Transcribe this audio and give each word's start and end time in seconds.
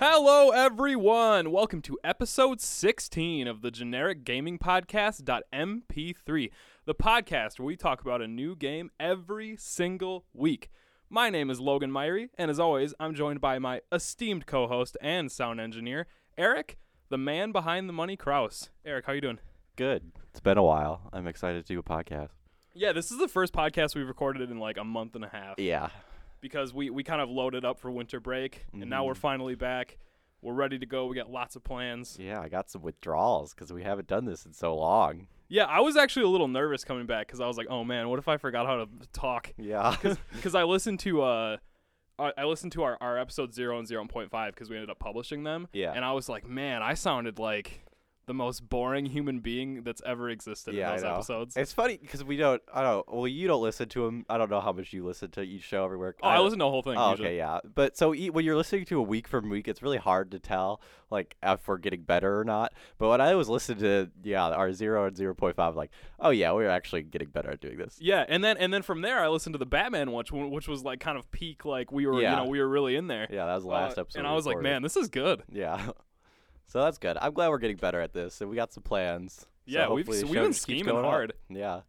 Hello, 0.00 0.50
everyone. 0.50 1.50
Welcome 1.50 1.82
to 1.82 1.98
episode 2.04 2.60
16 2.60 3.48
of 3.48 3.62
the 3.62 3.72
Generic 3.72 4.22
Gaming 4.22 4.56
Podcast 4.56 5.24
MP3, 5.52 6.50
the 6.84 6.94
podcast 6.94 7.58
where 7.58 7.66
we 7.66 7.74
talk 7.74 8.00
about 8.00 8.22
a 8.22 8.28
new 8.28 8.54
game 8.54 8.92
every 9.00 9.56
single 9.56 10.24
week. 10.32 10.70
My 11.10 11.30
name 11.30 11.50
is 11.50 11.58
Logan 11.58 11.90
Myrie, 11.90 12.28
and 12.38 12.48
as 12.48 12.60
always, 12.60 12.94
I'm 13.00 13.12
joined 13.12 13.40
by 13.40 13.58
my 13.58 13.80
esteemed 13.90 14.46
co-host 14.46 14.96
and 15.00 15.32
sound 15.32 15.60
engineer, 15.60 16.06
Eric, 16.36 16.78
the 17.08 17.18
man 17.18 17.50
behind 17.50 17.88
the 17.88 17.92
money, 17.92 18.16
Kraus. 18.16 18.70
Eric, 18.84 19.06
how 19.06 19.14
you 19.14 19.20
doing? 19.20 19.40
Good. 19.74 20.12
It's 20.30 20.38
been 20.38 20.58
a 20.58 20.62
while. 20.62 21.10
I'm 21.12 21.26
excited 21.26 21.66
to 21.66 21.72
do 21.72 21.80
a 21.80 21.82
podcast. 21.82 22.30
Yeah, 22.72 22.92
this 22.92 23.10
is 23.10 23.18
the 23.18 23.26
first 23.26 23.52
podcast 23.52 23.96
we've 23.96 24.06
recorded 24.06 24.48
in 24.48 24.60
like 24.60 24.76
a 24.76 24.84
month 24.84 25.16
and 25.16 25.24
a 25.24 25.28
half. 25.28 25.58
Yeah. 25.58 25.88
Because 26.40 26.72
we, 26.74 26.90
we 26.90 27.02
kind 27.04 27.20
of 27.20 27.28
loaded 27.28 27.64
up 27.64 27.78
for 27.78 27.90
winter 27.90 28.20
break 28.20 28.66
and 28.72 28.88
now 28.88 29.04
we're 29.04 29.14
Mhm. 29.14 29.18
finally 29.18 29.54
back. 29.54 29.98
We're 30.40 30.54
ready 30.54 30.78
to 30.78 30.86
go. 30.86 31.06
We 31.06 31.16
got 31.16 31.30
lots 31.30 31.56
of 31.56 31.64
plans. 31.64 32.16
Yeah, 32.20 32.40
I 32.40 32.48
got 32.48 32.70
some 32.70 32.82
withdrawals 32.82 33.54
because 33.54 33.72
we 33.72 33.82
haven't 33.82 34.06
done 34.06 34.24
this 34.24 34.46
in 34.46 34.52
so 34.52 34.76
long. 34.76 35.26
Yeah, 35.48 35.64
I 35.64 35.80
was 35.80 35.96
actually 35.96 36.26
a 36.26 36.28
little 36.28 36.46
nervous 36.46 36.84
coming 36.84 37.06
back 37.06 37.26
because 37.26 37.40
I 37.40 37.46
was 37.46 37.56
like, 37.56 37.66
oh 37.70 37.82
man, 37.82 38.08
what 38.08 38.18
if 38.20 38.28
I 38.28 38.36
forgot 38.36 38.66
how 38.66 38.76
to 38.84 38.88
talk? 39.12 39.52
Yeah. 39.56 39.96
Because 40.32 40.54
I 40.54 40.62
listened 40.64 41.00
to 41.00 41.22
uh, 41.22 41.56
I 42.18 42.32
I 42.38 42.44
listened 42.44 42.72
to 42.72 42.82
our, 42.84 42.96
our 43.00 43.18
episode 43.18 43.52
zero 43.52 43.78
and 43.78 43.88
zero 43.88 44.04
point 44.06 44.30
five 44.30 44.54
because 44.54 44.70
we 44.70 44.76
ended 44.76 44.90
up 44.90 44.98
publishing 45.00 45.42
them. 45.44 45.66
Yeah. 45.72 45.92
And 45.92 46.04
I 46.04 46.12
was 46.12 46.28
like, 46.28 46.46
man, 46.48 46.82
I 46.82 46.94
sounded 46.94 47.38
like 47.38 47.84
the 48.28 48.34
most 48.34 48.68
boring 48.68 49.06
human 49.06 49.40
being 49.40 49.82
that's 49.82 50.00
ever 50.06 50.30
existed 50.30 50.74
Yeah, 50.74 50.90
I 50.90 50.94
in 50.94 50.96
those 51.00 51.02
know. 51.04 51.14
episodes. 51.14 51.56
it's 51.56 51.72
funny 51.72 51.96
because 52.00 52.22
we 52.22 52.36
don't. 52.36 52.62
I 52.72 52.82
don't. 52.82 53.12
Well, 53.12 53.26
you 53.26 53.48
don't 53.48 53.60
listen 53.62 53.88
to 53.88 54.06
him. 54.06 54.24
I 54.28 54.38
don't 54.38 54.48
know 54.50 54.60
how 54.60 54.70
much 54.72 54.92
you 54.92 55.04
listen 55.04 55.30
to 55.32 55.42
each 55.42 55.62
show 55.64 55.84
everywhere. 55.84 56.14
oh, 56.22 56.28
I 56.28 56.38
listen 56.38 56.60
to 56.60 56.64
the 56.64 56.70
whole 56.70 56.82
thing. 56.82 56.94
Oh, 56.96 57.10
usually. 57.10 57.28
okay, 57.28 57.36
yeah. 57.38 57.58
But 57.74 57.96
so 57.96 58.14
e- 58.14 58.30
when 58.30 58.44
you're 58.44 58.56
listening 58.56 58.84
to 58.86 58.98
a 58.98 59.02
week 59.02 59.26
from 59.26 59.50
week, 59.50 59.66
it's 59.66 59.82
really 59.82 59.98
hard 59.98 60.30
to 60.30 60.38
tell 60.38 60.80
like 61.10 61.34
if 61.42 61.66
we're 61.66 61.78
getting 61.78 62.02
better 62.02 62.38
or 62.38 62.44
not. 62.44 62.72
But 62.98 63.08
when 63.08 63.20
I 63.20 63.34
was 63.34 63.48
listening 63.48 63.78
to 63.78 64.10
yeah 64.22 64.46
our 64.48 64.72
zero 64.72 65.06
and 65.06 65.16
zero 65.16 65.34
point 65.34 65.56
five, 65.56 65.74
like 65.74 65.90
oh 66.20 66.30
yeah, 66.30 66.52
we're 66.52 66.68
actually 66.68 67.02
getting 67.02 67.28
better 67.30 67.50
at 67.50 67.60
doing 67.60 67.78
this. 67.78 67.96
Yeah, 68.00 68.24
and 68.28 68.44
then 68.44 68.56
and 68.58 68.72
then 68.72 68.82
from 68.82 69.00
there, 69.00 69.18
I 69.18 69.28
listened 69.28 69.54
to 69.54 69.58
the 69.58 69.66
Batman 69.66 70.12
which 70.12 70.30
which 70.30 70.68
was 70.68 70.84
like 70.84 71.00
kind 71.00 71.16
of 71.18 71.30
peak, 71.32 71.64
like 71.64 71.90
we 71.90 72.06
were, 72.06 72.20
Yeah. 72.20 72.30
you 72.30 72.36
know, 72.44 72.50
we 72.50 72.60
were 72.60 72.68
really 72.68 72.94
in 72.96 73.06
there. 73.06 73.26
Yeah, 73.30 73.46
that 73.46 73.54
was 73.54 73.64
the 73.64 73.70
Uh, 73.70 73.72
last 73.72 73.98
episode. 73.98 74.18
and 74.18 74.28
I 74.28 74.34
was 74.34 74.46
like, 74.46 74.60
man, 74.60 74.82
this 74.82 74.96
is 74.96 75.08
good. 75.08 75.42
Yeah. 75.50 75.90
So 76.68 76.82
that's 76.82 76.98
good. 76.98 77.16
I'm 77.20 77.32
glad 77.32 77.48
we're 77.48 77.58
getting 77.58 77.76
better 77.78 78.00
at 78.00 78.12
this, 78.12 78.40
and 78.40 78.48
we 78.50 78.54
got 78.56 78.72
some 78.72 78.82
plans. 78.82 79.40
So 79.40 79.46
Yeah, 79.66 79.88
we've 79.90 80.06
we've 80.06 80.30
been 80.30 80.52
scheming 80.52 80.84
going 80.84 81.04
up. 81.04 81.10
hard. 81.10 81.32
Yeah. 81.48 81.80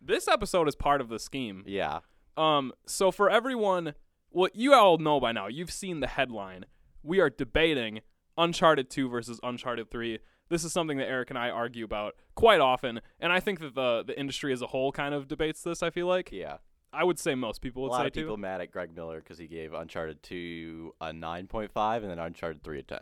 This 0.00 0.28
episode 0.28 0.68
is 0.68 0.76
part 0.76 1.00
of 1.00 1.08
the 1.08 1.18
scheme. 1.18 1.62
Yeah. 1.66 2.00
Um, 2.36 2.72
so 2.86 3.10
for 3.10 3.28
everyone, 3.30 3.94
well, 4.30 4.48
you 4.54 4.74
all 4.74 4.98
know 4.98 5.18
by 5.20 5.32
now. 5.32 5.46
You've 5.48 5.72
seen 5.72 6.00
the 6.00 6.06
headline. 6.06 6.66
We 7.02 7.18
are 7.20 7.30
debating 7.30 8.00
Uncharted 8.38 8.90
2 8.90 9.08
versus 9.08 9.40
Uncharted 9.42 9.90
3. 9.90 10.18
This 10.48 10.62
is 10.62 10.72
something 10.72 10.98
that 10.98 11.08
Eric 11.08 11.30
and 11.30 11.38
I 11.38 11.50
argue 11.50 11.84
about 11.84 12.14
quite 12.36 12.60
often, 12.60 13.00
and 13.18 13.32
I 13.32 13.40
think 13.40 13.58
that 13.60 13.74
the 13.74 14.04
the 14.06 14.18
industry 14.18 14.52
as 14.52 14.62
a 14.62 14.68
whole 14.68 14.92
kind 14.92 15.14
of 15.14 15.26
debates 15.26 15.62
this. 15.62 15.82
I 15.82 15.90
feel 15.90 16.06
like 16.06 16.30
Yeah. 16.30 16.58
I 16.92 17.02
would 17.04 17.18
say 17.18 17.34
most 17.34 17.60
people 17.60 17.82
A 17.82 17.84
would 17.84 17.92
lot 17.92 18.00
say 18.02 18.06
of 18.06 18.12
people 18.12 18.36
too. 18.36 18.40
mad 18.42 18.60
at 18.60 18.70
Greg 18.70 18.94
Miller 18.94 19.18
because 19.18 19.38
he 19.38 19.48
gave 19.48 19.74
Uncharted 19.74 20.22
2 20.22 20.94
a 21.00 21.06
9.5 21.12 22.02
and 22.02 22.10
then 22.10 22.18
Uncharted 22.20 22.62
3 22.62 22.78
a 22.78 22.82
10. 22.84 22.98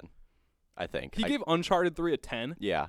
I 0.77 0.87
think. 0.87 1.15
He 1.15 1.25
I- 1.25 1.29
gave 1.29 1.43
Uncharted 1.47 1.97
3 1.97 2.15
a 2.15 2.17
10. 2.17 2.57
Yeah. 2.59 2.87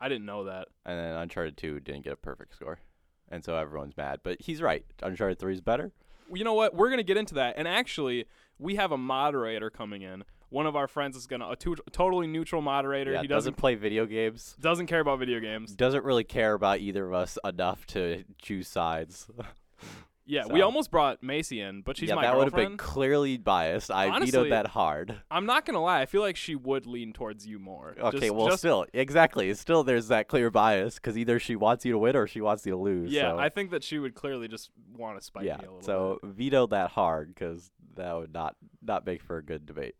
I 0.00 0.08
didn't 0.08 0.26
know 0.26 0.44
that. 0.44 0.68
And 0.84 0.98
then 0.98 1.14
Uncharted 1.14 1.56
2 1.56 1.80
didn't 1.80 2.02
get 2.04 2.12
a 2.12 2.16
perfect 2.16 2.54
score. 2.54 2.80
And 3.28 3.44
so 3.44 3.56
everyone's 3.56 3.96
mad. 3.96 4.20
But 4.22 4.42
he's 4.42 4.60
right. 4.60 4.84
Uncharted 5.02 5.38
3 5.38 5.54
is 5.54 5.60
better. 5.60 5.92
you 6.34 6.44
know 6.44 6.54
what? 6.54 6.74
We're 6.74 6.90
gonna 6.90 7.02
get 7.02 7.16
into 7.18 7.34
that, 7.34 7.54
and 7.58 7.68
actually, 7.68 8.24
we 8.58 8.76
have 8.76 8.90
a 8.92 8.96
moderator 8.96 9.68
coming 9.70 10.00
in. 10.02 10.24
One 10.48 10.66
of 10.66 10.74
our 10.76 10.86
friends 10.88 11.16
is 11.16 11.26
gonna 11.26 11.48
a 11.50 11.56
to- 11.56 11.76
totally 11.92 12.26
neutral 12.26 12.62
moderator. 12.62 13.12
Yeah, 13.12 13.22
he 13.22 13.26
doesn't 13.26 13.52
doesn't 13.52 13.56
play 13.58 13.74
video 13.74 14.06
games. 14.06 14.56
doesn't 14.60 14.86
care 14.86 15.00
about 15.00 15.18
video 15.18 15.40
games. 15.40 15.74
Doesn't 15.74 16.04
really 16.04 16.24
care 16.24 16.54
about 16.54 16.80
either 16.80 17.06
of 17.06 17.12
us 17.14 17.38
enough 17.44 17.86
to 17.88 18.24
choose 18.40 18.66
sides. 18.68 19.28
Yeah, 20.24 20.46
we 20.46 20.60
almost 20.60 20.90
brought 20.90 21.22
Macy 21.22 21.60
in, 21.60 21.82
but 21.82 21.96
she's 21.96 22.08
yeah, 22.08 22.14
my 22.14 22.22
that 22.22 22.36
would 22.36 22.44
have 22.44 22.54
been 22.54 22.76
clearly 22.76 23.38
biased. 23.38 23.90
I 23.90 24.08
Honestly, 24.08 24.30
vetoed 24.30 24.52
that 24.52 24.68
hard. 24.68 25.20
I'm 25.30 25.46
not 25.46 25.66
gonna 25.66 25.82
lie. 25.82 26.00
I 26.00 26.06
feel 26.06 26.20
like 26.20 26.36
she 26.36 26.54
would 26.54 26.86
lean 26.86 27.12
towards 27.12 27.46
you 27.46 27.58
more. 27.58 27.96
Okay, 27.98 28.18
Just- 28.18 28.34
well, 28.34 28.46
just- 28.46 28.60
still, 28.60 28.86
exactly. 28.92 29.52
Still, 29.54 29.82
there's 29.82 30.08
that 30.08 30.28
clear 30.28 30.50
bias 30.50 30.96
because 30.96 31.18
either 31.18 31.40
she 31.40 31.56
wants 31.56 31.84
you 31.84 31.92
to 31.92 31.98
win 31.98 32.14
or 32.14 32.26
she 32.26 32.40
wants 32.40 32.64
you 32.64 32.72
to 32.72 32.78
lose. 32.78 33.10
yeah, 33.10 33.32
so, 33.32 33.38
I 33.38 33.48
think 33.48 33.72
that 33.72 33.82
she 33.82 33.98
would 33.98 34.14
clearly 34.14 34.46
just 34.46 34.70
want 34.96 35.18
to 35.18 35.24
spite 35.24 35.44
yeah. 35.44 35.56
me 35.56 35.64
a 35.64 35.72
little 35.72 35.78
bit. 35.78 35.84
So 35.86 36.18
bit. 36.22 36.30
veto 36.30 36.66
that 36.68 36.90
hard 36.90 37.34
because 37.34 37.72
that 37.96 38.16
would 38.16 38.32
not 38.32 38.56
not 38.80 39.04
make 39.04 39.22
for 39.22 39.38
a 39.38 39.42
good 39.42 39.66
debate. 39.66 39.96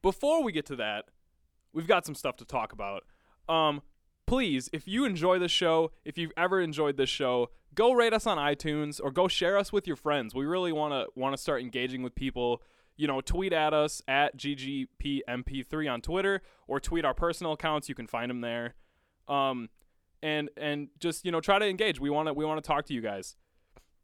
Before 0.00 0.42
we 0.42 0.52
get 0.52 0.64
to 0.66 0.76
that, 0.76 1.06
we've 1.72 1.86
got 1.86 2.06
some 2.06 2.14
stuff 2.14 2.36
to 2.36 2.44
talk 2.44 2.72
about. 2.72 3.04
Um, 3.48 3.82
please, 4.28 4.68
if 4.74 4.86
you 4.86 5.04
enjoy 5.06 5.38
this 5.38 5.50
show, 5.50 5.90
if 6.04 6.18
you've 6.18 6.32
ever 6.36 6.60
enjoyed 6.60 6.96
this 6.98 7.08
show, 7.08 7.50
go 7.74 7.92
rate 7.92 8.12
us 8.12 8.26
on 8.26 8.36
iTunes 8.36 9.00
or 9.02 9.10
go 9.10 9.26
share 9.26 9.56
us 9.56 9.72
with 9.72 9.86
your 9.86 9.96
friends. 9.96 10.34
We 10.34 10.44
really 10.44 10.70
want 10.70 10.92
to 10.92 11.06
want 11.18 11.34
to 11.34 11.40
start 11.40 11.62
engaging 11.62 12.02
with 12.02 12.14
people. 12.14 12.62
You 12.96 13.06
know, 13.06 13.20
tweet 13.20 13.52
at 13.52 13.72
us 13.72 14.02
at 14.06 14.36
ggpmp3 14.36 15.92
on 15.92 16.00
Twitter 16.02 16.42
or 16.66 16.80
tweet 16.80 17.04
our 17.04 17.14
personal 17.14 17.52
accounts. 17.52 17.88
You 17.88 17.94
can 17.94 18.06
find 18.06 18.28
them 18.28 18.42
there. 18.42 18.74
Um, 19.28 19.70
and 20.22 20.50
and 20.56 20.88
just 20.98 21.24
you 21.24 21.32
know 21.32 21.40
try 21.40 21.58
to 21.58 21.66
engage. 21.66 21.98
We 21.98 22.10
want 22.10 22.28
to 22.28 22.34
we 22.34 22.44
want 22.44 22.62
to 22.62 22.66
talk 22.66 22.84
to 22.86 22.94
you 22.94 23.00
guys. 23.00 23.36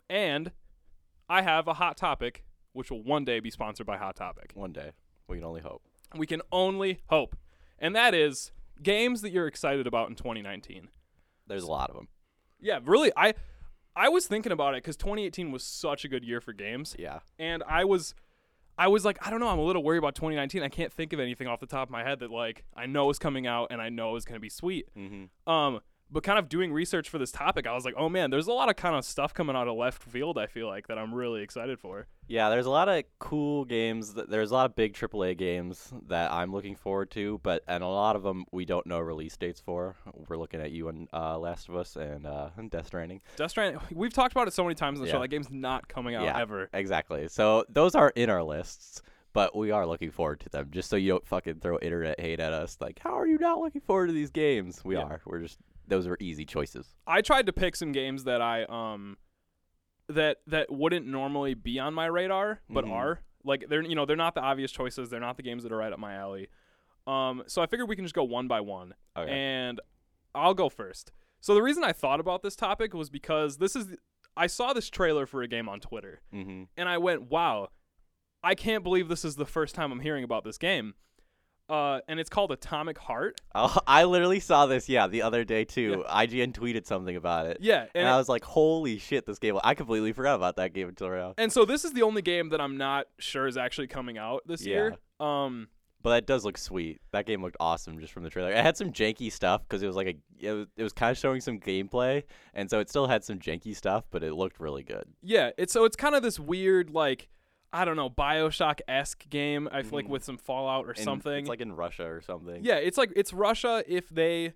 And 0.09 0.53
I 1.29 1.43
have 1.43 1.69
a 1.69 1.75
hot 1.75 1.97
topic, 1.97 2.45
which 2.73 2.91
will 2.91 3.03
one 3.03 3.25
day 3.25 3.41
be 3.41 3.51
sponsored 3.51 3.87
by 3.87 3.97
Hot 3.97 4.17
Topic 4.17 4.53
One 4.55 4.73
day, 4.73 4.93
we 5.29 5.37
can 5.37 5.45
only 5.45 5.61
hope. 5.61 5.83
we 6.17 6.27
can 6.27 6.41
only 6.53 7.01
hope. 7.09 7.37
And 7.79 7.97
that 7.97 8.15
is 8.15 8.53
games 8.83 9.23
that 9.23 9.31
you're 9.31 9.47
excited 9.47 9.87
about 9.87 10.09
in 10.09 10.15
2019. 10.17 10.89
There's 11.47 11.62
a 11.62 11.71
lot 11.71 11.91
of 11.91 11.97
them. 11.97 12.09
Yeah, 12.61 12.81
really 12.85 13.12
I 13.17 13.35
I 13.97 14.09
was 14.09 14.27
thinking 14.27 14.53
about 14.53 14.75
it 14.75 14.81
cuz 14.83 14.97
2018 14.97 15.51
was 15.53 15.62
such 15.62 16.05
a 16.05 16.09
good 16.09 16.25
year 16.25 16.41
for 16.41 16.53
games 16.53 16.97
Yeah. 16.99 17.21
and 17.39 17.62
I 17.69 17.85
was 17.85 18.15
I 18.77 18.89
was 18.89 19.05
like 19.05 19.19
I 19.25 19.31
don't 19.31 19.41
know, 19.41 19.49
I'm 19.49 19.59
a 19.59 19.65
little 19.65 19.83
worried 19.85 19.99
about 19.99 20.15
2019. 20.15 20.62
I 20.62 20.69
can't 20.69 20.93
think 20.93 21.12
of 21.12 21.21
anything 21.21 21.47
off 21.47 21.61
the 21.61 21.67
top 21.67 21.89
of 21.89 21.91
my 21.93 22.03
head 22.03 22.19
that 22.21 22.31
like 22.31 22.65
I 22.75 22.87
know 22.87 23.11
is 23.11 23.19
coming 23.19 23.47
out 23.47 23.69
and 23.71 23.81
I 23.81 23.89
know 23.91 24.17
is 24.17 24.25
going 24.25 24.35
to 24.37 24.41
be 24.41 24.49
sweet. 24.49 24.87
Mm-hmm. 24.97 25.51
Um 25.51 25.81
but 26.14 26.22
kind 26.22 26.38
of 26.38 26.48
doing 26.48 26.72
research 26.72 27.10
for 27.10 27.19
this 27.19 27.30
topic, 27.32 27.66
I 27.66 27.75
was 27.75 27.84
like, 27.84 27.94
"Oh 27.98 28.08
man, 28.08 28.30
there's 28.30 28.47
a 28.47 28.52
lot 28.52 28.70
of 28.70 28.76
kind 28.76 28.94
of 28.97 29.04
stuff 29.04 29.34
coming 29.34 29.54
out 29.54 29.69
of 29.69 29.76
left 29.76 30.02
field, 30.02 30.38
I 30.38 30.47
feel 30.47 30.66
like 30.69 30.86
that 30.86 30.97
I'm 30.97 31.12
really 31.14 31.42
excited 31.42 31.78
for." 31.78 32.06
Yeah, 32.26 32.48
there's 32.48 32.64
a 32.64 32.70
lot 32.70 32.88
of 32.88 33.04
cool 33.19 33.66
games. 33.66 34.14
There's 34.14 34.50
a 34.50 34.54
lot 34.54 34.64
of 34.64 34.75
big 34.75 34.94
AAA 34.94 35.36
games 35.36 35.92
that 36.06 36.32
I'm 36.32 36.52
looking 36.52 36.75
forward 36.76 37.10
to, 37.10 37.38
but 37.42 37.62
and 37.69 37.84
a 37.84 37.88
lot 37.88 38.16
of 38.16 38.22
them 38.22 38.47
we 38.52 38.64
don't 38.64 38.86
know 38.86 38.98
release 39.00 39.36
dates 39.36 39.60
for. 39.60 39.97
We're 40.28 40.38
looking 40.38 40.60
at 40.62 40.70
you 40.70 40.88
and 40.88 41.08
uh, 41.12 41.38
Last 41.38 41.69
of 41.69 41.76
Us 41.76 41.97
and 41.97 42.26
uh, 42.26 42.48
and 42.56 42.70
Death 42.70 42.86
Stranding. 42.86 43.20
Death 43.36 43.50
Stranding, 43.50 43.81
we've 43.92 44.14
talked 44.14 44.32
about 44.32 44.48
it 44.48 44.54
so 44.54 44.62
many 44.62 44.75
times 44.75 45.00
on 45.00 45.04
the 45.04 45.10
show. 45.10 45.20
That 45.20 45.28
game's 45.28 45.50
not 45.50 45.88
coming 45.88 46.14
out 46.14 46.25
Yeah. 46.25 46.38
ever. 46.38 46.70
Exactly. 46.72 47.28
So 47.28 47.64
those 47.69 47.94
are 47.94 48.10
in 48.10 48.31
our 48.31 48.42
lists, 48.42 49.02
but 49.32 49.54
we 49.56 49.72
are 49.72 49.84
looking 49.86 50.12
forward 50.12 50.38
to 50.41 50.48
them. 50.48 50.69
Just 50.70 50.88
so 50.88 50.96
you 50.96 51.10
don't 51.10 51.26
fucking 51.26 51.56
throw 51.60 51.76
internet 51.81 52.20
hate 52.20 52.38
at 52.41 52.52
us, 52.52 52.78
like 52.81 53.00
how 53.00 53.19
are 53.19 53.26
you 53.26 53.36
not 53.38 53.58
looking 53.58 53.81
forward 53.81 54.06
to 54.06 54.12
these 54.12 54.31
games? 54.31 54.81
We 54.84 54.94
Yeah. 54.94 55.02
are. 55.02 55.20
We're 55.26 55.41
just 55.41 55.58
those 55.89 56.06
are 56.06 56.17
easy 56.21 56.45
choices. 56.45 56.95
I 57.06 57.21
tried 57.21 57.47
to 57.47 57.53
pick 57.53 57.77
some 57.77 57.93
games 57.93 58.25
that 58.25 58.41
I 58.43 58.65
um 58.65 59.17
that 60.09 60.39
that 60.47 60.71
wouldn't 60.71 61.06
normally 61.06 61.55
be 61.55 61.78
on 61.78 61.95
my 61.95 62.06
radar, 62.06 62.61
but 62.69 62.84
Mhm. 62.84 62.91
are 62.93 63.21
like 63.45 63.67
they're 63.69 63.83
you 63.83 63.94
know 63.94 64.05
they're 64.06 64.17
not 64.17 64.34
the 64.34 64.41
obvious 64.43 64.71
choices. 64.73 65.09
They're 65.11 65.21
not 65.21 65.37
the 65.37 65.43
games 65.43 65.62
that 65.62 65.73
are 65.73 65.77
right 65.77 65.93
up 65.93 65.99
my 65.99 66.15
alley. 66.15 66.49
Um, 67.06 67.43
so 67.47 67.61
I 67.62 67.67
figured 67.67 67.89
we 67.89 67.97
can 67.97 68.05
just 68.05 68.15
go 68.15 68.25
one 68.25 68.49
by 68.49 68.61
one, 68.61 68.94
Okay. 69.17 69.31
and 69.31 69.81
I'll 70.35 70.55
go 70.55 70.69
first. 70.70 71.12
So 71.41 71.55
the 71.55 71.62
reason 71.62 71.85
I 71.85 71.93
thought 71.93 72.19
about 72.20 72.43
this 72.43 72.56
topic 72.56 72.94
was 72.94 73.11
because 73.11 73.58
this 73.58 73.76
is 73.76 73.97
I 74.37 74.47
saw 74.47 74.73
this 74.73 74.88
trailer 74.91 75.26
for 75.26 75.43
a 75.43 75.49
game 75.49 75.69
on 75.69 75.81
Twitter, 75.81 76.20
mm-hmm. 76.32 76.64
and 76.76 76.88
I 76.88 76.99
went, 76.99 77.31
"Wow, 77.31 77.69
I 78.43 78.55
can't 78.55 78.82
believe 78.82 79.08
this 79.08 79.25
is 79.25 79.37
the 79.37 79.47
first 79.47 79.75
time 79.75 79.93
I'm 79.93 80.00
hearing 80.00 80.25
about 80.25 80.44
this 80.44 80.58
game." 80.58 80.94
Uh, 81.69 82.00
and 82.08 82.20
it's 82.20 82.28
called 82.28 82.52
Atomic 82.52 82.99
Heart. 82.99 83.40
Oh, 83.55 83.76
I 83.87 84.05
literally 84.05 84.40
saw 84.40 84.66
this, 84.66 84.88
yeah, 84.88 85.06
the 85.06 85.22
other 85.22 85.44
day 85.44 85.64
too. 85.64 86.05
IGN 86.08 86.52
tweeted 86.52 86.87
something 86.87 87.16
about 87.16 87.46
it. 87.46 87.58
Yeah, 87.61 87.82
And, 87.94 88.05
and 88.05 88.08
I 88.08 88.16
was 88.19 88.28
like, 88.28 88.44
holy 88.44 88.99
shit, 88.99 89.25
this 89.26 89.38
game. 89.38 89.58
I 89.64 89.75
completely 89.75 90.12
forgot 90.12 90.34
about 90.34 90.56
that 90.56 90.75
game 90.75 90.88
until 90.88 91.08
now. 91.08 91.34
And 91.38 91.52
so 91.52 91.64
this 91.64 91.84
is 91.84 91.93
the 91.93 92.02
only 92.02 92.22
game 92.22 92.50
that 92.50 92.61
I'm 92.61 92.76
not 92.76 93.06
sure 93.19 93.46
is 93.46 93.56
actually 93.56 93.87
coming 93.87 94.19
out 94.19 94.43
this 94.46 94.66
year. 94.66 94.96
Um, 95.20 95.69
But 96.02 96.11
that 96.11 96.26
does 96.26 96.44
look 96.44 96.58
sweet. 96.58 97.00
That 97.12 97.25
game 97.25 97.40
looked 97.43 97.56
awesome 97.61 97.99
just 97.99 98.12
from 98.12 98.25
the 98.25 98.31
trailer. 98.31 98.50
It 98.52 98.58
had 98.62 98.76
some 98.76 98.93
janky 98.93 99.32
stuff 99.32 99.62
because 99.62 99.82
it 99.82 99.87
was 99.87 99.96
like 99.96 100.06
a 100.08 100.14
it 100.46 100.52
was, 100.52 100.67
it 100.76 100.82
was 100.82 100.93
kind 100.93 101.10
of 101.10 101.17
showing 101.17 101.40
some 101.40 101.58
gameplay, 101.58 102.25
and 102.52 102.69
so 102.69 102.78
it 102.81 102.90
still 102.90 103.06
had 103.06 103.25
some 103.25 103.38
janky 103.38 103.75
stuff, 103.75 104.05
but 104.10 104.22
it 104.22 104.34
looked 104.34 104.60
really 104.60 104.82
good. 104.82 105.05
yeah, 105.22 105.50
it's 105.56 105.72
so 105.72 105.87
it's 105.87 105.96
kind 105.96 106.14
of 106.14 106.22
this 106.22 106.38
weird 106.38 106.90
like 106.90 107.31
I 107.75 107.85
don't 107.85 107.97
know 107.97 108.09
Bioshock 108.09 108.81
esque 108.88 109.29
game. 109.29 109.69
I 109.73 109.82
feel 109.82 109.99
like 109.99 110.06
Mhm. 110.06 110.11
with 110.11 110.25
some 110.25 110.38
Fallout 110.38 110.87
or 110.87 110.91
And 110.93 110.99
something. 110.99 111.41
It's 111.41 111.49
like 111.49 111.61
in 111.61 111.75
Russia 111.75 112.06
or 112.06 112.21
something. 112.21 112.65
yeah, 112.65 112.76
it's 112.76 112.97
like 112.97 113.12
it's 113.17 113.32
Russia 113.32 113.82
if 113.87 114.09
they 114.09 114.55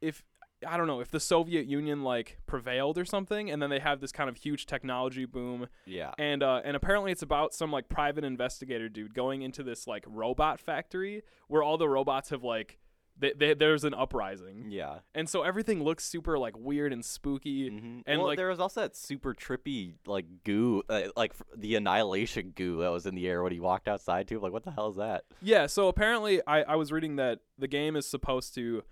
if 0.00 0.22
I 0.66 0.76
don't 0.76 0.88
know 0.88 0.98
if 1.00 1.10
the 1.12 1.20
Soviet 1.20 1.66
Union 1.66 2.02
like 2.02 2.38
prevailed 2.46 2.98
or 2.98 3.04
something, 3.04 3.48
and 3.48 3.62
then 3.62 3.70
they 3.70 3.78
have 3.78 4.00
this 4.00 4.10
kind 4.12 4.28
of 4.28 4.36
huge 4.36 4.66
technology 4.66 5.24
boom, 5.24 5.68
Yeah. 5.86 6.12
and 6.18 6.42
uh, 6.42 6.60
and 6.64 6.76
apparently 6.76 7.12
it's 7.12 7.22
about 7.22 7.54
some 7.54 7.70
like 7.70 7.88
private 7.88 8.24
investigator 8.24 8.88
dude 8.88 9.14
going 9.14 9.42
into 9.42 9.62
this 9.62 9.86
like 9.86 10.04
robot 10.06 10.58
factory 10.60 11.22
where 11.46 11.62
all 11.62 11.78
the 11.78 11.88
robots 11.88 12.30
have 12.30 12.42
like 12.42 12.78
they, 13.18 13.32
they, 13.36 13.54
there's 13.54 13.82
an 13.84 13.94
uprising, 13.94 14.66
Yeah. 14.70 15.00
and 15.14 15.28
so 15.28 15.42
everything 15.42 15.82
looks 15.82 16.04
super 16.04 16.38
like 16.38 16.56
weird 16.56 16.92
and 16.92 17.04
spooky. 17.04 17.68
hmm 17.68 18.00
And, 18.06 18.18
well, 18.20 18.28
like- 18.28 18.36
there 18.36 18.48
was 18.48 18.60
also 18.60 18.82
that 18.82 18.94
super 18.96 19.34
trippy 19.34 19.94
like 20.06 20.26
goo, 20.44 20.82
uh, 20.88 21.02
like 21.16 21.32
the 21.56 21.74
annihilation 21.74 22.52
goo 22.54 22.80
that 22.80 22.90
was 22.92 23.06
in 23.06 23.14
the 23.14 23.26
air 23.26 23.42
when 23.42 23.52
he 23.52 23.60
walked 23.60 23.88
outside 23.88 24.28
too. 24.28 24.38
Like, 24.40 24.52
what 24.52 24.62
the 24.64 24.70
hell 24.70 24.88
is 24.88 24.96
that? 24.96 25.24
Yeah, 25.42 25.66
so 25.66 25.88
apparently 25.88 26.40
I, 26.46 26.62
I 26.62 26.76
was 26.76 26.92
reading 26.92 27.16
that 27.16 27.40
the 27.58 27.68
game 27.68 27.96
is 27.96 28.06
supposed 28.06 28.54
to 28.54 28.82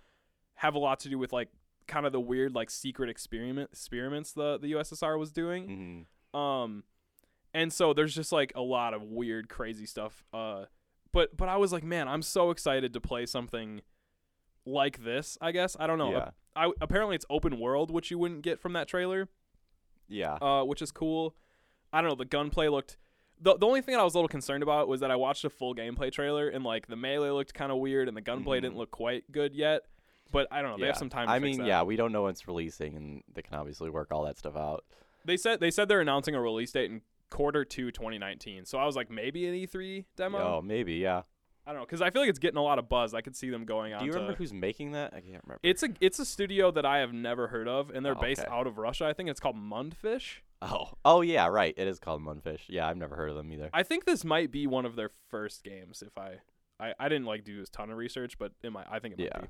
have 0.55 0.75
a 0.75 0.79
lot 0.79 0.99
to 1.01 1.09
do 1.09 1.19
with 1.19 1.33
like 1.33 1.49
kind 1.87 2.05
of 2.07 2.11
the 2.13 2.21
weird 2.21 2.53
like 2.55 2.69
secret 2.71 3.09
experiment 3.09 3.71
experiments 3.71 4.33
the 4.33 4.59
the 4.59 4.73
USSR 4.73 5.17
was 5.19 5.31
doing. 5.31 6.07
hmm 6.33 6.39
Um 6.39 6.83
and 7.55 7.73
so 7.73 7.93
there's 7.95 8.15
just 8.15 8.33
like 8.33 8.53
a 8.57 8.61
lot 8.61 8.93
of 8.93 9.03
weird 9.03 9.49
crazy 9.49 9.87
stuff. 9.87 10.25
Uh 10.33 10.65
but 11.13 11.37
but 11.37 11.49
I 11.49 11.57
was 11.59 11.73
like, 11.73 11.85
man, 11.85 12.09
I'm 12.09 12.23
so 12.23 12.51
excited 12.51 12.93
to 12.93 13.01
play 13.01 13.25
something 13.27 13.83
like 14.67 15.03
this, 15.05 15.39
I 15.41 15.53
guess. 15.53 15.77
I 15.81 15.87
don't 15.87 15.99
know. 15.99 16.11
Yeah. 16.13 16.31
I, 16.55 16.71
apparently 16.81 17.17
it's 17.17 17.25
open 17.31 17.59
world, 17.61 17.91
which 17.91 18.11
you 18.11 18.19
wouldn't 18.19 18.43
get 18.43 18.59
from 18.61 18.73
that 18.75 18.89
trailer, 18.89 19.29
Yeah. 20.09 20.35
uh, 20.35 20.65
which 20.65 20.83
is 20.83 20.91
cool. 20.91 21.35
I 21.93 22.01
don't 22.01 22.11
know. 22.11 22.17
The 22.17 22.25
gunplay 22.25 22.69
looked. 22.69 22.97
The, 23.41 23.57
the 23.57 23.67
only 23.67 23.83
thing 23.83 23.93
that 23.95 24.01
I 24.01 24.05
was 24.05 24.15
a 24.15 24.19
little 24.19 24.29
concerned 24.29 24.63
about 24.63 24.89
was 24.89 25.01
that 25.01 25.11
I 25.11 25.17
watched 25.17 25.45
a 25.45 25.51
full 25.51 25.75
gameplay 25.75 26.11
trailer 26.11 26.49
and 26.49 26.65
like 26.65 26.87
the 26.87 26.97
melee 26.97 27.29
looked 27.31 27.53
kind 27.55 27.71
of 27.71 27.79
weird 27.79 28.09
and 28.09 28.17
the 28.17 28.23
gunplay 28.23 28.59
Mhm. 28.59 28.63
didn't 28.63 28.77
look 28.79 28.91
quite 28.91 29.31
good 29.31 29.55
yet. 29.55 29.83
But 30.33 30.49
I 30.51 30.63
don't 30.63 30.73
know. 30.73 30.79
They 30.79 30.87
have 30.87 30.97
some 30.97 31.11
time. 31.11 31.27
To 31.29 31.33
I 31.33 31.39
mean, 31.39 31.65
yeah, 31.65 31.83
we 31.83 31.95
don't 31.97 32.11
know 32.11 32.23
when 32.25 32.31
it's 32.33 32.49
releasing, 32.49 32.97
and 32.97 33.23
they 33.33 33.43
can 33.43 33.55
obviously 33.55 33.91
work 33.91 34.09
all 34.11 34.25
that 34.25 34.37
stuff 34.39 34.57
out. 34.57 34.85
They 35.25 35.37
said 35.37 35.61
they 35.61 35.71
said 35.71 35.89
they're 35.89 36.01
announcing 36.01 36.35
a 36.35 36.41
release 36.41 36.73
date 36.73 36.91
in 36.91 37.03
quarter 37.31 37.65
two 37.65 37.91
2019. 37.93 38.65
So 38.65 38.79
I 38.79 38.87
was 38.87 38.97
like, 38.97 39.09
maybe 39.11 39.47
an 39.47 39.55
E3 39.55 40.05
demo. 40.17 40.39
Oh, 40.39 40.63
maybe, 40.63 40.95
yeah. 40.95 41.23
I 41.67 41.73
don't 41.73 41.81
know 41.81 41.87
because 41.87 42.01
I 42.01 42.11
feel 42.11 42.23
like 42.23 42.29
it's 42.31 42.39
getting 42.39 42.59
a 42.59 42.63
lot 42.63 42.79
of 42.79 42.89
buzz. 42.89 43.13
I 43.13 43.21
could 43.23 43.35
see 43.35 43.51
them 43.51 43.65
going 43.65 43.93
on. 43.93 43.99
Do 44.01 44.07
you 44.07 44.13
to, 44.13 44.19
remember 44.19 44.37
who's 44.37 44.53
making 44.53 44.93
that? 44.93 45.13
I 45.13 45.21
can't 45.21 45.43
remember. 45.45 45.59
It's 45.63 45.83
a 45.83 45.89
it's 46.01 46.19
a 46.21 46.25
studio 46.25 46.71
that 46.71 46.87
I 46.87 46.99
have 46.99 47.13
never 47.13 47.49
heard 47.49 47.67
of, 47.69 47.91
and 47.91 48.05
they're 48.07 48.17
Oh, 48.17 48.21
based 48.21 48.43
okay. 48.43 48.51
out 48.53 48.67
of 48.67 48.79
Russia. 48.79 49.07
I 49.07 49.13
think 49.13 49.29
it's 49.31 49.41
called 49.41 49.57
Mundfish. 49.57 50.37
oh, 50.63 50.91
oh 51.05 51.21
yeah, 51.23 51.47
right. 51.49 51.75
It 51.77 51.89
is 51.89 51.99
called 51.99 52.23
Mundfish. 52.23 52.61
Yeah, 52.69 52.87
I've 52.89 52.97
never 52.97 53.17
heard 53.17 53.31
of 53.31 53.37
them 53.37 53.51
either. 53.53 53.69
I 53.75 53.83
think 53.83 54.05
this 54.05 54.25
might 54.25 54.51
be 54.53 54.67
one 54.67 54.87
of 54.87 54.95
their 54.97 55.11
first 55.29 55.65
games. 55.65 56.03
If 56.07 56.17
I, 56.17 56.37
I, 56.79 56.95
I 57.01 57.09
didn't 57.09 57.27
like 57.27 57.43
do 57.45 57.61
a 57.63 57.67
ton 57.67 57.91
of 57.91 57.97
research, 57.97 58.39
but 58.39 58.53
it 58.63 58.71
might. 58.71 58.87
I 58.91 58.99
think 59.01 59.15
it 59.15 59.19
might 59.19 59.31
Yeah. 59.35 59.41
be. 59.43 59.49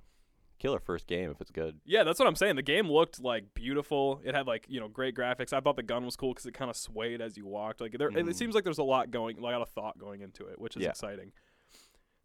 Killer 0.58 0.80
first 0.80 1.06
game 1.06 1.30
if 1.30 1.38
it's 1.42 1.50
good. 1.50 1.80
Yeah, 1.84 2.02
that's 2.02 2.18
what 2.18 2.26
I'm 2.26 2.34
saying. 2.34 2.56
The 2.56 2.62
game 2.62 2.90
looked 2.90 3.20
like 3.22 3.52
beautiful. 3.52 4.22
It 4.24 4.34
had 4.34 4.46
like 4.46 4.64
you 4.70 4.80
know 4.80 4.88
great 4.88 5.14
graphics. 5.14 5.52
I 5.52 5.60
thought 5.60 5.76
the 5.76 5.82
gun 5.82 6.06
was 6.06 6.16
cool 6.16 6.32
because 6.32 6.46
it 6.46 6.54
kind 6.54 6.70
of 6.70 6.76
swayed 6.78 7.20
as 7.20 7.36
you 7.36 7.46
walked. 7.46 7.82
Like 7.82 7.92
there, 7.98 8.08
it, 8.08 8.14
Mhm. 8.14 8.30
it 8.30 8.36
seems 8.36 8.54
like 8.54 8.64
there's 8.64 8.78
a 8.78 8.82
lot 8.82 9.10
going, 9.10 9.36
a 9.38 9.42
lot 9.42 9.52
of 9.60 9.68
thought 9.68 9.98
going 9.98 10.22
into 10.22 10.46
it, 10.46 10.58
which 10.58 10.74
is 10.74 10.82
Yeah. 10.84 10.88
exciting. 10.88 11.32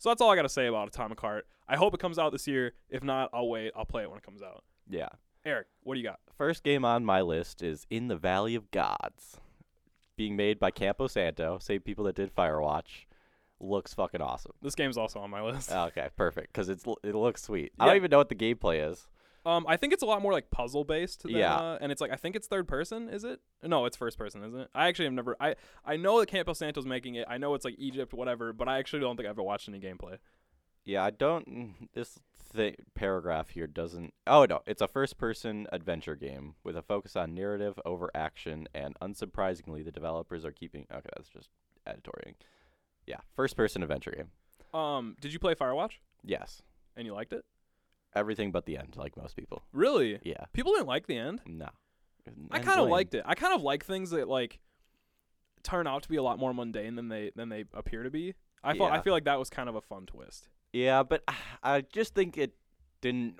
So 0.02 0.10
that's 0.10 0.20
all 0.20 0.32
I 0.32 0.36
got 0.36 0.42
to 0.42 0.50
say 0.50 0.66
about 0.66 0.88
Atomic 0.88 1.22
Heart. 1.22 1.46
I 1.70 1.76
hope 1.76 1.94
it 1.94 2.00
comes 2.00 2.18
out 2.18 2.32
this 2.32 2.48
year. 2.48 2.74
If 2.90 3.04
not, 3.04 3.30
I'll 3.34 3.48
wait. 3.48 3.72
I'll 3.76 3.86
play 3.86 4.02
it 4.02 4.10
when 4.10 4.18
it 4.18 4.24
comes 4.24 4.42
out. 4.42 4.64
Yeah. 4.90 5.10
Eric, 5.46 5.68
what 5.84 5.94
do 5.94 6.00
you 6.00 6.04
got? 6.04 6.20
First 6.36 6.64
game 6.64 6.84
on 6.84 7.06
my 7.06 7.22
list 7.22 7.62
is 7.62 7.86
In 7.92 8.08
the 8.08 8.16
Valley 8.16 8.56
of 8.56 8.72
Gods, 8.72 9.38
being 10.16 10.36
made 10.36 10.60
by 10.60 10.72
Campo 10.72 11.06
Santo, 11.06 11.60
same 11.60 11.82
people 11.82 12.06
that 12.06 12.16
did 12.16 12.36
Firewatch. 12.36 13.06
Looks 13.60 13.94
fucking 13.94 14.22
awesome. 14.22 14.54
This 14.60 14.74
game's 14.74 14.98
also 14.98 15.20
on 15.20 15.30
my 15.30 15.44
list. 15.44 15.72
Okay, 15.72 16.10
perfect. 16.18 16.52
Because 16.52 16.68
it's 16.68 16.84
it 17.04 17.14
looks 17.14 17.44
sweet. 17.44 17.72
I 17.80 17.86
don't 17.86 17.96
even 17.96 18.10
know 18.10 18.18
what 18.18 18.30
the 18.30 18.36
gameplay 18.36 18.90
is. 18.90 19.08
Um, 19.46 19.66
I 19.68 19.76
think 19.78 19.92
it's 19.94 20.04
a 20.04 20.06
lot 20.06 20.22
more 20.22 20.32
like 20.32 20.52
puzzle 20.52 20.84
based. 20.84 21.24
Than, 21.24 21.32
Yeah. 21.32 21.56
uh, 21.56 21.78
and 21.82 21.92
it's 21.92 22.00
like 22.02 22.12
I 22.12 22.16
think 22.16 22.36
it's 22.36 22.48
third 22.48 22.68
person. 22.68 23.10
Is 23.10 23.24
it? 23.24 23.40
No, 23.64 23.86
it's 23.86 23.98
first 23.98 24.18
person, 24.18 24.44
isn't 24.44 24.60
it? 24.60 24.70
I 24.76 24.88
actually 24.88 25.06
have 25.06 25.14
never. 25.14 25.36
I 25.40 25.56
I 25.84 25.98
know 25.98 26.20
that 26.20 26.28
Campo 26.28 26.54
Santo's 26.54 26.86
making 26.86 27.16
it. 27.16 27.26
I 27.30 27.38
know 27.38 27.54
it's 27.56 27.66
like 27.66 27.76
Egypt, 27.80 28.14
whatever. 28.14 28.54
But 28.54 28.68
I 28.68 28.78
actually 28.78 29.00
don't 29.00 29.16
think 29.18 29.26
I've 29.28 29.32
ever 29.32 29.44
watched 29.44 29.68
any 29.68 29.80
gameplay. 29.80 30.18
Yeah, 30.84 31.04
I 31.04 31.10
don't. 31.12 31.48
mm, 31.48 31.74
This 31.94 32.20
th- 32.56 32.76
paragraph 32.96 33.50
here 33.50 33.68
doesn't. 33.68 34.14
Oh 34.28 34.46
no, 34.46 34.62
it's 34.66 34.82
a 34.82 34.88
first-person 34.88 35.68
adventure 35.72 36.16
game 36.16 36.56
with 36.64 36.76
a 36.76 36.82
focus 36.82 37.16
on 37.16 37.34
narrative 37.36 37.80
over 37.86 38.10
action, 38.16 38.68
and 38.74 38.96
unsurprisingly, 39.00 39.84
the 39.86 39.92
developers 39.92 40.44
are 40.46 40.52
keeping. 40.52 40.86
Okay, 40.92 41.10
that's 41.16 41.30
just 41.30 41.50
editorial. 41.88 42.36
Yeah, 43.08 43.18
first-person 43.36 43.82
adventure 43.84 44.12
game. 44.12 44.80
Um, 44.80 45.16
did 45.20 45.34
you 45.34 45.40
play 45.40 45.54
Firewatch 45.56 45.94
Yes, 46.24 46.62
and 46.96 47.06
you 47.06 47.14
liked 47.14 47.34
it? 47.34 47.44
Everything 48.16 48.52
but 48.52 48.66
the 48.66 48.78
end, 48.78 48.96
like 48.96 49.18
most 49.18 49.36
people. 49.36 49.64
Really? 49.74 50.20
Yeah, 50.24 50.46
People 50.54 50.74
didn't 50.74 50.88
like 50.88 51.08
the 51.08 51.18
end. 51.18 51.42
no. 51.46 51.70
I 52.52 52.60
kind 52.60 52.80
of 52.80 52.88
liked 52.88 53.16
it. 53.16 53.24
I 53.26 53.34
kind 53.34 53.54
of 53.54 53.64
like 53.64 53.84
things 53.84 54.12
that 54.12 54.28
like 54.28 54.60
turn 55.64 55.88
out 55.88 56.04
to 56.04 56.10
be 56.10 56.18
a 56.18 56.24
lot 56.24 56.38
more 56.38 56.54
mundane 56.54 56.96
than 56.96 57.10
they 57.10 57.32
than 57.36 57.50
they 57.50 57.66
appear 57.74 58.04
to 58.04 58.12
be. 58.12 58.36
I 58.64 58.74
feel 58.74 58.84
I 58.86 59.02
feel 59.02 59.14
like 59.14 59.24
that 59.26 59.40
was 59.40 59.50
kind 59.50 59.68
of 59.68 59.76
a 59.76 59.82
fun 59.82 60.06
twist. 60.06 60.48
Yeah, 60.72 61.02
but 61.04 61.24
I 61.64 61.82
just 61.82 62.14
think 62.14 62.38
it 62.38 62.54
didn't. 63.02 63.38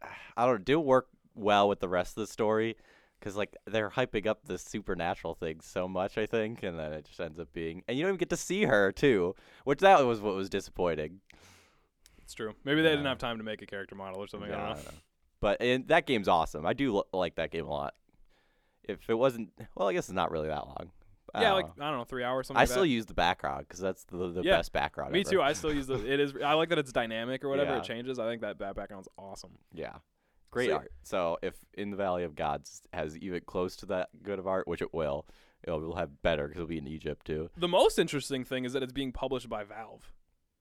I 0.36 0.46
don't 0.46 0.54
know, 0.54 0.58
didn't 0.58 0.84
work 0.84 1.08
well 1.34 1.68
with 1.68 1.80
the 1.80 1.88
rest 1.88 2.16
of 2.16 2.26
the 2.26 2.32
story 2.32 2.76
because 3.20 3.36
like 3.36 3.54
they're 3.66 3.90
hyping 3.90 4.26
up 4.26 4.44
the 4.44 4.58
supernatural 4.58 5.34
thing 5.34 5.60
so 5.60 5.86
much, 5.86 6.16
I 6.18 6.26
think, 6.26 6.62
and 6.62 6.78
then 6.78 6.92
it 6.92 7.04
just 7.04 7.20
ends 7.20 7.38
up 7.38 7.52
being, 7.52 7.82
and 7.86 7.96
you 7.96 8.02
don't 8.02 8.10
even 8.10 8.18
get 8.18 8.30
to 8.30 8.36
see 8.36 8.64
her 8.64 8.90
too, 8.92 9.34
which 9.64 9.80
that 9.80 10.04
was 10.04 10.20
what 10.20 10.34
was 10.34 10.48
disappointing. 10.48 11.20
It's 12.32 12.36
true. 12.36 12.54
Maybe 12.64 12.80
they 12.80 12.88
didn't 12.88 13.04
have 13.04 13.18
time 13.18 13.36
to 13.36 13.44
make 13.44 13.60
a 13.60 13.66
character 13.66 13.94
model 13.94 14.18
or 14.22 14.26
something. 14.26 14.48
Yeah, 14.48 14.56
I 14.56 14.60
I 14.60 14.68
don't 14.68 14.76
know. 14.78 14.82
don't 14.84 14.94
know. 14.94 15.00
But 15.42 15.60
and 15.60 15.86
that 15.88 16.06
game's 16.06 16.28
awesome. 16.28 16.64
I 16.64 16.72
do 16.72 16.96
l- 16.96 17.06
like 17.12 17.34
that 17.34 17.50
game 17.50 17.66
a 17.66 17.70
lot. 17.70 17.92
If 18.84 19.00
it 19.10 19.14
wasn't, 19.14 19.50
well, 19.74 19.88
I 19.88 19.92
guess 19.92 20.04
it's 20.08 20.14
not 20.14 20.30
really 20.30 20.48
that 20.48 20.66
long. 20.66 20.90
I 21.34 21.42
Yeah, 21.42 21.52
like 21.52 21.76
know. 21.76 21.84
I 21.84 21.90
don't 21.90 21.98
know, 21.98 22.04
three 22.04 22.24
hours. 22.24 22.46
Something 22.46 22.58
I 22.58 22.62
like 22.62 22.68
still 22.70 22.82
that. 22.84 22.88
use 22.88 23.04
the 23.04 23.12
background 23.12 23.66
because 23.68 23.80
that's 23.80 24.04
the 24.04 24.32
the 24.32 24.42
Yeah, 24.42 24.56
best 24.56 24.72
background. 24.72 25.12
Me 25.12 25.20
ever. 25.20 25.30
too. 25.30 25.42
I 25.42 25.52
still 25.52 25.74
use 25.74 25.86
the. 25.86 25.96
It 26.10 26.20
is. 26.20 26.32
I 26.42 26.54
like 26.54 26.70
that 26.70 26.78
it's 26.78 26.90
dynamic 26.90 27.44
or 27.44 27.50
whatever. 27.50 27.72
Yeah. 27.72 27.78
It 27.78 27.84
changes. 27.84 28.18
I 28.18 28.26
think 28.26 28.40
that 28.40 28.58
that 28.60 28.74
background's 28.76 29.08
awesome. 29.18 29.58
Yeah. 29.74 29.96
Great 30.50 30.70
So- 30.70 30.76
art. 30.76 30.92
So 31.02 31.38
if 31.42 31.54
In 31.74 31.90
the 31.90 31.96
Valley 31.98 32.24
of 32.24 32.34
Gods 32.34 32.80
has 32.94 33.18
even 33.18 33.42
close 33.44 33.76
to 33.76 33.86
that 33.86 34.08
good 34.22 34.38
of 34.38 34.46
art, 34.46 34.66
which 34.66 34.80
it 34.80 34.94
will, 34.94 35.26
it 35.64 35.70
will 35.70 35.96
have 35.96 36.22
better 36.22 36.48
because 36.48 36.60
it'll 36.60 36.68
be 36.68 36.78
in 36.78 36.88
Egypt 36.88 37.26
too. 37.26 37.50
The 37.58 37.68
most 37.68 37.98
interesting 37.98 38.42
thing 38.44 38.64
is 38.64 38.72
that 38.72 38.82
it's 38.82 38.92
being 38.92 39.12
published 39.12 39.50
by 39.50 39.64
Valve. 39.64 40.12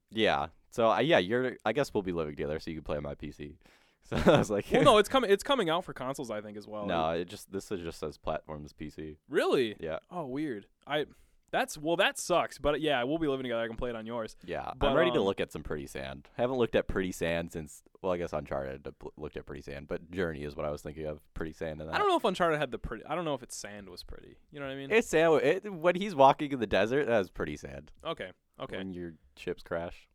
Yeah. 0.10 0.48
So 0.72 0.90
uh, 0.90 1.00
yeah, 1.00 1.20
you're. 1.20 1.58
I 1.66 1.74
guess 1.74 1.94
we'll 1.94 2.02
be 2.04 2.12
living 2.12 2.34
together, 2.34 2.60
so 2.60 2.72
you 2.72 2.78
can 2.78 2.84
play 2.84 2.98
on 2.98 3.04
my 3.04 3.16
PC. 3.16 3.56
So 4.04 4.18
I 4.26 4.40
was 4.40 4.50
like, 4.50 4.66
Well, 4.72 4.84
no, 4.84 4.98
it's 5.02 5.08
coming. 5.08 5.30
It's 5.30 5.44
coming 5.44 5.70
out 5.70 5.86
for 5.86 5.94
consoles, 5.94 6.32
I 6.32 6.42
think, 6.42 6.58
as 6.58 6.68
well. 6.68 6.86
no, 6.88 7.12
it 7.12 7.30
just 7.30 7.52
this 7.52 7.72
is 7.72 7.80
just 7.82 8.00
says 8.00 8.18
platforms 8.18 8.74
PC. 8.74 9.18
Really? 9.30 9.76
Yeah. 9.80 10.00
Oh, 10.10 10.26
weird. 10.26 10.66
I. 10.88 11.06
That's 11.52 11.78
well, 11.78 11.98
that 11.98 12.18
sucks. 12.18 12.58
But 12.58 12.82
yeah, 12.82 13.04
we'll 13.04 13.20
be 13.20 13.28
living 13.28 13.44
together. 13.44 13.62
I 13.62 13.68
can 13.68 13.76
play 13.76 13.90
it 13.90 13.96
on 13.96 14.06
yours. 14.06 14.36
Yeah, 14.46 14.72
But, 14.78 14.88
I'm 14.90 14.96
ready 14.98 15.12
to 15.12 15.20
um, 15.20 15.26
look 15.26 15.40
at 15.40 15.52
some 15.52 15.64
Pretty 15.64 15.86
Sand. 15.86 16.28
I 16.38 16.42
haven't 16.42 16.58
looked 16.58 16.76
at 16.76 16.88
Pretty 16.88 17.12
Sand 17.12 17.52
since. 17.52 17.84
Well, 18.02 18.12
I 18.12 18.18
guess 18.18 18.34
Uncharted 18.34 18.88
looked 19.18 19.38
at 19.38 19.46
Pretty 19.46 19.62
Sand, 19.62 19.88
but 19.88 20.10
Journey 20.12 20.44
is 20.44 20.56
what 20.56 20.66
I 20.66 20.72
was 20.72 20.82
thinking 20.82 21.06
of. 21.06 21.20
Pretty 21.34 21.54
Sand 21.54 21.80
and 21.80 21.90
that. 21.90 21.96
I 21.96 21.98
don't 22.00 22.08
know 22.10 22.18
if 22.18 22.24
Uncharted 22.26 22.58
had 22.60 22.72
the 22.72 22.80
pretty. 22.80 23.06
I 23.06 23.16
don't 23.16 23.26
know 23.26 23.36
if 23.36 23.44
its 23.44 23.56
sand 23.56 23.88
was 23.90 24.02
pretty. 24.02 24.38
You 24.52 24.60
know 24.60 24.66
what 24.66 24.72
I 24.74 24.76
mean? 24.78 24.92
It's 24.92 25.08
sand. 25.10 25.42
It, 25.44 25.72
when 25.72 25.96
he's 25.96 26.16
walking 26.16 26.52
in 26.52 26.60
the 26.60 26.68
desert, 26.68 27.06
that 27.08 27.20
was 27.20 27.30
pretty 27.30 27.56
sand. 27.56 27.92
okay. 28.04 28.32
Okay. 28.60 28.78
When 28.78 28.94
your 28.94 29.14
ships 29.38 29.64
crash. 29.64 30.08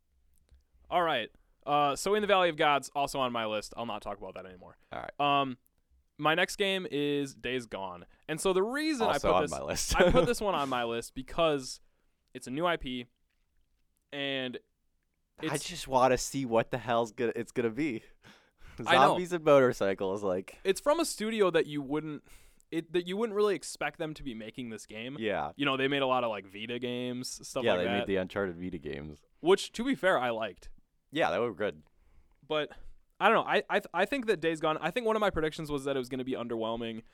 All 0.90 1.02
right. 1.02 1.28
Uh, 1.66 1.96
so 1.96 2.14
in 2.14 2.20
the 2.20 2.28
Valley 2.28 2.48
of 2.48 2.56
Gods, 2.56 2.90
also 2.94 3.18
on 3.18 3.32
my 3.32 3.46
list. 3.46 3.74
I'll 3.76 3.86
not 3.86 4.02
talk 4.02 4.18
about 4.18 4.34
that 4.34 4.46
anymore. 4.46 4.76
All 4.92 5.00
right. 5.00 5.40
Um, 5.40 5.58
my 6.18 6.34
next 6.34 6.56
game 6.56 6.86
is 6.90 7.34
Days 7.34 7.66
Gone, 7.66 8.06
and 8.28 8.40
so 8.40 8.52
the 8.52 8.62
reason 8.62 9.06
Also 9.06 9.28
I 9.28 9.32
put 9.32 9.36
on 9.36 9.42
this 9.42 9.50
my 9.50 9.62
list. 9.62 9.96
I 10.00 10.10
put 10.10 10.26
this 10.26 10.40
one 10.40 10.54
on 10.54 10.68
my 10.68 10.84
list 10.84 11.14
because 11.14 11.80
it's 12.32 12.46
a 12.46 12.50
new 12.50 12.66
IP, 12.68 13.08
and 14.12 14.58
I 15.42 15.58
just 15.58 15.88
want 15.88 16.12
to 16.12 16.18
see 16.18 16.46
what 16.46 16.70
the 16.70 16.78
hell's 16.78 17.12
gonna 17.12 17.32
it's 17.36 17.52
gonna 17.52 17.70
be. 17.70 18.02
Zombies 18.82 19.32
and 19.32 19.44
motorcycles, 19.44 20.22
like 20.22 20.58
it's 20.64 20.80
from 20.80 21.00
a 21.00 21.04
studio 21.04 21.50
that 21.50 21.66
you 21.66 21.82
wouldn't 21.82 22.22
it 22.70 22.92
that 22.92 23.06
you 23.06 23.16
wouldn't 23.16 23.36
really 23.36 23.54
expect 23.54 23.98
them 23.98 24.14
to 24.14 24.22
be 24.22 24.34
making 24.34 24.70
this 24.70 24.86
game. 24.86 25.16
yeah, 25.18 25.50
You 25.56 25.64
know, 25.64 25.76
they 25.76 25.88
made 25.88 26.02
a 26.02 26.06
lot 26.06 26.24
of 26.24 26.30
like 26.30 26.46
Vita 26.46 26.78
games, 26.78 27.40
stuff 27.46 27.64
yeah. 27.64 27.74
like 27.74 27.86
they 27.86 27.92
made 27.92 28.06
the 28.06 28.16
Uncharted 28.16 28.56
Vita 28.56 28.78
games. 28.78 29.20
which, 29.40 29.72
to 29.72 29.84
be 29.84 29.94
fair, 29.94 30.18
I 30.18 30.30
liked. 30.30 30.68
Yeah, 31.16 31.30
they 31.30 31.38
were 31.38 31.54
good. 31.54 31.82
But 32.46 32.68
I 33.18 33.30
don't 33.30 33.36
know. 33.36 33.50
I 33.50 33.62
I, 33.70 33.78
th- 33.78 33.88
I 33.94 34.04
think 34.04 34.26
that 34.26 34.38
Days 34.38 34.60
Gone. 34.60 34.76
I 34.82 34.90
think 34.90 35.06
one 35.06 35.16
of 35.16 35.20
my 35.20 35.30
predictions 35.30 35.70
was 35.70 35.84
that 35.84 35.96
it 35.96 35.98
was 35.98 36.10
going 36.10 36.18
to 36.18 36.24
be 36.24 36.34
underwhelming, 36.34 37.04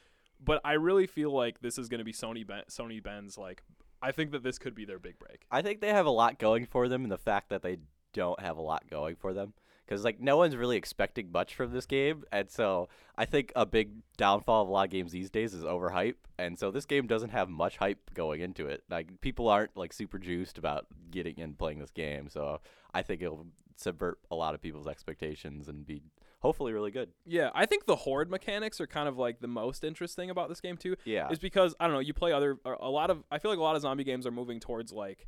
but 0.44 0.60
I 0.64 0.72
really 0.72 1.06
feel 1.06 1.30
like 1.30 1.60
this 1.60 1.78
is 1.78 1.88
going 1.88 2.00
to 2.00 2.04
be 2.04 2.12
Sony 2.12 2.44
ben- 2.44 2.64
Sony 2.68 3.00
Bend's 3.00 3.38
like. 3.38 3.62
I 4.02 4.10
think 4.10 4.32
that 4.32 4.42
this 4.42 4.58
could 4.58 4.74
be 4.74 4.84
their 4.84 4.98
big 4.98 5.20
break. 5.20 5.46
I 5.52 5.62
think 5.62 5.80
they 5.80 5.90
have 5.90 6.06
a 6.06 6.10
lot 6.10 6.40
going 6.40 6.66
for 6.66 6.88
them, 6.88 7.04
and 7.04 7.12
the 7.12 7.16
fact 7.16 7.50
that 7.50 7.62
they 7.62 7.76
don't 8.12 8.40
have 8.40 8.56
a 8.56 8.60
lot 8.60 8.90
going 8.90 9.14
for 9.14 9.32
them, 9.32 9.54
because 9.86 10.02
like 10.04 10.18
no 10.20 10.36
one's 10.36 10.56
really 10.56 10.76
expecting 10.76 11.30
much 11.30 11.54
from 11.54 11.72
this 11.72 11.86
game, 11.86 12.24
and 12.32 12.50
so 12.50 12.88
I 13.16 13.24
think 13.24 13.52
a 13.54 13.64
big 13.64 13.92
downfall 14.16 14.62
of 14.62 14.68
a 14.68 14.72
lot 14.72 14.86
of 14.86 14.90
games 14.90 15.12
these 15.12 15.30
days 15.30 15.54
is 15.54 15.62
overhype, 15.62 16.16
and 16.40 16.58
so 16.58 16.72
this 16.72 16.86
game 16.86 17.06
doesn't 17.06 17.30
have 17.30 17.48
much 17.48 17.76
hype 17.76 18.12
going 18.14 18.40
into 18.40 18.66
it. 18.66 18.82
Like 18.90 19.20
people 19.20 19.48
aren't 19.48 19.76
like 19.76 19.92
super 19.92 20.18
juiced 20.18 20.58
about 20.58 20.88
getting 21.12 21.40
and 21.40 21.56
playing 21.56 21.78
this 21.78 21.92
game, 21.92 22.28
so 22.28 22.60
I 22.92 23.02
think 23.02 23.22
it'll 23.22 23.46
subvert 23.76 24.18
a 24.30 24.36
lot 24.36 24.54
of 24.54 24.62
people's 24.62 24.86
expectations 24.86 25.68
and 25.68 25.86
be 25.86 26.02
hopefully 26.40 26.72
really 26.72 26.90
good. 26.90 27.10
Yeah, 27.24 27.50
I 27.54 27.66
think 27.66 27.86
the 27.86 27.96
horde 27.96 28.30
mechanics 28.30 28.80
are 28.80 28.86
kind 28.86 29.08
of 29.08 29.18
like 29.18 29.40
the 29.40 29.48
most 29.48 29.84
interesting 29.84 30.30
about 30.30 30.48
this 30.48 30.60
game 30.60 30.76
too. 30.76 30.96
Yeah. 31.04 31.28
Is 31.30 31.38
because 31.38 31.74
I 31.80 31.86
don't 31.86 31.94
know, 31.94 32.00
you 32.00 32.12
play 32.14 32.32
other 32.32 32.56
a 32.64 32.90
lot 32.90 33.10
of 33.10 33.22
I 33.30 33.38
feel 33.38 33.50
like 33.50 33.58
a 33.58 33.62
lot 33.62 33.76
of 33.76 33.82
zombie 33.82 34.04
games 34.04 34.26
are 34.26 34.30
moving 34.30 34.60
towards 34.60 34.92
like 34.92 35.26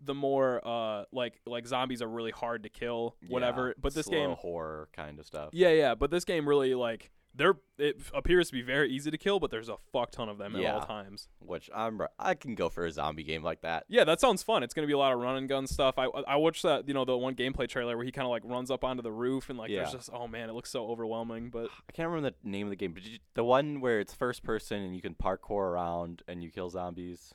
the 0.00 0.14
more 0.14 0.60
uh 0.66 1.04
like 1.12 1.40
like 1.46 1.66
zombies 1.66 2.02
are 2.02 2.08
really 2.08 2.30
hard 2.30 2.62
to 2.64 2.68
kill, 2.68 3.16
whatever. 3.28 3.68
Yeah, 3.68 3.74
but 3.80 3.94
this 3.94 4.08
game 4.08 4.30
horror 4.30 4.88
kind 4.92 5.18
of 5.18 5.26
stuff. 5.26 5.50
Yeah, 5.52 5.70
yeah, 5.70 5.94
but 5.94 6.10
this 6.10 6.24
game 6.24 6.48
really 6.48 6.74
like 6.74 7.10
they're 7.36 7.56
it 7.78 8.00
appears 8.14 8.46
to 8.48 8.52
be 8.54 8.62
very 8.62 8.90
easy 8.90 9.10
to 9.10 9.18
kill, 9.18 9.38
but 9.38 9.50
there's 9.50 9.68
a 9.68 9.76
fuck 9.92 10.10
ton 10.10 10.28
of 10.30 10.38
them 10.38 10.56
at 10.56 10.64
all 10.64 10.78
Yeah. 10.80 10.84
times. 10.86 11.28
Which 11.38 11.68
I'm 11.74 12.00
I 12.18 12.34
can 12.34 12.54
go 12.54 12.68
for 12.70 12.86
a 12.86 12.90
zombie 12.90 13.22
game 13.24 13.42
like 13.42 13.60
that. 13.60 13.84
Yeah, 13.88 14.04
that 14.04 14.20
sounds 14.20 14.42
fun. 14.42 14.62
It's 14.62 14.72
gonna 14.72 14.86
be 14.86 14.94
a 14.94 14.98
lot 14.98 15.12
of 15.12 15.18
run 15.20 15.36
and 15.36 15.48
gun 15.48 15.66
stuff. 15.66 15.96
I 15.98 16.04
I 16.06 16.36
watched 16.36 16.62
that 16.62 16.88
you 16.88 16.94
know 16.94 17.04
the 17.04 17.16
one 17.16 17.34
gameplay 17.34 17.68
trailer 17.68 17.96
where 17.96 18.04
he 18.06 18.10
kind 18.12 18.24
of 18.24 18.30
like 18.30 18.42
runs 18.46 18.70
up 18.70 18.82
onto 18.84 19.02
the 19.02 19.12
roof 19.12 19.50
and 19.50 19.58
like 19.58 19.70
there's 19.70 19.92
just 19.92 20.10
oh 20.12 20.26
man, 20.26 20.48
it 20.48 20.54
looks 20.54 20.70
so 20.70 20.86
overwhelming. 20.88 21.50
But 21.50 21.66
I 21.88 21.92
can't 21.92 22.08
remember 22.08 22.30
the 22.42 22.48
name 22.50 22.66
of 22.66 22.70
the 22.70 22.76
game, 22.76 22.92
but 22.92 23.02
did 23.02 23.12
you, 23.12 23.18
the 23.34 23.44
one 23.44 23.80
where 23.80 24.00
it's 24.00 24.14
first 24.14 24.42
person 24.42 24.80
and 24.82 24.94
you 24.96 25.02
can 25.02 25.14
parkour 25.14 25.70
around 25.70 26.22
and 26.26 26.42
you 26.42 26.50
kill 26.50 26.70
zombies. 26.70 27.34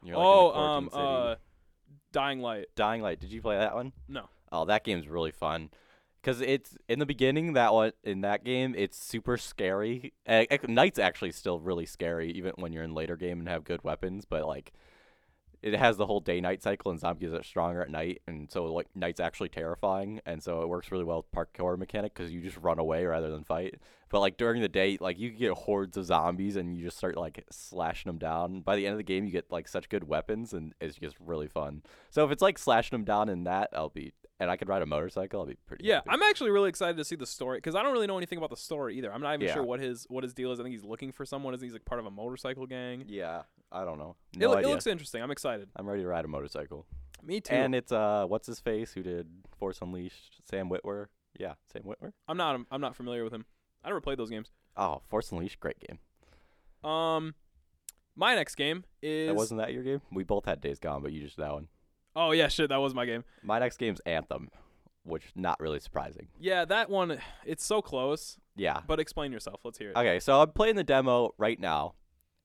and 0.00 0.08
You're 0.10 0.16
like 0.18 0.24
in 0.24 0.30
a 0.30 0.36
oh 0.36 0.50
quarantine 0.52 0.76
um 0.76 0.90
city. 0.90 1.02
uh, 1.04 1.34
Dying 2.12 2.40
Light. 2.40 2.66
Dying 2.76 3.02
Light. 3.02 3.20
Did 3.20 3.32
you 3.32 3.40
play 3.42 3.56
that 3.56 3.74
one? 3.74 3.92
No. 4.08 4.28
Oh, 4.50 4.64
that 4.66 4.84
game's 4.84 5.08
really 5.08 5.30
fun. 5.30 5.70
Cause 6.22 6.40
it's 6.40 6.76
in 6.88 7.00
the 7.00 7.06
beginning 7.06 7.54
that 7.54 7.72
one 7.72 7.92
in 8.04 8.20
that 8.20 8.44
game 8.44 8.74
it's 8.76 8.96
super 8.96 9.36
scary. 9.36 10.12
Night's 10.68 11.00
actually 11.00 11.32
still 11.32 11.58
really 11.58 11.84
scary 11.86 12.30
even 12.30 12.52
when 12.56 12.72
you're 12.72 12.84
in 12.84 12.94
later 12.94 13.16
game 13.16 13.40
and 13.40 13.48
have 13.48 13.64
good 13.64 13.82
weapons, 13.82 14.24
but 14.24 14.46
like 14.46 14.72
it 15.62 15.74
has 15.74 15.96
the 15.96 16.06
whole 16.06 16.20
day 16.20 16.40
night 16.40 16.62
cycle 16.62 16.90
and 16.90 16.98
zombies 17.00 17.32
are 17.32 17.42
stronger 17.42 17.80
at 17.82 17.90
night 17.90 18.20
and 18.26 18.50
so 18.50 18.64
like 18.64 18.86
night's 18.94 19.20
actually 19.20 19.48
terrifying 19.48 20.20
and 20.26 20.42
so 20.42 20.62
it 20.62 20.68
works 20.68 20.90
really 20.90 21.04
well 21.04 21.18
with 21.18 21.30
parkour 21.32 21.78
mechanic 21.78 22.12
because 22.14 22.32
you 22.32 22.40
just 22.40 22.56
run 22.56 22.78
away 22.78 23.04
rather 23.04 23.30
than 23.30 23.44
fight 23.44 23.76
but 24.10 24.20
like 24.20 24.36
during 24.36 24.60
the 24.60 24.68
day 24.68 24.98
like 25.00 25.18
you 25.18 25.30
get 25.30 25.52
hordes 25.52 25.96
of 25.96 26.04
zombies 26.04 26.56
and 26.56 26.76
you 26.76 26.84
just 26.84 26.98
start 26.98 27.16
like 27.16 27.44
slashing 27.50 28.08
them 28.10 28.18
down 28.18 28.60
by 28.60 28.74
the 28.76 28.84
end 28.86 28.92
of 28.92 28.98
the 28.98 29.02
game 29.04 29.24
you 29.24 29.30
get 29.30 29.50
like 29.50 29.68
such 29.68 29.88
good 29.88 30.04
weapons 30.04 30.52
and 30.52 30.74
it's 30.80 30.96
just 30.96 31.16
really 31.20 31.46
fun 31.48 31.82
so 32.10 32.24
if 32.24 32.30
it's 32.30 32.42
like 32.42 32.58
slashing 32.58 32.96
them 32.96 33.04
down 33.04 33.28
in 33.28 33.44
that 33.44 33.68
i'll 33.72 33.88
be 33.88 34.12
and 34.40 34.50
i 34.50 34.56
could 34.56 34.68
ride 34.68 34.82
a 34.82 34.86
motorcycle 34.86 35.40
i'll 35.40 35.46
be 35.46 35.56
pretty 35.66 35.84
Yeah, 35.84 35.96
happy. 35.96 36.10
I'm 36.10 36.22
actually 36.22 36.50
really 36.50 36.68
excited 36.68 36.96
to 36.96 37.04
see 37.04 37.14
the 37.14 37.26
story 37.26 37.58
because 37.58 37.76
I 37.76 37.82
don't 37.84 37.92
really 37.92 38.08
know 38.08 38.16
anything 38.16 38.38
about 38.38 38.50
the 38.50 38.56
story 38.56 38.98
either. 38.98 39.12
I'm 39.12 39.20
not 39.20 39.34
even 39.34 39.46
Yeah. 39.46 39.54
sure 39.54 39.62
what 39.62 39.78
his 39.78 40.04
what 40.08 40.24
his 40.24 40.34
deal 40.34 40.50
is. 40.50 40.58
I 40.58 40.64
think 40.64 40.74
he's 40.74 40.84
looking 40.84 41.12
for 41.12 41.24
someone. 41.24 41.54
Isn't 41.54 41.64
he's 41.64 41.72
like 41.72 41.84
part 41.84 42.00
of 42.00 42.06
a 42.06 42.10
motorcycle 42.10 42.66
gang? 42.66 43.04
yeah 43.06 43.42
i 43.72 43.84
don't 43.84 43.98
know 43.98 44.16
It, 44.34 44.38
no 44.40 44.50
loo- 44.50 44.58
it 44.58 44.66
looks 44.66 44.86
interesting. 44.86 45.22
I'm 45.22 45.30
excited. 45.30 45.68
i'm 45.76 45.86
ready 45.88 46.02
to 46.02 46.08
ride 46.08 46.24
a 46.24 46.28
motorcycle 46.28 46.86
Me 47.22 47.40
too. 47.40 47.54
and 47.54 47.74
it's 47.74 47.92
uh 47.92 48.24
what's 48.26 48.46
his 48.46 48.60
face 48.60 48.92
who 48.92 49.02
did 49.02 49.26
force 49.58 49.80
unleashed 49.80 50.40
sam 50.50 50.68
witwer 50.70 51.06
yeah 51.38 51.54
sam 51.72 51.82
witwer 51.82 52.12
I'm 52.28 52.36
not 52.36 52.60
I'm 52.70 52.80
not 52.80 52.94
familiar 52.96 53.24
with 53.24 53.32
him. 53.32 53.44
I 53.84 53.88
never 53.88 54.00
played 54.00 54.18
those 54.18 54.30
games. 54.30 54.50
oh 54.76 55.00
force 55.08 55.30
unleashed 55.32 55.58
great 55.60 55.78
game 55.80 55.98
Um, 56.88 57.34
my 58.16 58.34
next 58.34 58.56
game 58.56 58.84
is. 59.00 59.28
That 59.28 59.34
wasn't 59.34 59.60
that 59.60 59.72
your 59.72 59.82
game? 59.82 60.00
We 60.12 60.24
both 60.24 60.44
had 60.44 60.60
Days 60.60 60.78
Gone, 60.78 61.02
but 61.02 61.12
you 61.12 61.20
just 61.22 61.36
that 61.38 61.52
one. 61.52 61.68
Oh 62.14 62.32
yeah, 62.32 62.48
shit, 62.48 62.68
that 62.68 62.76
was 62.76 62.94
my 62.94 63.06
game. 63.06 63.24
My 63.42 63.58
next 63.58 63.78
game's 63.78 64.00
Anthem, 64.00 64.50
which 65.04 65.22
not 65.34 65.58
really 65.60 65.80
surprising. 65.80 66.28
Yeah, 66.38 66.64
that 66.66 66.90
one. 66.90 67.18
It's 67.46 67.64
so 67.64 67.80
close. 67.80 68.36
Yeah. 68.54 68.80
But 68.86 69.00
explain 69.00 69.32
yourself. 69.32 69.60
Let's 69.64 69.78
hear 69.78 69.90
it. 69.90 69.96
Okay, 69.96 70.20
so 70.20 70.42
I'm 70.42 70.50
playing 70.50 70.76
the 70.76 70.84
demo 70.84 71.30
right 71.38 71.58
now, 71.58 71.94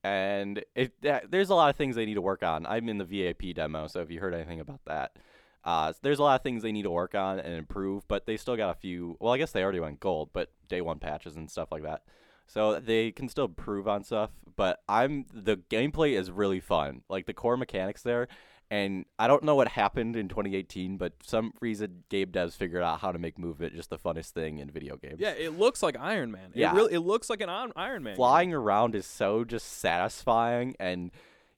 and 0.04 0.64
it 0.76 0.94
there's 1.02 1.50
a 1.50 1.56
lot 1.56 1.70
of 1.70 1.76
things 1.76 1.96
they 1.96 2.06
need 2.06 2.16
to 2.16 2.22
work 2.22 2.44
on. 2.44 2.66
I'm 2.66 2.90
in 2.90 2.98
the 2.98 3.06
VIP 3.06 3.56
demo, 3.56 3.88
so 3.88 4.02
if 4.02 4.12
you 4.12 4.20
heard 4.20 4.34
anything 4.34 4.60
about 4.60 4.82
that, 4.86 5.18
uh, 5.64 5.94
there's 6.02 6.20
a 6.20 6.24
lot 6.24 6.40
of 6.40 6.44
things 6.44 6.64
they 6.64 6.72
need 6.72 6.84
to 6.84 6.92
work 6.92 7.16
on 7.16 7.40
and 7.40 7.54
improve. 7.54 8.08
But 8.08 8.26
they 8.26 8.38
still 8.38 8.56
got 8.56 8.72
a 8.72 8.80
few. 8.80 9.18
Well, 9.20 9.34
I 9.34 9.38
guess 9.38 9.52
they 9.52 9.64
already 9.64 9.80
went 9.80 10.00
gold, 10.00 10.30
but 10.34 10.52
day 10.68 10.82
one 10.82 11.00
patches 11.00 11.36
and 11.36 11.50
stuff 11.50 11.72
like 11.72 11.84
that. 11.84 12.04
So 12.48 12.80
they 12.80 13.12
can 13.12 13.28
still 13.28 13.46
improve 13.46 13.88
on 13.90 14.04
stuff, 14.06 14.30
but 14.56 14.82
I'm 14.88 15.26
the 15.34 15.58
gameplay 15.58 16.18
is 16.18 16.32
really 16.32 16.62
fun. 16.62 17.02
Like 17.10 17.26
the 17.26 17.34
core 17.34 17.58
mechanics 17.58 18.04
there, 18.04 18.30
and 18.70 19.06
I 19.18 19.28
don't 19.28 19.44
know 19.44 19.56
what 19.56 19.70
happened 19.70 20.16
in 20.16 20.28
2018, 20.28 20.98
but 20.98 21.14
some 21.24 21.54
reason 21.62 22.04
game 22.10 22.28
devs 22.32 22.54
figured 22.54 22.84
out 22.84 23.00
how 23.00 23.12
to 23.12 23.20
make 23.20 23.40
movement 23.40 23.76
just 23.76 23.90
the 23.90 23.98
funnest 23.98 24.32
thing 24.32 24.58
in 24.60 24.70
video 24.70 24.98
games. 24.98 25.20
Yeah, 25.20 25.32
it 25.32 25.58
looks 25.58 25.82
like 25.82 25.98
Iron 25.98 26.32
Man. 26.32 26.52
Yeah. 26.54 26.72
It 26.72 26.76
really 26.76 26.94
it 26.96 27.00
looks 27.00 27.30
like 27.30 27.42
an 27.42 27.50
Iron 27.50 28.04
Man. 28.04 28.14
game. 28.14 28.16
flying 28.16 28.54
around 28.54 28.96
is 28.96 29.06
so 29.06 29.44
just 29.46 29.80
satisfying 29.80 30.76
and 30.80 31.12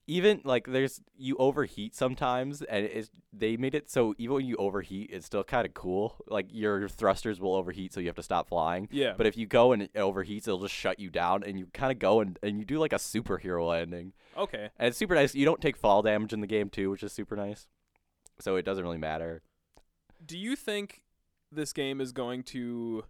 even 0.09 0.41
like 0.43 0.65
there's 0.67 1.01
you 1.15 1.37
overheat 1.37 1.95
sometimes 1.95 2.61
and 2.63 2.83
it's 2.85 3.11
they 3.31 3.55
made 3.55 3.75
it 3.75 3.89
so 3.89 4.15
even 4.17 4.35
when 4.37 4.45
you 4.45 4.55
overheat 4.57 5.09
it's 5.13 5.25
still 5.27 5.43
kind 5.43 5.65
of 5.67 5.73
cool 5.75 6.15
like 6.27 6.47
your 6.51 6.89
thrusters 6.89 7.39
will 7.39 7.53
overheat 7.53 7.93
so 7.93 7.99
you 7.99 8.07
have 8.07 8.15
to 8.15 8.23
stop 8.23 8.49
flying 8.49 8.87
Yeah. 8.91 9.13
but 9.15 9.27
if 9.27 9.37
you 9.37 9.45
go 9.45 9.71
and 9.71 9.83
it 9.83 9.93
overheats 9.93 10.47
it'll 10.47 10.61
just 10.61 10.73
shut 10.73 10.99
you 10.99 11.09
down 11.11 11.43
and 11.43 11.59
you 11.59 11.67
kind 11.73 11.91
of 11.91 11.99
go 11.99 12.21
and, 12.21 12.39
and 12.41 12.57
you 12.57 12.65
do 12.65 12.79
like 12.79 12.91
a 12.91 12.97
superhero 12.97 13.67
landing 13.67 14.13
okay. 14.35 14.69
and 14.77 14.87
it's 14.87 14.97
super 14.97 15.13
nice 15.13 15.35
you 15.35 15.45
don't 15.45 15.61
take 15.61 15.77
fall 15.77 16.01
damage 16.01 16.33
in 16.33 16.41
the 16.41 16.47
game 16.47 16.69
too 16.69 16.89
which 16.89 17.03
is 17.03 17.13
super 17.13 17.35
nice 17.35 17.67
so 18.39 18.55
it 18.55 18.63
doesn't 18.65 18.83
really 18.83 18.97
matter 18.97 19.43
Do 20.25 20.37
you 20.37 20.55
think 20.55 21.03
this 21.51 21.71
game 21.71 22.01
is 22.01 22.11
going 22.11 22.43
to 22.43 23.03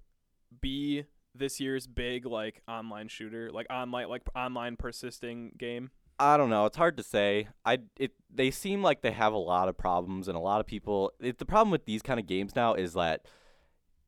be 0.61 1.05
this 1.35 1.59
year's 1.59 1.87
big 1.87 2.25
like 2.25 2.61
online 2.67 3.07
shooter, 3.07 3.51
like 3.51 3.67
online 3.69 4.09
like 4.09 4.23
online 4.35 4.75
persisting 4.75 5.53
game? 5.57 5.91
I 6.19 6.35
don't 6.35 6.49
know. 6.49 6.65
It's 6.65 6.77
hard 6.77 6.97
to 6.97 7.03
say. 7.03 7.47
I 7.65 7.79
it 7.97 8.11
they 8.33 8.51
seem 8.51 8.83
like 8.83 9.01
they 9.01 9.11
have 9.11 9.33
a 9.33 9.37
lot 9.37 9.69
of 9.69 9.77
problems 9.77 10.27
and 10.27 10.35
a 10.35 10.41
lot 10.41 10.59
of 10.59 10.67
people. 10.67 11.13
It, 11.19 11.37
the 11.37 11.45
problem 11.45 11.71
with 11.71 11.85
these 11.85 12.01
kind 12.01 12.19
of 12.19 12.27
games 12.27 12.55
now 12.55 12.73
is 12.73 12.93
that 12.93 13.25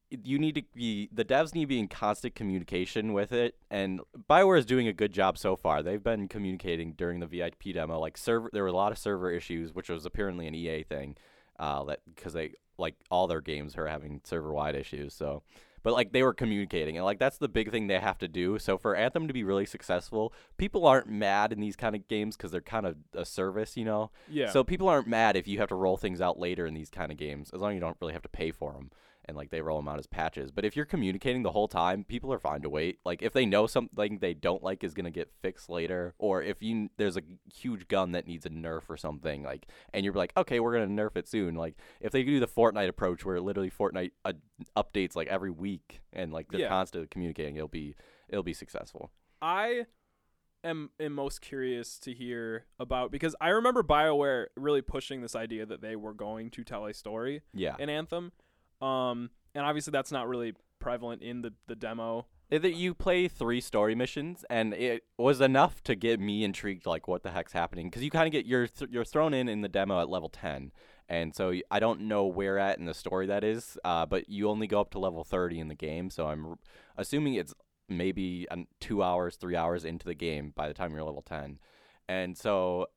you 0.10 0.38
need 0.38 0.56
to 0.56 0.64
be 0.74 1.08
the 1.14 1.24
devs 1.24 1.56
need 1.56 1.62
to 1.62 1.68
be 1.68 1.80
in 1.80 1.88
constant 1.88 2.36
communication 2.36 3.14
with 3.14 3.32
it 3.32 3.56
and 3.70 4.02
Bioware 4.30 4.60
is 4.60 4.66
doing 4.66 4.86
a 4.90 4.94
good 4.94 5.14
job 5.14 5.38
so 5.38 5.56
far. 5.56 5.82
They've 5.82 6.04
been 6.04 6.28
communicating 6.28 6.94
during 6.94 7.22
the 7.22 7.28
VIP 7.28 7.74
demo 7.74 7.98
like 7.98 8.18
server 8.18 8.50
there 8.52 8.64
were 8.64 8.70
a 8.70 8.74
lot 8.74 8.92
of 8.92 8.98
server 8.98 9.32
issues 9.32 9.74
which 9.74 9.90
was 9.90 10.06
apparently 10.06 10.48
an 10.48 10.56
EA 10.56 10.84
thing 10.84 11.16
uh 11.60 11.86
that 11.86 12.02
cuz 12.18 12.34
they 12.34 12.52
like 12.78 12.96
all 13.10 13.28
their 13.28 13.40
games 13.40 13.78
are 13.78 13.88
having 13.88 14.20
server 14.26 14.52
wide 14.52 14.76
issues. 14.76 15.14
So 15.14 15.44
but 15.84 15.94
like 15.94 16.12
they 16.12 16.24
were 16.24 16.34
communicating 16.34 16.98
and 16.98 17.06
like 17.06 17.20
that's 17.20 17.38
the 17.38 17.50
big 17.50 17.72
thing 17.72 17.88
they 17.88 18.00
have 18.00 18.18
to 18.20 18.28
do. 18.28 18.60
So 18.60 18.78
for 18.78 18.96
anthem 18.96 19.28
to 19.28 19.34
be 19.34 19.44
really 19.44 19.66
successful 19.66 20.34
people 20.58 20.86
aren't 20.86 21.08
mad 21.08 21.52
in 21.52 21.60
these 21.60 21.76
kind 21.76 21.96
of 21.96 22.08
games 22.08 22.38
because 22.38 22.52
they're 22.52 22.62
kind 22.62 22.86
of 22.86 22.96
a 23.14 23.26
service 23.26 23.78
you 23.78 23.86
know? 23.86 24.12
Yeah. 24.30 24.50
so 24.50 24.64
people 24.64 24.88
aren't 24.90 25.08
mad 25.08 25.36
if 25.36 25.48
you 25.48 25.60
have 25.60 25.70
to 25.70 25.76
roll 25.76 25.98
things 25.98 26.22
out 26.22 26.40
later 26.40 26.66
in 26.66 26.74
these 26.74 26.90
kind 26.90 27.12
of 27.12 27.18
games 27.18 27.52
as 27.54 27.62
long 27.62 27.72
as 27.72 27.76
you 27.76 27.82
don't 27.82 27.98
really 28.02 28.14
have 28.14 28.22
to 28.24 28.30
pay 28.30 28.52
for 28.52 28.74
them 28.74 28.92
and 29.32 29.38
like 29.38 29.50
they 29.50 29.62
roll 29.62 29.78
them 29.78 29.88
out 29.88 29.98
as 29.98 30.08
patches 30.08 30.52
but 30.52 30.66
if 30.66 30.76
you're 30.76 30.84
communicating 30.86 31.42
the 31.42 31.52
whole 31.54 31.70
time 31.70 32.04
people 32.04 32.34
are 32.34 32.38
fine 32.38 32.62
to 32.62 32.70
wait 32.70 33.00
like 33.06 33.22
if 33.22 33.32
they 33.32 33.46
know 33.46 33.66
something 33.66 34.18
they 34.20 34.34
don't 34.34 34.62
like 34.62 34.84
is 34.84 34.94
going 34.94 35.06
to 35.06 35.10
get 35.10 35.32
fixed 35.42 35.70
later 35.70 36.14
or 36.20 36.44
if 36.44 36.62
you 36.62 36.90
there's 36.98 37.16
a 37.16 37.22
huge 37.54 37.88
gun 37.88 38.12
that 38.12 38.28
needs 38.28 38.46
a 38.46 38.50
nerf 38.50 38.82
or 38.90 38.98
something 38.98 39.42
like 39.44 39.66
and 39.94 40.04
you're 40.04 40.14
like 40.14 40.34
okay 40.36 40.60
we're 40.60 40.74
going 40.76 40.98
to 40.98 41.02
nerf 41.02 41.16
it 41.16 41.30
soon 41.30 41.56
like 41.56 41.76
if 42.02 42.12
they 42.12 42.24
do 42.24 42.42
the 42.42 42.48
Fortnite 42.48 42.90
approach 42.90 43.24
where 43.24 43.40
literally 43.40 43.72
Fortnite 43.72 44.12
uh, 44.26 44.34
updates 44.76 45.16
like 45.16 45.30
every 45.30 45.50
week 45.52 46.02
and 46.12 46.34
like 46.34 46.52
they're 46.52 46.60
Yeah. 46.60 46.68
constantly 46.68 47.08
communicating 47.08 47.56
it'll 47.56 47.70
be 47.70 47.96
it'll 48.28 48.44
be 48.44 48.54
successful 48.54 49.12
I 49.42 49.86
am 50.64 50.92
am 51.00 51.14
most 51.14 51.42
curious 51.42 51.98
to 52.00 52.14
hear 52.14 52.66
about 52.78 53.12
because 53.12 53.36
I 53.42 53.50
remember 53.50 53.82
BioWare 53.82 54.48
really 54.56 54.82
pushing 54.84 55.22
this 55.22 55.36
idea 55.36 55.66
that 55.66 55.82
they 55.82 55.96
were 55.96 56.14
going 56.14 56.52
to 56.52 56.64
tell 56.64 56.86
a 56.86 56.94
story 56.94 57.42
yeah 57.54 57.76
in 57.80 57.90
Anthem. 57.90 58.32
Um 58.82 59.30
and 59.54 59.66
obviously 59.66 59.92
that's 59.92 60.12
not 60.12 60.28
really 60.28 60.54
prevalent 60.80 61.22
in 61.22 61.42
the 61.42 61.54
the 61.68 61.76
demo. 61.76 62.26
That 62.50 62.74
you 62.74 62.94
play 62.94 63.30
three 63.30 63.62
story 63.62 63.96
missions 63.96 64.44
and 64.50 64.74
it 64.74 65.04
was 65.18 65.40
enough 65.40 65.82
to 65.84 65.96
get 65.96 66.20
me 66.20 66.44
intrigued 66.44 66.86
like 66.86 67.08
what 67.08 67.24
the 67.24 67.32
heck's 67.32 67.54
happening? 67.54 67.90
Because 67.90 68.04
you 68.04 68.12
kind 68.12 68.28
of 68.28 68.34
get 68.34 68.46
you're 68.46 68.68
th- 68.68 68.92
you're 68.92 69.06
thrown 69.06 69.34
in 69.34 69.48
in 69.48 69.62
the 69.62 69.70
demo 69.70 70.02
at 70.02 70.10
level 70.10 70.28
10 70.28 70.72
and 71.08 71.34
so 71.34 71.54
I 71.70 71.80
don't 71.80 72.02
know 72.02 72.26
where 72.26 72.58
at 72.58 72.78
in 72.78 72.86
the 72.86 72.94
story 72.94 73.28
that 73.28 73.44
is 73.46 73.78
uh, 73.86 74.06
but 74.06 74.28
you 74.28 74.50
only 74.50 74.68
go 74.68 74.82
up 74.82 74.90
to 74.92 75.00
level 75.00 75.24
30 75.24 75.60
in 75.60 75.68
the 75.70 75.76
game. 75.76 76.10
So 76.10 76.28
i'm 76.28 76.46
r- 76.46 76.58
assuming 76.98 77.36
it's 77.36 77.54
maybe 77.88 78.48
two 78.80 79.04
hours 79.04 79.36
three 79.36 79.56
hours 79.56 79.86
into 79.86 80.06
the 80.06 80.16
game 80.16 80.52
by 80.56 80.68
the 80.68 80.74
time 80.74 80.92
you're 80.92 81.04
level 81.04 81.22
10 81.22 81.60
and 82.08 82.38
so 82.38 82.88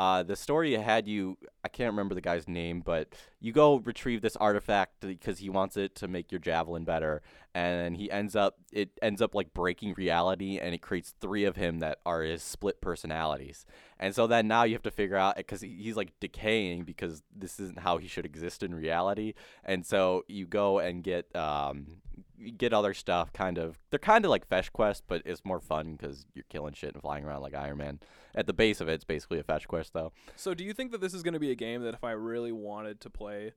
uh, 0.00 0.22
the 0.22 0.34
story 0.34 0.72
had 0.72 1.06
you 1.06 1.36
i 1.62 1.68
can't 1.68 1.92
remember 1.92 2.14
the 2.14 2.22
guy's 2.22 2.48
name 2.48 2.80
but 2.80 3.08
you 3.38 3.52
go 3.52 3.76
retrieve 3.80 4.22
this 4.22 4.36
artifact 4.36 5.00
because 5.00 5.40
he 5.40 5.50
wants 5.50 5.76
it 5.76 5.94
to 5.94 6.08
make 6.08 6.32
your 6.32 6.38
javelin 6.38 6.84
better 6.84 7.20
and 7.54 7.96
he 7.96 8.10
ends 8.10 8.36
up 8.36 8.58
it 8.72 8.90
ends 9.02 9.20
up 9.20 9.34
like 9.34 9.52
breaking 9.52 9.94
reality 9.96 10.58
and 10.58 10.74
it 10.74 10.80
creates 10.80 11.14
three 11.20 11.44
of 11.44 11.56
him 11.56 11.80
that 11.80 11.98
are 12.06 12.22
his 12.22 12.42
split 12.42 12.80
personalities. 12.80 13.66
And 13.98 14.14
so 14.14 14.26
then 14.26 14.46
now 14.46 14.62
you 14.62 14.74
have 14.74 14.82
to 14.84 14.90
figure 14.90 15.16
out 15.16 15.36
because 15.36 15.60
he's 15.60 15.96
like 15.96 16.12
decaying 16.20 16.84
because 16.84 17.22
this 17.34 17.58
isn't 17.58 17.80
how 17.80 17.98
he 17.98 18.06
should 18.06 18.24
exist 18.24 18.62
in 18.62 18.74
reality. 18.74 19.34
And 19.64 19.84
so 19.84 20.24
you 20.28 20.46
go 20.46 20.78
and 20.78 21.02
get 21.02 21.34
um 21.34 22.00
you 22.40 22.52
get 22.52 22.72
other 22.72 22.94
stuff 22.94 23.32
kind 23.32 23.58
of 23.58 23.78
they're 23.90 23.98
kind 23.98 24.24
of 24.24 24.30
like 24.30 24.46
fetch 24.46 24.72
quest 24.72 25.04
but 25.06 25.22
it's 25.24 25.44
more 25.44 25.60
fun 25.60 25.92
because 25.92 26.26
you're 26.34 26.44
killing 26.48 26.72
shit 26.72 26.92
and 26.94 27.02
flying 27.02 27.24
around 27.24 27.42
like 27.42 27.54
iron 27.54 27.78
man 27.78 28.00
at 28.34 28.46
the 28.46 28.52
base 28.52 28.80
of 28.80 28.88
it 28.88 28.94
it's 28.94 29.04
basically 29.04 29.38
a 29.38 29.42
fetch 29.42 29.68
quest 29.68 29.92
though 29.92 30.12
So 30.36 30.54
do 30.54 30.64
you 30.64 30.72
think 30.72 30.92
that 30.92 31.00
this 31.00 31.14
is 31.14 31.22
going 31.22 31.34
to 31.34 31.40
be 31.40 31.50
a 31.50 31.56
game 31.56 31.82
that 31.82 31.94
if 31.94 32.04
I 32.04 32.12
really 32.12 32.52
wanted 32.52 33.00
to 33.02 33.10
play 33.10 33.52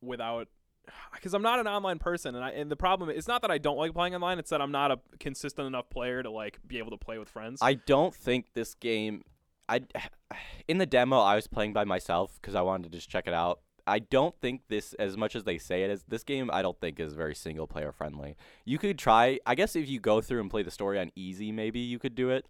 without 0.00 0.48
because 1.14 1.34
I'm 1.34 1.42
not 1.42 1.58
an 1.58 1.66
online 1.66 1.98
person, 1.98 2.34
and 2.34 2.44
I 2.44 2.50
and 2.50 2.70
the 2.70 2.76
problem 2.76 3.10
is 3.10 3.28
not 3.28 3.42
that 3.42 3.50
I 3.50 3.58
don't 3.58 3.76
like 3.76 3.92
playing 3.92 4.14
online. 4.14 4.38
It's 4.38 4.50
that 4.50 4.60
I'm 4.60 4.72
not 4.72 4.90
a 4.90 4.98
consistent 5.20 5.66
enough 5.66 5.90
player 5.90 6.22
to 6.22 6.30
like 6.30 6.58
be 6.66 6.78
able 6.78 6.90
to 6.90 6.96
play 6.96 7.18
with 7.18 7.28
friends. 7.28 7.60
I 7.62 7.74
don't 7.74 8.14
think 8.14 8.54
this 8.54 8.74
game. 8.74 9.24
I 9.68 9.82
in 10.68 10.78
the 10.78 10.86
demo 10.86 11.18
I 11.18 11.34
was 11.34 11.46
playing 11.46 11.72
by 11.72 11.84
myself 11.84 12.38
because 12.40 12.54
I 12.54 12.62
wanted 12.62 12.92
to 12.92 12.98
just 12.98 13.08
check 13.08 13.26
it 13.26 13.34
out. 13.34 13.60
I 13.88 14.00
don't 14.00 14.38
think 14.40 14.62
this, 14.68 14.92
as 14.94 15.16
much 15.16 15.34
as 15.34 15.44
they 15.44 15.58
say 15.58 15.82
it 15.82 15.90
is, 15.90 16.04
this 16.06 16.22
game 16.22 16.50
I 16.52 16.62
don't 16.62 16.78
think 16.80 17.00
is 17.00 17.14
very 17.14 17.34
single 17.34 17.66
player 17.66 17.90
friendly. 17.92 18.36
You 18.64 18.78
could 18.78 18.98
try, 18.98 19.40
I 19.46 19.54
guess, 19.54 19.74
if 19.74 19.88
you 19.88 19.98
go 19.98 20.20
through 20.20 20.40
and 20.40 20.50
play 20.50 20.62
the 20.62 20.70
story 20.70 20.98
on 20.98 21.10
easy, 21.16 21.50
maybe 21.50 21.80
you 21.80 21.98
could 21.98 22.14
do 22.14 22.30
it. 22.30 22.46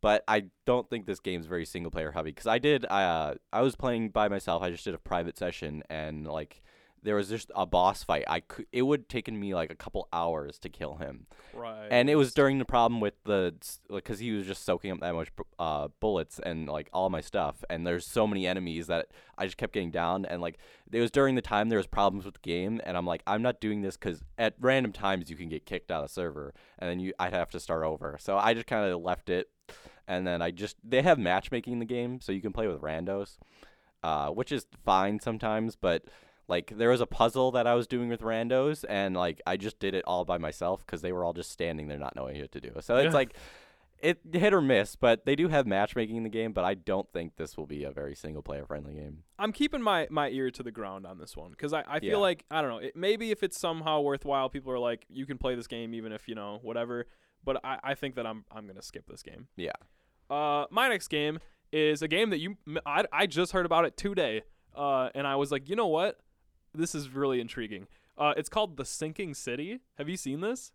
But 0.00 0.24
I 0.26 0.44
don't 0.64 0.88
think 0.88 1.04
this 1.04 1.20
game's 1.20 1.46
very 1.46 1.66
single 1.66 1.90
player 1.90 2.12
heavy 2.12 2.30
because 2.30 2.46
I 2.46 2.58
did, 2.58 2.86
uh, 2.86 3.34
I 3.52 3.60
was 3.60 3.76
playing 3.76 4.08
by 4.08 4.28
myself. 4.28 4.62
I 4.62 4.70
just 4.70 4.84
did 4.84 4.94
a 4.94 4.98
private 4.98 5.36
session 5.36 5.82
and 5.90 6.26
like 6.26 6.62
there 7.02 7.16
was 7.16 7.28
just 7.28 7.50
a 7.54 7.64
boss 7.66 8.02
fight. 8.02 8.24
I 8.28 8.40
could, 8.40 8.66
it 8.72 8.82
would 8.82 9.00
have 9.00 9.08
taken 9.08 9.38
me 9.38 9.54
like 9.54 9.70
a 9.70 9.74
couple 9.74 10.08
hours 10.12 10.58
to 10.60 10.68
kill 10.68 10.96
him, 10.96 11.26
right. 11.54 11.88
and 11.90 12.10
it 12.10 12.16
was 12.16 12.34
during 12.34 12.58
the 12.58 12.64
problem 12.64 13.00
with 13.00 13.14
the 13.24 13.54
because 13.88 14.18
he 14.18 14.32
was 14.32 14.46
just 14.46 14.64
soaking 14.64 14.90
up 14.92 15.00
that 15.00 15.14
much 15.14 15.28
uh, 15.58 15.88
bullets 16.00 16.38
and 16.38 16.68
like 16.68 16.88
all 16.92 17.08
my 17.10 17.20
stuff. 17.20 17.64
And 17.70 17.86
there's 17.86 18.06
so 18.06 18.26
many 18.26 18.46
enemies 18.46 18.86
that 18.88 19.08
I 19.38 19.46
just 19.46 19.56
kept 19.56 19.72
getting 19.72 19.90
down. 19.90 20.24
And 20.26 20.42
like 20.42 20.58
it 20.92 21.00
was 21.00 21.10
during 21.10 21.34
the 21.34 21.42
time 21.42 21.68
there 21.68 21.78
was 21.78 21.86
problems 21.86 22.24
with 22.24 22.34
the 22.34 22.40
game, 22.40 22.80
and 22.84 22.96
I'm 22.96 23.06
like, 23.06 23.22
I'm 23.26 23.42
not 23.42 23.60
doing 23.60 23.82
this 23.82 23.96
because 23.96 24.22
at 24.38 24.54
random 24.60 24.92
times 24.92 25.30
you 25.30 25.36
can 25.36 25.48
get 25.48 25.66
kicked 25.66 25.90
out 25.90 26.02
of 26.02 26.08
the 26.08 26.12
server, 26.12 26.54
and 26.78 26.90
then 26.90 27.00
you 27.00 27.12
I'd 27.18 27.32
have 27.32 27.50
to 27.50 27.60
start 27.60 27.84
over. 27.84 28.16
So 28.20 28.36
I 28.36 28.54
just 28.54 28.66
kind 28.66 28.90
of 28.90 29.00
left 29.00 29.30
it, 29.30 29.48
and 30.06 30.26
then 30.26 30.42
I 30.42 30.50
just 30.50 30.76
they 30.84 31.02
have 31.02 31.18
matchmaking 31.18 31.74
in 31.74 31.78
the 31.78 31.84
game, 31.84 32.20
so 32.20 32.32
you 32.32 32.42
can 32.42 32.52
play 32.52 32.66
with 32.66 32.80
randos, 32.80 33.38
uh, 34.02 34.28
which 34.28 34.52
is 34.52 34.66
fine 34.84 35.20
sometimes, 35.20 35.76
but 35.76 36.04
like 36.50 36.76
there 36.76 36.90
was 36.90 37.00
a 37.00 37.06
puzzle 37.06 37.50
that 37.52 37.66
I 37.66 37.74
was 37.74 37.86
doing 37.86 38.08
with 38.10 38.20
randos, 38.20 38.84
and 38.88 39.16
like 39.16 39.40
I 39.46 39.56
just 39.56 39.78
did 39.78 39.94
it 39.94 40.04
all 40.06 40.24
by 40.26 40.36
myself 40.36 40.84
because 40.84 41.00
they 41.00 41.12
were 41.12 41.24
all 41.24 41.32
just 41.32 41.50
standing 41.50 41.88
there 41.88 41.98
not 41.98 42.14
knowing 42.16 42.38
what 42.40 42.52
to 42.52 42.60
do. 42.60 42.72
So 42.80 42.96
it's 42.96 43.14
like 43.14 43.34
it 44.02 44.18
hit 44.32 44.54
or 44.54 44.62
miss, 44.62 44.96
but 44.96 45.26
they 45.26 45.36
do 45.36 45.48
have 45.48 45.66
matchmaking 45.66 46.16
in 46.16 46.22
the 46.22 46.30
game. 46.30 46.52
But 46.52 46.64
I 46.64 46.72
don't 46.74 47.06
think 47.12 47.36
this 47.36 47.56
will 47.56 47.66
be 47.66 47.84
a 47.84 47.90
very 47.90 48.14
single 48.14 48.42
player 48.42 48.64
friendly 48.64 48.94
game. 48.94 49.24
I'm 49.38 49.52
keeping 49.52 49.82
my, 49.82 50.06
my 50.10 50.30
ear 50.30 50.50
to 50.52 50.62
the 50.62 50.70
ground 50.70 51.06
on 51.06 51.18
this 51.18 51.36
one 51.36 51.50
because 51.50 51.72
I, 51.74 51.84
I 51.86 52.00
feel 52.00 52.10
Yeah. 52.12 52.16
like 52.16 52.44
I 52.50 52.60
don't 52.62 52.70
know 52.70 52.78
it, 52.78 52.96
maybe 52.96 53.30
if 53.30 53.42
it's 53.42 53.58
somehow 53.60 54.00
worthwhile 54.00 54.48
people 54.48 54.72
are 54.72 54.78
like 54.78 55.04
you 55.08 55.26
can 55.26 55.38
play 55.38 55.54
this 55.54 55.66
game 55.66 55.92
even 55.94 56.12
if 56.12 56.28
you 56.28 56.34
know 56.34 56.58
whatever 56.62 57.06
but 57.44 57.60
I, 57.64 57.78
I 57.84 57.94
think 57.94 58.14
that 58.16 58.26
I'm 58.26 58.44
I'm 58.50 58.66
gonna 58.66 58.82
skip 58.82 59.06
this 59.06 59.22
game. 59.22 59.48
Yeah. 59.56 59.72
Uh, 60.30 60.64
my 60.70 60.88
next 60.88 61.08
game 61.08 61.38
is 61.72 62.00
a 62.02 62.08
game 62.08 62.30
that 62.30 62.38
you 62.38 62.56
I, 62.86 63.04
I 63.12 63.26
just 63.26 63.52
heard 63.52 63.66
about 63.66 63.84
it 63.84 63.96
today 63.96 64.42
uh, 64.74 65.10
and 65.14 65.26
I 65.26 65.36
was 65.36 65.52
like 65.52 65.68
you 65.68 65.76
know 65.76 65.86
what 65.88 66.18
this 66.74 66.94
is 66.94 67.10
really 67.10 67.40
intriguing. 67.40 67.86
Uh, 68.18 68.34
it's 68.36 68.48
called 68.48 68.76
The 68.76 68.84
Sinking 68.84 69.34
City. 69.34 69.80
Have 69.98 70.08
you 70.08 70.16
seen 70.16 70.40
this? 70.40 70.72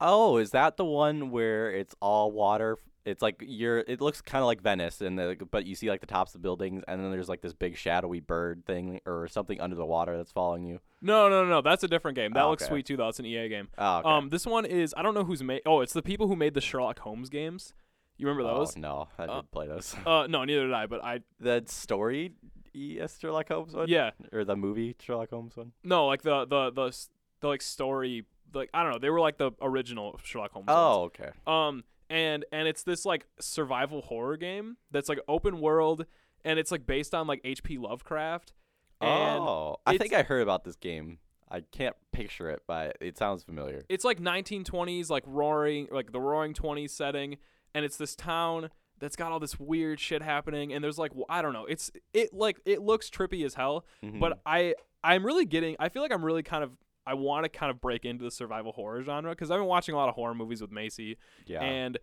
Oh, 0.00 0.36
is 0.36 0.50
that 0.50 0.76
the 0.76 0.84
one 0.84 1.30
where 1.30 1.70
it's 1.72 1.94
all 2.00 2.30
water? 2.30 2.78
It's 3.04 3.22
like 3.22 3.36
you're. 3.46 3.78
It 3.86 4.00
looks 4.00 4.20
kind 4.20 4.42
of 4.42 4.46
like 4.46 4.60
Venice, 4.60 5.00
and 5.00 5.16
the, 5.16 5.36
but 5.50 5.64
you 5.64 5.76
see 5.76 5.88
like 5.88 6.00
the 6.00 6.08
tops 6.08 6.34
of 6.34 6.42
buildings, 6.42 6.82
and 6.88 7.00
then 7.00 7.10
there's 7.12 7.28
like 7.28 7.40
this 7.40 7.52
big 7.52 7.76
shadowy 7.76 8.18
bird 8.18 8.64
thing 8.66 9.00
or 9.06 9.28
something 9.28 9.60
under 9.60 9.76
the 9.76 9.86
water 9.86 10.16
that's 10.16 10.32
following 10.32 10.64
you. 10.64 10.80
No, 11.00 11.28
no, 11.28 11.44
no, 11.44 11.48
no. 11.48 11.60
That's 11.62 11.84
a 11.84 11.88
different 11.88 12.16
game. 12.16 12.32
That 12.32 12.42
Oh, 12.44 12.50
looks 12.50 12.64
okay. 12.64 12.70
sweet 12.70 12.86
too. 12.86 12.96
Though 12.96 13.08
it's 13.08 13.20
an 13.20 13.26
EA 13.26 13.48
game. 13.48 13.68
Oh, 13.78 13.98
okay. 13.98 14.08
Um, 14.08 14.30
this 14.30 14.44
one 14.44 14.64
is 14.66 14.92
I 14.96 15.02
don't 15.02 15.14
know 15.14 15.22
who's 15.24 15.42
made. 15.42 15.62
Oh, 15.64 15.82
it's 15.82 15.92
the 15.92 16.02
people 16.02 16.26
who 16.26 16.34
made 16.34 16.54
the 16.54 16.60
Sherlock 16.60 16.98
Holmes 16.98 17.28
games. 17.30 17.74
You 18.18 18.26
remember 18.26 18.50
Oh, 18.50 18.58
those? 18.58 18.76
no, 18.76 19.06
I 19.18 19.22
Uh, 19.24 19.36
didn't 19.36 19.50
play 19.52 19.68
those. 19.68 19.94
Uh, 20.04 20.26
no, 20.28 20.42
neither 20.44 20.64
did 20.64 20.72
I. 20.72 20.86
But 20.86 21.04
I 21.04 21.20
the 21.38 21.62
story 21.66 22.32
ES 22.76 23.18
Sherlock 23.18 23.48
Holmes 23.48 23.74
one? 23.74 23.88
yeah 23.88 24.10
Or 24.32 24.44
the 24.44 24.56
movie 24.56 24.94
Sherlock 25.00 25.30
Holmes 25.30 25.56
one? 25.56 25.72
no 25.82 26.06
like 26.06 26.22
the 26.22 26.44
the 26.44 26.70
the 26.70 26.96
the 27.40 27.48
like 27.48 27.62
story 27.62 28.24
like 28.54 28.70
I 28.74 28.82
don't 28.82 28.92
know 28.92 28.98
they 28.98 29.10
were 29.10 29.20
like 29.20 29.38
the 29.38 29.50
original 29.60 30.18
Sherlock 30.22 30.52
Holmes. 30.52 30.66
ones. 30.68 30.76
Oh, 30.78 31.02
okay. 31.04 31.30
Um, 31.46 31.84
and 32.08 32.44
and 32.52 32.68
it's 32.68 32.82
this 32.84 33.04
like 33.04 33.26
survival 33.40 34.02
horror 34.02 34.36
game 34.36 34.76
that's 34.90 35.08
like 35.08 35.18
open 35.26 35.60
world, 35.60 36.06
and 36.44 36.58
it's 36.58 36.70
like 36.70 36.86
based 36.86 37.14
on 37.14 37.26
like 37.26 37.40
H.P. 37.44 37.78
Lovecraft. 37.78 38.52
And 39.00 39.40
oh, 39.40 39.76
I 39.84 39.98
think 39.98 40.12
I 40.14 40.22
heard 40.22 40.40
about 40.42 40.64
this 40.64 40.76
game. 40.76 41.18
I 41.50 41.60
can't 41.60 41.94
picture 42.12 42.48
it, 42.50 42.62
but 42.66 42.96
it 43.00 43.18
sounds 43.18 43.42
familiar. 43.42 43.84
it's 43.88 44.04
like 44.04 44.20
1920s, 44.20 45.10
like 45.10 45.24
roaring, 45.26 45.88
like 45.90 46.12
the 46.12 46.20
Roaring 46.20 46.54
Twenties 46.54 46.92
setting, 46.92 47.36
and 47.74 47.84
it's 47.84 47.96
this 47.96 48.16
town 48.16 48.70
that's 48.98 49.16
got 49.16 49.32
all 49.32 49.40
this 49.40 49.58
weird 49.60 50.00
shit 50.00 50.22
happening, 50.22 50.72
and 50.72 50.82
there's 50.82 50.98
like 50.98 51.12
I 51.28 51.42
don't 51.42 51.52
know, 51.52 51.66
it's 51.66 51.90
it 52.12 52.32
like 52.34 52.60
it 52.64 52.80
looks 52.82 53.10
trippy 53.10 53.44
as 53.44 53.54
hell, 53.54 53.84
Mhm. 54.02 54.20
but 54.20 54.40
I 54.46 54.74
I'm 55.04 55.24
really 55.24 55.44
getting, 55.44 55.76
I 55.78 55.88
feel 55.88 56.02
like 56.02 56.12
I'm 56.12 56.24
really 56.24 56.42
kind 56.42 56.64
of 56.64 56.72
I 57.06 57.14
want 57.14 57.44
to 57.44 57.48
kind 57.48 57.70
of 57.70 57.80
break 57.80 58.04
into 58.04 58.24
the 58.24 58.30
survival 58.30 58.72
horror 58.72 59.02
genre 59.02 59.30
because 59.30 59.50
I've 59.50 59.58
been 59.60 59.66
watching 59.68 59.94
a 59.94 59.98
lot 59.98 60.08
of 60.08 60.14
horror 60.16 60.34
movies 60.34 60.60
with 60.60 60.72
Macy, 60.72 61.16
yeah. 61.46 61.60
and 61.62 61.98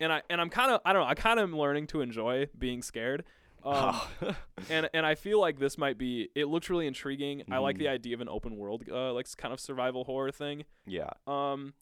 and 0.00 0.12
I 0.12 0.22
and 0.30 0.40
I'm 0.40 0.50
kind 0.50 0.70
of 0.70 0.80
I 0.84 0.92
don't 0.92 1.02
know 1.02 1.08
I 1.08 1.14
kind 1.14 1.40
of 1.40 1.44
am 1.48 1.56
learning 1.56 1.86
to 1.88 2.00
enjoy 2.00 2.48
being 2.58 2.82
scared. 2.82 3.24
Um, 3.64 3.98
and 4.70 4.90
and 4.92 5.06
I 5.06 5.14
feel 5.14 5.40
like 5.40 5.58
this 5.58 5.78
might 5.78 5.96
be. 5.96 6.28
It 6.34 6.48
looks 6.48 6.68
really 6.68 6.86
intriguing. 6.86 7.42
I 7.50 7.58
like 7.58 7.78
the 7.78 7.88
idea 7.88 8.14
of 8.14 8.20
an 8.20 8.28
open 8.28 8.56
world, 8.56 8.84
uh, 8.90 9.12
like 9.14 9.26
kind 9.38 9.54
of 9.54 9.58
survival 9.58 10.04
horror 10.04 10.30
thing. 10.30 10.64
yeah. 10.86 11.08
Um, 11.26 11.72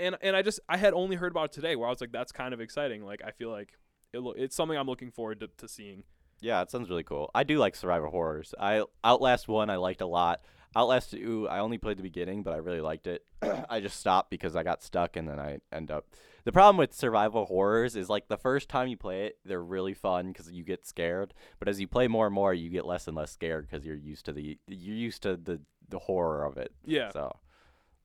and 0.00 0.16
and 0.22 0.36
I 0.36 0.42
just 0.42 0.60
I 0.68 0.76
had 0.76 0.94
only 0.94 1.16
heard 1.16 1.32
about 1.32 1.46
it 1.46 1.52
today, 1.52 1.76
where 1.76 1.86
I 1.86 1.90
was 1.90 2.00
like, 2.00 2.12
that's 2.12 2.32
kind 2.32 2.54
of 2.54 2.60
exciting. 2.60 3.04
Like 3.04 3.22
I 3.24 3.30
feel 3.30 3.50
like 3.50 3.72
it 4.12 4.20
lo- 4.20 4.34
it's 4.36 4.56
something 4.56 4.76
I'm 4.76 4.86
looking 4.86 5.10
forward 5.10 5.40
to, 5.40 5.48
to 5.58 5.68
seeing. 5.68 6.04
Yeah, 6.40 6.62
it 6.62 6.70
sounds 6.70 6.88
really 6.88 7.02
cool. 7.02 7.30
I 7.34 7.42
do 7.42 7.58
like 7.58 7.74
survival 7.74 8.10
horrors. 8.10 8.54
I 8.58 8.84
Outlast 9.04 9.48
one 9.48 9.70
I 9.70 9.76
liked 9.76 10.00
a 10.00 10.06
lot. 10.06 10.40
Outlast 10.76 11.10
two 11.10 11.48
I 11.48 11.58
only 11.60 11.78
played 11.78 11.98
the 11.98 12.02
beginning, 12.02 12.42
but 12.42 12.54
I 12.54 12.58
really 12.58 12.80
liked 12.80 13.06
it. 13.06 13.24
I 13.70 13.80
just 13.80 13.98
stopped 13.98 14.30
because 14.30 14.54
I 14.54 14.62
got 14.62 14.82
stuck, 14.82 15.16
and 15.16 15.28
then 15.28 15.40
I 15.40 15.58
end 15.72 15.90
up. 15.90 16.06
The 16.44 16.52
problem 16.52 16.76
with 16.76 16.94
survival 16.94 17.46
horrors 17.46 17.96
is 17.96 18.08
like 18.08 18.28
the 18.28 18.38
first 18.38 18.68
time 18.68 18.88
you 18.88 18.96
play 18.96 19.26
it, 19.26 19.38
they're 19.44 19.62
really 19.62 19.92
fun 19.92 20.28
because 20.28 20.50
you 20.50 20.64
get 20.64 20.86
scared. 20.86 21.34
But 21.58 21.68
as 21.68 21.80
you 21.80 21.86
play 21.86 22.08
more 22.08 22.26
and 22.26 22.34
more, 22.34 22.54
you 22.54 22.70
get 22.70 22.86
less 22.86 23.06
and 23.06 23.16
less 23.16 23.32
scared 23.32 23.68
because 23.68 23.84
you're 23.84 23.96
used 23.96 24.24
to 24.26 24.32
the 24.32 24.58
you're 24.66 24.96
used 24.96 25.22
to 25.22 25.36
the 25.36 25.60
the 25.88 25.98
horror 25.98 26.44
of 26.44 26.56
it. 26.56 26.72
Yeah. 26.84 27.10
So 27.10 27.36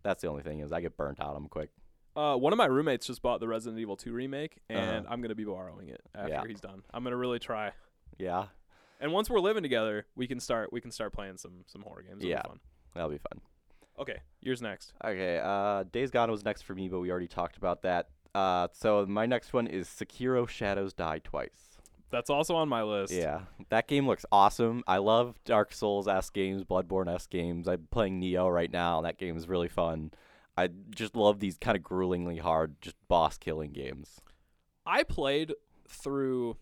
that's 0.04 0.22
the 0.22 0.28
only 0.28 0.44
thing 0.44 0.60
is 0.60 0.72
I 0.72 0.82
get 0.82 0.98
burnt 0.98 1.22
out. 1.22 1.36
I'm 1.36 1.48
quick. 1.48 1.70
Uh, 2.16 2.36
one 2.36 2.54
of 2.54 2.58
my 2.58 2.66
roommates 2.68 3.08
just 3.08 3.22
bought 3.22 3.40
the 3.40 3.48
Resident 3.48 3.80
Evil 3.80 3.96
2 3.98 4.14
remake, 4.14 4.58
and 4.70 5.06
Uh-huh. 5.06 5.14
I'm 5.14 5.22
gonna 5.22 5.34
be 5.36 5.46
borrowing 5.46 5.90
it 5.90 6.02
after 6.14 6.30
Yeah. 6.30 6.44
he's 6.48 6.62
done. 6.62 6.84
I'm 6.94 7.04
gonna 7.04 7.18
really 7.18 7.40
try. 7.40 7.72
Yeah, 8.18 8.48
And 9.00 9.12
once 9.12 9.30
we're 9.30 9.40
living 9.40 9.64
together, 9.64 10.06
we 10.16 10.28
can 10.28 10.40
start 10.40 10.72
we 10.72 10.80
can 10.80 10.92
start 10.92 11.12
playing 11.14 11.38
some 11.38 11.64
some 11.66 11.82
horror 11.82 12.04
games. 12.04 12.22
Be 12.22 12.30
Yeah. 12.30 12.44
fun. 12.44 12.60
that'll 12.94 13.10
be 13.10 13.18
fun. 13.18 13.42
Okay, 14.00 14.20
yours 14.42 14.62
next. 14.62 14.94
Okay, 15.04 15.40
uh, 15.44 15.84
Days 15.92 16.10
Gone 16.12 16.30
was 16.32 16.46
next 16.46 16.62
for 16.62 16.74
me, 16.76 16.88
but 16.90 17.00
we 17.00 17.10
already 17.12 17.28
talked 17.28 17.58
about 17.58 17.82
that. 17.82 18.10
Uh, 18.36 18.68
so 18.72 19.06
my 19.08 19.26
next 19.26 19.52
one 19.54 19.68
is 19.68 19.88
Sekiro: 19.88 20.48
Shadows 20.48 20.94
Die 20.94 21.20
Twice. 21.20 21.80
That's 22.12 22.30
also 22.30 22.56
on 22.56 22.70
my 22.70 22.84
list. 22.84 23.12
Yeah, 23.14 23.46
that 23.70 23.88
game 23.88 24.06
looks 24.08 24.26
awesome. 24.32 24.84
I 24.88 24.98
love 25.00 25.44
Dark 25.46 25.74
Souls 25.74 26.08
s 26.08 26.30
games, 26.30 26.64
Bloodborne 26.64 27.08
s 27.08 27.26
games. 27.28 27.68
I'm 27.68 27.88
playing 27.92 28.22
Nioh 28.22 28.54
right 28.54 28.72
now, 28.72 28.98
and 29.00 29.06
that 29.06 29.18
game 29.18 29.36
is 29.36 29.48
really 29.48 29.68
fun. 29.70 30.12
I 30.58 30.70
just 30.96 31.16
love 31.16 31.40
these 31.40 31.58
kind 31.58 31.76
of 31.76 31.84
gruelingly 31.84 32.40
hard, 32.40 32.76
just 32.82 32.96
boss 33.08 33.38
killing 33.38 33.72
games. 33.72 34.22
I 34.86 35.04
played 35.04 35.54
through 35.88 36.58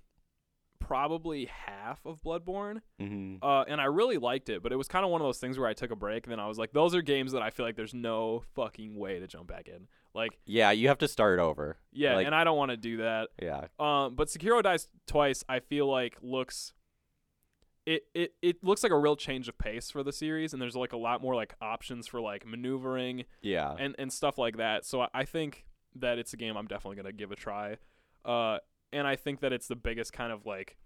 probably 0.80 1.46
half 1.46 2.06
of 2.06 2.22
Bloodborne, 2.22 2.82
hmm 3.00 3.36
uh, 3.42 3.64
and 3.68 3.80
I 3.80 3.86
really 3.86 4.18
liked 4.18 4.50
it. 4.50 4.64
But 4.64 4.72
it 4.72 4.76
was 4.78 4.88
kind 4.88 5.06
of 5.06 5.12
one 5.12 5.22
of 5.22 5.28
those 5.28 5.38
things 5.38 5.58
where 5.60 5.68
I 5.68 5.74
took 5.74 5.92
a 5.92 5.96
break, 5.96 6.26
and 6.26 6.32
then 6.32 6.40
I 6.40 6.48
was 6.48 6.58
like, 6.58 6.72
those 6.74 6.96
are 6.96 7.02
games 7.02 7.32
that 7.34 7.42
I 7.42 7.50
feel 7.50 7.66
like 7.66 7.76
there's 7.76 7.94
no 7.94 8.44
fucking 8.56 8.96
way 8.98 9.20
to 9.20 9.28
jump 9.28 9.48
back 9.48 9.68
in. 9.68 9.88
Like, 10.14 10.38
Yeah, 10.46 10.72
you 10.72 10.88
have 10.90 10.98
to 11.00 11.08
start 11.08 11.40
over. 11.40 11.78
yeah, 11.92 12.16
Like- 12.16 12.26
and 12.26 12.36
I 12.36 12.44
don't 12.44 12.58
want 12.58 12.72
to 12.72 12.78
do 12.78 12.98
that. 12.98 13.30
Yeah, 13.42 13.68
Um, 13.80 14.16
but 14.16 14.28
Sekiro 14.28 14.62
Dies 14.64 14.88
Twice, 15.08 15.44
I 15.48 15.60
feel 15.60 15.88
like 15.90 16.18
looks. 16.22 16.74
It, 17.86 18.04
it, 18.14 18.34
it 18.42 18.64
looks 18.64 18.84
like 18.84 18.92
a 18.92 18.98
real 18.98 19.16
change 19.16 19.48
of 19.48 19.58
pace 19.58 19.90
for 19.90 20.04
the 20.04 20.14
series, 20.14 20.54
and 20.54 20.62
there's 20.62 20.76
like 20.76 20.94
a 20.94 20.98
lot 20.98 21.22
more 21.22 21.36
like 21.36 21.56
options 21.62 22.08
for 22.08 22.22
like 22.22 22.46
maneuvering 22.46 23.26
yeah, 23.42 23.76
and 23.78 23.96
and 23.98 24.14
stuff 24.14 24.38
like 24.38 24.58
that. 24.58 24.86
So 24.86 25.02
I, 25.02 25.08
I 25.14 25.26
think 25.26 25.66
that 25.96 26.20
it's 26.20 26.34
a 26.34 26.38
game 26.38 26.56
I'm 26.58 26.68
definitely 26.68 26.98
gonna 26.98 27.12
give 27.12 27.32
a 27.32 27.36
try. 27.36 27.78
Uh, 28.24 28.60
and 28.94 29.08
I 29.08 29.16
think 29.16 29.40
that 29.40 29.52
it's 29.52 29.68
the 29.68 29.76
biggest 29.76 30.14
kind 30.14 30.32
of 30.32 30.46
like 30.46 30.78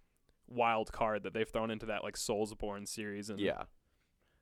wild 0.47 0.91
card 0.91 1.23
that 1.23 1.33
they've 1.33 1.49
thrown 1.49 1.71
into 1.71 1.87
that 1.87 2.03
like 2.03 2.15
Soulsborne 2.15 2.87
series. 2.87 3.29
And 3.29 3.39
yeah. 3.39 3.63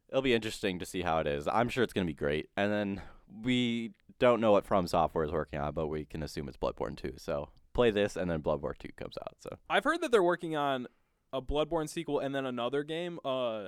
It'll 0.10 0.22
be 0.22 0.34
interesting 0.34 0.78
to 0.80 0.86
see 0.86 1.02
how 1.02 1.20
it 1.20 1.28
is. 1.28 1.48
I'm 1.48 1.70
sure 1.70 1.84
it's 1.84 1.94
gonna 1.94 2.06
be 2.06 2.14
great. 2.14 2.50
And 2.56 2.72
then 2.72 3.02
we 3.44 3.94
don't 4.20 4.42
know 4.42 4.52
what 4.52 4.66
From 4.66 4.86
Software 4.86 5.24
is 5.24 5.32
working 5.32 5.60
on, 5.60 5.74
but 5.74 5.88
we 5.88 6.06
can 6.06 6.22
assume 6.24 6.48
it's 6.48 6.58
Bloodborne 6.58 6.96
2. 6.96 7.14
So 7.18 7.50
play 7.74 7.90
this, 7.92 8.16
and 8.16 8.30
then 8.30 8.42
Bloodborne 8.42 8.78
2 8.78 8.90
comes 8.96 9.18
out. 9.20 9.36
So 9.40 9.58
I've 9.70 9.84
heard 9.84 10.02
that 10.02 10.12
they're 10.12 10.24
working 10.24 10.56
on 10.56 10.88
a 11.34 11.42
Bloodborne 11.42 11.90
sequel 11.90 12.20
and 12.20 12.34
then 12.34 12.46
another 12.46 12.84
game. 12.84 13.20
Uh, 13.26 13.68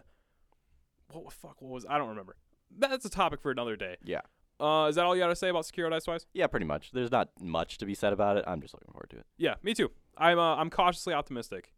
what 1.12 1.26
the 1.26 1.32
fuck? 1.32 1.62
What 1.62 1.72
was 1.72 1.86
I 1.90 1.98
don't 1.98 2.10
remember. 2.10 2.36
That's 2.78 3.06
a 3.06 3.10
topic 3.10 3.42
for 3.42 3.52
another 3.52 3.76
day. 3.76 3.98
yeah, 4.04 4.22
Uh, 4.60 4.88
is 4.90 4.96
that 4.96 5.06
all 5.06 5.16
you 5.16 5.22
got 5.22 5.28
to 5.28 5.36
say 5.36 5.50
about 5.50 5.66
Sekiro 5.66 5.90
Dice 5.90 6.04
Twice? 6.06 6.26
yeah, 6.34 6.48
pretty 6.48 6.66
much. 6.66 6.92
There's 6.92 7.12
not 7.12 7.30
much 7.40 7.78
to 7.80 7.86
be 7.86 7.94
said 7.94 8.12
about 8.14 8.38
it. 8.38 8.44
I'm 8.48 8.62
just 8.62 8.74
looking 8.74 8.92
forward 8.92 9.10
to 9.12 9.18
it. 9.18 9.26
Yeah, 9.38 9.56
me 9.64 9.74
too. 9.74 9.92
I'm 10.18 10.40
uh, 10.40 10.56
I'm 10.56 10.70
cautiously 10.70 11.14
optimistic. 11.14 11.74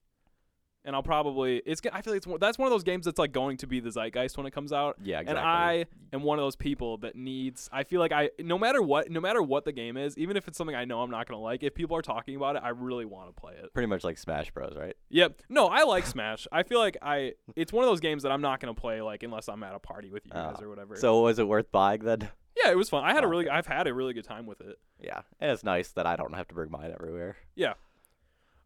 And 0.87 0.95
I'll 0.95 1.03
probably 1.03 1.61
it's. 1.65 1.81
I 1.91 2.01
feel 2.01 2.13
like 2.13 2.25
it's 2.25 2.39
that's 2.39 2.57
one 2.57 2.65
of 2.65 2.71
those 2.71 2.83
games 2.83 3.05
that's 3.05 3.19
like 3.19 3.33
going 3.33 3.57
to 3.57 3.67
be 3.67 3.81
the 3.81 3.91
zeitgeist 3.91 4.37
when 4.37 4.47
it 4.47 4.51
comes 4.51 4.71
out. 4.73 4.95
Yeah, 5.03 5.19
exactly. 5.19 5.39
And. 5.39 5.47
I 5.47 5.85
am 6.13 6.23
one 6.23 6.39
of 6.39 6.45
those 6.45 6.55
people 6.55 6.97
that 6.99 7.15
needs. 7.15 7.69
I 7.71 7.83
feel 7.83 7.99
like 7.99 8.13
I 8.13 8.31
no 8.39 8.57
matter 8.57 8.81
what, 8.81 9.11
no 9.11 9.19
matter 9.19 9.43
what 9.43 9.65
the 9.65 9.73
game 9.73 9.97
is, 9.97 10.17
even 10.17 10.37
if 10.37 10.47
it's 10.47 10.57
something 10.57 10.75
I 10.75 10.85
know 10.85 11.01
I'm 11.01 11.11
not 11.11 11.27
gonna 11.27 11.41
like, 11.41 11.61
if 11.61 11.75
people 11.75 11.95
are 11.97 12.01
talking 12.01 12.35
about 12.37 12.55
it, 12.55 12.63
I 12.63 12.69
really 12.69 13.05
want 13.05 13.35
to 13.35 13.39
play 13.39 13.53
it. 13.61 13.73
Pretty 13.73 13.87
much 13.87 14.03
like 14.03 14.17
Smash 14.17 14.49
Bros, 14.51 14.75
right? 14.75 14.95
Yep. 15.09 15.41
No, 15.49 15.67
I 15.67 15.83
like 15.83 16.05
Smash. 16.05 16.47
I 16.51 16.63
feel 16.63 16.79
like 16.79 16.97
I. 17.01 17.33
It's 17.55 17.73
one 17.73 17.83
of 17.83 17.89
those 17.89 17.99
games 17.99 18.23
that 18.23 18.31
I'm 18.31 18.41
not 18.41 18.61
gonna 18.61 18.73
play 18.73 19.01
like 19.01 19.23
unless 19.23 19.49
I'm 19.49 19.61
at 19.63 19.75
a 19.75 19.79
party 19.79 20.09
with 20.09 20.25
you 20.25 20.31
ah. 20.33 20.51
guys 20.51 20.55
Oh. 20.61 20.65
or 20.65 20.69
whatever. 20.69 20.95
So 20.95 21.21
was 21.21 21.37
it 21.37 21.47
worth 21.47 21.69
buying 21.71 22.03
then? 22.03 22.29
yeah, 22.63 22.71
it 22.71 22.77
was 22.77 22.89
fun. 22.89 23.03
I 23.03 23.13
had 23.13 23.23
a 23.23 23.27
Oh, 23.27 23.29
really. 23.29 23.49
I've 23.49 23.67
had 23.67 23.87
a 23.87 23.93
really 23.93 24.13
good 24.13 24.23
time 24.23 24.45
with 24.45 24.61
it. 24.61 24.79
Yeah, 24.99 25.21
and 25.39 25.51
it's 25.51 25.63
nice 25.63 25.89
that 25.89 26.05
I 26.05 26.15
don't 26.15 26.33
have 26.33 26.47
to 26.47 26.55
bring 26.55 26.71
mine 26.71 26.91
everywhere. 26.93 27.35
Yeah. 27.55 27.73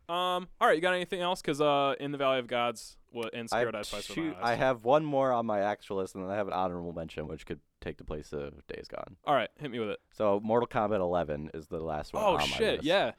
Um. 0.10 0.48
All 0.60 0.68
right. 0.68 0.76
You 0.76 0.82
got 0.82 0.94
anything 0.94 1.22
else? 1.22 1.42
Cause 1.42 1.62
uh, 1.62 1.96
in 2.00 2.12
the 2.12 2.18
Valley 2.18 2.40
of 2.40 2.48
Gods, 2.48 2.98
what 3.12 3.34
and 3.34 3.48
I 3.52 3.60
Spirit 3.62 3.76
have, 3.76 3.82
Ice 3.82 3.88
Spice 3.88 4.08
two- 4.08 4.36
I 4.42 4.56
have 4.56 4.84
one 4.84 5.06
more 5.06 5.32
on 5.32 5.46
my 5.46 5.60
actual 5.62 5.98
list, 5.98 6.16
and 6.16 6.24
then 6.24 6.32
I 6.32 6.36
have 6.36 6.48
an 6.48 6.54
honorable 6.54 6.94
mention, 6.94 7.28
which 7.28 7.46
could 7.46 7.60
take 7.80 7.98
the 7.98 8.04
place 8.04 8.34
of 8.34 8.66
Days 8.68 8.88
Gone. 8.88 9.16
All 9.26 9.34
right. 9.36 9.50
Hit 9.60 9.72
me 9.72 9.80
with 9.80 9.90
it. 9.90 10.00
So 10.12 10.40
Mortal 10.44 10.68
Kombat 10.68 11.00
11 11.00 11.52
is 11.54 11.68
the 11.68 11.80
last 11.80 12.14
one. 12.14 12.24
Oh 12.24 12.34
on 12.36 12.42
shit. 12.42 12.84
Yeah. 12.84 13.12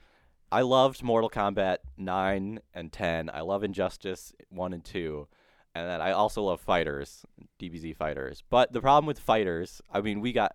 I 0.50 0.60
loved 0.60 1.02
Mortal 1.02 1.30
Kombat 1.30 1.78
9 1.96 2.60
and 2.74 2.92
10. 2.92 3.30
I 3.32 3.40
love 3.40 3.64
Injustice 3.64 4.34
1 4.50 4.74
and 4.74 4.84
2. 4.84 5.26
And 5.74 5.88
then 5.88 6.02
I 6.02 6.12
also 6.12 6.42
love 6.42 6.60
Fighters, 6.60 7.24
DBZ 7.58 7.96
Fighters. 7.96 8.42
But 8.50 8.70
the 8.74 8.82
problem 8.82 9.06
with 9.06 9.18
Fighters, 9.18 9.80
I 9.90 10.02
mean, 10.02 10.20
we 10.20 10.32
got 10.32 10.52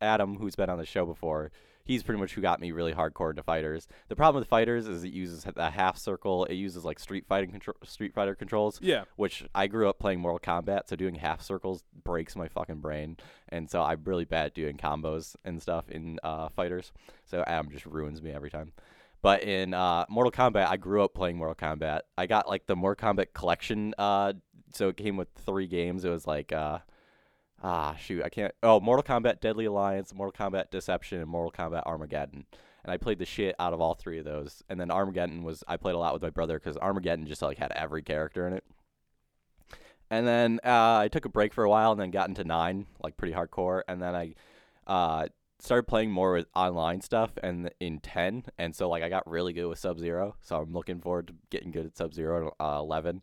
Adam, 0.00 0.36
who's 0.36 0.56
been 0.56 0.68
on 0.68 0.78
the 0.78 0.84
show 0.84 1.06
before. 1.06 1.52
He's 1.90 2.04
pretty 2.04 2.20
much 2.20 2.34
who 2.34 2.40
got 2.40 2.60
me 2.60 2.70
really 2.70 2.92
hardcore 2.92 3.30
into 3.30 3.42
Fighters. 3.42 3.88
The 4.06 4.14
problem 4.14 4.40
with 4.40 4.48
Fighters 4.48 4.86
is 4.86 5.02
it 5.02 5.12
uses 5.12 5.44
a 5.56 5.70
half 5.72 5.98
circle. 5.98 6.44
It 6.44 6.54
uses 6.54 6.84
like 6.84 7.00
Street 7.00 7.26
Fighting 7.26 7.50
contro- 7.50 7.74
Street 7.82 8.14
Fighter 8.14 8.36
controls, 8.36 8.78
Yeah. 8.80 9.06
which 9.16 9.44
I 9.56 9.66
grew 9.66 9.88
up 9.88 9.98
playing 9.98 10.20
Mortal 10.20 10.38
Kombat, 10.38 10.82
so 10.88 10.94
doing 10.94 11.16
half 11.16 11.42
circles 11.42 11.82
breaks 12.04 12.36
my 12.36 12.46
fucking 12.46 12.76
brain. 12.78 13.16
And 13.48 13.68
so 13.68 13.82
I'm 13.82 14.02
really 14.04 14.24
bad 14.24 14.46
at 14.46 14.54
doing 14.54 14.76
combos 14.76 15.34
and 15.44 15.60
stuff 15.60 15.88
in 15.90 16.20
uh, 16.22 16.48
Fighters. 16.50 16.92
So 17.24 17.42
Adam 17.44 17.70
just 17.72 17.86
ruins 17.86 18.22
me 18.22 18.30
every 18.30 18.50
time. 18.50 18.70
But 19.20 19.42
in 19.42 19.74
uh, 19.74 20.06
Mortal 20.08 20.30
Kombat, 20.30 20.68
I 20.68 20.76
grew 20.76 21.02
up 21.02 21.12
playing 21.12 21.38
Mortal 21.38 21.56
Kombat. 21.56 22.02
I 22.16 22.26
got 22.26 22.48
like 22.48 22.66
the 22.66 22.76
Mortal 22.76 23.14
Kombat 23.14 23.32
collection. 23.34 23.94
Uh, 23.98 24.34
so 24.72 24.90
it 24.90 24.96
came 24.96 25.16
with 25.16 25.28
three 25.44 25.66
games. 25.66 26.04
It 26.04 26.10
was 26.10 26.24
like, 26.24 26.52
uh, 26.52 26.78
ah, 27.62 27.94
shoot, 27.96 28.22
I 28.24 28.28
can't. 28.28 28.54
Oh, 28.62 28.80
Mortal 28.80 29.02
Kombat 29.02 29.40
Deadly 29.40 29.64
Alliance, 29.64 30.14
Mortal 30.14 30.50
Kombat 30.50 30.70
Deception, 30.70 31.20
and 31.20 31.28
Mortal 31.28 31.52
Kombat 31.52 31.82
Armageddon. 31.86 32.46
And 32.82 32.92
I 32.92 32.96
played 32.96 33.18
the 33.18 33.26
shit 33.26 33.54
out 33.58 33.72
of 33.72 33.80
all 33.80 33.94
three 33.94 34.18
of 34.18 34.24
those. 34.24 34.62
And 34.68 34.80
then 34.80 34.90
Armageddon 34.90 35.42
was 35.42 35.62
I 35.68 35.76
played 35.76 35.94
a 35.94 35.98
lot 35.98 36.14
with 36.14 36.22
my 36.22 36.30
brother 36.30 36.58
because 36.58 36.76
Armageddon 36.78 37.26
just 37.26 37.42
like 37.42 37.58
had 37.58 37.72
every 37.72 38.02
character 38.02 38.46
in 38.46 38.54
it. 38.54 38.64
And 40.10 40.26
then 40.26 40.60
uh, 40.64 40.98
I 40.98 41.08
took 41.08 41.24
a 41.24 41.28
break 41.28 41.54
for 41.54 41.62
a 41.62 41.70
while 41.70 41.92
and 41.92 42.00
then 42.00 42.10
got 42.10 42.28
into 42.28 42.42
nine, 42.42 42.86
like 43.02 43.16
pretty 43.16 43.34
hardcore. 43.34 43.82
And 43.86 44.02
then 44.02 44.14
I 44.16 44.34
uh, 44.86 45.28
started 45.60 45.84
playing 45.84 46.10
more 46.10 46.32
with 46.32 46.46
online 46.54 47.00
stuff 47.00 47.32
and 47.42 47.70
in 47.80 48.00
10 48.00 48.44
and 48.58 48.74
so 48.74 48.88
like 48.88 49.02
i 49.02 49.08
got 49.08 49.28
really 49.28 49.52
good 49.52 49.66
with 49.66 49.78
sub 49.78 49.98
zero 49.98 50.34
so 50.40 50.56
i'm 50.56 50.72
looking 50.72 51.00
forward 51.00 51.26
to 51.26 51.34
getting 51.50 51.70
good 51.70 51.86
at 51.86 51.96
sub 51.96 52.14
zero 52.14 52.54
uh, 52.60 52.78
11 52.80 53.20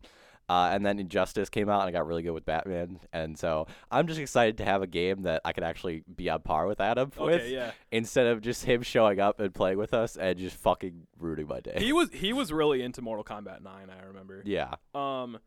uh, 0.48 0.70
and 0.72 0.84
then 0.86 0.98
injustice 0.98 1.48
came 1.48 1.68
out 1.68 1.80
and 1.80 1.88
i 1.88 1.92
got 1.92 2.06
really 2.06 2.22
good 2.22 2.32
with 2.32 2.44
batman 2.44 2.98
and 3.12 3.38
so 3.38 3.66
i'm 3.90 4.06
just 4.06 4.18
excited 4.20 4.56
to 4.58 4.64
have 4.64 4.82
a 4.82 4.86
game 4.86 5.22
that 5.22 5.40
i 5.44 5.52
could 5.52 5.64
actually 5.64 6.02
be 6.16 6.28
on 6.30 6.40
par 6.42 6.66
with 6.66 6.80
adam 6.80 7.10
with 7.18 7.46
Yeah. 7.48 7.72
instead 7.92 8.26
of 8.26 8.40
just 8.40 8.64
him 8.64 8.82
showing 8.82 9.20
up 9.20 9.40
and 9.40 9.54
playing 9.54 9.78
with 9.78 9.92
us 9.94 10.16
and 10.16 10.38
just 10.38 10.56
fucking 10.56 11.06
ruining 11.18 11.46
my 11.48 11.60
day 11.60 11.74
He 11.78 11.92
was 11.92 12.10
he 12.12 12.32
was 12.32 12.52
really 12.52 12.82
into 12.82 13.02
Mortal 13.02 13.24
Kombat 13.24 13.62
9. 13.62 13.72
I 13.90 14.06
remember. 14.06 14.42
yeah 14.44 14.74
Um, 14.94 15.38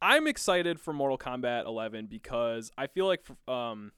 I'm 0.00 0.26
excited 0.28 0.78
for 0.78 0.92
Mortal 0.92 1.18
Kombat 1.18 1.66
11 1.66 2.06
because 2.06 2.70
I 2.78 2.86
feel 2.86 3.06
like 3.06 3.26
um, 3.48 3.90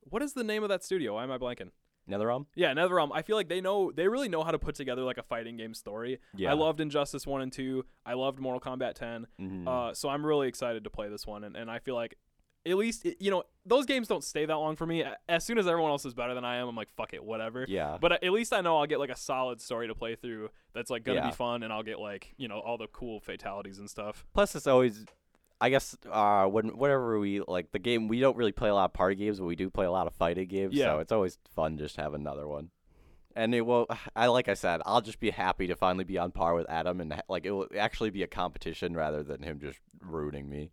what 0.00 0.22
is 0.22 0.32
the 0.32 0.44
name 0.44 0.62
of 0.62 0.70
that 0.70 0.82
studio? 0.82 1.14
Why 1.14 1.24
am 1.24 1.30
I 1.30 1.36
blanking? 1.38 1.70
Netherrealm 2.10 2.46
Yeah, 2.54 2.72
NetherRealm. 2.74 3.10
I 3.14 3.22
feel 3.22 3.36
like 3.36 3.48
they 3.48 3.60
know 3.60 3.90
they 3.92 4.08
really 4.08 4.28
know 4.28 4.42
how 4.42 4.50
to 4.50 4.58
put 4.58 4.74
together 4.74 5.02
like 5.02 5.18
a 5.18 5.22
fighting 5.22 5.56
game 5.56 5.74
story. 5.74 6.18
yeah 6.36 6.50
I 6.50 6.54
loved 6.54 6.80
Injustice 6.80 7.26
1 7.26 7.40
and 7.42 7.52
2. 7.52 7.84
I 8.04 8.14
loved 8.14 8.38
Mortal 8.40 8.60
Kombat 8.60 8.94
10. 8.94 9.26
Mhm. 9.40 9.68
Uh, 9.68 9.94
so 9.94 10.08
I'm 10.08 10.24
really 10.26 10.48
excited 10.48 10.84
to 10.84 10.90
play 10.90 11.08
this 11.08 11.26
one, 11.26 11.44
and, 11.44 11.56
and 11.56 11.70
I 11.70 11.78
feel 11.78 11.94
like 11.94 12.16
at 12.64 12.76
least 12.76 13.04
you 13.18 13.30
know 13.30 13.42
those 13.66 13.86
games 13.86 14.06
don't 14.06 14.22
stay 14.22 14.46
that 14.46 14.54
long 14.54 14.76
for 14.76 14.86
me. 14.86 15.04
As 15.28 15.44
soon 15.44 15.58
as 15.58 15.66
everyone 15.66 15.90
else 15.90 16.04
is 16.04 16.14
better 16.14 16.32
than 16.34 16.44
I 16.44 16.56
am, 16.58 16.68
I'm 16.68 16.76
like 16.76 16.90
fuck 16.90 17.12
it, 17.12 17.22
whatever. 17.24 17.64
yeah 17.68 17.98
But 18.00 18.12
at 18.24 18.32
least 18.32 18.52
I 18.52 18.60
know 18.60 18.78
I'll 18.78 18.86
get 18.86 19.00
like 19.00 19.10
a 19.10 19.16
solid 19.16 19.60
story 19.60 19.88
to 19.88 19.94
play 19.96 20.14
through 20.14 20.50
that's 20.72 20.88
like 20.90 21.02
gonna 21.04 21.18
Yeah. 21.20 21.26
be 21.30 21.32
fun, 21.34 21.62
and 21.64 21.72
I'll 21.72 21.82
get 21.82 21.98
like 21.98 22.34
you 22.36 22.46
know 22.48 22.60
all 22.60 22.78
the 22.78 22.86
cool 22.88 23.18
fatalities 23.20 23.78
and 23.80 23.90
stuff. 23.90 24.24
Plus, 24.32 24.54
it's 24.54 24.66
always, 24.68 25.04
I 25.62 25.70
guess, 25.70 25.96
uh, 26.10 26.46
when 26.46 26.76
whenever 26.76 27.20
we 27.20 27.40
like 27.46 27.70
the 27.70 27.78
game, 27.78 28.08
we 28.08 28.18
don't 28.18 28.36
really 28.36 28.50
play 28.50 28.68
a 28.68 28.74
lot 28.74 28.86
of 28.86 28.92
party 28.92 29.14
games, 29.14 29.38
but 29.38 29.46
we 29.46 29.54
do 29.54 29.70
play 29.70 29.86
a 29.86 29.92
lot 29.92 30.08
of 30.08 30.14
fighting 30.14 30.48
games. 30.48 30.74
Yeah. 30.74 30.86
So 30.86 30.98
it's 30.98 31.12
always 31.12 31.38
fun 31.54 31.78
just 31.78 31.94
to 31.94 32.02
have 32.02 32.14
another 32.14 32.48
one. 32.48 32.70
And 33.36 33.54
it 33.54 33.60
will, 33.60 33.86
I 34.16 34.26
like 34.26 34.48
I 34.48 34.54
said, 34.54 34.80
I'll 34.84 35.00
just 35.00 35.20
be 35.20 35.30
happy 35.30 35.68
to 35.68 35.76
finally 35.76 36.02
be 36.02 36.18
on 36.18 36.32
par 36.32 36.54
with 36.54 36.68
Adam, 36.68 37.00
and 37.00 37.12
ha- 37.12 37.22
like 37.28 37.46
it 37.46 37.52
will 37.52 37.68
actually 37.78 38.10
be 38.10 38.24
a 38.24 38.26
competition 38.26 38.96
rather 38.96 39.22
than 39.22 39.44
him 39.44 39.60
just 39.60 39.78
ruining 40.00 40.50
me. 40.50 40.72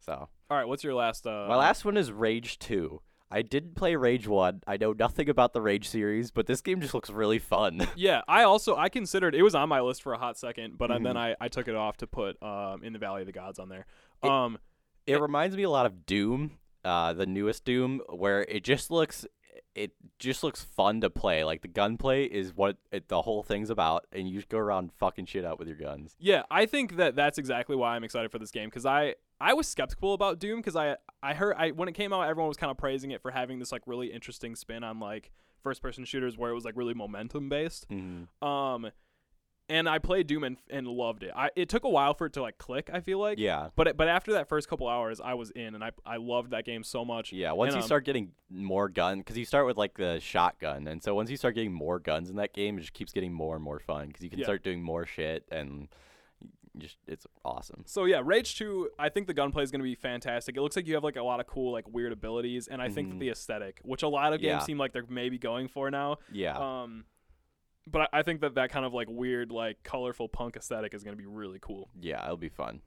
So 0.00 0.28
All 0.50 0.56
right, 0.58 0.68
what's 0.68 0.84
your 0.84 0.94
last? 0.94 1.26
Uh, 1.26 1.46
my 1.48 1.56
last 1.56 1.86
one 1.86 1.96
is 1.96 2.12
Rage 2.12 2.58
Two. 2.58 3.00
I 3.30 3.42
didn't 3.42 3.74
play 3.74 3.94
Rage 3.94 4.26
One. 4.26 4.62
I 4.66 4.78
know 4.78 4.92
nothing 4.92 5.28
about 5.28 5.52
the 5.52 5.60
Rage 5.60 5.86
series, 5.86 6.30
but 6.30 6.46
this 6.46 6.62
game 6.62 6.80
just 6.80 6.94
looks 6.94 7.10
really 7.10 7.38
fun. 7.38 7.86
Yeah, 7.96 8.22
I 8.28 8.44
also 8.44 8.76
I 8.76 8.88
considered 8.88 9.34
it 9.34 9.42
was 9.42 9.54
on 9.54 9.68
my 9.68 9.80
list 9.80 10.02
for 10.02 10.12
a 10.12 10.18
hot 10.18 10.38
second, 10.38 10.78
but 10.78 10.90
uh 10.90 10.98
then. 10.98 11.16
I, 11.16 11.34
I 11.40 11.48
took 11.48 11.68
it 11.68 11.74
off 11.74 11.96
to 11.98 12.06
put 12.06 12.42
um 12.42 12.82
in 12.82 12.92
the 12.92 12.98
Valley 12.98 13.22
of 13.22 13.26
the 13.26 13.32
Gods 13.32 13.58
on 13.58 13.68
there. 13.68 13.86
It- 14.22 14.28
Um, 14.30 14.58
It 15.06 15.20
reminds 15.20 15.56
me 15.56 15.62
a 15.62 15.70
lot 15.70 15.86
of 15.86 16.04
Doom, 16.04 16.58
uh, 16.84 17.12
the 17.14 17.24
newest 17.26 17.64
Doom, 17.64 18.02
where 18.10 18.42
it 18.42 18.62
just 18.64 18.90
looks 18.90 19.26
it 19.74 19.92
just 20.18 20.42
looks 20.42 20.64
fun 20.64 21.00
to 21.02 21.08
play. 21.08 21.44
Like 21.44 21.62
the 21.62 21.68
gunplay 21.68 22.24
is 22.24 22.52
what 22.52 22.78
it, 22.90 23.06
the 23.08 23.22
whole 23.22 23.44
thing's 23.44 23.70
about, 23.70 24.06
and 24.12 24.28
you 24.28 24.34
just 24.36 24.48
go 24.48 24.58
around 24.58 24.92
fucking 24.92 25.26
shit 25.26 25.44
up 25.44 25.58
with 25.60 25.68
your 25.68 25.76
guns. 25.76 26.16
yeah, 26.18 26.42
I 26.50 26.66
think 26.66 26.96
that 26.96 27.14
that's 27.14 27.38
exactly 27.38 27.76
why 27.76 27.94
I'm 27.94 28.02
excited 28.02 28.30
for 28.32 28.38
this 28.40 28.50
game 28.50 28.68
because 28.68 28.84
I 28.84 29.14
I 29.40 29.54
was 29.54 29.68
skeptical 29.68 30.14
about 30.14 30.40
Doom 30.40 30.58
because 30.58 30.74
I 30.74 30.96
I 31.22 31.34
heard 31.34 31.54
I 31.56 31.70
when 31.70 31.88
it 31.88 31.92
came 31.92 32.12
out 32.12 32.22
everyone 32.28 32.48
was 32.48 32.56
kind 32.56 32.70
of 32.72 32.76
praising 32.76 33.12
it 33.12 33.22
for 33.22 33.30
having 33.30 33.60
this 33.60 33.70
like 33.70 33.82
really 33.86 34.08
interesting 34.12 34.56
spin 34.56 34.82
on 34.82 34.98
like 34.98 35.30
first 35.62 35.80
person 35.80 36.04
shooters 36.04 36.36
where 36.36 36.50
it 36.50 36.54
was 36.54 36.64
like 36.64 36.76
really 36.76 36.94
momentum 36.94 37.48
based. 37.48 37.88
Mm-hmm. 37.88 38.44
Um, 38.46 38.90
and 39.68 39.88
I 39.88 39.98
played 39.98 40.26
Doom 40.26 40.44
and, 40.44 40.56
and 40.70 40.86
loved 40.86 41.22
it. 41.22 41.32
I 41.36 41.50
it 41.56 41.68
took 41.68 41.84
a 41.84 41.88
while 41.88 42.14
for 42.14 42.26
it 42.26 42.32
to 42.34 42.42
like 42.42 42.58
click. 42.58 42.90
I 42.92 43.00
feel 43.00 43.18
like. 43.18 43.38
Yeah, 43.38 43.68
But 43.76 43.96
but 43.96 44.08
after 44.08 44.32
that 44.32 44.48
first 44.48 44.68
couple 44.68 44.88
hours, 44.88 45.20
I 45.20 45.34
was 45.34 45.50
in, 45.50 45.74
and 45.74 45.84
I 45.84 45.90
I 46.06 46.16
loved 46.16 46.50
that 46.52 46.64
game 46.64 46.82
so 46.84 47.04
much. 47.04 47.32
yeah. 47.32 47.52
Once 47.52 47.68
And, 47.74 47.76
you 47.80 47.82
um, 47.82 47.86
start 47.86 48.04
getting 48.04 48.32
more 48.50 48.88
gun, 48.88 49.18
because 49.18 49.36
you 49.36 49.44
start 49.44 49.66
with 49.66 49.76
like 49.76 49.94
the 49.94 50.20
shotgun, 50.20 50.88
and 50.88 51.02
so 51.02 51.14
once 51.14 51.30
you 51.30 51.36
start 51.36 51.54
getting 51.54 51.72
more 51.72 51.98
guns 51.98 52.30
in 52.30 52.36
that 52.36 52.52
game, 52.54 52.78
it 52.78 52.82
just 52.82 52.94
keeps 52.94 53.12
getting 53.12 53.32
more 53.32 53.54
and 53.54 53.64
more 53.64 53.78
fun 53.80 54.08
because 54.08 54.22
you 54.22 54.30
can 54.30 54.38
Yeah. 54.38 54.44
start 54.46 54.62
doing 54.64 54.82
more 54.82 55.04
shit, 55.06 55.44
and 55.50 55.88
just 56.76 56.96
it's 57.08 57.26
awesome. 57.44 57.82
So 57.86 58.04
yeah, 58.04 58.20
Rage 58.24 58.56
Two. 58.56 58.88
I 58.98 59.08
think 59.08 59.26
the 59.26 59.34
gunplay 59.34 59.64
is 59.64 59.70
going 59.70 59.80
to 59.80 59.84
be 59.84 59.96
fantastic. 59.96 60.56
It 60.56 60.60
looks 60.62 60.76
like 60.76 60.86
you 60.86 60.94
have 60.94 61.02
like 61.04 61.16
a 61.16 61.22
lot 61.22 61.40
of 61.40 61.46
cool 61.46 61.72
like 61.72 61.88
weird 61.88 62.12
abilities, 62.12 62.68
and 62.68 62.80
I 62.80 62.88
think 62.88 63.08
that 63.08 63.16
Mhm. 63.16 63.20
the 63.20 63.30
aesthetic, 63.30 63.80
which 63.82 64.02
a 64.02 64.08
lot 64.08 64.32
of 64.32 64.40
games 64.40 64.48
Yeah. 64.50 64.58
seem 64.60 64.78
like 64.78 64.92
they're 64.92 65.04
maybe 65.08 65.38
going 65.38 65.66
for 65.68 65.90
now. 65.90 66.18
Yeah, 66.32 66.56
Um, 66.56 67.04
but 67.90 68.02
I, 68.12 68.20
I 68.20 68.22
think 68.22 68.40
that 68.42 68.54
that 68.54 68.70
kind 68.70 68.84
of 68.84 68.94
like 68.94 69.08
weird 69.10 69.50
like 69.50 69.82
colorful 69.82 70.28
punk 70.28 70.56
aesthetic 70.56 70.94
is 70.94 71.04
going 71.04 71.16
to 71.16 71.20
be 71.22 71.26
really 71.26 71.58
cool. 71.60 71.90
yeah. 72.00 72.24
It'll 72.24 72.36
be 72.36 72.48
fun. 72.48 72.80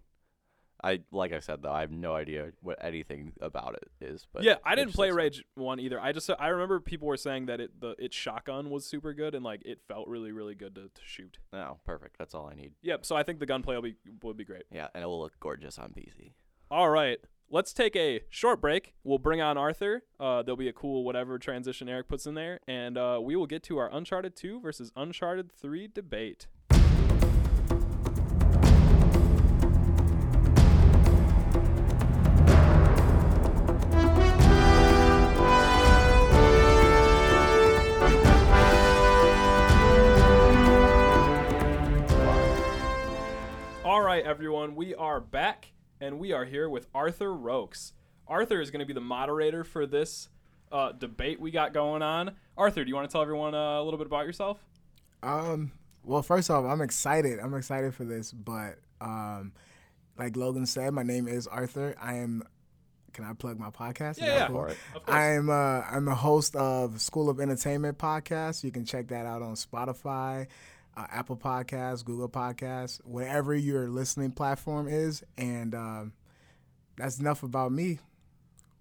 I 0.84 1.02
like 1.12 1.32
I 1.32 1.40
said 1.40 1.62
though, 1.62 1.72
I 1.72 1.82
have 1.82 1.92
no 1.92 2.16
idea 2.16 2.54
what 2.62 2.84
anything 2.84 3.34
about 3.40 3.76
it 3.76 4.04
is. 4.04 4.26
But 4.34 4.44
yeah, 4.44 4.56
I 4.66 4.74
didn't 4.74 4.94
play. 4.94 5.12
Rage 5.12 5.44
One 5.54 5.80
either. 5.80 6.00
I 6.00 6.12
just 6.12 6.28
I 6.40 6.48
remember 6.48 6.80
people 6.80 7.08
were 7.08 7.18
saying 7.18 7.46
that 7.46 7.60
it 7.60 7.80
the 7.80 7.96
its 8.00 8.16
shotgun 8.16 8.72
was 8.72 8.84
super 8.86 9.14
good 9.14 9.36
and 9.36 9.46
like 9.46 9.62
it 9.64 9.80
felt 9.88 10.08
really 10.08 10.32
really 10.32 10.56
good 10.56 10.74
to, 10.76 10.86
to 10.86 11.02
shoot. 11.06 11.38
No, 11.54 11.78
perfect. 11.86 12.18
That's 12.18 12.34
all 12.34 12.50
I 12.52 12.56
need. 12.56 12.72
Yep. 12.82 13.06
So 13.06 13.16
I 13.16 13.22
think 13.22 13.40
the 13.40 13.46
gunplay 13.46 13.76
will 13.76 13.84
be 13.84 13.96
will 14.24 14.34
be 14.34 14.44
great. 14.44 14.64
Yeah, 14.72 14.88
and 14.96 15.04
it 15.04 15.08
will 15.08 15.20
look 15.20 15.40
gorgeous 15.40 15.78
on 15.78 15.90
PC. 15.90 16.32
All 16.72 16.90
right. 16.90 17.20
Let's 17.54 17.74
take 17.74 17.98
a 17.98 18.22
short 18.30 18.62
break. 18.62 18.94
We'll 19.04 19.18
bring 19.18 19.42
on 19.42 19.58
Arthur. 19.58 20.04
Uh, 20.18 20.42
there'll 20.42 20.56
be 20.56 20.70
a 20.70 20.74
cool 20.74 21.04
whatever 21.04 21.38
transition 21.38 21.90
Eric 21.90 22.08
puts 22.08 22.26
in 22.26 22.34
there, 22.34 22.62
and 22.66 22.98
uh, 22.98 23.20
we 23.22 23.36
will 23.36 23.46
get 23.46 23.62
to 23.64 23.78
our 23.78 23.90
Uncharted 23.92 24.38
2 24.38 24.62
versus 24.62 24.90
Uncharted 24.96 25.52
3 25.52 25.90
debate. 25.90 26.48
All 43.84 44.02
right, 44.02 44.24
everyone, 44.24 44.76
we 44.76 44.96
are 44.96 45.20
back, 45.20 45.74
and 46.02 46.20
we 46.20 46.34
are 46.34 46.44
here 46.44 46.68
with 46.68 46.88
Arthur 46.94 47.34
Rokes. 47.34 47.94
Arthur 48.28 48.60
is 48.60 48.72
going 48.72 48.80
to 48.80 48.86
be 48.86 48.94
the 48.94 49.00
moderator 49.00 49.64
for 49.64 49.86
this 49.86 50.28
uh, 50.72 50.92
debate 50.92 51.40
we 51.40 51.52
got 51.52 51.74
going 51.74 52.02
on. 52.02 52.32
Arthur, 52.58 52.84
do 52.84 52.90
you 52.90 52.96
want 52.96 53.08
to 53.08 53.12
tell 53.12 53.22
everyone 53.22 53.54
uh, 53.54 53.80
a 53.80 53.84
little 53.84 53.98
bit 53.98 54.08
about 54.08 54.26
yourself? 54.26 54.58
Um. 55.24 55.72
Well, 56.04 56.24
first 56.24 56.50
off, 56.50 56.66
I'm 56.66 56.82
excited. 56.82 57.40
I'm 57.40 57.54
excited 57.54 57.94
for 57.94 58.04
this, 58.04 58.32
but 58.32 58.80
um, 59.00 59.54
like 60.18 60.36
Logan 60.36 60.66
said, 60.66 60.92
my 60.94 61.04
name 61.04 61.28
is 61.28 61.46
Arthur. 61.46 61.96
I 62.02 62.16
am. 62.16 62.44
Can 63.14 63.26
I 63.26 63.34
plug 63.34 63.60
my 63.60 63.70
podcast? 63.70 64.20
Yeah, 64.20 64.26
yeah. 64.26 64.48
cool? 64.48 64.56
For. 64.56 64.68
Of 64.70 65.06
course. 65.06 65.16
I'm 65.16 65.50
uh, 65.50 65.82
I'm 65.82 66.06
the 66.06 66.16
host 66.16 66.56
of 66.56 67.00
School 67.00 67.30
of 67.30 67.40
Entertainment 67.40 68.00
podcast. 68.00 68.64
You 68.64 68.72
can 68.72 68.84
check 68.84 69.10
that 69.10 69.28
out 69.28 69.44
on 69.44 69.54
Spotify, 69.54 70.48
uh, 70.98 71.08
Apple 71.10 71.38
Podcasts, 71.38 72.04
Google 72.04 72.30
Podcasts, 72.30 73.00
whatever 73.06 73.56
your 73.56 73.88
listening 73.90 74.32
platform 74.32 74.88
is. 74.88 75.24
And 75.38 75.74
um, 75.76 76.14
that's 76.98 77.20
enough 77.20 77.44
about 77.44 77.72
me. 77.72 78.00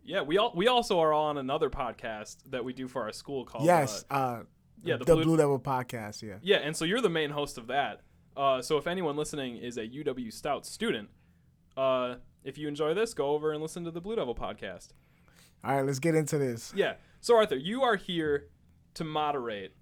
yeah, 0.04 0.22
we 0.22 0.38
all 0.38 0.52
we 0.54 0.66
also 0.68 0.98
are 1.00 1.12
on 1.12 1.38
another 1.38 1.70
podcast 1.70 2.38
that 2.50 2.64
we 2.64 2.72
do 2.72 2.88
for 2.88 3.02
our 3.02 3.12
school 3.12 3.44
called 3.44 3.64
yes, 3.64 4.04
uh, 4.10 4.14
uh, 4.14 4.42
yeah, 4.82 4.96
the, 4.96 5.04
the 5.04 5.14
Blue, 5.14 5.24
Blue- 5.24 5.36
Devil 5.36 5.60
podcast. 5.60 6.22
Yeah. 6.22 6.36
Yeah, 6.42 6.56
and 6.58 6.76
so 6.76 6.84
you're 6.84 7.00
the 7.00 7.08
main 7.10 7.30
host 7.30 7.58
of 7.58 7.66
that. 7.68 8.00
Uh, 8.36 8.62
so 8.62 8.76
if 8.76 8.86
anyone 8.86 9.16
listening 9.16 9.56
is 9.56 9.76
a 9.76 9.86
UW 9.86 10.32
Stout 10.32 10.64
student, 10.64 11.10
uh, 11.76 12.14
if 12.44 12.56
you 12.58 12.68
enjoy 12.68 12.94
this, 12.94 13.12
go 13.12 13.30
over 13.30 13.52
and 13.52 13.60
listen 13.62 13.84
to 13.84 13.90
the 13.90 14.00
Blue 14.00 14.16
Devil 14.16 14.34
podcast. 14.34 14.88
All 15.62 15.76
right, 15.76 15.84
let's 15.84 15.98
get 15.98 16.14
into 16.14 16.38
this. 16.38 16.72
Yeah. 16.74 16.94
So 17.20 17.36
Arthur, 17.36 17.56
you 17.56 17.82
are 17.82 17.96
here 17.96 18.46
to 18.94 19.04
moderate 19.04 19.74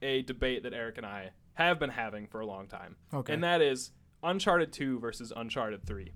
a 0.00 0.22
debate 0.22 0.62
that 0.62 0.72
Eric 0.72 0.96
and 0.96 1.04
I 1.04 1.30
have 1.60 1.78
been 1.78 1.90
having 1.90 2.26
for 2.26 2.40
a 2.40 2.46
long 2.46 2.66
time, 2.66 2.96
Okay. 3.12 3.32
and 3.34 3.44
that 3.44 3.60
is 3.60 3.92
Uncharted 4.22 4.72
2 4.72 4.98
versus 4.98 5.32
Uncharted 5.36 5.84
3. 5.86 6.12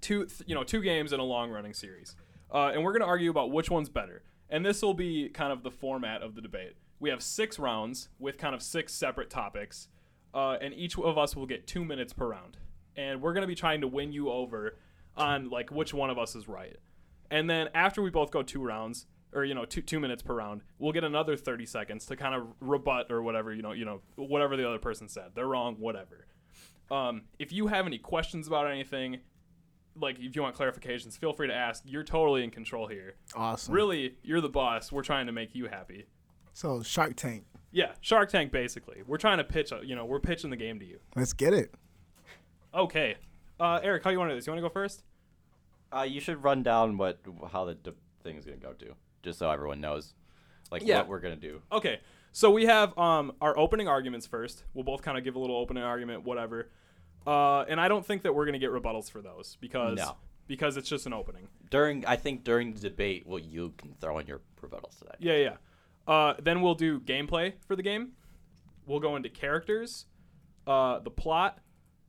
Two, 0.00 0.24
th- 0.26 0.42
you 0.46 0.54
know, 0.54 0.62
two 0.64 0.80
games 0.80 1.12
in 1.12 1.20
a 1.20 1.24
long-running 1.24 1.74
series, 1.74 2.16
uh, 2.52 2.70
and 2.74 2.82
we're 2.82 2.92
going 2.92 3.02
to 3.02 3.06
argue 3.06 3.30
about 3.30 3.50
which 3.50 3.70
one's 3.70 3.88
better. 3.90 4.22
And 4.48 4.64
this 4.64 4.82
will 4.82 4.94
be 4.94 5.28
kind 5.28 5.52
of 5.52 5.62
the 5.62 5.70
format 5.70 6.22
of 6.22 6.34
the 6.34 6.40
debate. 6.40 6.74
We 6.98 7.10
have 7.10 7.22
six 7.22 7.58
rounds 7.58 8.08
with 8.18 8.38
kind 8.38 8.54
of 8.54 8.62
six 8.62 8.94
separate 8.94 9.28
topics, 9.30 9.88
uh, 10.34 10.56
and 10.60 10.72
each 10.74 10.98
of 10.98 11.18
us 11.18 11.36
will 11.36 11.46
get 11.46 11.66
two 11.66 11.84
minutes 11.84 12.12
per 12.12 12.26
round. 12.28 12.56
And 12.96 13.20
we're 13.22 13.32
going 13.34 13.42
to 13.42 13.46
be 13.48 13.54
trying 13.54 13.82
to 13.82 13.86
win 13.88 14.12
you 14.12 14.30
over 14.30 14.78
on 15.16 15.50
like 15.50 15.70
which 15.70 15.92
one 15.94 16.08
of 16.10 16.18
us 16.18 16.34
is 16.34 16.48
right. 16.48 16.76
And 17.30 17.48
then 17.48 17.68
after 17.74 18.02
we 18.02 18.10
both 18.10 18.30
go 18.30 18.42
two 18.42 18.62
rounds, 18.62 19.06
or 19.32 19.44
you 19.44 19.54
know, 19.54 19.64
two 19.64 19.82
two 19.82 20.00
minutes 20.00 20.22
per 20.22 20.34
round, 20.34 20.62
we'll 20.78 20.92
get 20.92 21.04
another 21.04 21.36
thirty 21.36 21.66
seconds 21.66 22.06
to 22.06 22.16
kind 22.16 22.34
of 22.34 22.48
rebut 22.60 23.10
or 23.10 23.22
whatever 23.22 23.54
you 23.54 23.62
know, 23.62 23.72
you 23.72 23.84
know, 23.84 24.00
whatever 24.16 24.56
the 24.56 24.68
other 24.68 24.78
person 24.78 25.08
said. 25.08 25.30
They're 25.34 25.46
wrong, 25.46 25.76
whatever. 25.78 26.26
Um, 26.90 27.22
if 27.38 27.52
you 27.52 27.68
have 27.68 27.86
any 27.86 27.98
questions 27.98 28.48
about 28.48 28.68
anything, 28.68 29.18
like 29.94 30.18
if 30.18 30.34
you 30.34 30.42
want 30.42 30.56
clarifications, 30.56 31.16
feel 31.18 31.32
free 31.32 31.48
to 31.48 31.54
ask. 31.54 31.82
You're 31.86 32.04
totally 32.04 32.42
in 32.42 32.50
control 32.50 32.86
here. 32.86 33.14
Awesome. 33.34 33.74
Really, 33.74 34.16
you're 34.22 34.40
the 34.40 34.48
boss. 34.48 34.90
We're 34.90 35.02
trying 35.02 35.26
to 35.26 35.32
make 35.32 35.54
you 35.54 35.66
happy. 35.66 36.06
So 36.52 36.82
Shark 36.82 37.14
Tank. 37.16 37.44
Yeah, 37.70 37.92
Shark 38.00 38.30
Tank 38.30 38.50
basically. 38.50 39.02
We're 39.06 39.18
trying 39.18 39.38
to 39.38 39.44
pitch, 39.44 39.70
a, 39.70 39.80
you 39.84 39.94
know, 39.94 40.04
we're 40.04 40.18
pitching 40.18 40.50
the 40.50 40.56
game 40.56 40.80
to 40.80 40.84
you. 40.84 40.98
Let's 41.14 41.32
get 41.32 41.54
it. 41.54 41.72
Okay. 42.74 43.16
Uh, 43.60 43.78
Eric, 43.82 44.02
how 44.02 44.10
you 44.10 44.18
want 44.18 44.30
to 44.30 44.34
do 44.34 44.38
this? 44.38 44.46
You 44.46 44.52
want 44.52 44.58
to 44.64 44.68
go 44.68 44.72
first? 44.72 45.04
Uh, 45.92 46.02
you 46.02 46.20
should 46.20 46.42
run 46.42 46.62
down 46.62 46.96
what 46.96 47.20
how 47.52 47.64
the 47.64 47.74
d- 47.74 47.92
thing 48.22 48.36
is 48.36 48.44
gonna 48.44 48.56
go 48.58 48.72
to, 48.72 48.94
just 49.22 49.38
so 49.38 49.50
everyone 49.50 49.80
knows, 49.80 50.14
like 50.70 50.82
Yeah. 50.84 50.98
what 50.98 51.08
we're 51.08 51.20
gonna 51.20 51.36
do. 51.36 51.62
Okay. 51.72 52.00
So 52.32 52.50
we 52.50 52.66
have 52.66 52.96
um, 52.96 53.32
our 53.40 53.58
opening 53.58 53.88
arguments 53.88 54.26
first. 54.26 54.62
We'll 54.72 54.84
both 54.84 55.02
kind 55.02 55.18
of 55.18 55.24
give 55.24 55.34
a 55.34 55.38
little 55.38 55.56
opening 55.56 55.82
argument, 55.82 56.22
whatever. 56.24 56.70
Uh, 57.26 57.62
and 57.62 57.80
I 57.80 57.88
don't 57.88 58.06
think 58.06 58.22
that 58.22 58.34
we're 58.34 58.46
gonna 58.46 58.58
get 58.58 58.70
rebuttals 58.70 59.10
for 59.10 59.20
those 59.20 59.56
because 59.60 59.98
No. 59.98 60.16
because 60.46 60.76
it's 60.76 60.88
just 60.88 61.06
an 61.06 61.12
opening. 61.12 61.48
During, 61.70 62.04
I 62.06 62.16
think 62.16 62.44
during 62.44 62.72
the 62.74 62.80
debate, 62.80 63.26
well, 63.26 63.38
you 63.38 63.72
can 63.78 63.94
throw 64.00 64.18
in 64.18 64.26
your 64.26 64.40
rebuttals 64.62 64.98
to 64.98 65.04
that. 65.04 65.16
Yeah, 65.20 65.36
yeah. 65.36 65.56
Uh, 66.06 66.34
then 66.40 66.60
we'll 66.62 66.74
do 66.74 66.98
gameplay 67.00 67.54
for 67.66 67.76
the 67.76 67.82
game. 67.82 68.12
We'll 68.86 69.00
go 69.00 69.14
into 69.16 69.28
characters, 69.28 70.06
uh, 70.66 70.98
the 71.00 71.10
plot, 71.10 71.58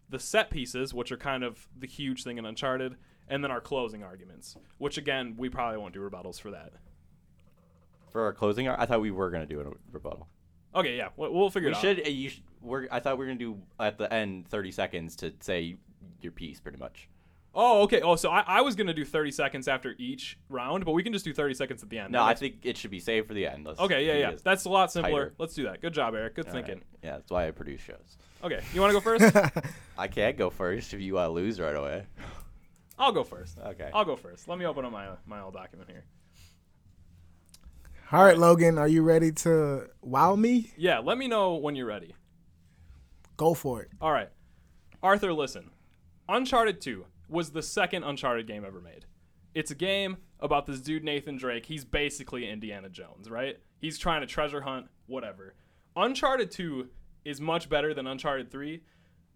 the 0.09 0.17
set 0.19 0.49
pieces, 0.49 0.93
which 0.93 1.11
are 1.11 1.17
kind 1.17 1.43
of 1.43 1.67
the 1.77 1.85
huge 1.87 2.23
thing 2.23 2.37
in 2.37 2.45
Uncharted, 2.45 2.95
and 3.27 3.43
then 3.43 3.51
our 3.51 3.61
closing 3.61 4.03
arguments, 4.03 4.55
which 4.77 4.97
again 4.97 5.35
we 5.37 5.49
probably 5.49 5.77
won't 5.77 5.93
do 5.93 5.99
rebuttals 5.99 6.39
for 6.39 6.51
that. 6.51 6.73
For 8.11 8.21
our 8.25 8.33
closing, 8.33 8.67
I 8.67 8.85
thought 8.85 9.01
we 9.01 9.11
were 9.11 9.29
gonna 9.29 9.45
do 9.45 9.61
a 9.61 9.65
rebuttal. 9.91 10.27
Okay, 10.75 10.95
yeah, 10.97 11.09
we'll, 11.17 11.33
we'll 11.33 11.49
figure 11.49 11.69
We 11.69 11.73
it 11.73 11.77
out. 11.77 11.81
should. 11.81 12.05
uh, 12.05 12.09
You 12.09 12.29
should. 12.29 12.43
We're. 12.61 12.87
I 12.91 12.99
thought 12.99 13.17
we 13.17 13.25
were 13.25 13.31
gonna 13.31 13.39
do 13.39 13.57
at 13.79 13.97
the 13.97 14.11
end 14.13 14.47
thirty 14.47 14.71
seconds 14.71 15.15
to 15.17 15.33
say 15.39 15.77
your 16.21 16.31
piece, 16.31 16.59
pretty 16.59 16.77
much. 16.77 17.07
Oh, 17.53 17.81
okay. 17.81 17.99
Oh, 17.99 18.15
so 18.15 18.29
I, 18.29 18.43
I 18.47 18.61
was 18.61 18.75
gonna 18.77 18.93
do 18.93 19.03
30 19.03 19.29
seconds 19.31 19.67
after 19.67 19.93
each 19.97 20.37
round, 20.47 20.85
but 20.85 20.93
we 20.93 21.03
can 21.03 21.11
just 21.11 21.25
do 21.25 21.33
30 21.33 21.53
seconds 21.53 21.83
at 21.83 21.89
the 21.89 21.99
end. 21.99 22.13
No, 22.13 22.23
I 22.23 22.33
think 22.33 22.59
it 22.63 22.77
should 22.77 22.91
be 22.91 23.01
saved 23.01 23.27
for 23.27 23.33
the 23.33 23.45
end. 23.45 23.65
Let's 23.65 23.77
Okay, 23.81 24.07
yeah, 24.07 24.29
yeah. 24.29 24.37
That's 24.41 24.63
a 24.63 24.69
lot 24.69 24.89
simpler. 24.89 25.11
tighter. 25.25 25.33
Let's 25.37 25.53
do 25.53 25.63
that. 25.63 25.81
Good 25.81 25.93
job, 25.93 26.15
Eric. 26.15 26.35
Good 26.35 26.47
all 26.47 26.53
right. 26.53 26.65
thinking. 26.65 26.85
Yeah, 27.03 27.17
that's 27.17 27.29
why 27.29 27.49
I 27.49 27.51
produce 27.51 27.81
shows. 27.81 28.15
Okay, 28.41 28.61
you 28.73 28.79
want 28.79 28.91
to 28.91 29.01
go 29.01 29.01
first? 29.17 29.35
I 29.97 30.07
can't 30.07 30.37
go 30.37 30.49
first 30.49 30.93
if 30.93 31.01
you 31.01 31.19
uh, 31.19 31.27
lose 31.27 31.59
right 31.59 31.75
away. 31.75 32.05
I'll 32.97 33.11
go 33.11 33.25
first. 33.25 33.57
Okay. 33.59 33.89
I'll 33.93 34.05
go 34.05 34.15
first. 34.15 34.47
Let 34.47 34.57
me 34.57 34.65
open 34.65 34.85
up 34.85 34.91
my 34.93 35.09
my 35.25 35.41
old 35.41 35.53
document 35.53 35.89
here. 35.89 36.05
All 38.13 38.25
right, 38.25 38.37
Logan, 38.37 38.77
are 38.77 38.89
you 38.89 39.03
ready 39.03 39.31
to 39.31 39.87
wow 40.01 40.35
me? 40.35 40.73
Yeah, 40.75 40.99
let 40.99 41.17
me 41.17 41.29
know 41.29 41.55
when 41.55 41.77
you're 41.77 41.85
ready. 41.85 42.13
Go 43.37 43.53
for 43.53 43.81
it. 43.83 43.87
All 44.01 44.11
right. 44.11 44.27
Arthur, 45.01 45.31
listen. 45.31 45.71
Uncharted 46.27 46.81
2 46.81 47.05
was 47.29 47.51
the 47.51 47.61
second 47.61 48.03
Uncharted 48.03 48.47
game 48.47 48.65
ever 48.65 48.81
made. 48.81 49.05
It's 49.55 49.71
a 49.71 49.75
game 49.75 50.17
about 50.41 50.65
this 50.65 50.81
dude, 50.81 51.05
Nathan 51.05 51.37
Drake. 51.37 51.65
He's 51.65 51.85
basically 51.85 52.49
Indiana 52.49 52.89
Jones, 52.89 53.29
right? 53.29 53.57
He's 53.79 53.97
trying 53.97 54.19
to 54.19 54.27
treasure 54.27 54.59
hunt, 54.59 54.87
whatever. 55.07 55.53
Uncharted 55.95 56.51
2 56.51 56.89
is 57.23 57.39
much 57.39 57.69
better 57.69 57.93
than 57.93 58.07
Uncharted 58.07 58.51
3 58.51 58.83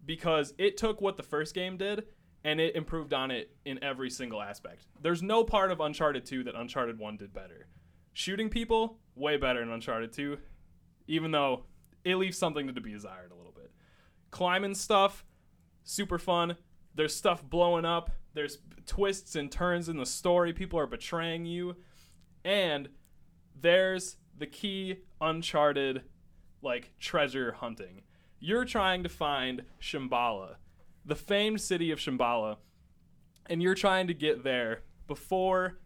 because 0.04 0.52
it 0.58 0.76
took 0.76 1.00
what 1.00 1.16
the 1.16 1.22
first 1.22 1.54
game 1.54 1.78
did 1.78 2.04
and 2.44 2.60
it 2.60 2.76
improved 2.76 3.14
on 3.14 3.30
it 3.30 3.56
in 3.64 3.82
every 3.82 4.10
single 4.10 4.42
aspect. 4.42 4.86
There's 5.00 5.22
no 5.22 5.44
part 5.44 5.70
of 5.72 5.80
Uncharted 5.80 6.26
2 6.26 6.44
that 6.44 6.54
Uncharted 6.54 6.98
1 6.98 7.16
did 7.16 7.32
better. 7.32 7.68
Shooting 8.16 8.48
people, 8.48 8.96
way 9.14 9.36
better 9.36 9.60
in 9.60 9.68
Uncharted 9.68 10.10
2, 10.14 10.38
even 11.06 11.32
though 11.32 11.64
it 12.02 12.16
leaves 12.16 12.38
something 12.38 12.66
to 12.66 12.80
be 12.80 12.90
desired 12.90 13.30
a 13.30 13.34
little 13.34 13.52
bit. 13.52 13.70
Climbing 14.30 14.74
stuff 14.74 15.26
super 15.84 16.18
fun. 16.18 16.56
There's 16.94 17.14
stuff 17.14 17.42
blowing 17.42 17.84
up. 17.84 18.10
There's 18.32 18.56
twists 18.86 19.36
and 19.36 19.52
turns 19.52 19.90
in 19.90 19.98
the 19.98 20.06
story. 20.06 20.54
People 20.54 20.78
are 20.78 20.86
betraying 20.86 21.44
you. 21.44 21.76
And 22.42 22.88
there's 23.54 24.16
the 24.38 24.46
key 24.46 25.00
uncharted 25.20 26.00
like 26.62 26.92
treasure 26.98 27.52
hunting. 27.52 28.00
You're 28.40 28.64
trying 28.64 29.02
to 29.02 29.10
find 29.10 29.60
shambhala 29.78 30.54
the 31.04 31.14
famed 31.14 31.60
city 31.60 31.90
of 31.90 31.98
shambhala 31.98 32.56
and 33.44 33.62
you're 33.62 33.74
trying 33.74 34.06
to 34.06 34.14
get 34.14 34.42
there 34.42 34.84
before 35.06 35.80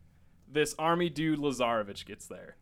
this 0.53 0.75
army 0.79 1.09
dude 1.09 1.39
lazarevic 1.39 2.05
gets 2.05 2.27
there 2.27 2.57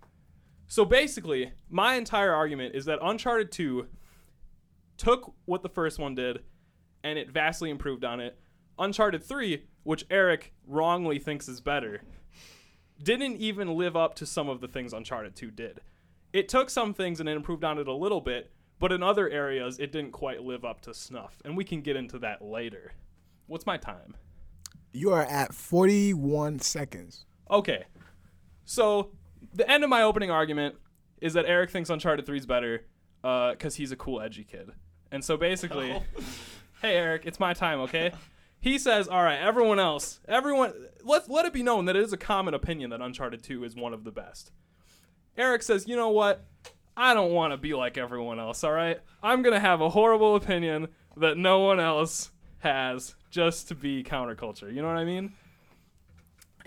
so 0.68 0.84
basically 0.84 1.52
my 1.70 1.94
entire 1.94 2.32
argument 2.32 2.74
is 2.74 2.84
that 2.84 2.98
uncharted 3.02 3.50
2 3.50 3.88
took 4.98 5.32
what 5.46 5.62
the 5.62 5.68
first 5.68 5.98
one 5.98 6.14
did 6.14 6.40
and 7.02 7.18
it 7.18 7.30
vastly 7.30 7.70
improved 7.70 8.04
on 8.04 8.20
it. 8.20 8.38
Uncharted 8.78 9.24
3, 9.24 9.64
which 9.82 10.04
Eric 10.10 10.52
wrongly 10.66 11.18
thinks 11.18 11.48
is 11.48 11.60
better, 11.60 12.02
didn't 13.02 13.36
even 13.36 13.76
live 13.76 13.96
up 13.96 14.14
to 14.16 14.26
some 14.26 14.48
of 14.48 14.60
the 14.60 14.68
things 14.68 14.92
Uncharted 14.92 15.34
2 15.34 15.50
did. 15.50 15.80
It 16.32 16.48
took 16.48 16.68
some 16.68 16.92
things 16.92 17.18
and 17.18 17.28
it 17.28 17.36
improved 17.36 17.64
on 17.64 17.78
it 17.78 17.88
a 17.88 17.94
little 17.94 18.20
bit, 18.20 18.52
but 18.78 18.92
in 18.92 19.02
other 19.02 19.28
areas 19.30 19.78
it 19.78 19.90
didn't 19.90 20.12
quite 20.12 20.42
live 20.42 20.64
up 20.64 20.82
to 20.82 20.92
snuff. 20.92 21.40
And 21.44 21.56
we 21.56 21.64
can 21.64 21.80
get 21.80 21.96
into 21.96 22.18
that 22.18 22.42
later. 22.42 22.92
What's 23.46 23.66
my 23.66 23.78
time? 23.78 24.16
You 24.92 25.12
are 25.12 25.24
at 25.24 25.54
41 25.54 26.60
seconds. 26.60 27.24
Okay. 27.50 27.84
So, 28.64 29.10
the 29.54 29.68
end 29.70 29.84
of 29.84 29.90
my 29.90 30.02
opening 30.02 30.30
argument 30.30 30.76
is 31.20 31.34
that 31.34 31.46
Eric 31.46 31.70
thinks 31.70 31.90
Uncharted 31.90 32.26
3 32.26 32.38
is 32.38 32.46
better 32.46 32.84
uh, 33.24 33.52
because 33.52 33.76
he's 33.76 33.92
a 33.92 33.96
cool, 33.96 34.20
edgy 34.20 34.44
kid. 34.44 34.70
And 35.10 35.24
so 35.24 35.36
basically, 35.36 35.92
oh. 36.18 36.22
hey, 36.82 36.96
Eric, 36.96 37.22
it's 37.24 37.40
my 37.40 37.54
time, 37.54 37.80
okay? 37.80 38.12
He 38.60 38.78
says, 38.78 39.08
all 39.08 39.22
right, 39.22 39.38
everyone 39.38 39.78
else, 39.78 40.20
everyone, 40.28 40.72
let, 41.04 41.30
let 41.30 41.46
it 41.46 41.52
be 41.52 41.62
known 41.62 41.84
that 41.86 41.96
it 41.96 42.02
is 42.02 42.12
a 42.12 42.16
common 42.16 42.54
opinion 42.54 42.90
that 42.90 43.00
Uncharted 43.00 43.42
2 43.42 43.64
is 43.64 43.76
one 43.76 43.94
of 43.94 44.04
the 44.04 44.10
best. 44.10 44.52
Eric 45.36 45.62
says, 45.62 45.86
you 45.86 45.96
know 45.96 46.10
what? 46.10 46.44
I 46.96 47.14
don't 47.14 47.30
want 47.30 47.52
to 47.52 47.56
be 47.56 47.74
like 47.74 47.96
everyone 47.96 48.40
else, 48.40 48.64
all 48.64 48.72
right? 48.72 48.98
I'm 49.22 49.42
going 49.42 49.54
to 49.54 49.60
have 49.60 49.80
a 49.80 49.88
horrible 49.88 50.34
opinion 50.34 50.88
that 51.16 51.36
no 51.36 51.60
one 51.60 51.78
else 51.78 52.32
has 52.58 53.14
just 53.30 53.68
to 53.68 53.76
be 53.76 54.02
counterculture. 54.02 54.72
You 54.74 54.82
know 54.82 54.88
what 54.88 54.96
I 54.96 55.04
mean? 55.04 55.32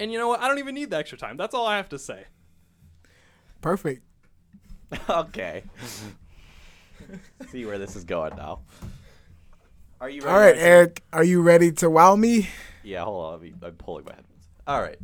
And 0.02 0.12
you 0.12 0.18
know 0.18 0.28
what? 0.28 0.42
I 0.42 0.48
don't 0.48 0.58
even 0.58 0.74
need 0.74 0.90
the 0.90 0.98
extra 0.98 1.16
time. 1.16 1.38
That's 1.38 1.54
all 1.54 1.68
I 1.68 1.78
have 1.78 1.90
to 1.90 2.00
say. 2.00 2.24
Perfect. 3.62 4.02
okay. 5.10 5.62
See 7.52 7.68
where 7.68 7.78
this 7.78 7.96
is 7.96 8.04
going 8.04 8.36
now. 8.36 8.62
Are 10.00 10.10
you 10.10 10.22
ready? 10.24 10.34
All 10.34 10.40
right, 10.40 10.56
Archie? 10.56 10.60
Eric, 10.60 11.04
are 11.14 11.24
you 11.24 11.44
ready 11.44 11.72
to 11.74 11.90
wow 11.92 12.16
me? 12.16 12.50
Yeah, 12.82 13.04
hold 13.04 13.44
on. 13.44 13.54
I'm 13.62 13.74
pulling 13.74 14.06
my 14.06 14.14
headphones. 14.16 14.48
All 14.66 14.82
right. 14.82 14.98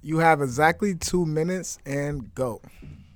You 0.00 0.20
have 0.20 0.40
exactly 0.40 0.94
two 0.94 1.26
minutes 1.26 1.78
and 1.84 2.34
go. 2.34 2.62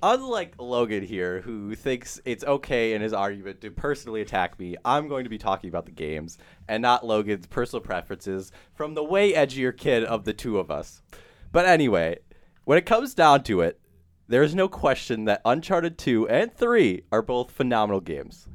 Unlike 0.07 0.55
Logan 0.61 1.03
here, 1.03 1.40
who 1.40 1.75
thinks 1.75 2.21
it's 2.25 2.45
okay 2.45 2.92
in 2.95 3.03
his 3.03 3.12
argument 3.12 3.61
to 3.61 3.73
personally 3.73 4.21
attack 4.21 4.57
me, 4.57 4.77
I'm 4.85 5.09
going 5.09 5.25
to 5.25 5.31
be 5.31 5.37
talking 5.37 5.69
about 5.69 5.85
the 5.85 5.90
games 5.90 6.38
and 6.69 6.81
not 6.81 7.05
Logan's 7.05 7.49
personal 7.49 7.81
preferences 7.81 8.53
from 8.73 8.95
the 8.95 9.03
way 9.03 9.33
edgier 9.33 9.77
kid 9.77 10.05
of 10.05 10.25
the 10.25 10.33
two 10.33 10.61
of 10.61 10.71
us. 10.71 11.03
But 11.51 11.66
anyway, 11.66 12.19
when 12.64 12.79
it 12.79 12.87
comes 12.87 13.14
down 13.14 13.42
to 13.45 13.62
it, 13.62 13.81
there 14.29 14.45
is 14.45 14.55
no 14.55 14.69
question 14.69 15.25
that 15.25 15.42
Uncharted 15.45 15.99
2 15.99 16.29
and 16.29 16.55
3 16.55 17.03
are 17.11 17.23
both 17.23 17.51
phenomenal 17.51 18.01
games. 18.01 18.47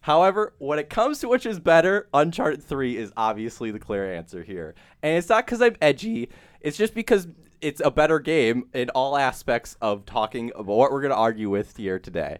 However, 0.00 0.54
when 0.58 0.78
it 0.78 0.90
comes 0.90 1.18
to 1.20 1.28
which 1.28 1.46
is 1.46 1.58
better, 1.58 2.08
Uncharted 2.14 2.62
3 2.62 2.96
is 2.96 3.12
obviously 3.16 3.72
the 3.72 3.80
clear 3.80 4.14
answer 4.14 4.44
here. 4.44 4.76
And 5.02 5.16
it's 5.16 5.28
not 5.28 5.44
because 5.44 5.60
I'm 5.60 5.76
edgy, 5.82 6.28
it's 6.60 6.76
just 6.76 6.94
because 6.94 7.26
it's 7.64 7.80
a 7.82 7.90
better 7.90 8.18
game 8.18 8.68
in 8.74 8.90
all 8.90 9.16
aspects 9.16 9.74
of 9.80 10.04
talking 10.04 10.52
about 10.54 10.66
what 10.66 10.92
we're 10.92 11.00
going 11.00 11.12
to 11.12 11.16
argue 11.16 11.48
with 11.48 11.78
here 11.78 11.98
today. 11.98 12.36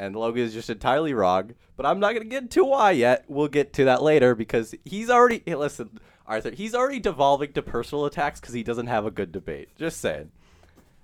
And 0.00 0.16
Logan 0.16 0.42
is 0.42 0.52
just 0.52 0.68
entirely 0.68 1.14
wrong, 1.14 1.52
but 1.76 1.86
I'm 1.86 2.00
not 2.00 2.10
going 2.10 2.24
to 2.24 2.28
get 2.28 2.42
into 2.42 2.64
why 2.64 2.90
yet. 2.90 3.24
We'll 3.28 3.46
get 3.46 3.72
to 3.74 3.84
that 3.84 4.02
later 4.02 4.34
because 4.34 4.74
he's 4.84 5.08
already. 5.08 5.44
Hey, 5.46 5.54
listen, 5.54 6.00
Arthur, 6.26 6.50
he's 6.50 6.74
already 6.74 6.98
devolving 6.98 7.52
to 7.52 7.62
personal 7.62 8.04
attacks 8.04 8.40
because 8.40 8.52
he 8.52 8.64
doesn't 8.64 8.88
have 8.88 9.06
a 9.06 9.12
good 9.12 9.30
debate. 9.30 9.68
Just 9.76 10.00
saying. 10.00 10.32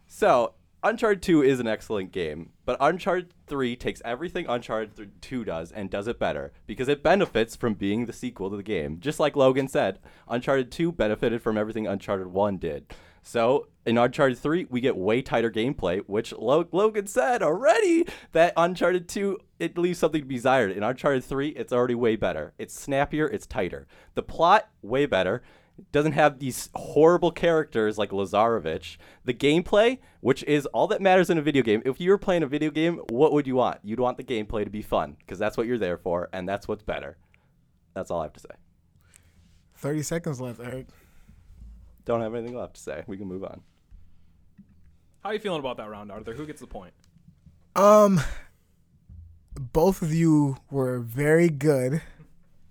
So, 0.08 0.54
Uncharted 0.82 1.22
2 1.22 1.44
is 1.44 1.60
an 1.60 1.68
excellent 1.68 2.10
game, 2.10 2.50
but 2.64 2.76
Uncharted 2.80 3.32
3 3.46 3.76
takes 3.76 4.02
everything 4.04 4.46
Uncharted 4.48 5.12
2 5.20 5.44
does 5.44 5.70
and 5.70 5.88
does 5.88 6.08
it 6.08 6.18
better 6.18 6.52
because 6.66 6.88
it 6.88 7.04
benefits 7.04 7.54
from 7.54 7.74
being 7.74 8.06
the 8.06 8.12
sequel 8.12 8.50
to 8.50 8.56
the 8.56 8.64
game. 8.64 8.98
Just 8.98 9.20
like 9.20 9.36
Logan 9.36 9.68
said, 9.68 10.00
Uncharted 10.26 10.72
2 10.72 10.90
benefited 10.90 11.40
from 11.40 11.56
everything 11.56 11.86
Uncharted 11.86 12.26
1 12.26 12.56
did. 12.56 12.92
So, 13.22 13.68
in 13.84 13.98
Uncharted 13.98 14.38
3, 14.38 14.66
we 14.70 14.80
get 14.80 14.96
way 14.96 15.22
tighter 15.22 15.50
gameplay, 15.50 16.02
which 16.06 16.32
Lo- 16.32 16.68
Logan 16.72 17.06
said 17.06 17.42
already 17.42 18.06
that 18.32 18.52
Uncharted 18.56 19.08
2 19.08 19.38
it 19.58 19.76
leaves 19.76 19.98
something 19.98 20.22
to 20.22 20.26
be 20.26 20.36
desired. 20.36 20.72
In 20.72 20.82
Uncharted 20.82 21.24
3, 21.24 21.48
it's 21.50 21.72
already 21.72 21.94
way 21.94 22.16
better. 22.16 22.54
It's 22.58 22.78
snappier, 22.78 23.26
it's 23.26 23.46
tighter. 23.46 23.86
The 24.14 24.22
plot 24.22 24.70
way 24.82 25.06
better 25.06 25.42
doesn't 25.92 26.12
have 26.12 26.38
these 26.38 26.70
horrible 26.74 27.30
characters 27.30 27.98
like 27.98 28.10
Lazarevic. 28.10 28.96
The 29.24 29.34
gameplay, 29.34 29.98
which 30.20 30.42
is 30.44 30.66
all 30.66 30.86
that 30.88 31.00
matters 31.00 31.30
in 31.30 31.38
a 31.38 31.42
video 31.42 31.62
game. 31.62 31.82
If 31.84 32.00
you 32.00 32.10
were 32.10 32.18
playing 32.18 32.42
a 32.42 32.46
video 32.46 32.70
game, 32.70 33.00
what 33.08 33.32
would 33.32 33.46
you 33.46 33.54
want? 33.54 33.80
You'd 33.82 34.00
want 34.00 34.16
the 34.16 34.24
gameplay 34.24 34.64
to 34.64 34.70
be 34.70 34.82
fun 34.82 35.16
because 35.18 35.38
that's 35.38 35.56
what 35.56 35.66
you're 35.66 35.78
there 35.78 35.98
for, 35.98 36.28
and 36.32 36.48
that's 36.48 36.68
what's 36.68 36.82
better. 36.82 37.16
That's 37.94 38.10
all 38.10 38.20
I 38.20 38.24
have 38.24 38.32
to 38.34 38.40
say. 38.40 38.54
30 39.76 40.02
seconds 40.02 40.40
left, 40.40 40.60
Eric. 40.60 40.86
Don't 42.04 42.20
have 42.20 42.34
anything 42.34 42.56
left 42.56 42.74
to 42.74 42.80
say. 42.80 43.04
We 43.06 43.16
can 43.16 43.26
move 43.26 43.44
on. 43.44 43.60
How 45.22 45.30
are 45.30 45.34
you 45.34 45.38
feeling 45.40 45.60
about 45.60 45.76
that 45.76 45.90
round, 45.90 46.10
Arthur? 46.10 46.32
Who 46.32 46.46
gets 46.46 46.60
the 46.60 46.66
point? 46.66 46.94
Um, 47.76 48.20
both 49.54 50.02
of 50.02 50.14
you 50.14 50.56
were 50.70 51.00
very 51.00 51.48
good, 51.48 52.00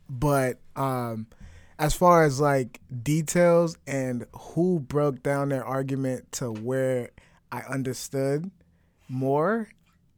but 0.10 0.60
um, 0.76 1.28
as 1.78 1.94
far 1.94 2.24
as 2.24 2.40
like 2.40 2.82
details 3.04 3.78
and 3.86 4.26
who 4.34 4.80
broke 4.80 5.22
down 5.22 5.50
their 5.50 5.64
argument 5.64 6.32
to 6.34 6.52
where 6.52 7.12
I 7.52 7.62
understood 7.62 8.50
more, 9.08 9.70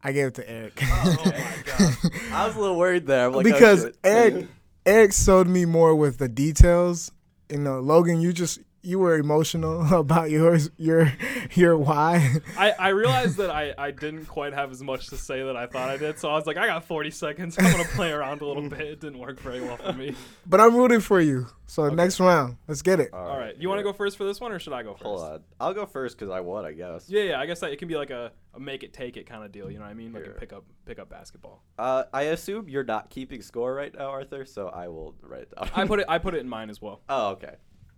I 0.04 0.12
gave 0.14 0.28
it 0.28 0.36
to 0.36 0.50
Eric. 0.50 0.80
Oh 0.82 1.22
my 1.26 1.32
god. 1.66 2.12
I 2.32 2.48
was 2.48 2.56
a 2.56 2.60
little 2.60 2.78
worried 2.78 3.06
there. 3.06 3.30
Like, 3.30 3.46
oh, 3.46 3.52
because 3.52 3.84
shit. 3.84 3.98
Eric 4.04 4.48
Eric 4.86 5.14
showed 5.14 5.48
me 5.48 5.66
more 5.66 5.96
with 5.96 6.18
the 6.18 6.28
details. 6.28 7.12
You 7.50 7.60
know, 7.60 7.80
Logan, 7.80 8.22
you 8.22 8.34
just 8.34 8.60
you 8.84 9.00
were 9.00 9.18
emotional 9.18 9.94
about 10.00 10.30
yours 10.30 10.70
your 10.78 11.12
your 11.54 11.78
why. 11.78 12.38
I, 12.58 12.72
I 12.72 12.90
realized 12.90 13.38
that 13.38 13.50
I, 13.50 13.74
I 13.78 13.92
didn't 13.92 14.26
quite 14.26 14.54
have 14.54 14.72
as 14.72 14.82
much 14.82 15.08
to 15.08 15.18
say 15.18 15.44
that 15.44 15.56
I 15.56 15.68
thought 15.68 15.90
I 15.90 15.98
did, 15.98 16.20
so 16.20 16.30
I 16.30 16.36
was 16.36 16.46
like, 16.46 16.58
I 16.58 16.68
got 16.68 16.86
40 16.86 17.12
seconds. 17.12 17.58
I'm 17.60 17.72
gonna 17.72 17.84
play 17.84 18.12
around 18.12 18.42
a 18.42 18.46
little 18.46 18.68
bit. 18.70 18.82
It 18.82 19.00
didn't 19.00 19.20
work 19.20 19.40
very 19.40 19.62
well 19.62 19.78
for 19.78 19.94
me. 19.94 20.16
But 20.46 20.62
I'm 20.62 20.76
rooting 20.76 21.00
for 21.00 21.20
you. 21.20 21.48
So 21.68 21.88
next 21.88 22.20
round, 22.20 22.58
let's 22.68 22.82
get 22.82 23.00
it. 23.00 23.14
All 23.14 23.38
right, 23.38 23.56
you 23.58 23.70
want 23.70 23.80
to 23.80 23.84
go 23.84 23.94
first 23.94 24.18
for 24.18 24.26
this 24.26 24.42
one, 24.42 24.52
or 24.52 24.60
should 24.60 24.74
I 24.74 24.84
go 24.84 24.92
first? 24.92 25.04
Hold 25.04 25.22
on. 25.22 25.44
I'll 25.58 25.74
go 25.74 25.86
first 25.86 26.18
because 26.18 26.30
I 26.30 26.42
won, 26.42 26.66
I 26.66 26.74
guess. 26.74 27.06
Yeah, 27.08 27.24
yeah. 27.24 27.40
I 27.40 27.46
guess 27.46 27.62
that 27.62 27.72
it 27.72 27.78
can 27.78 27.88
be 27.88 27.96
like 27.96 28.10
a, 28.10 28.34
a 28.54 28.60
make 28.60 28.84
it 28.84 28.92
take 28.92 29.16
it 29.16 29.26
kind 29.26 29.44
of 29.44 29.54
deal. 29.54 29.72
You 29.72 29.78
know 29.78 29.86
what 29.86 29.92
I 29.92 29.94
mean? 29.94 30.12
Like 30.12 30.26
a 30.26 30.32
pick 30.32 30.52
up 30.52 30.66
pick 30.86 31.00
up 31.00 31.10
basketball. 31.10 31.64
Uh, 31.80 32.04
I 32.14 32.24
assume 32.24 32.68
you're 32.68 32.84
not 32.84 33.10
keeping 33.10 33.42
score 33.42 33.74
right 33.74 33.94
now, 33.94 34.10
Arthur, 34.10 34.44
so 34.44 34.68
I 34.68 34.90
will 34.90 35.16
write 35.22 35.44
it 35.44 35.56
down. 35.56 35.70
I 35.74 35.88
put 35.88 36.00
it 36.02 36.06
I 36.10 36.18
put 36.18 36.36
it 36.36 36.40
in 36.40 36.50
mine 36.50 36.70
as 36.70 36.82
well. 36.82 37.02
Oh, 37.08 37.30
okay. 37.30 37.56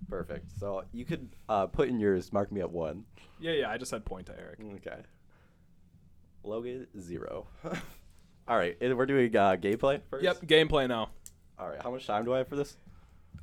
Perfect. 0.09 0.51
So 0.59 0.83
you 0.91 1.05
could 1.05 1.29
uh, 1.49 1.67
put 1.67 1.89
in 1.89 1.99
yours, 1.99 2.31
mark 2.33 2.51
me 2.51 2.61
at 2.61 2.69
one. 2.71 3.05
Yeah, 3.39 3.51
yeah. 3.53 3.69
I 3.69 3.77
just 3.77 3.91
said 3.91 4.05
point 4.05 4.27
to 4.27 4.39
Eric. 4.39 4.59
Okay. 4.77 5.01
Logan, 6.43 6.87
zero. 6.99 7.47
All 8.47 8.57
right, 8.57 8.75
and 8.81 8.97
we're 8.97 9.05
doing 9.05 9.35
uh, 9.35 9.55
gameplay 9.55 10.01
first? 10.09 10.23
Yep. 10.23 10.41
Gameplay 10.45 10.87
now. 10.89 11.11
All 11.57 11.69
right, 11.69 11.81
how 11.81 11.91
much 11.91 12.05
time 12.05 12.25
do 12.25 12.33
I 12.33 12.39
have 12.39 12.47
for 12.49 12.57
this? 12.57 12.75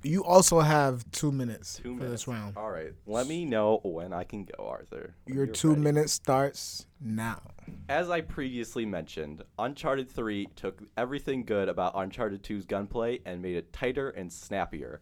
You 0.02 0.24
also 0.24 0.60
have 0.60 1.10
two 1.10 1.30
minutes 1.32 1.76
Two 1.82 1.94
for 1.96 2.02
minutes. 2.04 2.24
this 2.24 2.28
round. 2.28 2.56
All 2.56 2.70
right, 2.70 2.92
let 3.06 3.26
me 3.26 3.44
know 3.46 3.80
when 3.82 4.12
I 4.12 4.24
can 4.24 4.44
go, 4.44 4.66
Arthur. 4.66 5.14
when 5.24 5.34
Your 5.36 5.46
you're 5.46 5.54
two 5.54 5.70
ready. 5.70 5.80
minutes 5.80 6.12
starts 6.12 6.86
now. 7.00 7.40
As 7.88 8.10
I 8.10 8.20
previously 8.20 8.84
mentioned, 8.84 9.42
Uncharted 9.58 10.10
3 10.10 10.46
took 10.56 10.82
everything 10.96 11.44
good 11.44 11.68
about 11.68 11.92
Uncharted 11.96 12.42
2's 12.42 12.66
gunplay 12.66 13.20
and 13.24 13.40
made 13.42 13.56
it 13.56 13.72
tighter 13.72 14.10
and 14.10 14.30
snappier. 14.32 15.00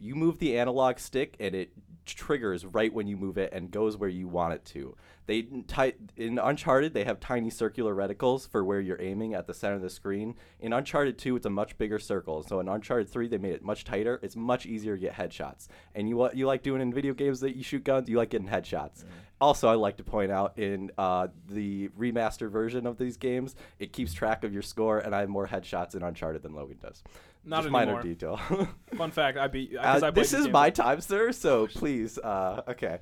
You 0.00 0.14
move 0.14 0.38
the 0.38 0.58
analog 0.58 0.98
stick 0.98 1.36
and 1.38 1.54
it 1.54 1.72
triggers 2.04 2.64
right 2.64 2.92
when 2.92 3.06
you 3.06 3.16
move 3.16 3.38
it 3.38 3.52
and 3.52 3.70
goes 3.70 3.96
where 3.96 4.08
you 4.08 4.26
want 4.28 4.54
it 4.54 4.64
to. 4.64 4.96
They 5.26 5.42
ti- 5.42 5.94
in 6.16 6.38
Uncharted 6.38 6.92
they 6.92 7.04
have 7.04 7.20
tiny 7.20 7.50
circular 7.50 7.94
reticles 7.94 8.48
for 8.48 8.64
where 8.64 8.80
you're 8.80 9.00
aiming 9.00 9.34
at 9.34 9.46
the 9.46 9.54
center 9.54 9.76
of 9.76 9.82
the 9.82 9.90
screen. 9.90 10.34
In 10.58 10.72
Uncharted 10.72 11.18
2 11.18 11.36
it's 11.36 11.46
a 11.46 11.50
much 11.50 11.78
bigger 11.78 11.98
circle. 11.98 12.42
So 12.42 12.58
in 12.60 12.68
Uncharted 12.68 13.08
3 13.08 13.28
they 13.28 13.38
made 13.38 13.52
it 13.52 13.62
much 13.62 13.84
tighter. 13.84 14.18
It's 14.22 14.36
much 14.36 14.66
easier 14.66 14.96
to 14.96 15.00
get 15.00 15.14
headshots. 15.14 15.68
And 15.94 16.08
you 16.08 16.16
what 16.16 16.36
you 16.36 16.46
like 16.46 16.62
doing 16.62 16.80
in 16.80 16.92
video 16.92 17.14
games 17.14 17.40
that 17.40 17.56
you 17.56 17.62
shoot 17.62 17.84
guns, 17.84 18.08
you 18.08 18.16
like 18.16 18.30
getting 18.30 18.48
headshots. 18.48 19.04
Also, 19.40 19.68
I 19.68 19.74
like 19.74 19.96
to 19.96 20.04
point 20.04 20.30
out 20.30 20.58
in 20.58 20.90
uh, 20.98 21.28
the 21.48 21.88
remastered 21.98 22.50
version 22.50 22.86
of 22.86 22.98
these 22.98 23.16
games, 23.16 23.54
it 23.78 23.90
keeps 23.90 24.12
track 24.12 24.44
of 24.44 24.52
your 24.52 24.60
score, 24.60 24.98
and 24.98 25.14
I 25.14 25.20
have 25.20 25.30
more 25.30 25.48
headshots 25.48 25.94
in 25.94 26.02
Uncharted 26.02 26.42
than 26.42 26.54
Logan 26.54 26.76
does. 26.82 27.02
Not 27.44 27.62
Just 27.62 27.72
minor 27.72 28.02
detail. 28.02 28.36
Fun 28.96 29.10
fact: 29.10 29.38
I 29.38 29.48
beat. 29.48 29.76
Uh, 29.76 30.00
I 30.02 30.10
this 30.10 30.32
is 30.32 30.44
game. 30.44 30.52
my 30.52 30.70
time, 30.70 31.00
sir. 31.00 31.32
So 31.32 31.66
please, 31.66 32.18
uh, 32.18 32.62
okay. 32.68 32.98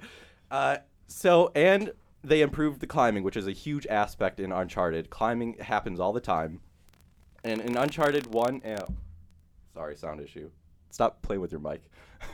Uh, 0.50 0.78
so 1.08 1.50
and 1.54 1.92
they 2.22 2.40
improved 2.40 2.80
the 2.80 2.86
climbing, 2.86 3.24
which 3.24 3.36
is 3.36 3.46
a 3.46 3.52
huge 3.52 3.86
aspect 3.88 4.38
in 4.38 4.52
Uncharted. 4.52 5.10
Climbing 5.10 5.56
happens 5.58 5.98
all 5.98 6.12
the 6.12 6.20
time, 6.20 6.60
and 7.42 7.60
in 7.60 7.76
Uncharted 7.76 8.32
One, 8.32 8.62
uh, 8.64 8.86
sorry, 9.74 9.96
sound 9.96 10.20
issue. 10.20 10.50
Stop 10.90 11.20
playing 11.22 11.40
with 11.40 11.52
your 11.52 11.60
mic. 11.60 11.82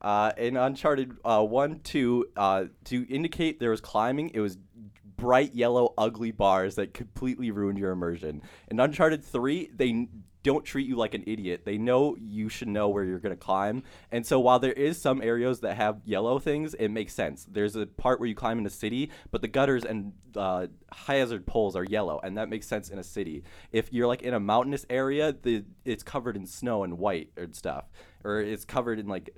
Uh, 0.00 0.30
in 0.36 0.56
Uncharted 0.56 1.12
uh, 1.24 1.42
1, 1.42 1.80
2, 1.80 2.26
uh, 2.36 2.64
to 2.84 3.04
indicate 3.12 3.58
there 3.58 3.70
was 3.70 3.80
climbing, 3.80 4.30
it 4.32 4.38
was 4.38 4.56
bright 5.16 5.54
yellow, 5.54 5.92
ugly 5.98 6.30
bars 6.30 6.76
that 6.76 6.94
completely 6.94 7.50
ruined 7.50 7.78
your 7.78 7.90
immersion. 7.90 8.40
In 8.70 8.78
Uncharted 8.78 9.24
3, 9.24 9.70
they 9.74 10.06
don't 10.48 10.64
treat 10.64 10.86
you 10.86 10.96
like 10.96 11.12
an 11.12 11.24
idiot. 11.26 11.66
They 11.66 11.76
know 11.76 12.16
you 12.18 12.48
should 12.48 12.68
know 12.68 12.88
where 12.88 13.04
you're 13.04 13.18
going 13.18 13.36
to 13.36 13.44
climb. 13.44 13.82
And 14.10 14.24
so 14.24 14.40
while 14.40 14.58
there 14.58 14.72
is 14.72 14.98
some 14.98 15.20
areas 15.20 15.60
that 15.60 15.76
have 15.76 16.00
yellow 16.06 16.38
things, 16.38 16.72
it 16.72 16.88
makes 16.88 17.12
sense. 17.12 17.46
There's 17.50 17.76
a 17.76 17.84
part 17.84 18.18
where 18.18 18.28
you 18.28 18.34
climb 18.34 18.58
in 18.58 18.64
a 18.64 18.70
city, 18.70 19.10
but 19.30 19.42
the 19.42 19.48
gutters 19.48 19.84
and 19.84 20.14
uh, 20.34 20.68
high 20.90 21.16
hazard 21.16 21.44
poles 21.44 21.76
are 21.76 21.84
yellow, 21.84 22.18
and 22.24 22.38
that 22.38 22.48
makes 22.48 22.66
sense 22.66 22.88
in 22.88 22.98
a 22.98 23.04
city. 23.04 23.44
If 23.72 23.92
you're 23.92 24.06
like 24.06 24.22
in 24.22 24.32
a 24.32 24.40
mountainous 24.40 24.86
area, 24.88 25.36
the 25.42 25.64
it's 25.84 26.02
covered 26.02 26.36
in 26.36 26.46
snow 26.46 26.82
and 26.82 26.98
white 26.98 27.30
and 27.36 27.54
stuff 27.54 27.84
or 28.28 28.42
it's 28.42 28.66
covered 28.66 28.98
in 28.98 29.08
like 29.08 29.34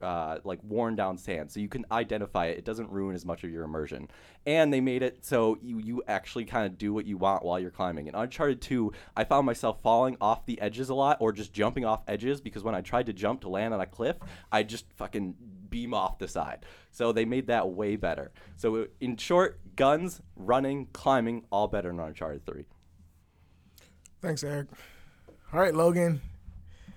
uh, 0.00 0.38
like 0.42 0.58
worn 0.64 0.96
down 0.96 1.16
sand, 1.16 1.52
so 1.52 1.60
you 1.60 1.68
can 1.68 1.86
identify 1.92 2.46
it. 2.46 2.58
It 2.58 2.64
doesn't 2.64 2.90
ruin 2.90 3.14
as 3.14 3.24
much 3.24 3.44
of 3.44 3.50
your 3.50 3.62
immersion. 3.62 4.08
And 4.46 4.72
they 4.72 4.80
made 4.80 5.04
it 5.04 5.24
so 5.24 5.58
you 5.62 5.78
you 5.78 6.02
actually 6.08 6.44
kind 6.44 6.66
of 6.66 6.76
do 6.76 6.92
what 6.92 7.06
you 7.06 7.16
want 7.16 7.44
while 7.44 7.60
you're 7.60 7.70
climbing. 7.70 8.08
In 8.08 8.16
Uncharted 8.16 8.60
2, 8.60 8.92
I 9.16 9.22
found 9.22 9.46
myself 9.46 9.80
falling 9.80 10.16
off 10.20 10.44
the 10.44 10.60
edges 10.60 10.88
a 10.88 10.94
lot, 10.94 11.18
or 11.20 11.32
just 11.32 11.52
jumping 11.52 11.84
off 11.84 12.02
edges 12.08 12.40
because 12.40 12.64
when 12.64 12.74
I 12.74 12.80
tried 12.80 13.06
to 13.06 13.12
jump 13.12 13.42
to 13.42 13.48
land 13.48 13.72
on 13.72 13.80
a 13.80 13.86
cliff, 13.86 14.16
I 14.50 14.64
just 14.64 14.86
fucking 14.96 15.36
beam 15.68 15.94
off 15.94 16.18
the 16.18 16.26
side. 16.26 16.66
So 16.90 17.12
they 17.12 17.24
made 17.24 17.46
that 17.46 17.68
way 17.68 17.94
better. 17.94 18.32
So 18.56 18.88
in 19.00 19.16
short, 19.18 19.60
guns, 19.76 20.20
running, 20.34 20.88
climbing, 20.92 21.44
all 21.52 21.68
better 21.68 21.90
in 21.90 22.00
Uncharted 22.00 22.44
3. 22.44 22.64
Thanks, 24.20 24.42
Eric. 24.42 24.66
All 25.52 25.60
right, 25.60 25.74
Logan. 25.74 26.20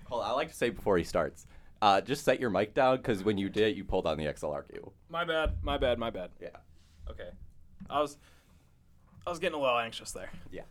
Hold 0.08 0.22
on, 0.22 0.30
I 0.30 0.32
like 0.32 0.48
to 0.48 0.54
say 0.54 0.70
before 0.70 0.98
he 0.98 1.04
starts. 1.04 1.46
Uh, 1.82 2.00
just 2.00 2.24
set 2.24 2.40
your 2.40 2.50
mic 2.50 2.74
down 2.74 2.96
because 2.96 3.22
when 3.22 3.36
you 3.36 3.48
did, 3.48 3.76
you 3.76 3.84
pulled 3.84 4.06
on 4.06 4.16
the 4.16 4.24
XLR 4.24 4.66
cable. 4.70 4.94
My 5.08 5.24
bad. 5.24 5.54
My 5.62 5.76
bad. 5.76 5.98
My 5.98 6.10
bad. 6.10 6.30
Yeah. 6.40 6.48
Okay. 7.10 7.28
I 7.90 8.00
was 8.00 8.16
I 9.26 9.30
was 9.30 9.38
getting 9.38 9.58
a 9.58 9.60
little 9.60 9.78
anxious 9.78 10.12
there. 10.12 10.30
Yeah. 10.50 10.62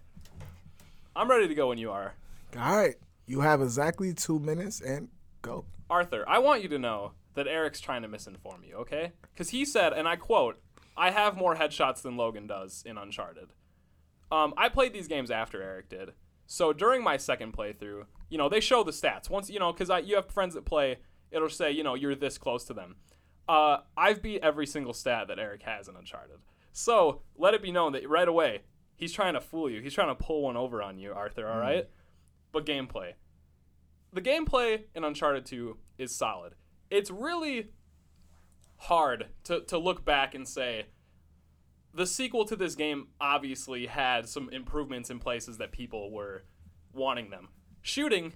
I'm 1.16 1.30
ready 1.30 1.48
to 1.48 1.56
go 1.56 1.68
when 1.68 1.78
you 1.78 1.92
are. 1.92 2.14
All 2.58 2.78
right, 2.78 2.96
you 3.26 3.42
have 3.42 3.62
exactly 3.62 4.14
two 4.14 4.40
minutes 4.40 4.82
and 4.82 5.10
go. 5.42 5.66
Arthur, 5.90 6.24
I 6.28 6.40
want 6.40 6.64
you 6.64 6.70
to 6.70 6.80
know 6.80 7.12
that 7.36 7.48
Eric's 7.48 7.80
trying 7.80 8.02
to 8.02 8.08
misinform 8.08 8.66
you, 8.68 8.76
okay? 8.78 9.12
Because 9.34 9.50
he 9.50 9.66
said, 9.66 9.94
and 9.94 10.08
I 10.08 10.16
quote, 10.16 10.60
I 10.98 11.12
have 11.12 11.36
more 11.36 11.56
headshots 11.56 12.02
than 12.02 12.16
Logan 12.18 12.48
does 12.48 12.84
in 12.86 12.98
Uncharted. 12.98 13.50
Um, 14.32 14.54
I 14.58 14.70
played 14.70 14.94
these 14.94 15.08
games 15.08 15.30
after 15.30 15.62
Eric 15.62 15.90
did. 15.90 16.14
So 16.48 16.74
during 16.74 17.04
my 17.04 17.18
second 17.18 17.54
playthrough, 17.54 18.06
you 18.36 18.38
know, 18.38 18.50
they 18.50 18.60
show 18.60 18.84
the 18.84 18.92
stats. 18.92 19.30
Once, 19.30 19.50
you 19.50 19.60
know, 19.60 19.72
because 19.72 19.90
I 19.90 20.00
you 20.00 20.16
have 20.18 20.30
friends 20.30 20.56
that 20.56 20.66
play, 20.66 20.98
it'll 21.32 21.48
say, 21.48 21.72
you 21.72 21.84
know, 21.84 21.96
you're 21.96 22.16
this 22.16 22.38
close 22.38 22.66
to 22.66 22.74
them. 22.74 22.98
Uh, 23.48 23.78
I've 23.96 24.22
beat 24.22 24.42
every 24.44 24.68
single 24.68 24.92
stat 24.92 25.30
that 25.30 25.40
Eric 25.40 25.64
has 25.64 25.88
in 25.88 25.96
Uncharted. 25.96 26.40
So 26.74 27.22
let 27.38 27.54
it 27.54 27.62
be 27.62 27.72
known 27.72 27.94
that 27.94 28.10
right 28.10 28.28
away, 28.28 28.64
he's 28.98 29.14
trying 29.14 29.36
to 29.36 29.40
fool 29.40 29.70
you. 29.70 29.80
He's 29.80 29.94
trying 29.94 30.14
to 30.14 30.22
pull 30.22 30.42
one 30.42 30.58
over 30.58 30.84
on 30.84 30.98
you, 30.98 31.14
Arthur, 31.14 31.48
all 31.48 31.60
right? 31.60 31.88
But 32.52 32.66
gameplay. 32.66 33.14
The 34.12 34.22
gameplay 34.22 34.82
in 34.94 35.06
Uncharted 35.06 35.46
2 35.46 35.78
is 35.98 36.14
solid. 36.14 36.56
It's 36.90 37.10
really 37.10 37.70
hard 38.76 39.28
to, 39.46 39.62
to 39.62 39.78
look 39.78 40.04
back 40.04 40.36
and 40.36 40.46
say, 40.46 40.88
the 41.94 42.06
sequel 42.06 42.44
to 42.44 42.58
this 42.58 42.76
game 42.76 43.08
obviously 43.22 43.86
had 43.86 44.28
some 44.28 44.50
improvements 44.50 45.10
in 45.10 45.20
places 45.20 45.58
that 45.60 45.72
people 45.72 46.12
were 46.12 46.44
wanting 46.92 47.30
them. 47.30 47.48
Shooting 47.88 48.34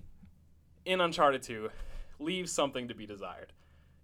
in 0.85 1.01
Uncharted 1.01 1.41
2 1.41 1.71
leaves 2.19 2.51
something 2.51 2.87
to 2.87 2.93
be 2.93 3.07
desired. 3.07 3.51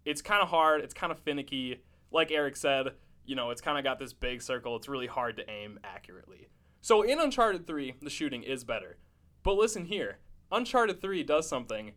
It's 0.04 0.20
kind 0.20 0.42
of 0.42 0.50
hard, 0.50 0.82
it's 0.82 0.96
kind 0.96 1.12
of 1.12 1.20
finicky. 1.20 1.84
Like 2.12 2.32
Eric 2.32 2.56
said, 2.56 2.94
you 3.26 3.36
know, 3.36 3.52
it's 3.52 3.62
kind 3.62 3.78
of 3.78 3.84
got 3.84 4.00
this 4.00 4.12
big 4.12 4.42
circle. 4.42 4.76
It's 4.76 4.90
really 4.90 5.06
hard 5.06 5.38
to 5.38 5.48
aim 5.48 5.80
accurately. 5.84 6.48
So 6.82 7.04
in 7.04 7.20
Uncharted 7.20 7.68
3, 7.68 7.94
the 8.02 8.10
shooting 8.10 8.42
is 8.42 8.64
better. 8.64 8.98
But 9.44 9.54
listen 9.54 9.86
here 9.86 10.18
Uncharted 10.52 11.00
3 11.00 11.22
does 11.22 11.48
something 11.48 11.92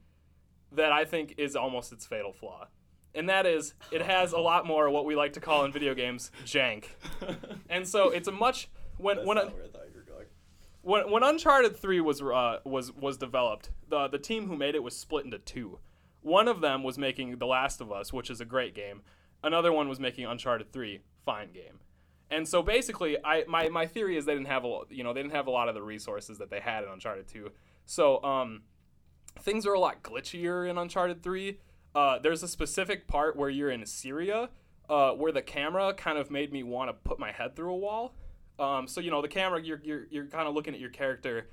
that 0.71 0.93
I 0.93 1.07
think 1.07 1.33
is 1.39 1.57
almost 1.57 1.91
its 1.91 2.05
fatal 2.05 2.35
flaw. 2.35 2.69
And 3.15 3.31
that 3.31 3.47
is, 3.47 3.73
it 3.91 4.03
has 4.03 4.33
a 4.33 4.39
lot 4.39 4.67
more 4.67 4.91
what 4.91 5.07
we 5.07 5.17
like 5.17 5.33
to 5.33 5.41
call 5.41 5.65
in 5.65 5.73
video 5.73 5.95
games 5.95 6.31
jank. 6.45 6.85
And 7.71 7.89
so 7.89 8.11
it's 8.11 8.29
a 8.29 8.33
much 8.33 8.69
when 8.99 9.25
when 9.27 9.39
a, 9.39 9.53
when 10.83 11.11
when 11.11 11.23
Uncharted 11.23 11.77
Three 11.77 12.01
was 12.01 12.23
uh, 12.23 12.59
was 12.65 12.93
was 12.93 13.17
developed, 13.17 13.71
the 13.89 14.09
the 14.09 14.19
team 14.19 14.49
who 14.49 14.57
made 14.57 14.75
it 14.75 14.83
was 14.83 14.97
split 14.97 15.25
into 15.25 15.39
two. 15.39 15.79
One 16.21 16.49
of 16.49 16.61
them 16.61 16.83
was 16.83 16.99
making 16.99 17.39
The 17.39 17.47
Last 17.47 17.81
of 17.81 17.93
Us, 17.93 18.13
which 18.13 18.29
is 18.29 18.41
a 18.41 18.45
great 18.45 18.75
game. 18.75 19.03
Another 19.43 19.73
one 19.73 19.89
was 19.89 20.01
making 20.01 20.27
Uncharted 20.27 20.73
Three, 20.73 21.01
fine 21.25 21.53
game. 21.53 21.81
And 22.31 22.47
so 22.47 22.63
basically, 22.63 23.17
I 23.25 23.45
my, 23.49 23.69
my 23.69 23.87
theory 23.87 24.17
is 24.17 24.27
they 24.27 24.35
didn't 24.35 24.49
have 24.49 24.65
a 24.65 24.81
you 24.91 25.03
know 25.03 25.13
they 25.13 25.23
didn't 25.23 25.35
have 25.35 25.47
a 25.47 25.51
lot 25.51 25.69
of 25.69 25.75
the 25.75 25.83
resources 25.83 26.39
that 26.39 26.51
they 26.51 26.61
had 26.61 26.85
in 26.85 26.91
Uncharted 26.91 27.29
Two. 27.29 27.51
So 27.87 28.23
um, 28.23 28.63
things 29.41 29.67
are 29.67 29.73
a 29.73 29.81
lot 29.81 30.03
glitchier 30.03 30.69
in 30.69 30.77
Uncharted 30.77 31.23
Three. 31.23 31.61
Uh, 31.95 32.19
there's 32.19 32.43
a 32.43 32.49
specific 32.49 33.09
part 33.09 33.37
where 33.37 33.49
you're 33.49 33.71
in 33.71 33.85
Syria, 33.87 34.51
uh, 34.89 35.13
where 35.13 35.33
the 35.33 35.43
camera 35.43 35.95
kind 35.95 36.19
of 36.19 36.31
made 36.31 36.53
me 36.53 36.63
want 36.63 36.91
to 36.91 36.93
put 36.93 37.19
my 37.19 37.33
head 37.33 37.57
through 37.57 37.73
a 37.73 37.77
wall. 37.77 38.15
Um, 38.59 38.87
so 38.89 39.01
you 39.01 39.11
know 39.11 39.23
the 39.23 39.29
camera, 39.29 39.63
you're 39.63 39.81
you're, 39.85 40.07
you're 40.11 40.27
kind 40.27 40.49
of 40.49 40.55
looking 40.55 40.75
at 40.75 40.81
your 40.81 40.91
character, 40.91 41.49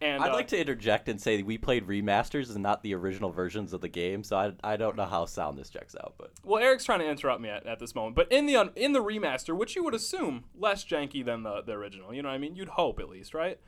and 0.00 0.22
I'd 0.22 0.30
uh, 0.30 0.34
like 0.34 0.48
to 0.48 0.58
interject 0.60 1.08
and 1.08 1.20
say 1.20 1.42
we 1.42 1.58
played 1.58 1.86
remasters 1.86 2.52
and 2.52 2.62
not 2.62 2.82
the 2.82 2.94
original 2.94 3.30
versions 3.30 3.72
of 3.72 3.80
the 3.80 3.88
game, 3.88 4.22
so 4.22 4.36
I, 4.36 4.52
I 4.62 4.76
don't 4.76 4.96
know 4.96 5.04
how 5.04 5.24
sound 5.24 5.58
this 5.58 5.68
checks 5.70 5.96
out, 6.00 6.14
but 6.18 6.30
Well, 6.44 6.62
Eric's 6.62 6.84
trying 6.84 7.00
to 7.00 7.08
interrupt 7.08 7.40
me 7.40 7.48
at, 7.48 7.66
at 7.66 7.78
this 7.80 7.94
moment, 7.94 8.14
but 8.16 8.30
in 8.30 8.46
the 8.46 8.56
un, 8.56 8.70
in 8.76 8.92
the 8.92 9.02
remaster, 9.02 9.56
which 9.56 9.74
you 9.74 9.82
would 9.84 9.94
assume 9.94 10.44
less 10.56 10.84
janky 10.84 11.24
than 11.24 11.42
the, 11.42 11.62
the 11.62 11.72
original, 11.72 12.14
you 12.14 12.22
know 12.22 12.28
what 12.28 12.36
I 12.36 12.38
mean? 12.38 12.54
You'd 12.54 12.68
hope 12.68 13.00
at 13.00 13.08
least, 13.08 13.34
right? 13.34 13.58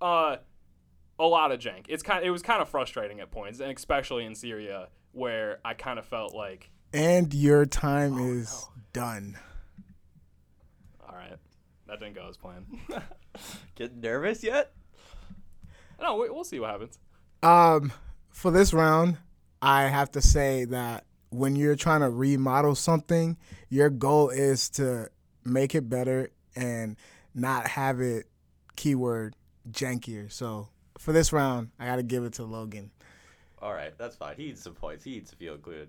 Uh, 0.00 0.36
a 1.18 1.26
lot 1.26 1.52
of 1.52 1.60
jank. 1.60 1.84
It's 1.88 2.02
kind. 2.02 2.24
It 2.24 2.30
was 2.30 2.42
kind 2.42 2.60
of 2.60 2.68
frustrating 2.68 3.20
at 3.20 3.30
points, 3.30 3.60
and 3.60 3.70
especially 3.70 4.24
in 4.24 4.34
Syria, 4.34 4.88
where 5.12 5.60
I 5.64 5.74
kind 5.74 5.98
of 6.00 6.06
felt 6.06 6.34
like, 6.34 6.70
And 6.92 7.32
your 7.32 7.66
time 7.66 8.14
Oh, 8.18 8.32
is 8.32 8.66
done. 8.92 9.38
All 11.92 11.98
right, 11.98 12.00
that 12.00 12.04
didn't 12.04 12.14
go 12.14 12.28
as 12.28 12.36
planned. 12.36 12.66
getting 13.74 14.00
nervous 14.00 14.42
yet? 14.42 14.72
no, 16.00 16.16
we, 16.16 16.30
we'll 16.30 16.44
see 16.44 16.60
what 16.60 16.70
happens. 16.70 16.98
Um, 17.42 17.92
for 18.30 18.50
this 18.50 18.72
round, 18.72 19.18
I 19.60 19.84
have 19.84 20.10
to 20.12 20.20
say 20.22 20.64
that 20.66 21.04
when 21.30 21.56
you're 21.56 21.76
trying 21.76 22.00
to 22.00 22.10
remodel 22.10 22.74
something, 22.74 23.36
your 23.68 23.90
goal 23.90 24.30
is 24.30 24.68
to 24.70 25.08
make 25.44 25.74
it 25.74 25.88
better 25.88 26.30
and 26.54 26.96
not 27.34 27.66
have 27.68 28.00
it 28.00 28.26
keyword 28.76 29.34
jankier. 29.70 30.30
So 30.30 30.68
for 30.98 31.12
this 31.12 31.32
round, 31.32 31.70
I 31.78 31.86
got 31.86 31.96
to 31.96 32.02
give 32.02 32.24
it 32.24 32.34
to 32.34 32.44
Logan. 32.44 32.90
All 33.60 33.72
right, 33.72 33.96
that's 33.96 34.16
fine. 34.16 34.34
He 34.36 34.46
needs 34.46 34.62
some 34.62 34.74
points. 34.74 35.04
He 35.04 35.12
needs 35.12 35.30
to 35.30 35.36
feel 35.36 35.56
good. 35.56 35.88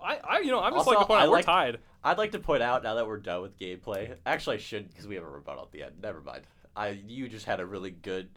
I, 0.00 0.18
I 0.22 0.38
you 0.40 0.50
know, 0.50 0.60
I'm 0.60 0.72
just 0.74 0.86
Also, 0.86 0.90
like 0.90 0.98
to 1.00 1.06
point 1.06 1.20
I 1.20 1.24
out 1.24 1.30
we're 1.30 1.36
like- 1.36 1.44
tied. 1.46 1.78
I'd 2.04 2.18
like 2.18 2.32
to 2.32 2.38
point 2.38 2.62
out 2.62 2.82
now 2.82 2.94
that 2.94 3.06
we're 3.06 3.18
done 3.18 3.42
with 3.42 3.58
gameplay. 3.58 4.16
Actually, 4.26 4.56
I 4.56 4.58
shouldn't 4.60 4.90
because 4.90 5.06
we 5.06 5.14
have 5.14 5.24
a 5.24 5.28
rebuttal 5.28 5.62
at 5.64 5.72
the 5.72 5.84
end. 5.84 5.94
Never 6.02 6.20
mind. 6.20 6.42
I 6.74 7.00
you 7.06 7.28
just 7.28 7.46
had 7.46 7.60
a 7.60 7.66
really 7.66 7.90
good. 7.90 8.28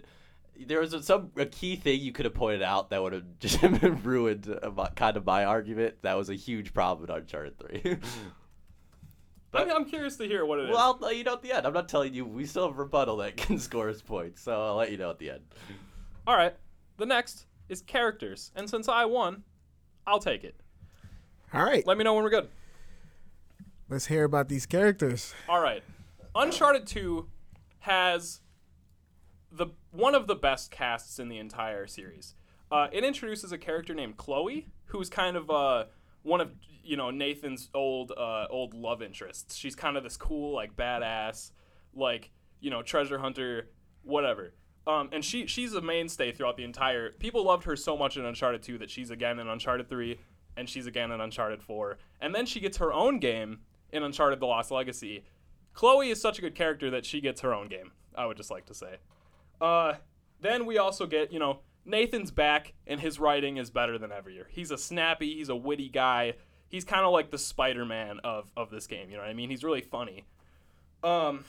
There 0.57 0.79
was 0.79 0.93
a, 0.93 1.01
some 1.03 1.31
a 1.35 1.45
key 1.45 1.75
thing 1.75 1.99
you 1.99 2.11
could 2.13 2.25
have 2.25 2.33
pointed 2.33 2.61
out 2.61 2.89
that 2.91 3.01
would 3.01 3.13
have 3.13 3.25
just 3.39 3.61
ruined 3.61 4.47
about, 4.61 4.95
kind 4.95 5.17
of 5.17 5.25
my 5.25 5.45
argument. 5.45 5.95
That 6.01 6.15
was 6.15 6.29
a 6.29 6.35
huge 6.35 6.73
problem 6.73 7.09
in 7.09 7.15
Uncharted 7.15 7.57
Three. 7.59 7.97
I'm, 9.53 9.71
I'm 9.71 9.85
curious 9.85 10.17
to 10.17 10.25
hear 10.25 10.45
what 10.45 10.59
it 10.59 10.65
is. 10.65 10.71
well, 10.71 10.79
I'll 10.79 10.97
let 10.99 11.15
you 11.15 11.23
know 11.23 11.33
at 11.33 11.41
the 11.41 11.53
end. 11.53 11.65
I'm 11.65 11.73
not 11.73 11.87
telling 11.87 12.13
you. 12.13 12.25
We 12.25 12.45
still 12.45 12.67
have 12.67 12.77
a 12.77 12.81
rebuttal 12.83 13.17
that 13.17 13.37
can 13.37 13.57
score 13.57 13.89
us 13.89 14.01
points, 14.01 14.41
so 14.41 14.51
I'll 14.61 14.75
let 14.75 14.91
you 14.91 14.97
know 14.97 15.09
at 15.09 15.17
the 15.19 15.31
end. 15.31 15.41
All 16.27 16.35
right, 16.35 16.53
the 16.97 17.05
next 17.05 17.45
is 17.69 17.81
characters, 17.81 18.51
and 18.55 18.69
since 18.69 18.89
I 18.89 19.05
won, 19.05 19.43
I'll 20.05 20.19
take 20.19 20.43
it. 20.43 20.55
All 21.53 21.63
right, 21.63 21.85
Let 21.87 21.97
me 21.97 22.03
know 22.03 22.13
when 22.15 22.23
we're 22.23 22.29
good. 22.29 22.49
Let's 23.89 24.07
hear 24.07 24.23
about 24.23 24.49
these 24.49 24.65
characters. 24.65 25.33
All 25.47 25.61
right. 25.61 25.83
Uncharted 26.33 26.85
2 26.87 27.27
has 27.79 28.41
the 29.51 29.67
one 29.91 30.15
of 30.15 30.27
the 30.27 30.35
best 30.35 30.71
casts 30.71 31.19
in 31.19 31.29
the 31.29 31.37
entire 31.37 31.87
series. 31.87 32.35
Uh, 32.71 32.87
it 32.91 33.03
introduces 33.03 33.51
a 33.51 33.57
character 33.57 33.93
named 33.93 34.17
Chloe, 34.17 34.67
who's 34.85 35.09
kind 35.09 35.37
of 35.37 35.49
uh, 35.49 35.85
one 36.23 36.41
of 36.41 36.51
you 36.83 36.97
know 36.97 37.11
Nathan's 37.11 37.69
old 37.73 38.11
uh, 38.11 38.47
old 38.49 38.73
love 38.73 39.01
interests. 39.01 39.55
She's 39.55 39.75
kind 39.75 39.97
of 39.97 40.03
this 40.03 40.17
cool, 40.17 40.53
like 40.53 40.75
badass, 40.75 41.51
like 41.93 42.31
you 42.59 42.69
know 42.69 42.81
treasure 42.81 43.19
hunter, 43.19 43.69
whatever. 44.03 44.53
Um, 44.87 45.09
and 45.11 45.23
she 45.23 45.47
she's 45.47 45.73
a 45.73 45.81
mainstay 45.81 46.31
throughout 46.31 46.57
the 46.57 46.63
entire. 46.63 47.11
People 47.11 47.43
loved 47.45 47.63
her 47.63 47.75
so 47.75 47.95
much 47.95 48.17
in 48.17 48.25
Uncharted 48.25 48.61
2 48.61 48.79
that 48.79 48.89
she's 48.89 49.09
again 49.09 49.39
in 49.39 49.47
Uncharted 49.47 49.89
3, 49.89 50.19
and 50.57 50.67
she's 50.67 50.85
again 50.85 51.11
in 51.11 51.21
Uncharted 51.21 51.63
4, 51.63 51.97
and 52.19 52.35
then 52.35 52.45
she 52.45 52.59
gets 52.59 52.77
her 52.77 52.91
own 52.91 53.19
game 53.19 53.59
in 53.95 54.03
Uncharted: 54.03 54.39
The 54.39 54.45
Lost 54.45 54.71
Legacy. 54.71 55.23
Chloe 55.73 56.09
is 56.09 56.21
such 56.21 56.39
a 56.39 56.41
good 56.41 56.55
character 56.55 56.89
that 56.91 57.05
she 57.05 57.19
gets 57.19 57.41
her 57.41 57.53
own 57.53 57.67
game. 57.67 57.91
I 58.15 58.25
would 58.25 58.37
just 58.37 58.49
like 58.51 58.65
to 58.67 58.73
say. 58.73 58.95
Uh, 59.59 59.95
then 60.41 60.65
we 60.65 60.77
also 60.77 61.05
get, 61.05 61.31
you 61.31 61.39
know, 61.39 61.59
Nathan's 61.85 62.31
back 62.31 62.73
and 62.87 62.99
his 62.99 63.19
writing 63.19 63.57
is 63.57 63.69
better 63.69 63.97
than 63.97 64.11
ever. 64.11 64.31
He's 64.49 64.71
a 64.71 64.77
snappy, 64.77 65.35
he's 65.35 65.49
a 65.49 65.55
witty 65.55 65.89
guy. 65.89 66.33
He's 66.67 66.83
kind 66.83 67.05
of 67.05 67.11
like 67.11 67.29
the 67.29 67.37
Spider-Man 67.37 68.19
of 68.23 68.51
of 68.57 68.69
this 68.69 68.87
game. 68.87 69.09
You 69.09 69.17
know 69.17 69.21
what 69.21 69.29
I 69.29 69.33
mean? 69.33 69.49
He's 69.49 69.63
really 69.63 69.81
funny. 69.81 70.25
Um, 71.03 71.45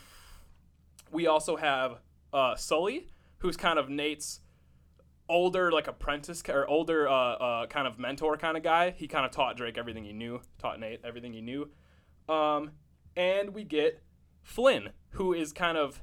we 1.10 1.26
also 1.26 1.56
have 1.56 1.98
uh, 2.32 2.54
Sully, 2.54 3.08
who's 3.38 3.56
kind 3.56 3.78
of 3.78 3.88
Nate's 3.88 4.40
older 5.28 5.72
like 5.72 5.88
apprentice 5.88 6.42
or 6.48 6.66
older 6.68 7.08
uh, 7.08 7.12
uh, 7.12 7.66
kind 7.66 7.86
of 7.86 7.98
mentor 7.98 8.36
kind 8.36 8.56
of 8.56 8.62
guy. 8.62 8.90
He 8.90 9.08
kind 9.08 9.24
of 9.24 9.32
taught 9.32 9.56
Drake 9.56 9.78
everything 9.78 10.04
he 10.04 10.12
knew, 10.12 10.40
taught 10.58 10.78
Nate 10.78 11.00
everything 11.02 11.32
he 11.32 11.40
knew. 11.40 11.70
Um, 12.28 12.72
and 13.16 13.54
we 13.54 13.64
get 13.64 14.02
Flynn, 14.42 14.90
who 15.10 15.32
is 15.32 15.52
kind 15.52 15.78
of 15.78 16.00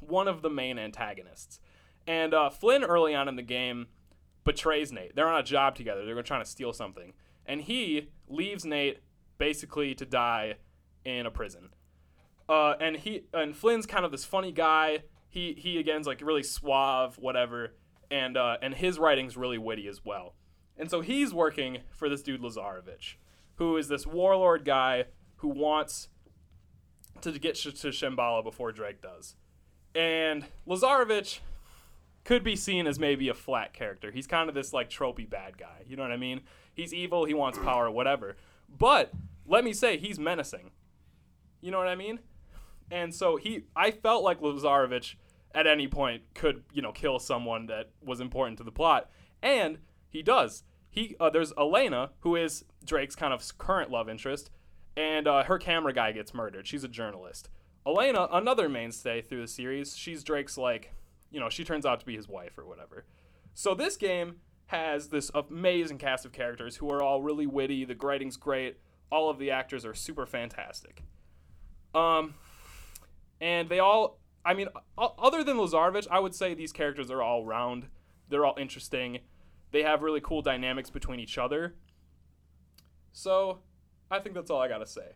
one 0.00 0.28
of 0.28 0.42
the 0.42 0.50
main 0.50 0.78
antagonists. 0.78 1.60
And 2.06 2.34
uh, 2.34 2.50
Flynn, 2.50 2.84
early 2.84 3.14
on 3.14 3.28
in 3.28 3.36
the 3.36 3.42
game, 3.42 3.86
betrays 4.44 4.92
Nate. 4.92 5.14
They're 5.14 5.28
on 5.28 5.40
a 5.40 5.44
job 5.44 5.74
together. 5.76 6.04
They're 6.04 6.22
trying 6.22 6.42
to 6.42 6.50
steal 6.50 6.72
something, 6.72 7.12
and 7.46 7.60
he 7.60 8.08
leaves 8.28 8.64
Nate 8.64 8.98
basically 9.38 9.94
to 9.94 10.06
die 10.06 10.54
in 11.04 11.26
a 11.26 11.30
prison. 11.30 11.70
Uh, 12.48 12.74
and 12.80 12.96
he 12.96 13.24
and 13.32 13.56
Flynn's 13.56 13.86
kind 13.86 14.04
of 14.04 14.10
this 14.10 14.24
funny 14.24 14.52
guy. 14.52 15.04
He 15.28 15.54
he 15.56 15.78
again's 15.78 16.06
like 16.06 16.20
really 16.20 16.42
suave, 16.42 17.16
whatever. 17.18 17.74
And 18.10 18.36
uh, 18.36 18.58
and 18.60 18.74
his 18.74 18.98
writing's 18.98 19.36
really 19.36 19.58
witty 19.58 19.88
as 19.88 20.04
well. 20.04 20.34
And 20.76 20.90
so 20.90 21.00
he's 21.00 21.32
working 21.32 21.78
for 21.90 22.08
this 22.08 22.22
dude 22.22 22.42
Lazarevic, 22.42 23.16
who 23.56 23.76
is 23.76 23.88
this 23.88 24.06
warlord 24.06 24.64
guy 24.64 25.04
who 25.42 25.48
wants 25.48 26.08
to 27.20 27.32
get 27.32 27.56
to 27.56 27.88
Shambhala 27.88 28.42
before 28.42 28.72
Drake 28.72 29.02
does. 29.02 29.34
And 29.94 30.46
Lazarevic 30.66 31.40
could 32.24 32.44
be 32.44 32.54
seen 32.54 32.86
as 32.86 32.98
maybe 32.98 33.28
a 33.28 33.34
flat 33.34 33.72
character. 33.72 34.12
He's 34.12 34.28
kind 34.28 34.48
of 34.48 34.54
this 34.54 34.72
like 34.72 34.88
tropey 34.88 35.28
bad 35.28 35.58
guy. 35.58 35.82
You 35.86 35.96
know 35.96 36.04
what 36.04 36.12
I 36.12 36.16
mean? 36.16 36.42
He's 36.72 36.94
evil, 36.94 37.24
he 37.24 37.34
wants 37.34 37.58
power, 37.58 37.90
whatever. 37.90 38.36
But 38.78 39.12
let 39.44 39.64
me 39.64 39.72
say 39.72 39.98
he's 39.98 40.18
menacing. 40.18 40.70
You 41.60 41.72
know 41.72 41.78
what 41.78 41.88
I 41.88 41.96
mean? 41.96 42.20
And 42.90 43.12
so 43.12 43.36
he 43.36 43.64
I 43.74 43.90
felt 43.90 44.22
like 44.22 44.40
Lazarevic 44.40 45.16
at 45.54 45.66
any 45.66 45.88
point 45.88 46.22
could, 46.34 46.62
you 46.72 46.82
know, 46.82 46.92
kill 46.92 47.18
someone 47.18 47.66
that 47.66 47.90
was 48.02 48.20
important 48.20 48.58
to 48.58 48.64
the 48.64 48.72
plot. 48.72 49.10
And 49.42 49.78
he 50.08 50.22
does. 50.22 50.62
He 50.88 51.16
uh, 51.18 51.30
there's 51.30 51.52
Elena 51.58 52.10
who 52.20 52.36
is 52.36 52.64
Drake's 52.84 53.16
kind 53.16 53.34
of 53.34 53.58
current 53.58 53.90
love 53.90 54.08
interest 54.08 54.50
and 54.96 55.26
uh, 55.26 55.44
her 55.44 55.58
camera 55.58 55.92
guy 55.92 56.12
gets 56.12 56.34
murdered. 56.34 56.66
She's 56.66 56.84
a 56.84 56.88
journalist. 56.88 57.48
Elena, 57.86 58.28
another 58.30 58.68
mainstay 58.68 59.22
through 59.22 59.40
the 59.40 59.48
series, 59.48 59.96
she's 59.96 60.22
Drake's 60.22 60.56
like, 60.56 60.92
you 61.30 61.40
know, 61.40 61.48
she 61.48 61.64
turns 61.64 61.84
out 61.84 62.00
to 62.00 62.06
be 62.06 62.14
his 62.14 62.28
wife 62.28 62.58
or 62.58 62.64
whatever. 62.64 63.04
So 63.54 63.74
this 63.74 63.96
game 63.96 64.36
has 64.66 65.08
this 65.08 65.30
amazing 65.34 65.98
cast 65.98 66.24
of 66.24 66.32
characters 66.32 66.76
who 66.76 66.88
are 66.90 67.02
all 67.02 67.22
really 67.22 67.46
witty. 67.46 67.84
The 67.84 67.96
writing's 67.96 68.36
great. 68.36 68.78
All 69.10 69.28
of 69.28 69.38
the 69.38 69.50
actors 69.50 69.84
are 69.84 69.94
super 69.94 70.26
fantastic. 70.26 71.02
Um, 71.94 72.34
and 73.40 73.68
they 73.68 73.78
all, 73.78 74.18
I 74.44 74.54
mean, 74.54 74.68
other 74.96 75.44
than 75.44 75.56
Lazarevic, 75.56 76.06
I 76.10 76.20
would 76.20 76.34
say 76.34 76.54
these 76.54 76.72
characters 76.72 77.10
are 77.10 77.22
all 77.22 77.44
round. 77.44 77.88
They're 78.28 78.46
all 78.46 78.56
interesting. 78.58 79.18
They 79.72 79.82
have 79.82 80.02
really 80.02 80.20
cool 80.20 80.42
dynamics 80.42 80.88
between 80.88 81.20
each 81.20 81.36
other. 81.36 81.74
So, 83.12 83.58
I 84.12 84.18
think 84.20 84.34
that's 84.34 84.50
all 84.50 84.60
I 84.60 84.68
gotta 84.68 84.86
say. 84.86 85.14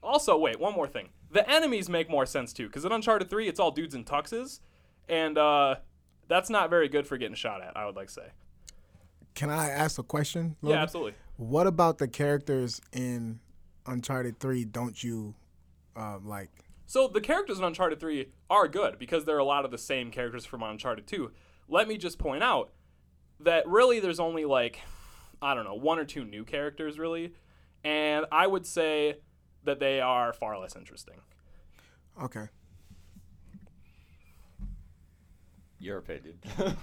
Also, 0.00 0.38
wait, 0.38 0.60
one 0.60 0.72
more 0.74 0.86
thing. 0.86 1.08
The 1.32 1.48
enemies 1.50 1.88
make 1.88 2.08
more 2.08 2.24
sense 2.24 2.52
too, 2.52 2.68
because 2.68 2.84
in 2.84 2.92
Uncharted 2.92 3.28
3, 3.28 3.48
it's 3.48 3.58
all 3.58 3.72
dudes 3.72 3.96
in 3.96 4.04
tuxes, 4.04 4.60
and 5.08 5.36
uh, 5.36 5.76
that's 6.28 6.48
not 6.48 6.70
very 6.70 6.88
good 6.88 7.06
for 7.06 7.18
getting 7.18 7.34
shot 7.34 7.62
at, 7.62 7.76
I 7.76 7.84
would 7.84 7.96
like 7.96 8.06
to 8.06 8.12
say. 8.14 8.26
Can 9.34 9.50
I 9.50 9.68
ask 9.68 9.98
a 9.98 10.04
question? 10.04 10.56
Yeah, 10.62 10.76
absolutely. 10.76 11.14
What 11.36 11.66
about 11.66 11.98
the 11.98 12.06
characters 12.06 12.80
in 12.92 13.40
Uncharted 13.86 14.38
3 14.38 14.64
don't 14.66 15.02
you 15.02 15.34
uh, 15.96 16.18
like? 16.22 16.50
So 16.86 17.08
the 17.08 17.20
characters 17.20 17.58
in 17.58 17.64
Uncharted 17.64 17.98
3 17.98 18.30
are 18.48 18.68
good 18.68 18.98
because 18.98 19.24
they're 19.24 19.38
a 19.38 19.44
lot 19.44 19.64
of 19.64 19.72
the 19.72 19.78
same 19.78 20.10
characters 20.12 20.44
from 20.44 20.62
Uncharted 20.62 21.08
2. 21.08 21.32
Let 21.68 21.88
me 21.88 21.98
just 21.98 22.18
point 22.18 22.42
out 22.44 22.70
that 23.40 23.68
really 23.68 24.00
there's 24.00 24.20
only 24.20 24.44
like 24.44 24.80
I 25.40 25.54
don't 25.54 25.64
know, 25.64 25.74
one 25.74 25.98
or 25.98 26.04
two 26.04 26.24
new 26.24 26.44
characters 26.44 26.98
really, 26.98 27.32
and 27.84 28.26
I 28.30 28.46
would 28.46 28.66
say 28.66 29.16
that 29.64 29.80
they 29.80 30.00
are 30.00 30.32
far 30.32 30.58
less 30.58 30.76
interesting. 30.76 31.16
Okay. 32.22 32.48
Your 35.78 35.98
opinion. 35.98 36.38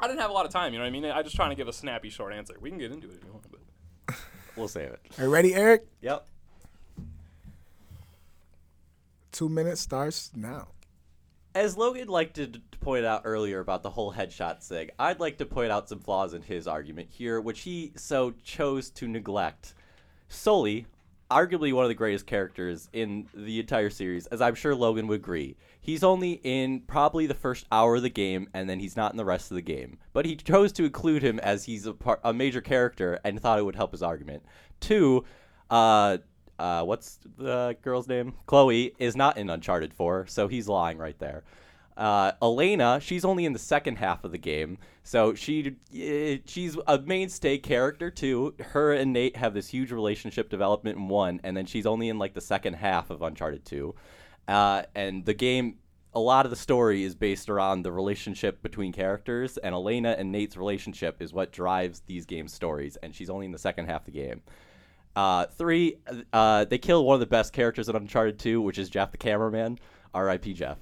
I 0.00 0.06
didn't 0.06 0.20
have 0.20 0.30
a 0.30 0.32
lot 0.32 0.46
of 0.46 0.52
time, 0.52 0.72
you 0.72 0.78
know 0.78 0.84
what 0.84 0.88
I 0.88 0.92
mean? 0.92 1.04
I 1.04 1.22
just 1.22 1.34
trying 1.34 1.50
to 1.50 1.56
give 1.56 1.66
a 1.66 1.72
snappy 1.72 2.08
short 2.08 2.32
answer. 2.32 2.54
We 2.60 2.70
can 2.70 2.78
get 2.78 2.92
into 2.92 3.08
it 3.08 3.16
if 3.16 3.24
you 3.24 3.32
want, 3.32 3.46
but 3.50 4.16
we'll 4.56 4.68
save 4.68 4.90
it. 4.90 5.00
Are 5.18 5.24
you 5.24 5.30
ready, 5.30 5.54
Eric? 5.54 5.86
Yep. 6.02 6.26
Two 9.32 9.48
minutes 9.48 9.80
starts 9.80 10.30
now. 10.36 10.68
As 11.58 11.76
Logan 11.76 12.06
liked 12.06 12.36
to, 12.36 12.52
point 12.80 13.04
out 13.04 13.22
earlier 13.24 13.58
about 13.58 13.82
the 13.82 13.90
whole 13.90 14.12
headshot 14.12 14.62
thing, 14.62 14.90
I'd 14.96 15.18
like 15.18 15.38
to 15.38 15.44
point 15.44 15.72
out 15.72 15.88
some 15.88 15.98
flaws 15.98 16.32
in 16.32 16.42
his 16.42 16.68
argument 16.68 17.08
here, 17.10 17.40
which 17.40 17.62
he 17.62 17.90
so 17.96 18.32
chose 18.44 18.90
to 18.90 19.08
neglect. 19.08 19.74
Sully, 20.28 20.86
arguably 21.28 21.72
one 21.72 21.84
of 21.84 21.88
the 21.88 21.96
greatest 21.96 22.28
characters 22.28 22.88
in 22.92 23.26
the 23.34 23.58
entire 23.58 23.90
series, 23.90 24.26
as 24.26 24.40
I'm 24.40 24.54
sure 24.54 24.72
Logan 24.72 25.08
would 25.08 25.16
agree. 25.16 25.56
He's 25.80 26.04
only 26.04 26.40
in 26.44 26.82
probably 26.82 27.26
the 27.26 27.34
first 27.34 27.66
hour 27.72 27.96
of 27.96 28.02
the 28.02 28.08
game, 28.08 28.48
and 28.54 28.70
then 28.70 28.78
he's 28.78 28.96
not 28.96 29.10
in 29.10 29.16
the 29.16 29.24
rest 29.24 29.50
of 29.50 29.56
the 29.56 29.60
game. 29.60 29.98
But 30.12 30.26
he 30.26 30.36
chose 30.36 30.70
to 30.74 30.84
include 30.84 31.24
him 31.24 31.40
as 31.40 31.64
he's 31.64 31.86
a, 31.86 31.92
par- 31.92 32.20
a 32.22 32.32
major 32.32 32.60
character 32.60 33.18
and 33.24 33.40
thought 33.40 33.58
it 33.58 33.64
would 33.64 33.74
help 33.74 33.90
his 33.90 34.02
argument. 34.04 34.44
Two, 34.78 35.24
uh, 35.70 36.18
uh, 36.58 36.82
what's 36.82 37.18
the 37.36 37.76
girl's 37.82 38.08
name? 38.08 38.34
Chloe 38.46 38.94
is 38.98 39.16
not 39.16 39.36
in 39.36 39.50
Uncharted 39.50 39.94
4, 39.94 40.26
so 40.26 40.48
he's 40.48 40.68
lying 40.68 40.98
right 40.98 41.18
there. 41.18 41.44
Uh, 41.96 42.30
Elena, 42.40 43.00
she's 43.00 43.24
only 43.24 43.44
in 43.44 43.52
the 43.52 43.58
second 43.58 43.96
half 43.96 44.22
of 44.22 44.30
the 44.30 44.38
game, 44.38 44.78
so 45.02 45.34
she 45.34 45.74
eh, 45.92 46.38
she's 46.46 46.76
a 46.86 46.98
mainstay 47.00 47.58
character 47.58 48.08
too. 48.08 48.54
Her 48.60 48.92
and 48.92 49.12
Nate 49.12 49.36
have 49.36 49.52
this 49.52 49.68
huge 49.68 49.90
relationship 49.90 50.48
development 50.48 50.96
in 50.96 51.08
one, 51.08 51.40
and 51.42 51.56
then 51.56 51.66
she's 51.66 51.86
only 51.86 52.08
in 52.08 52.16
like 52.16 52.34
the 52.34 52.40
second 52.40 52.74
half 52.74 53.10
of 53.10 53.22
Uncharted 53.22 53.64
2. 53.64 53.94
Uh, 54.46 54.82
and 54.94 55.24
the 55.24 55.34
game, 55.34 55.78
a 56.14 56.20
lot 56.20 56.46
of 56.46 56.50
the 56.50 56.56
story 56.56 57.02
is 57.02 57.16
based 57.16 57.50
around 57.50 57.82
the 57.82 57.90
relationship 57.90 58.62
between 58.62 58.92
characters, 58.92 59.58
and 59.58 59.74
Elena 59.74 60.14
and 60.16 60.30
Nate's 60.30 60.56
relationship 60.56 61.20
is 61.20 61.32
what 61.32 61.50
drives 61.50 62.02
these 62.06 62.26
game 62.26 62.46
stories, 62.46 62.96
and 63.02 63.12
she's 63.12 63.28
only 63.28 63.46
in 63.46 63.52
the 63.52 63.58
second 63.58 63.86
half 63.86 64.02
of 64.02 64.06
the 64.06 64.12
game. 64.12 64.40
Uh, 65.18 65.46
three, 65.46 65.96
uh, 66.32 66.64
they 66.66 66.78
kill 66.78 67.04
one 67.04 67.14
of 67.14 67.20
the 67.20 67.26
best 67.26 67.52
characters 67.52 67.88
in 67.88 67.96
Uncharted 67.96 68.38
2, 68.38 68.60
which 68.60 68.78
is 68.78 68.88
Jeff 68.88 69.10
the 69.10 69.16
cameraman. 69.16 69.76
R.I.P. 70.14 70.52
Jeff. 70.52 70.78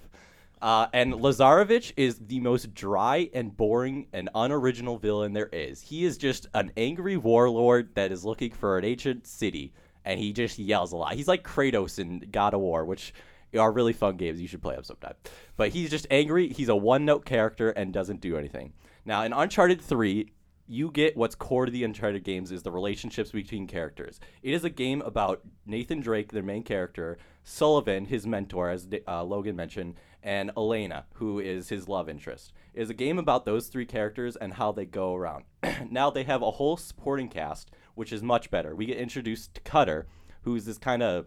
Uh, 0.61 0.89
and 0.93 1.15
Lazarevic 1.15 1.95
is 1.97 2.19
the 2.19 2.39
most 2.41 2.75
dry 2.75 3.31
and 3.33 3.57
boring 3.57 4.09
and 4.13 4.29
unoriginal 4.35 4.99
villain 4.99 5.33
there 5.33 5.49
is. 5.55 5.81
He 5.81 6.05
is 6.05 6.19
just 6.19 6.49
an 6.53 6.71
angry 6.77 7.17
warlord 7.17 7.95
that 7.95 8.13
is 8.13 8.27
looking 8.27 8.51
for 8.51 8.77
an 8.77 8.85
ancient 8.85 9.27
city, 9.27 9.73
and 10.05 10.21
he 10.21 10.35
just 10.35 10.59
yells 10.59 10.93
a 10.93 10.97
lot. 10.97 11.15
He's 11.15 11.29
like 11.29 11.43
Kratos 11.43 11.99
in 11.99 12.29
God 12.31 12.53
of 12.53 12.61
War, 12.61 12.85
which 12.85 13.15
are 13.59 13.73
really 13.73 13.95
fun 13.95 14.19
games. 14.19 14.39
You 14.39 14.49
should 14.49 14.61
play 14.61 14.75
them 14.75 14.85
sometime. 14.85 15.15
But 15.57 15.71
he's 15.71 15.89
just 15.89 16.07
angry. 16.11 16.51
He's 16.51 16.69
a 16.69 16.77
one 16.77 17.07
note 17.07 17.25
character 17.25 17.71
and 17.71 17.91
doesn't 17.91 18.21
do 18.21 18.37
anything. 18.37 18.75
Now, 19.07 19.23
in 19.23 19.33
Uncharted 19.33 19.81
3, 19.81 20.31
you 20.69 20.91
get 20.91 21.17
what's 21.17 21.35
core 21.35 21.67
to 21.67 21.73
the 21.73 21.85
Uncharted 21.85 22.25
games 22.25 22.51
is 22.51 22.63
the 22.63 22.71
relationships 22.71 23.31
between 23.31 23.67
characters. 23.67 24.21
It 24.43 24.53
is 24.53 24.65
a 24.65 24.71
game 24.71 25.01
about 25.03 25.43
Nathan 25.65 26.01
Drake, 26.01 26.33
their 26.33 26.43
main 26.43 26.63
character, 26.63 27.19
Sullivan, 27.45 28.07
his 28.07 28.27
mentor, 28.27 28.71
as 28.71 28.89
uh, 29.07 29.23
Logan 29.23 29.55
mentioned, 29.55 29.95
and 30.23 30.51
Elena, 30.57 31.07
who 31.15 31.39
is 31.39 31.69
his 31.69 31.89
love 31.89 32.09
interest. 32.09 32.53
It 32.75 32.83
is 32.83 32.91
a 32.91 32.95
game 32.95 33.19
about 33.19 33.45
those 33.45 33.69
three 33.69 33.87
characters 33.87 34.35
and 34.35 34.55
how 34.55 34.73
they 34.73 34.85
go 34.85 35.15
around. 35.15 35.45
now 35.91 36.11
they 36.11 36.25
have 36.25 36.43
a 36.43 36.51
whole 36.53 36.77
supporting 36.77 37.29
cast, 37.29 37.71
which 37.95 38.13
is 38.13 38.23
much 38.23 38.51
better. 38.51 38.75
We 38.75 38.87
get 38.87 38.99
introduced 38.99 39.55
to 39.55 39.61
Cutter, 39.61 40.09
who's 40.43 40.65
this 40.65 40.79
kind 40.79 41.03
of 41.03 41.27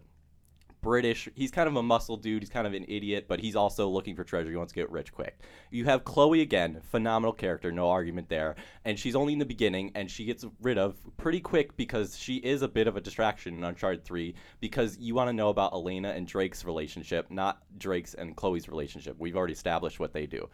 British. 0.81 1.27
He's 1.35 1.51
kind 1.51 1.67
of 1.67 1.75
a 1.75 1.83
muscle 1.83 2.17
dude. 2.17 2.41
He's 2.41 2.49
kind 2.49 2.65
of 2.65 2.73
an 2.73 2.85
idiot, 2.87 3.25
but 3.27 3.39
he's 3.39 3.55
also 3.55 3.87
looking 3.87 4.15
for 4.15 4.23
treasure. 4.23 4.49
He 4.49 4.55
wants 4.55 4.73
to 4.73 4.79
get 4.79 4.89
rich 4.91 5.13
quick. 5.13 5.39
You 5.71 5.85
have 5.85 6.05
Chloe 6.05 6.41
again, 6.41 6.81
phenomenal 6.89 7.33
character, 7.33 7.71
no 7.71 7.89
argument 7.89 8.29
there. 8.29 8.55
And 8.85 8.97
she's 8.97 9.15
only 9.15 9.33
in 9.33 9.39
the 9.39 9.45
beginning, 9.45 9.91
and 9.95 10.09
she 10.09 10.25
gets 10.25 10.45
rid 10.61 10.77
of 10.77 10.95
pretty 11.17 11.39
quick 11.39 11.75
because 11.77 12.17
she 12.17 12.37
is 12.37 12.61
a 12.61 12.67
bit 12.67 12.87
of 12.87 12.97
a 12.97 13.01
distraction 13.01 13.55
in 13.55 13.63
Uncharted 13.63 14.05
3 14.05 14.33
because 14.59 14.97
you 14.97 15.15
want 15.15 15.29
to 15.29 15.33
know 15.33 15.49
about 15.49 15.73
Elena 15.73 16.09
and 16.09 16.27
Drake's 16.27 16.63
relationship, 16.65 17.29
not 17.29 17.61
Drake's 17.77 18.13
and 18.13 18.35
Chloe's 18.35 18.69
relationship. 18.69 19.15
We've 19.19 19.35
already 19.35 19.53
established 19.53 19.99
what 19.99 20.13
they 20.13 20.25
do. 20.25 20.49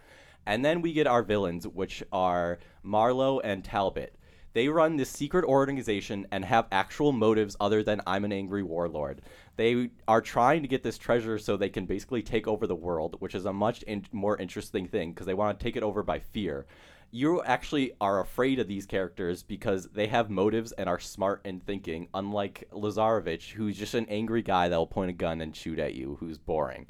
And 0.47 0.63
then 0.63 0.82
we 0.82 0.93
get 0.93 1.07
our 1.07 1.23
villains, 1.23 1.67
which 1.67 2.03
are 2.11 2.59
Marlowe 2.84 3.39
and 3.39 3.63
Talbot. 3.63 4.15
They 4.55 4.69
run 4.69 4.95
this 4.95 5.09
secret 5.09 5.43
organization 5.43 6.28
and 6.32 6.45
have 6.45 6.67
actual 6.71 7.11
motives 7.11 7.57
other 7.59 7.84
than 7.84 8.01
I'm 8.07 8.23
an 8.23 8.32
angry 8.32 8.63
warlord. 8.63 9.21
They 9.57 9.89
are 10.07 10.21
trying 10.21 10.61
to 10.63 10.67
get 10.67 10.83
this 10.83 10.97
treasure 10.97 11.37
so 11.39 11.55
they 11.55 11.69
can 11.69 11.85
basically 11.85 12.21
take 12.21 12.47
over 12.47 12.67
the 12.67 12.75
world, 12.75 13.15
which 13.19 13.35
is 13.35 13.45
a 13.45 13.53
much 13.53 13.83
in- 13.83 14.05
more 14.11 14.37
interesting 14.37 14.87
thing 14.87 15.11
because 15.11 15.25
they 15.25 15.33
want 15.33 15.57
to 15.57 15.63
take 15.63 15.77
it 15.77 15.83
over 15.83 16.03
by 16.03 16.19
fear. 16.19 16.65
You 17.11 17.41
actually 17.43 17.93
are 18.01 18.19
afraid 18.19 18.59
of 18.59 18.67
these 18.67 18.85
characters 18.85 19.43
because 19.43 19.87
they 19.93 20.07
have 20.07 20.29
motives 20.29 20.73
and 20.73 20.89
are 20.89 20.99
smart 20.99 21.41
in 21.45 21.61
thinking, 21.61 22.09
unlike 22.13 22.67
Lazarevic, 22.73 23.51
who's 23.53 23.77
just 23.77 23.93
an 23.93 24.07
angry 24.09 24.41
guy 24.41 24.67
that 24.67 24.75
will 24.75 24.87
point 24.87 25.11
a 25.11 25.13
gun 25.13 25.39
and 25.39 25.55
shoot 25.55 25.79
at 25.79 25.93
you, 25.93 26.17
who's 26.19 26.37
boring. 26.37 26.87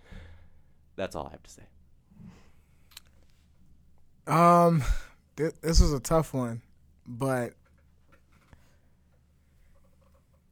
That's 0.95 1.15
all 1.15 1.27
I 1.27 1.31
have 1.31 1.43
to 1.43 1.51
say. 1.51 1.63
Um, 4.25 4.83
th- 5.35 5.53
this 5.61 5.79
was 5.79 5.93
a 5.93 5.99
tough 5.99 6.33
one, 6.33 6.63
but 7.05 7.51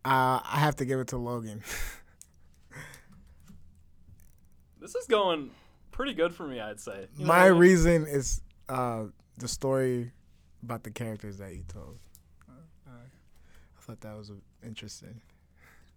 uh, 0.06 0.40
I 0.44 0.60
have 0.60 0.76
to 0.76 0.86
give 0.86 1.00
it 1.00 1.08
to 1.08 1.18
Logan. 1.18 1.64
this 4.84 4.96
is 4.96 5.08
going 5.08 5.50
pretty 5.92 6.14
good 6.14 6.36
for 6.36 6.46
me, 6.46 6.60
I'd 6.60 6.80
say. 6.80 7.08
You 7.16 7.24
know 7.24 7.28
My 7.28 7.44
what 7.44 7.46
I 7.46 7.50
mean? 7.52 7.60
reason 7.60 8.06
is 8.06 8.42
uh, 8.68 9.06
the 9.38 9.48
story 9.48 10.12
about 10.62 10.84
the 10.84 10.92
characters 10.92 11.38
that 11.38 11.56
you 11.56 11.64
told. 11.68 12.00
Uh, 12.50 12.90
I 12.92 13.82
thought 13.82 14.02
that 14.02 14.18
was 14.18 14.30
interesting. 14.62 15.22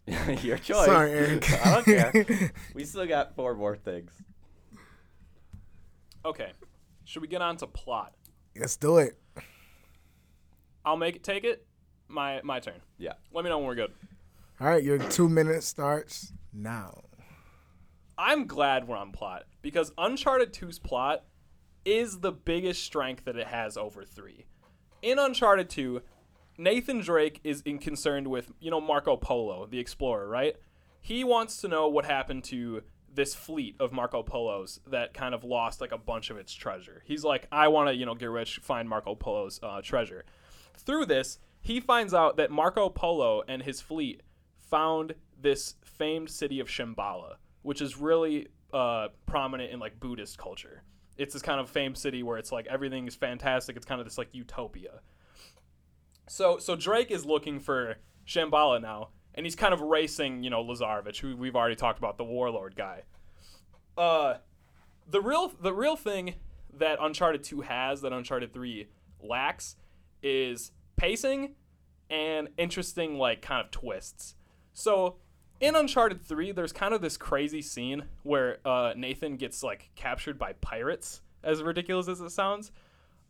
Your 0.43 0.57
choice. 0.59 0.87
Sorry, 0.87 1.11
Eric. 1.11 1.51
I 1.67 1.75
don't 1.75 1.85
care. 1.85 2.53
We 2.75 2.85
still 2.85 3.07
got 3.07 3.35
four 3.35 3.57
more 3.57 3.77
things. 3.77 4.13
Okay. 6.25 6.53
Should 7.05 7.23
we 7.23 7.29
get 7.29 7.43
on 7.43 7.57
to 7.57 7.67
plot? 7.67 8.15
Let's 8.57 8.77
do 8.77 8.99
it. 8.99 9.19
I'll 10.85 10.97
make 10.97 11.17
it 11.17 11.25
take 11.25 11.43
it. 11.43 11.67
My 12.07 12.41
my 12.45 12.61
turn. 12.61 12.81
Yeah. 12.99 13.15
Let 13.33 13.43
me 13.45 13.51
know 13.51 13.59
when 13.59 13.67
we're 13.67 13.75
good. 13.75 13.93
All 14.61 14.69
right, 14.69 14.83
your 14.83 14.99
two 14.99 15.29
minutes 15.29 15.67
starts 15.67 16.33
now. 16.53 17.03
I'm 18.19 18.47
glad 18.47 18.89
we're 18.89 18.97
on 18.97 19.13
plot 19.13 19.45
because 19.61 19.93
Uncharted 19.99 20.53
2's 20.53 20.79
plot 20.79 21.25
is 21.85 22.21
the 22.21 22.33
biggest 22.33 22.83
strength 22.83 23.25
that 23.25 23.37
it 23.37 23.47
has 23.49 23.77
over 23.77 24.05
3. 24.05 24.47
In 25.03 25.19
Uncharted 25.19 25.69
2, 25.69 26.03
Nathan 26.59 27.01
Drake 27.01 27.41
is 27.45 27.63
concerned 27.81 28.29
with, 28.29 28.53
you 28.59 28.71
know, 28.71 28.81
Marco 28.81 29.17
Polo, 29.17 29.67
the 29.67 29.79
explorer, 29.79 30.27
right? 30.27 30.57
He 31.01 31.25
wants 31.25 31.61
to 31.61 31.69
know 31.69 31.89
what 31.89 32.07
happened 32.07 32.45
to 32.45 32.83
this 33.13 33.35
fleet 33.35 33.77
of 33.79 33.93
Marco 33.93 34.23
Polos 34.23 34.81
that 34.87 35.15
kind 35.15 35.35
of 35.35 35.45
lost 35.45 35.81
like 35.81 35.93
a 35.93 35.99
bunch 35.99 36.31
of 36.31 36.37
its 36.37 36.53
treasure. 36.55 37.03
He's 37.05 37.25
like, 37.25 37.47
I 37.53 37.69
want 37.69 37.89
to, 37.89 37.95
you 37.95 38.07
know, 38.07 38.15
get 38.15 38.31
rich, 38.31 38.59
find 38.63 38.89
Marco 38.89 39.15
Polo's 39.15 39.61
uh, 39.63 39.81
treasure. 39.83 40.25
Through 40.77 41.07
this, 41.07 41.39
he 41.61 41.81
finds 41.81 42.15
out 42.15 42.37
that 42.37 42.51
Marco 42.51 42.89
Polo 42.89 43.43
and 43.47 43.63
his 43.63 43.81
fleet 43.81 44.23
found 44.59 45.15
this 45.41 45.75
famed 45.85 46.31
city 46.31 46.61
of 46.61 46.69
Shambhala, 46.69 47.37
which 47.67 47.83
is 47.83 47.97
really 47.99 48.47
uh, 48.73 49.09
prominent 49.27 49.73
in 49.73 49.81
like 49.81 49.99
Buddhist 49.99 50.39
culture. 50.39 50.85
It's 51.17 51.33
this 51.33 51.43
kind 51.43 51.59
of 51.59 51.69
famed 51.69 51.99
city 51.99 52.23
where 52.23 52.39
it's 52.39 52.53
like 52.53 52.69
everything 52.69 53.09
is 53.09 53.17
fantastic. 53.17 53.77
It's 53.77 53.85
kind 53.85 54.01
of 54.01 54.07
this 54.07 54.17
like 54.17 54.29
utopia. 54.31 55.01
So 56.29 56.59
so 56.59 56.77
Drake 56.77 57.11
is 57.11 57.27
looking 57.27 57.59
for 57.59 57.97
Shambhala 58.25 58.81
now, 58.81 59.09
and 59.35 59.45
he's 59.45 59.57
kind 59.57 59.75
of 59.75 59.81
racing, 59.81 60.45
you 60.45 60.51
know, 60.51 60.63
Lazarevic, 60.63 61.19
who 61.19 61.37
we've 61.37 61.57
already 61.57 61.75
talked 61.75 61.99
about, 61.99 62.19
the 62.19 62.25
warlord 62.25 62.77
guy. 62.77 63.03
Uh, 63.99 64.35
the 65.11 65.21
real 65.21 65.53
the 65.61 65.73
real 65.73 65.97
thing 65.97 66.37
that 66.73 66.99
Uncharted 67.01 67.43
2 67.43 67.63
has 67.63 68.01
that 68.03 68.13
Uncharted 68.13 68.53
3 68.53 68.87
lacks 69.21 69.75
is 70.23 70.71
pacing 70.97 71.57
and 72.09 72.49
interesting 72.59 73.19
like 73.19 73.43
kind 73.43 73.65
of 73.65 73.73
twists. 73.73 74.37
So 74.73 75.17
in 75.61 75.75
Uncharted 75.75 76.23
3, 76.23 76.53
there's 76.53 76.73
kind 76.73 76.93
of 76.95 77.01
this 77.01 77.17
crazy 77.17 77.63
scene 77.63 78.05
where 78.23 78.59
uh, 78.65 78.93
Nathan 78.97 79.37
gets 79.37 79.63
like 79.63 79.91
captured 79.95 80.39
by 80.39 80.53
pirates, 80.55 81.23
as 81.43 81.63
ridiculous 81.63 82.09
as 82.09 82.21
it 82.21 82.31
sounds. 82.31 82.73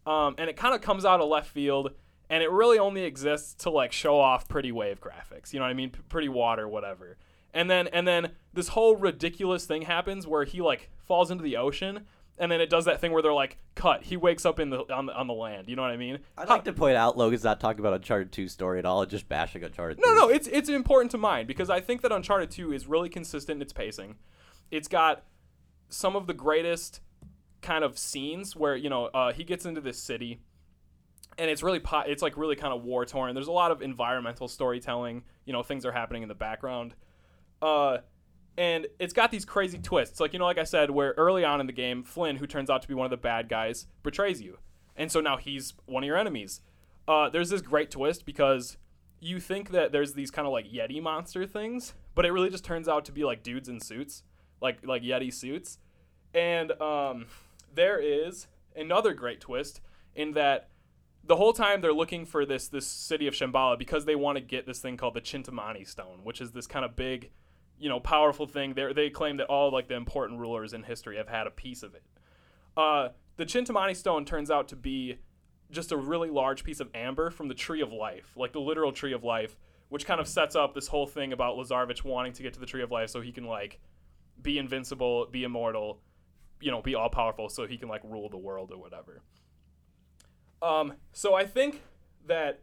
Um, 0.07 0.35
and 0.39 0.49
it 0.49 0.57
kind 0.57 0.74
of 0.74 0.81
comes 0.81 1.05
out 1.05 1.20
of 1.20 1.29
left 1.29 1.51
field, 1.51 1.93
and 2.31 2.43
it 2.43 2.51
really 2.51 2.79
only 2.79 3.03
exists 3.03 3.55
to 3.64 3.70
like 3.70 3.93
show 3.93 4.18
off 4.18 4.49
pretty 4.49 4.72
wave 4.72 5.01
graphics. 5.01 5.53
You 5.53 5.59
know 5.59 5.64
what 5.64 5.70
I 5.70 5.74
mean? 5.74 5.91
P- 5.91 6.01
pretty 6.09 6.29
water, 6.29 6.68
whatever. 6.68 7.16
And 7.53 7.70
then 7.70 7.89
and 7.89 8.07
then 8.07 8.33
this 8.53 8.68
whole 8.68 8.97
ridiculous 8.97 9.66
thing 9.66 9.83
happens 9.83 10.27
where 10.27 10.45
he 10.45 10.61
like 10.61 10.91
falls 10.99 11.31
into 11.31 11.43
the 11.43 11.57
ocean, 11.57 12.07
and 12.39 12.51
then 12.53 12.61
it 12.61 12.68
does 12.70 12.84
that 12.84 13.01
thing 13.01 13.12
where 13.12 13.22
they're 13.22 13.32
like, 13.32 13.59
cut. 13.74 14.03
He 14.05 14.16
wakes 14.16 14.45
up 14.45 14.61
in 14.61 14.70
the 14.70 14.80
on 14.93 15.07
the, 15.07 15.14
on 15.14 15.26
the 15.26 15.34
land. 15.34 15.68
You 15.68 15.76
know 15.76 15.82
what 15.82 15.91
I 15.91 15.97
mean? 15.97 16.18
I'd 16.37 16.49
like 16.49 16.64
to 16.64 16.72
point 16.72 16.97
out 16.97 17.16
Logan's 17.16 17.45
not 17.45 17.61
talking 17.61 17.80
about 17.80 17.95
Uncharted 17.95 18.32
2 18.32 18.49
story 18.49 18.78
at 18.78 18.84
all, 18.84 19.05
just 19.07 19.28
bashing 19.28 19.64
Uncharted 19.64 19.99
No, 20.01 20.09
3. 20.11 20.16
no, 20.18 20.28
it's 20.28 20.47
it's 20.49 20.68
important 20.68 21.11
to 21.12 21.18
mind 21.18 21.49
because 21.49 21.70
I 21.70 21.80
think 21.80 22.03
that 22.03 22.12
Uncharted 22.12 22.51
2 22.51 22.72
is 22.72 22.87
really 22.87 23.09
consistent 23.09 23.57
in 23.57 23.62
its 23.62 23.72
pacing. 23.72 24.16
It's 24.70 24.89
got 24.89 25.24
some 25.89 26.16
of 26.16 26.26
the 26.26 26.34
greatest 26.34 27.01
kind 27.62 27.84
of 27.84 27.99
scenes 27.99 28.55
where 28.55 28.76
you 28.76 28.91
know 28.91 29.07
uh, 29.07 29.32
he 29.32 29.43
gets 29.45 29.64
into 29.64 29.80
this 29.80 29.99
city, 29.99 30.41
and 31.39 31.51
it's 31.51 31.62
really 31.62 31.80
po- 31.80 32.05
it's 32.07 32.22
like 32.22 32.37
really 32.37 32.57
kind 32.57 32.74
of 32.74 32.82
war 32.82 33.05
torn. 33.07 33.34
There's 33.34 33.47
a 33.49 33.53
lot 33.53 33.70
of 33.70 33.82
environmental 33.82 34.49
storytelling. 34.49 35.22
You 35.45 35.53
know, 35.53 35.62
things 35.62 35.87
are 35.87 35.93
happening 35.93 36.22
in 36.22 36.28
the 36.28 36.34
background, 36.34 36.95
uh, 37.62 37.99
and 38.59 38.87
it's 38.99 39.13
got 39.13 39.31
these 39.31 39.45
crazy 39.45 39.79
twists. 39.79 40.21
Like 40.21 40.33
you 40.33 40.39
know, 40.39 40.45
like 40.45 40.59
I 40.59 40.65
said, 40.65 40.91
where 40.91 41.15
early 41.17 41.45
on 41.45 41.61
in 41.61 41.67
the 41.67 41.73
game, 41.73 42.03
Flynn, 42.03 42.37
who 42.37 42.47
turns 42.47 42.71
out 42.71 42.83
to 42.83 42.89
be 42.89 42.95
one 42.95 43.05
of 43.05 43.11
the 43.11 43.17
bad 43.17 43.49
guys, 43.49 43.87
betrays 44.03 44.41
you, 44.41 44.59
and 44.97 45.11
so 45.11 45.21
now 45.21 45.37
he's 45.37 45.75
one 45.87 46.03
of 46.03 46.07
your 46.07 46.17
enemies. 46.17 46.61
Uh, 47.09 47.29
there's 47.29 47.51
this 47.51 47.63
great 47.63 47.91
twist 47.91 48.27
because 48.27 48.77
you 49.21 49.41
think 49.41 49.71
that 49.71 49.93
there's 49.93 50.15
these 50.15 50.31
kind 50.31 50.47
of 50.47 50.53
like 50.53 50.67
Yeti 50.67 51.03
monster 51.03 51.47
things, 51.47 51.95
but 52.15 52.27
it 52.27 52.33
really 52.33 52.51
just 52.51 52.65
turns 52.65 52.89
out 52.89 53.05
to 53.05 53.13
be 53.13 53.25
like 53.25 53.43
dudes 53.43 53.69
in 53.69 53.81
suits, 53.81 54.23
like 54.61 54.87
like 54.87 55.03
Yeti 55.03 55.33
suits. 55.33 55.79
And 56.35 56.73
um, 56.83 57.27
there 57.75 57.99
is 57.99 58.47
another 58.75 59.15
great 59.15 59.41
twist 59.41 59.81
in 60.15 60.33
that 60.33 60.69
the 61.25 61.37
whole 61.37 61.53
time 61.53 61.81
they're 61.81 61.93
looking 61.93 62.25
for 62.25 62.45
this 62.45 62.69
this 62.69 62.87
city 62.87 63.27
of 63.27 63.35
Shambhala 63.35 63.79
because 63.79 64.05
they 64.05 64.15
want 64.15 64.37
to 64.37 64.43
get 64.43 64.67
this 64.67 64.79
thing 64.79 64.97
called 64.97 65.15
the 65.15 65.21
Chintamani 65.21 65.87
stone, 65.87 66.21
which 66.23 66.41
is 66.41 66.53
this 66.53 66.67
kind 66.67 66.85
of 66.85 66.97
big, 66.97 67.31
you 67.79 67.89
know, 67.89 68.01
powerful 68.01 68.47
thing. 68.47 68.74
They 68.74 68.93
they 68.93 69.11
claim 69.11 69.37
that 69.39 69.47
all 69.47 69.72
like 69.72 69.89
the 69.89 69.95
important 69.95 70.41
rulers 70.41 70.72
in 70.72 70.83
history 70.83 71.16
have 71.16 71.29
had 71.29 71.47
a 71.47 71.51
piece 71.51 71.83
of 71.83 71.95
it. 71.95 72.03
Uh, 72.77 73.09
the 73.37 73.45
Chintamani 73.45 73.97
stone 73.97 74.24
turns 74.24 74.51
out 74.51 74.68
to 74.68 74.77
be 74.77 75.18
just 75.70 75.93
a 75.93 75.97
really 75.97 76.31
large 76.31 76.64
piece 76.64 76.81
of 76.81 76.89
amber 76.95 77.31
from 77.31 77.49
the 77.49 77.55
tree 77.55 77.81
of 77.81 77.93
life, 77.93 78.33
like 78.37 78.53
the 78.53 78.61
literal 78.61 78.93
tree 78.93 79.12
of 79.12 79.24
life, 79.24 79.57
which 79.89 80.07
kind 80.07 80.20
of 80.20 80.29
sets 80.29 80.55
up 80.55 80.74
this 80.74 80.89
whole 80.89 81.07
thing 81.07 81.33
about 81.33 81.57
Lazarevic 81.57 82.05
wanting 82.05 82.33
to 82.35 82.43
get 82.43 82.55
to 82.55 82.61
the 82.61 82.66
tree 82.66 82.83
of 82.83 82.91
life 82.91 83.11
so 83.11 83.20
he 83.20 83.33
can 83.33 83.45
like 83.45 83.81
be 84.43 84.59
invincible, 84.59 85.27
be 85.31 85.45
immortal, 85.45 86.01
you 86.61 86.70
know, 86.70 86.83
be 86.83 86.95
all 86.95 87.09
powerful 87.09 87.49
so 87.49 87.66
he 87.66 87.77
can 87.77 87.89
like 87.89 88.03
rule 88.05 88.29
the 88.29 88.39
world 88.39 88.70
or 88.72 88.79
whatever. 88.79 89.22
Um, 90.62 90.95
so 91.12 91.35
I 91.35 91.45
think 91.45 91.83
that 92.27 92.61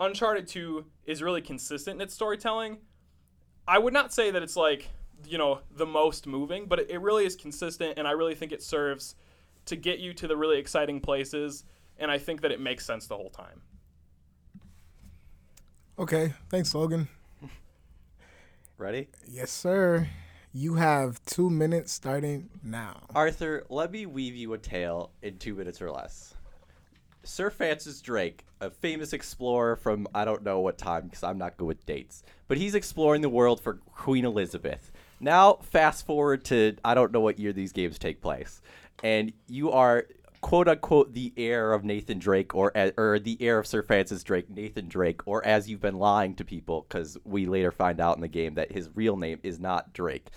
Uncharted 0.00 0.46
2 0.48 0.84
is 1.04 1.22
really 1.22 1.40
consistent 1.40 1.96
in 1.96 2.00
its 2.02 2.14
storytelling. 2.14 2.78
I 3.66 3.78
would 3.78 3.92
not 3.92 4.12
say 4.12 4.30
that 4.30 4.42
it's 4.42 4.56
like, 4.56 4.88
you 5.26 5.38
know, 5.38 5.60
the 5.76 5.86
most 5.86 6.26
moving, 6.26 6.66
but 6.66 6.80
it, 6.80 6.90
it 6.90 7.00
really 7.00 7.24
is 7.24 7.36
consistent 7.36 7.98
and 7.98 8.08
I 8.08 8.12
really 8.12 8.34
think 8.34 8.52
it 8.52 8.62
serves 8.62 9.14
to 9.66 9.76
get 9.76 9.98
you 10.00 10.12
to 10.14 10.26
the 10.26 10.36
really 10.36 10.58
exciting 10.58 11.00
places 11.00 11.64
and 11.98 12.10
I 12.10 12.18
think 12.18 12.40
that 12.40 12.50
it 12.50 12.60
makes 12.60 12.84
sense 12.84 13.06
the 13.06 13.16
whole 13.16 13.30
time. 13.30 13.62
Okay, 15.98 16.32
thanks, 16.48 16.74
Logan. 16.74 17.08
Ready? 18.78 19.08
Yes, 19.28 19.52
sir. 19.52 20.08
You 20.52 20.74
have 20.74 21.24
two 21.24 21.48
minutes 21.48 21.92
starting 21.92 22.50
now. 22.62 23.02
Arthur, 23.14 23.64
let 23.68 23.90
me 23.92 24.06
weave 24.06 24.34
you 24.34 24.52
a 24.54 24.58
tale 24.58 25.12
in 25.22 25.38
two 25.38 25.54
minutes 25.54 25.80
or 25.80 25.90
less. 25.90 26.34
Sir 27.24 27.50
Francis 27.50 28.00
Drake, 28.00 28.44
a 28.60 28.70
famous 28.70 29.12
explorer 29.12 29.76
from 29.76 30.06
I 30.14 30.24
don't 30.24 30.42
know 30.42 30.60
what 30.60 30.78
time 30.78 31.04
because 31.04 31.22
I'm 31.22 31.38
not 31.38 31.56
good 31.56 31.66
with 31.66 31.86
dates, 31.86 32.22
but 32.48 32.58
he's 32.58 32.74
exploring 32.74 33.22
the 33.22 33.28
world 33.28 33.60
for 33.60 33.74
Queen 33.74 34.24
Elizabeth. 34.24 34.90
Now, 35.20 35.54
fast 35.62 36.06
forward 36.06 36.44
to 36.46 36.76
I 36.84 36.94
don't 36.94 37.12
know 37.12 37.20
what 37.20 37.38
year 37.38 37.52
these 37.52 37.72
games 37.72 37.98
take 37.98 38.20
place, 38.20 38.60
and 39.02 39.32
you 39.48 39.70
are 39.70 40.06
quote 40.40 40.68
unquote 40.68 41.14
the 41.14 41.32
heir 41.36 41.72
of 41.72 41.84
Nathan 41.84 42.18
Drake 42.18 42.54
or 42.54 42.72
or 42.96 43.18
the 43.18 43.36
heir 43.40 43.58
of 43.58 43.66
Sir 43.66 43.82
Francis 43.82 44.24
Drake, 44.24 44.50
Nathan 44.50 44.88
Drake, 44.88 45.26
or 45.26 45.44
as 45.46 45.68
you've 45.68 45.80
been 45.80 45.98
lying 45.98 46.34
to 46.36 46.44
people 46.44 46.84
because 46.88 47.16
we 47.24 47.46
later 47.46 47.70
find 47.70 48.00
out 48.00 48.16
in 48.16 48.22
the 48.22 48.28
game 48.28 48.54
that 48.54 48.72
his 48.72 48.90
real 48.94 49.16
name 49.16 49.38
is 49.42 49.60
not 49.60 49.92
Drake 49.92 50.28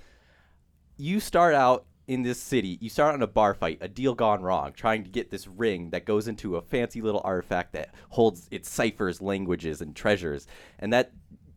you 0.97 1.19
start 1.19 1.53
out 1.53 1.85
in 2.07 2.23
this 2.23 2.41
city. 2.41 2.77
You 2.81 2.89
start 2.89 3.13
on 3.13 3.21
a 3.21 3.27
bar 3.27 3.53
fight, 3.53 3.79
a 3.81 3.87
deal 3.87 4.13
gone 4.13 4.41
wrong, 4.41 4.73
trying 4.73 5.03
to 5.03 5.09
get 5.09 5.31
this 5.31 5.47
ring 5.47 5.89
that 5.89 6.05
goes 6.05 6.27
into 6.27 6.55
a 6.55 6.61
fancy 6.61 7.01
little 7.01 7.21
artifact 7.23 7.73
that 7.73 7.93
holds 8.09 8.47
its 8.51 8.69
ciphers, 8.69 9.21
languages, 9.21 9.81
and 9.81 9.95
treasures. 9.95 10.47
And 10.79 10.93
that 10.93 11.11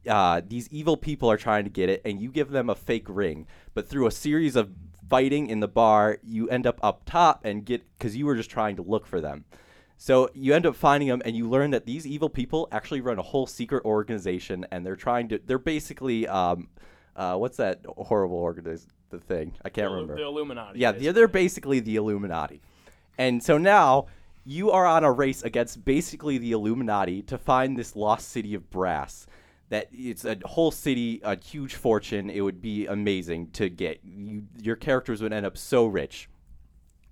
uh, 0.09 0.41
these 0.47 0.69
evil 0.71 0.97
people 0.97 1.31
are 1.31 1.37
trying 1.37 1.65
to 1.65 1.71
get 1.71 1.89
it, 1.89 2.03
and 2.05 2.21
you 2.21 2.31
give 2.31 2.51
them 2.51 2.71
a 2.71 2.75
fake 2.75 3.07
ring. 3.09 3.47
But 3.75 3.89
through 3.89 4.07
a 4.07 4.13
series 4.13 4.57
of 4.57 4.71
fighting 5.09 5.49
in 5.49 5.61
the 5.61 5.69
bar, 5.69 6.19
you 6.23 6.49
end 6.49 6.67
up 6.67 6.79
up 6.83 7.05
top 7.05 7.45
and 7.45 7.65
get 7.65 7.83
because 7.99 8.17
you 8.17 8.27
were 8.27 8.37
just 8.37 8.51
trying 8.51 8.77
to 8.77 8.83
look 8.83 9.07
for 9.07 9.21
them. 9.21 9.45
So 9.97 10.31
you 10.33 10.55
end 10.55 10.65
up 10.65 10.77
finding 10.77 11.09
them, 11.09 11.23
and 11.25 11.37
you 11.37 11.49
learn 11.49 11.73
that 11.73 11.85
these 11.85 12.07
evil 12.07 12.29
people 12.29 12.69
actually 12.71 13.01
run 13.01 13.19
a 13.19 13.23
whole 13.23 13.47
secret 13.47 13.85
organization, 13.85 14.67
and 14.71 14.87
they're 14.87 14.97
trying 14.97 15.29
to. 15.29 15.41
They're 15.45 15.59
basically, 15.59 16.27
um, 16.29 16.69
uh, 17.17 17.37
what's 17.37 17.57
that 17.57 17.85
horrible 17.97 18.39
organization? 18.39 18.93
The 19.11 19.19
thing 19.19 19.55
I 19.65 19.71
can't 19.71 19.89
the, 19.89 19.95
remember. 19.95 20.17
The 20.17 20.25
Illuminati. 20.25 20.79
Yeah, 20.79 20.93
they're, 20.93 21.13
they're 21.13 21.29
basically 21.29 21.81
the 21.81 21.97
Illuminati. 21.97 22.61
And 23.17 23.43
so 23.43 23.59
now 23.59 24.07
you 24.45 24.71
are 24.71 24.87
on 24.87 25.05
a 25.05 25.13
race 25.13 25.43
against 25.43 25.85
basically 25.85 26.39
the 26.39 26.53
Illuminati 26.53 27.23
to 27.23 27.39
find 27.39 27.77
this 27.77 27.97
lost 27.97 28.29
city 28.29 28.55
of 28.55 28.71
brass. 28.71 29.27
That 29.71 29.89
it's 29.93 30.25
a 30.25 30.39
whole 30.45 30.71
city, 30.71 31.21
a 31.23 31.39
huge 31.39 31.75
fortune. 31.75 32.31
It 32.31 32.41
would 32.41 32.63
be 32.63 32.87
amazing 32.87 33.51
to 33.53 33.69
get. 33.69 34.01
You, 34.03 34.45
your 34.61 34.77
characters 34.77 35.21
would 35.23 35.33
end 35.33 35.45
up 35.45 35.59
so 35.59 35.87
rich. 35.87 36.29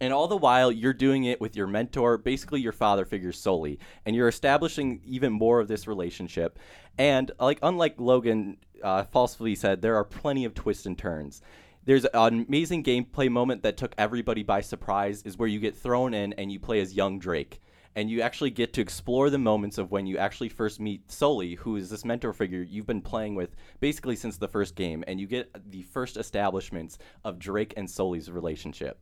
And 0.00 0.12
all 0.12 0.28
the 0.28 0.36
while, 0.36 0.70
you're 0.70 0.92
doing 0.92 1.24
it 1.24 1.40
with 1.40 1.56
your 1.56 1.66
mentor, 1.66 2.18
basically 2.18 2.60
your 2.60 2.72
father 2.72 3.06
figure 3.06 3.32
Sully, 3.32 3.78
and 4.04 4.14
you're 4.14 4.28
establishing 4.28 5.00
even 5.06 5.32
more 5.32 5.60
of 5.60 5.68
this 5.68 5.86
relationship. 5.86 6.58
And 6.98 7.30
like 7.40 7.58
unlike 7.62 7.94
Logan 7.98 8.58
uh, 8.82 9.04
falsely 9.04 9.54
said, 9.54 9.80
there 9.80 9.96
are 9.96 10.04
plenty 10.04 10.44
of 10.44 10.54
twists 10.54 10.86
and 10.86 10.98
turns. 10.98 11.40
There's 11.86 12.04
an 12.04 12.44
amazing 12.48 12.82
gameplay 12.82 13.30
moment 13.30 13.62
that 13.62 13.76
took 13.76 13.94
everybody 13.96 14.42
by 14.42 14.60
surprise. 14.60 15.22
Is 15.22 15.38
where 15.38 15.48
you 15.48 15.60
get 15.60 15.76
thrown 15.76 16.14
in 16.14 16.32
and 16.32 16.50
you 16.50 16.58
play 16.58 16.80
as 16.80 16.94
young 16.94 17.20
Drake, 17.20 17.62
and 17.94 18.10
you 18.10 18.22
actually 18.22 18.50
get 18.50 18.72
to 18.72 18.80
explore 18.80 19.30
the 19.30 19.38
moments 19.38 19.78
of 19.78 19.92
when 19.92 20.04
you 20.04 20.18
actually 20.18 20.48
first 20.48 20.80
meet 20.80 21.08
Sully, 21.12 21.54
who 21.54 21.76
is 21.76 21.88
this 21.88 22.04
mentor 22.04 22.32
figure 22.32 22.60
you've 22.60 22.88
been 22.88 23.00
playing 23.00 23.36
with 23.36 23.54
basically 23.78 24.16
since 24.16 24.36
the 24.36 24.48
first 24.48 24.74
game, 24.74 25.04
and 25.06 25.20
you 25.20 25.28
get 25.28 25.48
the 25.70 25.82
first 25.82 26.16
establishments 26.16 26.98
of 27.24 27.38
Drake 27.38 27.72
and 27.76 27.88
Sully's 27.88 28.32
relationship 28.32 28.98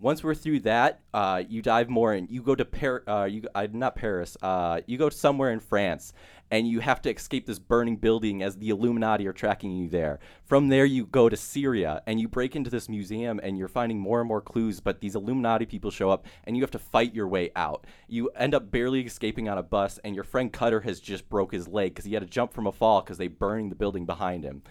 once 0.00 0.24
we're 0.24 0.34
through 0.34 0.60
that, 0.60 1.00
uh, 1.12 1.42
you 1.46 1.60
dive 1.60 1.90
more 1.90 2.14
and 2.14 2.30
you 2.30 2.42
go 2.42 2.54
to 2.54 2.64
Par- 2.64 3.04
uh, 3.06 3.24
you 3.24 3.46
uh, 3.54 3.66
not 3.70 3.94
Paris. 3.94 4.36
Uh, 4.40 4.80
you 4.86 4.96
go 4.96 5.10
somewhere 5.10 5.52
in 5.52 5.60
France, 5.60 6.14
and 6.50 6.66
you 6.66 6.80
have 6.80 7.02
to 7.02 7.14
escape 7.14 7.46
this 7.46 7.58
burning 7.58 7.96
building 7.96 8.42
as 8.42 8.56
the 8.56 8.70
Illuminati 8.70 9.26
are 9.26 9.32
tracking 9.34 9.72
you 9.72 9.90
there. 9.90 10.18
From 10.44 10.68
there, 10.68 10.86
you 10.86 11.04
go 11.04 11.28
to 11.28 11.36
Syria 11.36 12.02
and 12.06 12.18
you 12.18 12.28
break 12.28 12.56
into 12.56 12.70
this 12.70 12.88
museum, 12.88 13.40
and 13.42 13.58
you're 13.58 13.68
finding 13.68 13.98
more 13.98 14.20
and 14.20 14.28
more 14.28 14.40
clues. 14.40 14.80
But 14.80 15.00
these 15.00 15.14
Illuminati 15.14 15.66
people 15.66 15.90
show 15.90 16.08
up, 16.08 16.24
and 16.44 16.56
you 16.56 16.62
have 16.62 16.70
to 16.72 16.78
fight 16.78 17.14
your 17.14 17.28
way 17.28 17.50
out. 17.54 17.86
You 18.08 18.30
end 18.30 18.54
up 18.54 18.70
barely 18.70 19.02
escaping 19.02 19.50
on 19.50 19.58
a 19.58 19.62
bus, 19.62 19.98
and 20.02 20.14
your 20.14 20.24
friend 20.24 20.50
Cutter 20.50 20.80
has 20.80 20.98
just 20.98 21.28
broke 21.28 21.52
his 21.52 21.68
leg 21.68 21.92
because 21.92 22.06
he 22.06 22.14
had 22.14 22.22
to 22.22 22.26
jump 22.26 22.54
from 22.54 22.66
a 22.66 22.72
fall 22.72 23.02
because 23.02 23.18
they 23.18 23.28
burning 23.28 23.68
the 23.68 23.74
building 23.74 24.06
behind 24.06 24.44
him 24.44 24.62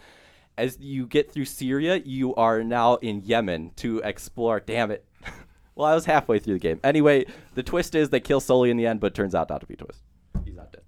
as 0.58 0.78
you 0.78 1.08
get 1.08 1.32
through 1.32 1.46
Syria, 1.46 2.02
you 2.04 2.36
are 2.36 2.62
now 2.66 2.96
in 2.96 3.22
Yemen 3.22 3.72
to 3.78 4.00
explore. 4.00 4.60
Damn 4.60 4.92
it. 4.92 5.06
Well, 5.80 5.88
I 5.88 5.96
was 5.96 6.04
halfway 6.06 6.40
through 6.40 6.56
the 6.56 6.60
game. 6.60 6.80
Anyway, 6.84 7.26
the 7.56 7.64
twist 7.64 7.96
is 7.96 8.10
they 8.10 8.20
kill 8.20 8.42
Sully 8.42 8.70
in 8.70 8.76
the 8.76 8.86
end, 8.86 9.00
but 9.00 9.08
it 9.08 9.16
turns 9.16 9.34
out 9.34 9.50
not 9.50 9.62
to 9.62 9.66
be 9.66 9.76
a 9.76 9.78
twist. 9.78 10.02
He's 10.44 10.56
not 10.56 10.74
dead. 10.74 10.82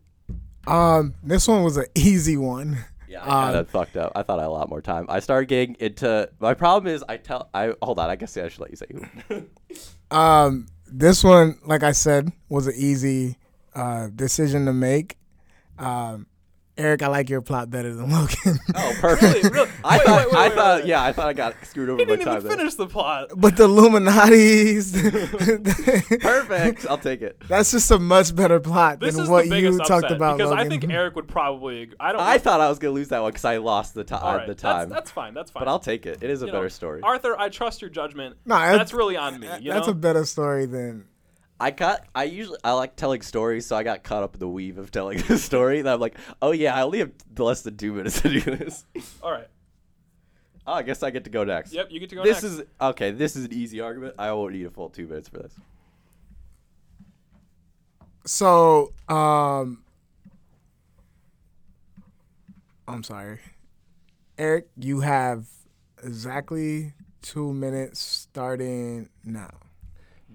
Um, 0.67 1.15
this 1.23 1.47
one 1.47 1.63
was 1.63 1.77
an 1.77 1.85
easy 1.95 2.35
one. 2.35 2.77
Yeah, 3.07 3.23
I 3.23 3.47
Um, 3.47 3.53
that 3.53 3.69
fucked 3.69 3.95
up. 3.95 4.11
I 4.15 4.23
thought 4.23 4.39
I 4.39 4.43
had 4.43 4.49
a 4.49 4.51
lot 4.51 4.69
more 4.69 4.81
time. 4.81 5.05
I 5.07 5.21
started 5.21 5.45
getting 5.47 5.75
into 5.79 6.29
my 6.41 6.53
problem 6.53 6.93
is 6.93 7.03
I 7.07 7.15
tell 7.17 7.49
I 7.53 7.73
hold 7.81 7.99
on. 7.99 8.09
I 8.09 8.17
guess 8.17 8.35
I 8.35 8.49
should 8.49 8.59
let 8.59 8.69
you 8.71 8.75
say. 8.77 9.43
Um, 10.11 10.67
this 10.87 11.23
one, 11.23 11.57
like 11.65 11.83
I 11.83 11.93
said, 11.93 12.33
was 12.49 12.67
an 12.67 12.73
easy 12.75 13.37
uh, 13.73 14.09
decision 14.13 14.65
to 14.65 14.73
make. 14.73 15.17
Um, 15.79 16.27
Eric, 16.81 17.03
I 17.03 17.07
like 17.07 17.29
your 17.29 17.41
plot 17.41 17.69
better 17.69 17.93
than 17.93 18.09
Logan. 18.11 18.59
oh, 18.75 18.93
perfect. 18.99 19.43
Really? 19.43 19.49
Really? 19.49 19.69
I 19.83 19.97
Wait, 19.97 20.05
thought 20.05 20.17
wait, 20.17 20.27
wait, 20.31 20.35
I 20.37 20.47
wait, 20.49 20.55
thought 20.55 20.79
wait. 20.81 20.87
yeah 20.87 21.03
I 21.03 21.11
thought 21.13 21.27
I 21.27 21.33
got 21.33 21.55
screwed 21.65 21.89
over 21.89 21.99
He 21.99 22.05
by 22.05 22.11
didn't 22.15 22.25
time. 22.25 22.37
even 22.37 22.47
there. 22.49 22.57
finish 22.57 22.73
the 22.75 22.87
plot. 22.87 23.29
but 23.37 23.55
the 23.57 23.63
Illuminati's. 23.65 24.91
Perfect. 26.21 26.85
I'll 26.89 26.97
take 26.97 27.21
it. 27.21 27.41
That's 27.47 27.71
just 27.71 27.89
a 27.91 27.99
much 27.99 28.35
better 28.35 28.59
plot 28.59 28.99
This 28.99 29.15
than 29.15 29.29
what 29.29 29.47
you 29.47 29.69
upset 29.79 29.87
talked 29.87 30.11
about, 30.11 30.37
because 30.37 30.51
Logan. 30.51 30.65
I 30.65 30.69
think 30.69 30.91
Eric 30.91 31.15
would 31.15 31.27
probably. 31.27 31.83
ag- 31.83 31.95
I 31.99 32.11
don't. 32.11 32.21
I 32.21 32.33
know. 32.33 32.39
thought 32.39 32.61
I 32.61 32.69
was 32.69 32.79
gonna 32.79 32.93
lose 32.93 33.09
that 33.09 33.21
one 33.21 33.31
because 33.31 33.45
I 33.45 33.57
lost 33.57 33.93
the, 33.93 34.03
ti- 34.03 34.15
All 34.15 34.27
uh, 34.27 34.37
right, 34.37 34.47
the 34.47 34.53
that's, 34.53 34.61
time. 34.61 34.89
that's 34.89 35.11
fine. 35.11 35.33
That's 35.33 35.51
fine. 35.51 35.61
but 35.61 35.67
I'll 35.69 35.79
take 35.79 36.05
it. 36.05 36.19
It 36.21 36.29
is 36.29 36.41
a 36.41 36.45
You 36.45 36.51
know, 36.51 36.57
better 36.59 36.69
story. 36.69 37.01
Arthur, 37.01 37.37
I 37.39 37.49
trust 37.49 37.81
your 37.81 37.89
judgment. 37.89 38.35
No, 38.45 38.55
that's 38.55 38.93
really 38.93 39.17
on 39.17 39.39
me. 39.39 39.47
You 39.61 39.71
that's 39.71 39.87
know? 39.87 39.91
a 39.93 39.95
better 39.95 40.25
story 40.25 40.65
than. 40.65 41.05
I 41.61 41.69
got. 41.71 42.05
I 42.15 42.23
usually 42.23 42.57
I 42.63 42.71
like 42.73 42.95
telling 42.95 43.21
stories, 43.21 43.67
so 43.67 43.75
I 43.75 43.83
got 43.83 44.03
caught 44.03 44.23
up 44.23 44.33
in 44.33 44.39
the 44.39 44.47
weave 44.47 44.77
of 44.79 44.89
telling 44.91 45.19
the 45.27 45.37
story. 45.37 45.79
And 45.79 45.87
I'm 45.87 45.99
like, 45.99 46.17
oh 46.41 46.51
yeah, 46.51 46.75
I 46.75 46.81
only 46.81 46.99
have 46.99 47.11
less 47.37 47.61
than 47.61 47.77
two 47.77 47.93
minutes 47.93 48.19
to 48.21 48.29
do 48.29 48.41
this. 48.41 48.83
All 49.23 49.31
right. 49.31 49.47
Oh, 50.65 50.73
I 50.73 50.81
guess 50.83 51.03
I 51.03 51.09
get 51.11 51.23
to 51.25 51.29
go 51.29 51.43
next. 51.43 51.71
Yep. 51.73 51.87
You 51.91 51.99
get 51.99 52.09
to 52.09 52.15
go 52.15 52.23
This 52.23 52.41
next. 52.43 52.55
is 52.55 52.63
okay. 52.81 53.11
This 53.11 53.35
is 53.35 53.45
an 53.45 53.53
easy 53.53 53.79
argument. 53.79 54.15
I 54.17 54.31
won't 54.31 54.53
need 54.53 54.65
a 54.65 54.71
full 54.71 54.89
two 54.89 55.07
minutes 55.07 55.29
for 55.29 55.37
this. 55.39 55.53
So, 58.25 58.93
um, 59.09 59.83
I'm 62.87 63.03
sorry, 63.03 63.39
Eric. 64.37 64.67
You 64.77 64.99
have 65.01 65.45
exactly 66.03 66.93
two 67.21 67.53
minutes 67.53 67.99
starting 67.99 69.09
now. 69.23 69.49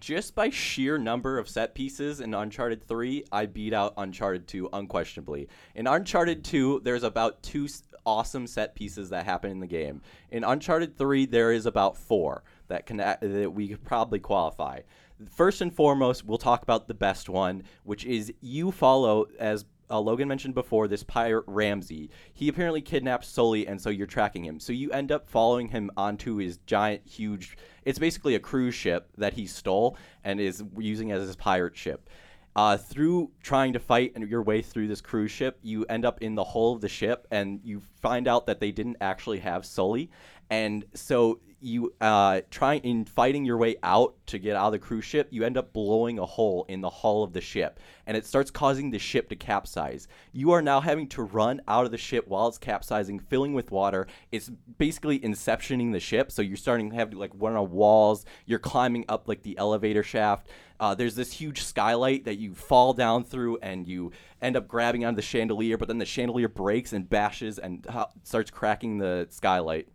Just 0.06 0.36
by 0.36 0.50
sheer 0.50 0.98
number 0.98 1.36
of 1.36 1.48
set 1.48 1.74
pieces 1.74 2.20
in 2.20 2.32
Uncharted 2.32 2.86
3, 2.86 3.24
I 3.32 3.46
beat 3.46 3.72
out 3.72 3.92
Uncharted 3.96 4.46
2 4.46 4.68
unquestionably. 4.72 5.48
In 5.74 5.88
Uncharted 5.88 6.44
2, 6.44 6.82
there's 6.84 7.02
about 7.02 7.42
two 7.42 7.66
awesome 8.06 8.46
set 8.46 8.76
pieces 8.76 9.10
that 9.10 9.24
happen 9.24 9.50
in 9.50 9.58
the 9.58 9.66
game. 9.66 10.00
In 10.30 10.44
Uncharted 10.44 10.96
3, 10.96 11.26
there 11.26 11.50
is 11.50 11.66
about 11.66 11.96
four 11.96 12.44
that 12.68 12.86
can 12.86 12.98
that 12.98 13.52
we 13.52 13.66
could 13.66 13.82
probably 13.82 14.20
qualify. 14.20 14.82
First 15.28 15.60
and 15.60 15.74
foremost, 15.74 16.24
we'll 16.24 16.38
talk 16.38 16.62
about 16.62 16.86
the 16.86 16.94
best 16.94 17.28
one, 17.28 17.64
which 17.82 18.04
is 18.04 18.32
you 18.40 18.70
follow 18.70 19.26
as 19.40 19.64
uh, 19.90 20.00
Logan 20.00 20.28
mentioned 20.28 20.54
before, 20.54 20.88
this 20.88 21.02
pirate 21.02 21.44
Ramsey. 21.46 22.10
He 22.32 22.48
apparently 22.48 22.80
kidnapped 22.80 23.24
Sully, 23.24 23.66
and 23.66 23.80
so 23.80 23.90
you're 23.90 24.06
tracking 24.06 24.44
him. 24.44 24.58
So 24.60 24.72
you 24.72 24.90
end 24.90 25.12
up 25.12 25.28
following 25.28 25.68
him 25.68 25.90
onto 25.96 26.36
his 26.36 26.58
giant, 26.66 27.02
huge. 27.06 27.56
It's 27.84 27.98
basically 27.98 28.34
a 28.34 28.40
cruise 28.40 28.74
ship 28.74 29.10
that 29.16 29.34
he 29.34 29.46
stole 29.46 29.96
and 30.24 30.40
is 30.40 30.62
using 30.76 31.12
as 31.12 31.26
his 31.26 31.36
pirate 31.36 31.76
ship. 31.76 32.08
Uh, 32.56 32.76
through 32.76 33.30
trying 33.42 33.74
to 33.74 33.78
fight 33.78 34.16
your 34.16 34.42
way 34.42 34.62
through 34.62 34.88
this 34.88 35.02
cruise 35.02 35.30
ship, 35.30 35.58
you 35.62 35.84
end 35.90 36.06
up 36.06 36.22
in 36.22 36.34
the 36.34 36.42
hull 36.42 36.72
of 36.72 36.80
the 36.80 36.88
ship, 36.88 37.26
and 37.30 37.60
you 37.62 37.82
find 38.00 38.26
out 38.26 38.46
that 38.46 38.60
they 38.60 38.72
didn't 38.72 38.96
actually 39.02 39.38
have 39.38 39.66
Sully, 39.66 40.10
and 40.48 40.84
so 40.94 41.38
you 41.66 41.92
uh, 42.00 42.42
try 42.50 42.76
in 42.76 43.04
fighting 43.04 43.44
your 43.44 43.56
way 43.56 43.74
out 43.82 44.14
to 44.26 44.38
get 44.38 44.54
out 44.54 44.66
of 44.66 44.72
the 44.72 44.78
cruise 44.78 45.04
ship, 45.04 45.26
you 45.30 45.42
end 45.44 45.58
up 45.58 45.72
blowing 45.72 46.18
a 46.18 46.24
hole 46.24 46.64
in 46.68 46.80
the 46.80 46.88
hull 46.88 47.24
of 47.24 47.32
the 47.32 47.40
ship, 47.40 47.80
and 48.06 48.16
it 48.16 48.24
starts 48.24 48.52
causing 48.52 48.90
the 48.90 48.98
ship 48.98 49.28
to 49.28 49.36
capsize. 49.36 50.06
You 50.32 50.52
are 50.52 50.62
now 50.62 50.80
having 50.80 51.08
to 51.08 51.22
run 51.22 51.60
out 51.66 51.84
of 51.84 51.90
the 51.90 51.98
ship 51.98 52.28
while 52.28 52.46
it's 52.46 52.56
capsizing, 52.56 53.18
filling 53.18 53.52
with 53.52 53.72
water. 53.72 54.06
It's 54.30 54.48
basically 54.78 55.18
inceptioning 55.18 55.92
the 55.92 56.00
ship, 56.00 56.30
so 56.30 56.40
you're 56.40 56.56
starting 56.56 56.90
to 56.90 56.96
have 56.96 57.10
to 57.10 57.18
like 57.18 57.32
run 57.34 57.56
on 57.56 57.70
walls. 57.72 58.24
You're 58.46 58.60
climbing 58.60 59.04
up 59.08 59.26
like 59.26 59.42
the 59.42 59.58
elevator 59.58 60.04
shaft. 60.04 60.48
Uh, 60.78 60.94
there's 60.94 61.14
this 61.16 61.32
huge 61.32 61.62
skylight 61.62 62.26
that 62.26 62.38
you 62.38 62.54
fall 62.54 62.92
down 62.92 63.24
through, 63.24 63.58
and 63.58 63.88
you 63.88 64.12
end 64.40 64.56
up 64.56 64.68
grabbing 64.68 65.04
onto 65.04 65.16
the 65.16 65.22
chandelier, 65.22 65.76
but 65.76 65.88
then 65.88 65.98
the 65.98 66.04
chandelier 66.04 66.48
breaks 66.48 66.92
and 66.92 67.08
bashes 67.08 67.58
and 67.58 67.86
uh, 67.88 68.06
starts 68.22 68.50
cracking 68.50 68.98
the 68.98 69.26
skylight. 69.30 69.88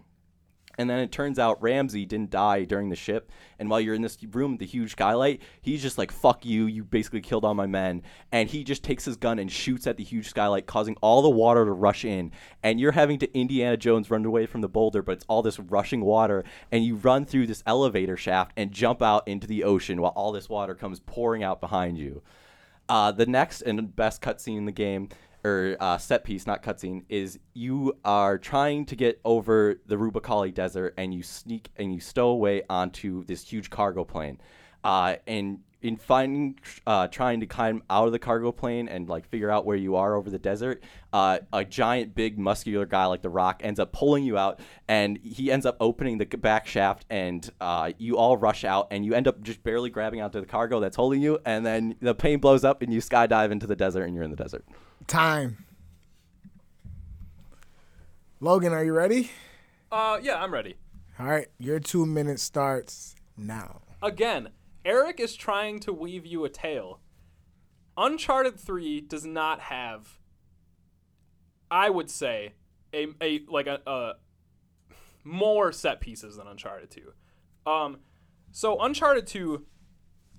And 0.78 0.90
then 0.90 1.00
it 1.00 1.12
turns 1.12 1.40
out 1.40 1.62
Ramsey 1.62 2.06
didn't 2.06 2.30
die 2.32 2.64
during 2.64 2.90
the 2.90 2.96
ship. 2.96 3.32
And 3.60 3.70
while 3.70 3.80
you're 3.80 3.96
in 3.96 4.02
this 4.02 4.18
room 4.32 4.52
with 4.52 4.60
the 4.60 4.66
huge 4.66 4.92
skylight, 4.92 5.42
he's 5.62 5.82
just 5.82 5.98
like, 5.98 6.12
fuck 6.12 6.46
you, 6.46 6.66
you 6.66 6.84
basically 6.84 7.22
killed 7.22 7.46
all 7.46 7.54
my 7.54 7.68
men. 7.68 8.04
And 8.32 8.50
he 8.50 8.64
just 8.64 8.84
takes 8.84 9.06
his 9.06 9.18
gun 9.18 9.40
and 9.40 9.52
shoots 9.52 9.88
at 9.88 9.98
the 9.98 10.04
huge 10.04 10.30
skylight, 10.30 10.66
causing 10.66 10.96
all 11.02 11.22
the 11.22 11.30
water 11.30 11.66
to 11.66 11.72
rush 11.72 12.06
in. 12.06 12.32
And 12.64 12.80
you're 12.80 12.92
having 12.92 13.20
to 13.20 13.38
Indiana 13.38 13.78
Jones 13.78 14.10
run 14.10 14.26
away 14.26 14.46
from 14.46 14.62
the 14.62 14.70
boulder, 14.70 15.02
but 15.02 15.14
it's 15.14 15.26
all 15.28 15.42
this 15.42 15.60
rushing 15.60 16.02
water. 16.02 16.44
And 16.72 16.84
you 16.84 16.96
run 16.96 17.26
through 17.26 17.48
this 17.48 17.64
elevator 17.66 18.18
shaft 18.18 18.54
and 18.58 18.72
jump 18.72 19.02
out 19.02 19.28
into 19.28 19.48
the 19.48 19.64
ocean 19.64 20.02
while 20.02 20.14
all 20.16 20.32
this 20.32 20.50
water 20.50 20.76
comes 20.76 21.00
pouring 21.00 21.44
out 21.44 21.62
behind 21.62 21.98
you. 21.98 22.22
Uh, 22.90 23.12
the 23.12 23.26
next 23.26 23.62
and 23.62 23.96
best 23.96 24.22
cutscene 24.22 24.58
in 24.58 24.66
the 24.66 24.72
game, 24.72 25.08
or 25.44 25.78
uh, 25.80 25.98
set 25.98 26.24
piece, 26.24 26.46
not 26.46 26.64
cutscene, 26.64 27.04
is 27.10 27.40
you 27.54 27.98
are 28.06 28.38
trying 28.38 28.86
to 28.86 28.96
get 28.96 29.20
over 29.26 29.80
the 29.86 29.98
Rub' 29.98 30.16
al 30.16 30.22
Khali 30.22 30.52
Desert 30.52 30.94
and 30.98 31.14
you 31.14 31.24
sneak 31.24 31.70
and 31.78 31.94
you 31.94 32.00
stow 32.00 32.30
away 32.30 32.64
onto 32.70 33.24
this 33.26 33.48
huge 33.48 33.70
cargo 33.70 34.04
plane. 34.04 34.40
Uh, 34.84 35.16
and 35.28 35.60
in 35.82 35.98
finding, 35.98 36.60
uh, 36.86 37.08
trying 37.08 37.40
to 37.40 37.48
climb 37.48 37.82
out 37.90 38.06
of 38.06 38.12
the 38.12 38.20
cargo 38.20 38.52
plane 38.52 38.88
and 38.88 39.10
like 39.10 39.28
figure 39.28 39.50
out 39.50 39.66
where 39.66 39.76
you 39.76 39.96
are 39.96 40.16
over 40.16 40.30
the 40.30 40.38
desert, 40.38 40.84
uh, 41.12 41.40
a 41.52 41.66
giant, 41.66 42.14
big, 42.14 42.38
muscular 42.38 42.86
guy 42.86 43.06
like 43.06 43.22
The 43.22 43.30
Rock 43.30 43.62
ends 43.64 43.80
up 43.80 43.92
pulling 43.92 44.24
you 44.24 44.38
out, 44.38 44.60
and 44.88 45.18
he 45.24 45.52
ends 45.52 45.66
up 45.66 45.78
opening 45.80 46.20
the 46.20 46.26
back 46.26 46.68
shaft, 46.68 47.06
and 47.10 47.50
uh, 47.60 47.94
you 47.98 48.18
all 48.18 48.38
rush 48.38 48.64
out, 48.64 48.88
and 48.92 49.04
you 49.04 49.14
end 49.16 49.28
up 49.28 49.42
just 49.42 49.64
barely 49.64 49.90
grabbing 49.90 50.22
onto 50.22 50.40
the 50.40 50.46
cargo 50.46 50.80
that's 50.80 50.96
holding 50.96 51.22
you, 51.22 51.40
and 51.46 51.66
then 51.66 51.96
the 52.00 52.14
plane 52.14 52.40
blows 52.40 52.64
up, 52.64 52.84
and 52.84 52.94
you 52.94 53.02
skydive 53.02 53.52
into 53.52 53.66
the 53.66 53.76
desert, 53.76 54.04
and 54.04 54.14
you're 54.14 54.24
in 54.24 54.32
the 54.32 54.38
desert. 54.38 54.64
Time. 55.08 55.66
Logan, 58.40 58.74
are 58.74 58.84
you 58.84 58.94
ready? 58.94 59.32
Uh, 59.92 60.20
yeah, 60.22 60.42
I'm 60.42 60.54
ready. 60.54 60.76
All 61.20 61.28
right, 61.28 61.48
your 61.60 61.80
two 61.80 62.06
minutes 62.06 62.42
starts 62.42 63.16
now. 63.38 63.82
Again, 64.02 64.50
Eric 64.84 65.20
is 65.20 65.36
trying 65.36 65.80
to 65.82 65.94
weave 65.94 66.26
you 66.26 66.44
a 66.46 66.50
tale. 66.50 67.02
Uncharted 67.98 68.60
3 68.60 69.02
does 69.02 69.26
not 69.26 69.60
have 69.60 70.18
I 71.70 71.90
would 71.90 72.10
say 72.10 72.54
a, 72.94 73.08
a 73.22 73.42
like 73.48 73.68
a, 73.68 73.80
a 73.86 74.14
more 75.24 75.72
set 75.72 76.02
pieces 76.02 76.38
than 76.38 76.48
Uncharted 76.48 76.90
2. 76.90 77.70
Um 77.70 77.98
so 78.52 78.80
Uncharted 78.82 79.28
2 79.28 79.66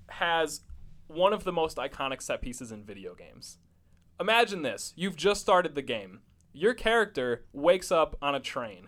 has 0.09 0.61
one 1.07 1.31
of 1.31 1.43
the 1.43 1.51
most 1.51 1.77
iconic 1.77 2.21
set 2.21 2.41
pieces 2.41 2.71
in 2.71 2.83
video 2.83 3.15
games. 3.15 3.59
Imagine 4.23 4.61
this. 4.61 4.93
You've 4.95 5.17
just 5.17 5.41
started 5.41 5.75
the 5.75 5.81
game. 5.81 6.21
Your 6.53 6.73
character 6.73 7.43
wakes 7.51 7.91
up 7.91 8.15
on 8.21 8.33
a 8.33 8.39
train. 8.39 8.87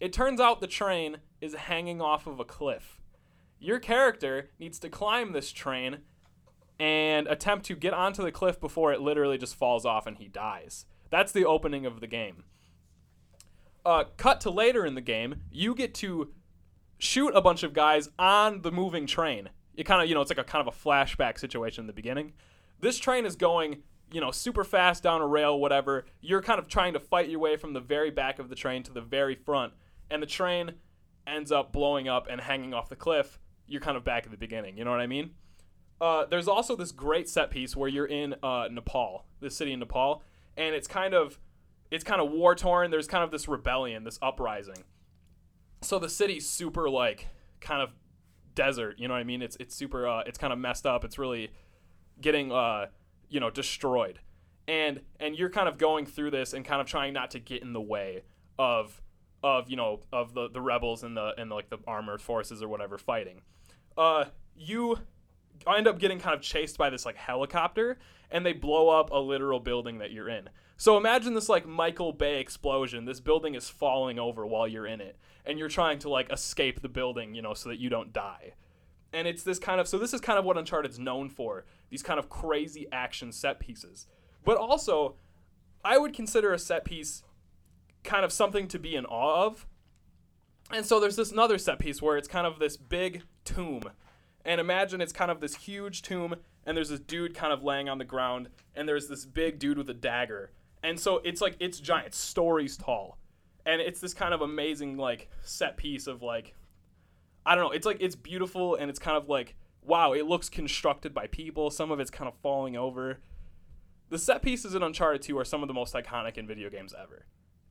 It 0.00 0.12
turns 0.12 0.38
out 0.38 0.60
the 0.60 0.66
train 0.66 1.16
is 1.40 1.54
hanging 1.54 2.02
off 2.02 2.26
of 2.26 2.40
a 2.40 2.44
cliff. 2.44 3.00
Your 3.58 3.78
character 3.78 4.50
needs 4.60 4.78
to 4.80 4.90
climb 4.90 5.32
this 5.32 5.50
train 5.50 6.00
and 6.78 7.26
attempt 7.26 7.64
to 7.64 7.74
get 7.74 7.94
onto 7.94 8.22
the 8.22 8.30
cliff 8.30 8.60
before 8.60 8.92
it 8.92 9.00
literally 9.00 9.38
just 9.38 9.54
falls 9.54 9.86
off 9.86 10.06
and 10.06 10.18
he 10.18 10.28
dies. 10.28 10.84
That's 11.08 11.32
the 11.32 11.46
opening 11.46 11.86
of 11.86 12.00
the 12.00 12.06
game. 12.06 12.44
Uh, 13.82 14.04
cut 14.18 14.42
to 14.42 14.50
later 14.50 14.84
in 14.84 14.94
the 14.94 15.00
game, 15.00 15.36
you 15.50 15.74
get 15.74 15.94
to 15.94 16.34
shoot 16.98 17.30
a 17.34 17.40
bunch 17.40 17.62
of 17.62 17.72
guys 17.72 18.10
on 18.18 18.60
the 18.60 18.70
moving 18.70 19.06
train. 19.06 19.48
It 19.74 19.84
kind 19.84 20.02
of, 20.02 20.08
you 20.10 20.14
know, 20.14 20.20
it's 20.20 20.30
like 20.30 20.36
a 20.36 20.44
kind 20.44 20.68
of 20.68 20.74
a 20.74 20.78
flashback 20.78 21.38
situation 21.38 21.84
in 21.84 21.86
the 21.86 21.94
beginning. 21.94 22.34
This 22.80 22.98
train 22.98 23.24
is 23.24 23.36
going, 23.36 23.82
you 24.12 24.20
know, 24.20 24.30
super 24.30 24.64
fast 24.64 25.02
down 25.02 25.20
a 25.20 25.26
rail, 25.26 25.58
whatever. 25.58 26.06
You're 26.20 26.42
kind 26.42 26.58
of 26.58 26.68
trying 26.68 26.92
to 26.92 27.00
fight 27.00 27.28
your 27.28 27.40
way 27.40 27.56
from 27.56 27.72
the 27.72 27.80
very 27.80 28.10
back 28.10 28.38
of 28.38 28.48
the 28.48 28.54
train 28.54 28.82
to 28.84 28.92
the 28.92 29.00
very 29.00 29.34
front, 29.34 29.72
and 30.10 30.22
the 30.22 30.26
train 30.26 30.72
ends 31.26 31.50
up 31.50 31.72
blowing 31.72 32.08
up 32.08 32.28
and 32.30 32.40
hanging 32.40 32.72
off 32.72 32.88
the 32.88 32.96
cliff. 32.96 33.38
You're 33.66 33.80
kind 33.80 33.96
of 33.96 34.04
back 34.04 34.24
at 34.24 34.30
the 34.30 34.36
beginning. 34.36 34.78
You 34.78 34.84
know 34.84 34.92
what 34.92 35.00
I 35.00 35.06
mean? 35.06 35.30
Uh, 36.00 36.24
there's 36.26 36.46
also 36.46 36.76
this 36.76 36.92
great 36.92 37.28
set 37.28 37.50
piece 37.50 37.74
where 37.74 37.88
you're 37.88 38.06
in 38.06 38.34
uh, 38.42 38.68
Nepal, 38.70 39.24
the 39.40 39.50
city 39.50 39.72
in 39.72 39.80
Nepal, 39.80 40.22
and 40.56 40.74
it's 40.74 40.86
kind 40.86 41.14
of 41.14 41.38
it's 41.90 42.04
kind 42.04 42.20
of 42.20 42.30
war 42.30 42.54
torn. 42.54 42.90
There's 42.90 43.06
kind 43.06 43.24
of 43.24 43.30
this 43.30 43.48
rebellion, 43.48 44.04
this 44.04 44.18
uprising. 44.20 44.84
So 45.82 45.98
the 45.98 46.08
city's 46.08 46.48
super 46.48 46.90
like 46.90 47.28
kind 47.60 47.82
of 47.82 47.90
desert. 48.54 48.98
You 48.98 49.08
know 49.08 49.14
what 49.14 49.20
I 49.20 49.24
mean? 49.24 49.42
It's 49.42 49.56
it's 49.56 49.74
super. 49.74 50.06
Uh, 50.06 50.22
it's 50.26 50.38
kind 50.38 50.52
of 50.52 50.58
messed 50.58 50.86
up. 50.86 51.04
It's 51.04 51.18
really 51.18 51.50
getting 52.20 52.52
uh, 52.52 52.86
you 53.28 53.40
know 53.40 53.50
destroyed, 53.50 54.20
and 54.68 55.00
and 55.20 55.36
you're 55.36 55.50
kind 55.50 55.68
of 55.68 55.78
going 55.78 56.06
through 56.06 56.30
this 56.30 56.52
and 56.52 56.64
kind 56.64 56.80
of 56.80 56.86
trying 56.86 57.12
not 57.12 57.30
to 57.32 57.38
get 57.38 57.62
in 57.62 57.72
the 57.72 57.80
way 57.80 58.22
of 58.58 59.00
of 59.42 59.68
you 59.70 59.76
know 59.76 60.00
of 60.12 60.34
the 60.34 60.48
the 60.48 60.60
rebels 60.60 61.02
and 61.02 61.16
the 61.16 61.34
and 61.38 61.50
like 61.50 61.70
the 61.70 61.78
armored 61.86 62.20
forces 62.20 62.62
or 62.62 62.68
whatever 62.68 62.98
fighting. 62.98 63.42
Uh, 63.96 64.26
you 64.54 64.98
end 65.66 65.88
up 65.88 65.98
getting 65.98 66.18
kind 66.18 66.34
of 66.34 66.42
chased 66.42 66.76
by 66.76 66.90
this 66.90 67.06
like 67.06 67.16
helicopter 67.16 67.98
and 68.30 68.44
they 68.44 68.52
blow 68.52 68.88
up 68.88 69.10
a 69.10 69.18
literal 69.18 69.60
building 69.60 69.98
that 69.98 70.10
you're 70.10 70.28
in. 70.28 70.48
So 70.76 70.96
imagine 70.96 71.34
this 71.34 71.48
like 71.48 71.66
Michael 71.66 72.12
Bay 72.12 72.40
explosion. 72.40 73.04
This 73.04 73.20
building 73.20 73.54
is 73.54 73.68
falling 73.68 74.18
over 74.18 74.46
while 74.46 74.68
you're 74.68 74.86
in 74.86 75.00
it 75.00 75.16
and 75.44 75.58
you're 75.58 75.68
trying 75.68 75.98
to 76.00 76.10
like 76.10 76.30
escape 76.30 76.82
the 76.82 76.88
building, 76.88 77.34
you 77.34 77.42
know, 77.42 77.54
so 77.54 77.68
that 77.68 77.78
you 77.78 77.88
don't 77.88 78.12
die. 78.12 78.52
And 79.12 79.26
it's 79.26 79.42
this 79.42 79.58
kind 79.58 79.80
of 79.80 79.88
so 79.88 79.98
this 79.98 80.12
is 80.12 80.20
kind 80.20 80.38
of 80.38 80.44
what 80.44 80.58
Uncharted's 80.58 80.98
known 80.98 81.30
for. 81.30 81.64
These 81.90 82.02
kind 82.02 82.18
of 82.18 82.28
crazy 82.28 82.86
action 82.92 83.32
set 83.32 83.60
pieces. 83.60 84.06
But 84.44 84.56
also 84.56 85.16
I 85.84 85.98
would 85.98 86.12
consider 86.12 86.52
a 86.52 86.58
set 86.58 86.84
piece 86.84 87.22
kind 88.02 88.24
of 88.24 88.32
something 88.32 88.66
to 88.68 88.78
be 88.78 88.96
in 88.96 89.04
awe 89.06 89.46
of. 89.46 89.66
And 90.72 90.84
so 90.84 90.98
there's 90.98 91.16
this 91.16 91.30
another 91.30 91.58
set 91.58 91.78
piece 91.78 92.02
where 92.02 92.16
it's 92.16 92.26
kind 92.26 92.46
of 92.46 92.58
this 92.58 92.76
big 92.76 93.22
tomb. 93.44 93.82
And 94.44 94.60
imagine 94.60 95.00
it's 95.00 95.12
kind 95.12 95.30
of 95.30 95.40
this 95.40 95.56
huge 95.56 96.02
tomb, 96.02 96.36
and 96.64 96.76
there's 96.76 96.88
this 96.88 97.00
dude 97.00 97.34
kind 97.34 97.52
of 97.52 97.62
laying 97.62 97.88
on 97.88 97.98
the 97.98 98.04
ground, 98.04 98.48
and 98.74 98.88
there's 98.88 99.08
this 99.08 99.24
big 99.24 99.58
dude 99.58 99.78
with 99.78 99.90
a 99.90 99.94
dagger. 99.94 100.52
And 100.82 100.98
so 100.98 101.20
it's 101.24 101.40
like, 101.40 101.56
it's 101.58 101.80
giant, 101.80 102.14
stories 102.14 102.76
tall. 102.76 103.18
And 103.64 103.80
it's 103.80 104.00
this 104.00 104.14
kind 104.14 104.32
of 104.32 104.42
amazing, 104.42 104.96
like, 104.96 105.28
set 105.42 105.76
piece 105.76 106.06
of, 106.06 106.22
like, 106.22 106.54
I 107.44 107.54
don't 107.56 107.64
know, 107.64 107.70
it's 107.72 107.86
like, 107.86 107.98
it's 108.00 108.14
beautiful, 108.14 108.76
and 108.76 108.88
it's 108.88 109.00
kind 109.00 109.16
of 109.16 109.28
like, 109.28 109.56
wow, 109.86 110.12
it 110.12 110.26
looks 110.26 110.48
constructed 110.48 111.14
by 111.14 111.26
people. 111.26 111.70
Some 111.70 111.90
of 111.90 112.00
it's 112.00 112.10
kind 112.10 112.28
of 112.28 112.34
falling 112.42 112.76
over. 112.76 113.18
The 114.08 114.18
set 114.18 114.42
pieces 114.42 114.74
in 114.74 114.82
Uncharted 114.82 115.22
2 115.22 115.38
are 115.38 115.44
some 115.44 115.62
of 115.62 115.68
the 115.68 115.74
most 115.74 115.94
iconic 115.94 116.36
in 116.36 116.46
video 116.46 116.70
games 116.70 116.94
ever 117.00 117.26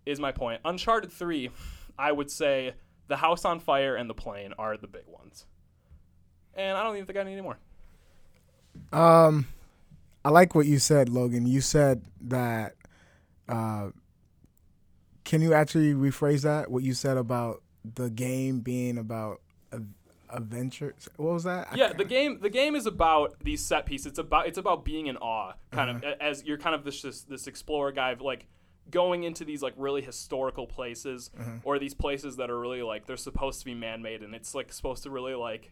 is 0.06 0.20
my 0.20 0.32
point. 0.32 0.62
Uncharted 0.66 1.12
3, 1.12 1.50
I 1.98 2.12
would 2.12 2.30
say 2.30 2.74
the 3.08 3.18
house 3.18 3.46
on 3.46 3.60
fire 3.60 3.96
and 3.96 4.10
the 4.10 4.14
plane 4.14 4.54
are 4.58 4.78
the 4.78 4.88
big 4.88 5.06
ones. 5.08 5.46
And 6.54 6.78
I 6.78 6.84
don't 6.84 6.96
even 6.96 7.06
think 7.06 7.20
I 7.20 7.24
need 7.24 7.34
any 7.34 7.42
more. 7.42 7.58
Um, 8.92 9.48
I 10.24 10.30
like 10.30 10.56
what 10.56 10.66
you 10.66 10.80
said, 10.80 11.10
Logan. 11.10 11.46
You 11.46 11.62
said 11.62 12.04
that. 12.22 12.76
Uh, 13.48 13.90
can 15.24 15.42
you 15.42 15.54
actually 15.54 15.94
rephrase 15.94 16.44
that? 16.44 16.70
What 16.70 16.84
you 16.84 16.94
said 16.94 17.18
about 17.18 17.62
the 17.96 18.10
game 18.10 18.60
being 18.60 18.98
about 18.98 19.42
adventures. 20.36 21.08
What 21.18 21.34
was 21.34 21.44
that? 21.46 21.76
Yeah, 21.76 21.94
the 21.94 22.06
game. 22.06 22.40
The 22.42 22.50
game 22.50 22.76
is 22.76 22.86
about 22.86 23.36
these 23.44 23.66
set 23.66 23.86
pieces. 23.86 24.08
It's 24.08 24.20
about 24.20 24.48
it's 24.48 24.58
about 24.58 24.86
being 24.86 25.08
in 25.08 25.18
awe, 25.18 25.54
kind 25.72 25.90
Uh-huh. 25.90 26.14
of 26.14 26.20
as 26.22 26.44
you're 26.44 26.58
kind 26.58 26.76
of 26.76 26.84
this 26.84 27.02
this, 27.02 27.22
this 27.24 27.48
explorer 27.48 27.92
guy, 27.92 28.12
of, 28.12 28.22
like 28.22 28.48
going 28.92 29.24
into 29.24 29.44
these 29.46 29.64
like 29.64 29.74
really 29.78 30.02
historical 30.02 30.68
places 30.68 31.32
Uh-huh. 31.40 31.52
or 31.64 31.80
these 31.80 31.94
places 31.96 32.36
that 32.38 32.50
are 32.52 32.60
really 32.60 32.84
like 32.84 33.08
they're 33.08 33.18
supposed 33.18 33.60
to 33.60 33.66
be 33.66 33.74
man-made 33.74 34.22
and 34.22 34.36
it's 34.36 34.54
like 34.54 34.72
supposed 34.72 35.02
to 35.04 35.10
really 35.10 35.34
like 35.34 35.72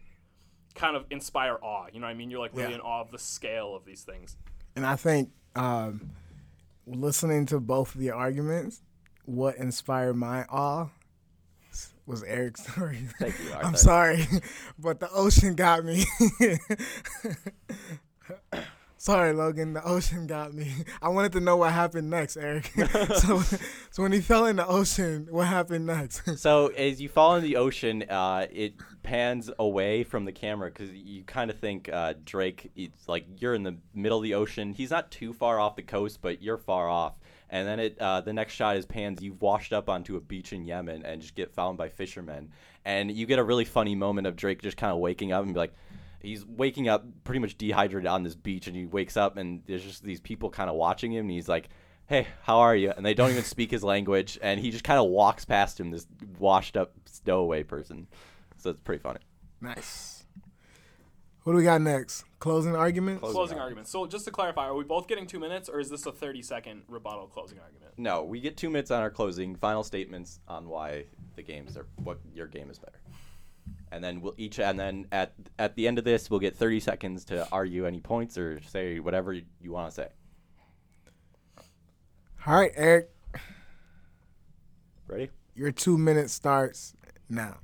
kind 0.74 0.96
of 0.96 1.04
inspire 1.10 1.56
awe 1.62 1.86
you 1.92 2.00
know 2.00 2.06
what 2.06 2.10
i 2.10 2.14
mean 2.14 2.28
you're 2.28 2.40
like 2.40 2.50
really 2.56 2.70
Yeah. 2.70 2.74
in 2.74 2.80
awe 2.80 3.00
of 3.02 3.12
the 3.12 3.18
scale 3.20 3.76
of 3.76 3.84
these 3.84 4.02
things 4.02 4.36
And 4.74 4.84
I 4.84 4.96
think 4.96 5.30
um, 5.54 6.10
listening 6.86 7.46
to 7.46 7.60
both 7.60 7.94
of 7.94 8.00
the 8.00 8.10
arguments, 8.10 8.82
what 9.24 9.56
inspired 9.56 10.14
my 10.16 10.44
awe 10.50 10.88
was 12.06 12.22
Eric's 12.22 12.66
story. 12.66 12.98
Thank 13.18 13.38
you, 13.40 13.52
I'm 13.54 13.76
sorry, 13.76 14.26
but 14.78 15.00
the 15.00 15.10
ocean 15.10 15.54
got 15.54 15.84
me. 15.84 16.04
sorry, 19.04 19.34
Logan. 19.34 19.74
The 19.74 19.84
ocean 19.84 20.26
got 20.26 20.54
me. 20.54 20.72
I 21.02 21.10
wanted 21.10 21.32
to 21.32 21.40
know 21.40 21.58
what 21.58 21.72
happened 21.72 22.08
next, 22.08 22.38
Eric. 22.38 22.72
so, 23.16 23.42
so 23.90 24.02
when 24.02 24.12
he 24.12 24.22
fell 24.22 24.46
in 24.46 24.56
the 24.56 24.66
ocean, 24.66 25.28
what 25.30 25.46
happened 25.46 25.86
next? 25.86 26.38
So 26.38 26.68
as 26.68 27.02
you 27.02 27.10
fall 27.10 27.36
in 27.36 27.42
the 27.42 27.56
ocean, 27.56 28.04
uh, 28.08 28.46
it 28.50 28.74
pans 29.02 29.50
away 29.58 30.04
from 30.04 30.24
the 30.24 30.32
camera 30.32 30.70
because 30.70 30.90
you 30.90 31.22
kind 31.24 31.50
of 31.50 31.58
think 31.58 31.90
uh, 31.92 32.14
Drake. 32.24 32.70
It's 32.74 33.06
like 33.06 33.26
you're 33.38 33.54
in 33.54 33.62
the 33.62 33.76
middle 33.94 34.18
of 34.18 34.24
the 34.24 34.34
ocean. 34.34 34.72
He's 34.72 34.90
not 34.90 35.10
too 35.10 35.34
far 35.34 35.60
off 35.60 35.76
the 35.76 35.82
coast, 35.82 36.20
but 36.22 36.42
you're 36.42 36.58
far 36.58 36.88
off. 36.88 37.18
And 37.50 37.66
then 37.68 37.80
it 37.80 37.98
uh, 37.98 38.20
the 38.20 38.32
next 38.32 38.54
shot 38.54 38.76
is 38.76 38.86
pans. 38.86 39.22
You've 39.22 39.40
washed 39.40 39.72
up 39.72 39.88
onto 39.88 40.16
a 40.16 40.20
beach 40.20 40.52
in 40.52 40.64
Yemen 40.64 41.04
and 41.04 41.20
just 41.20 41.34
get 41.34 41.52
found 41.52 41.78
by 41.78 41.88
fishermen. 41.88 42.50
And 42.84 43.10
you 43.10 43.26
get 43.26 43.38
a 43.38 43.44
really 43.44 43.64
funny 43.64 43.94
moment 43.94 44.26
of 44.26 44.36
Drake 44.36 44.62
just 44.62 44.76
kind 44.76 44.92
of 44.92 44.98
waking 44.98 45.32
up 45.32 45.44
and 45.44 45.54
be 45.54 45.58
like. 45.58 45.74
He's 46.20 46.42
waking 46.46 46.88
up 46.88 47.04
pretty 47.24 47.40
much 47.40 47.58
dehydrated 47.58 48.06
on 48.06 48.22
this 48.22 48.34
beach, 48.34 48.66
and 48.66 48.74
he 48.74 48.86
wakes 48.86 49.14
up, 49.14 49.36
and 49.36 49.60
there's 49.66 49.84
just 49.84 50.02
these 50.02 50.22
people 50.22 50.48
kind 50.48 50.70
of 50.70 50.76
watching 50.76 51.12
him, 51.12 51.26
and 51.26 51.30
he's 51.30 51.50
like, 51.50 51.68
hey, 52.06 52.26
how 52.42 52.60
are 52.60 52.74
you? 52.74 52.92
And 52.96 53.04
they 53.04 53.12
don't 53.12 53.30
even 53.30 53.44
speak 53.44 53.70
his 53.70 53.84
language, 53.84 54.38
and 54.40 54.58
he 54.58 54.70
just 54.70 54.84
kind 54.84 54.98
of 54.98 55.10
walks 55.10 55.44
past 55.44 55.78
him, 55.78 55.90
this 55.90 56.06
washed 56.38 56.78
up 56.78 56.92
stowaway 57.04 57.62
person. 57.62 58.06
So 58.56 58.70
it's 58.70 58.80
pretty 58.80 59.02
funny. 59.02 59.20
nice. 59.60 60.13
What 61.44 61.52
do 61.52 61.58
we 61.58 61.64
got 61.64 61.82
next? 61.82 62.24
Closing 62.38 62.74
argument. 62.74 63.20
Closing 63.20 63.34
closing, 63.34 63.58
argument. 63.58 63.86
argument 63.86 63.88
so 63.88 64.06
just 64.06 64.24
to 64.24 64.30
clarify 64.30 64.66
are 64.66 64.74
we 64.74 64.84
both 64.84 65.06
getting 65.06 65.26
two 65.26 65.38
minutes 65.38 65.68
or 65.68 65.78
is 65.78 65.90
this 65.90 66.06
a 66.06 66.12
30 66.12 66.42
second 66.42 66.82
rebuttal 66.88 67.26
closing 67.26 67.58
argument 67.58 67.92
No, 67.98 68.24
we 68.24 68.40
get 68.40 68.56
two 68.56 68.70
minutes 68.70 68.90
on 68.90 69.02
our 69.02 69.10
closing, 69.10 69.54
final 69.54 69.84
statements 69.84 70.40
on 70.48 70.68
why 70.68 71.04
the 71.36 71.42
games 71.42 71.76
are 71.76 71.86
what 71.96 72.18
your 72.34 72.46
game 72.46 72.70
is 72.70 72.78
better, 72.78 72.98
and 73.92 74.02
then 74.02 74.20
we'll 74.20 74.34
each 74.38 74.58
and 74.58 74.78
then 74.78 75.06
at 75.12 75.34
at 75.58 75.76
the 75.76 75.86
end 75.86 75.98
of 75.98 76.04
this 76.04 76.30
we'll 76.30 76.40
get 76.40 76.56
30 76.56 76.80
seconds 76.80 77.24
to 77.26 77.46
argue 77.52 77.86
any 77.86 78.00
points 78.00 78.38
or 78.38 78.60
say 78.62 78.98
whatever 78.98 79.32
you, 79.34 79.42
you 79.60 79.72
want 79.72 79.88
to 79.90 79.94
say. 79.94 80.08
All 82.46 82.54
right, 82.58 82.72
Eric. 82.74 83.10
Ready? 85.06 85.30
Your 85.54 85.72
two 85.72 85.96
minutes 85.98 86.32
starts 86.32 86.94
now. 87.28 87.58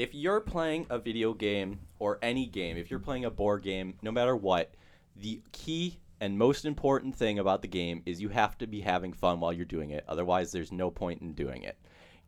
If 0.00 0.14
you're 0.14 0.40
playing 0.40 0.86
a 0.88 0.98
video 0.98 1.34
game 1.34 1.78
or 1.98 2.18
any 2.22 2.46
game, 2.46 2.78
if 2.78 2.90
you're 2.90 2.98
playing 2.98 3.26
a 3.26 3.30
board 3.30 3.62
game, 3.62 3.92
no 4.00 4.10
matter 4.10 4.34
what, 4.34 4.72
the 5.14 5.42
key 5.52 6.00
and 6.22 6.38
most 6.38 6.64
important 6.64 7.14
thing 7.14 7.38
about 7.38 7.60
the 7.60 7.68
game 7.68 8.02
is 8.06 8.18
you 8.18 8.30
have 8.30 8.56
to 8.56 8.66
be 8.66 8.80
having 8.80 9.12
fun 9.12 9.40
while 9.40 9.52
you're 9.52 9.66
doing 9.66 9.90
it. 9.90 10.02
Otherwise, 10.08 10.52
there's 10.52 10.72
no 10.72 10.90
point 10.90 11.20
in 11.20 11.34
doing 11.34 11.64
it. 11.64 11.76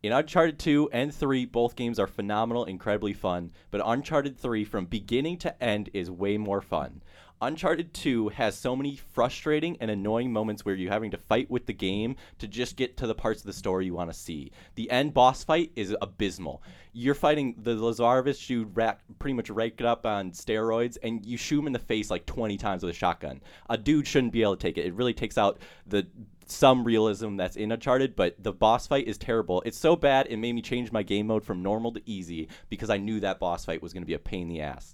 In 0.03 0.11
Uncharted 0.11 0.59
2 0.59 0.91
and 0.93 1.11
3, 1.11 1.45
both 1.45 1.75
games 1.75 1.97
are 1.97 2.05
phenomenal, 2.05 2.65
incredibly 2.65 3.13
fun, 3.13 3.49
but 3.71 3.81
Uncharted 3.83 4.37
3 4.37 4.63
from 4.65 4.85
beginning 4.85 5.37
to 5.37 5.63
end 5.63 5.89
is 5.95 6.11
way 6.11 6.37
more 6.37 6.61
fun. 6.61 7.01
Uncharted 7.41 7.93
2 7.93 8.29
has 8.29 8.57
so 8.57 8.75
many 8.75 8.95
frustrating 8.95 9.75
and 9.81 9.91
annoying 9.91 10.31
moments 10.31 10.63
where 10.63 10.75
you're 10.75 10.91
having 10.91 11.11
to 11.11 11.17
fight 11.17 11.51
with 11.51 11.65
the 11.65 11.73
game 11.73 12.15
to 12.39 12.47
just 12.47 12.77
get 12.77 12.95
to 12.97 13.07
the 13.07 13.15
parts 13.15 13.41
of 13.41 13.47
the 13.47 13.53
story 13.53 13.85
you 13.85 13.93
want 13.93 14.09
to 14.09 14.17
see. 14.17 14.51
The 14.75 14.89
end 14.89 15.13
boss 15.13 15.43
fight 15.43 15.71
is 15.75 15.95
abysmal. 16.01 16.63
You're 16.93 17.15
fighting 17.15 17.55
the 17.57 17.75
Lazarevic 17.75 18.47
dude 18.47 18.77
rack, 18.77 19.01
pretty 19.19 19.33
much 19.33 19.49
raked 19.49 19.81
up 19.81 20.05
on 20.05 20.31
steroids, 20.31 20.97
and 21.03 21.25
you 21.25 21.35
shoot 21.35 21.59
him 21.59 21.67
in 21.67 21.73
the 21.73 21.79
face 21.79 22.09
like 22.09 22.25
20 22.25 22.55
times 22.57 22.83
with 22.83 22.95
a 22.95 22.97
shotgun. 22.97 23.41
A 23.69 23.77
dude 23.77 24.07
shouldn't 24.07 24.33
be 24.33 24.43
able 24.43 24.55
to 24.55 24.61
take 24.61 24.77
it. 24.77 24.85
It 24.85 24.93
really 24.93 25.13
takes 25.13 25.37
out 25.37 25.59
the 25.87 26.07
some 26.45 26.83
realism 26.83 27.35
that's 27.35 27.55
in 27.55 27.71
Uncharted, 27.71 28.15
but 28.15 28.35
the 28.41 28.51
boss 28.51 28.87
fight 28.87 29.07
is 29.07 29.17
terrible. 29.17 29.63
It's 29.65 29.77
so 29.77 29.95
bad 29.95 30.27
it 30.29 30.37
made 30.37 30.53
me 30.53 30.61
change 30.61 30.91
my 30.91 31.03
game 31.03 31.27
mode 31.27 31.43
from 31.43 31.63
normal 31.63 31.91
to 31.93 32.01
easy 32.05 32.47
because 32.69 32.89
I 32.89 32.97
knew 32.97 33.19
that 33.19 33.39
boss 33.39 33.65
fight 33.65 33.81
was 33.81 33.93
going 33.93 34.03
to 34.03 34.07
be 34.07 34.13
a 34.13 34.19
pain 34.19 34.43
in 34.43 34.49
the 34.49 34.61
ass. 34.61 34.93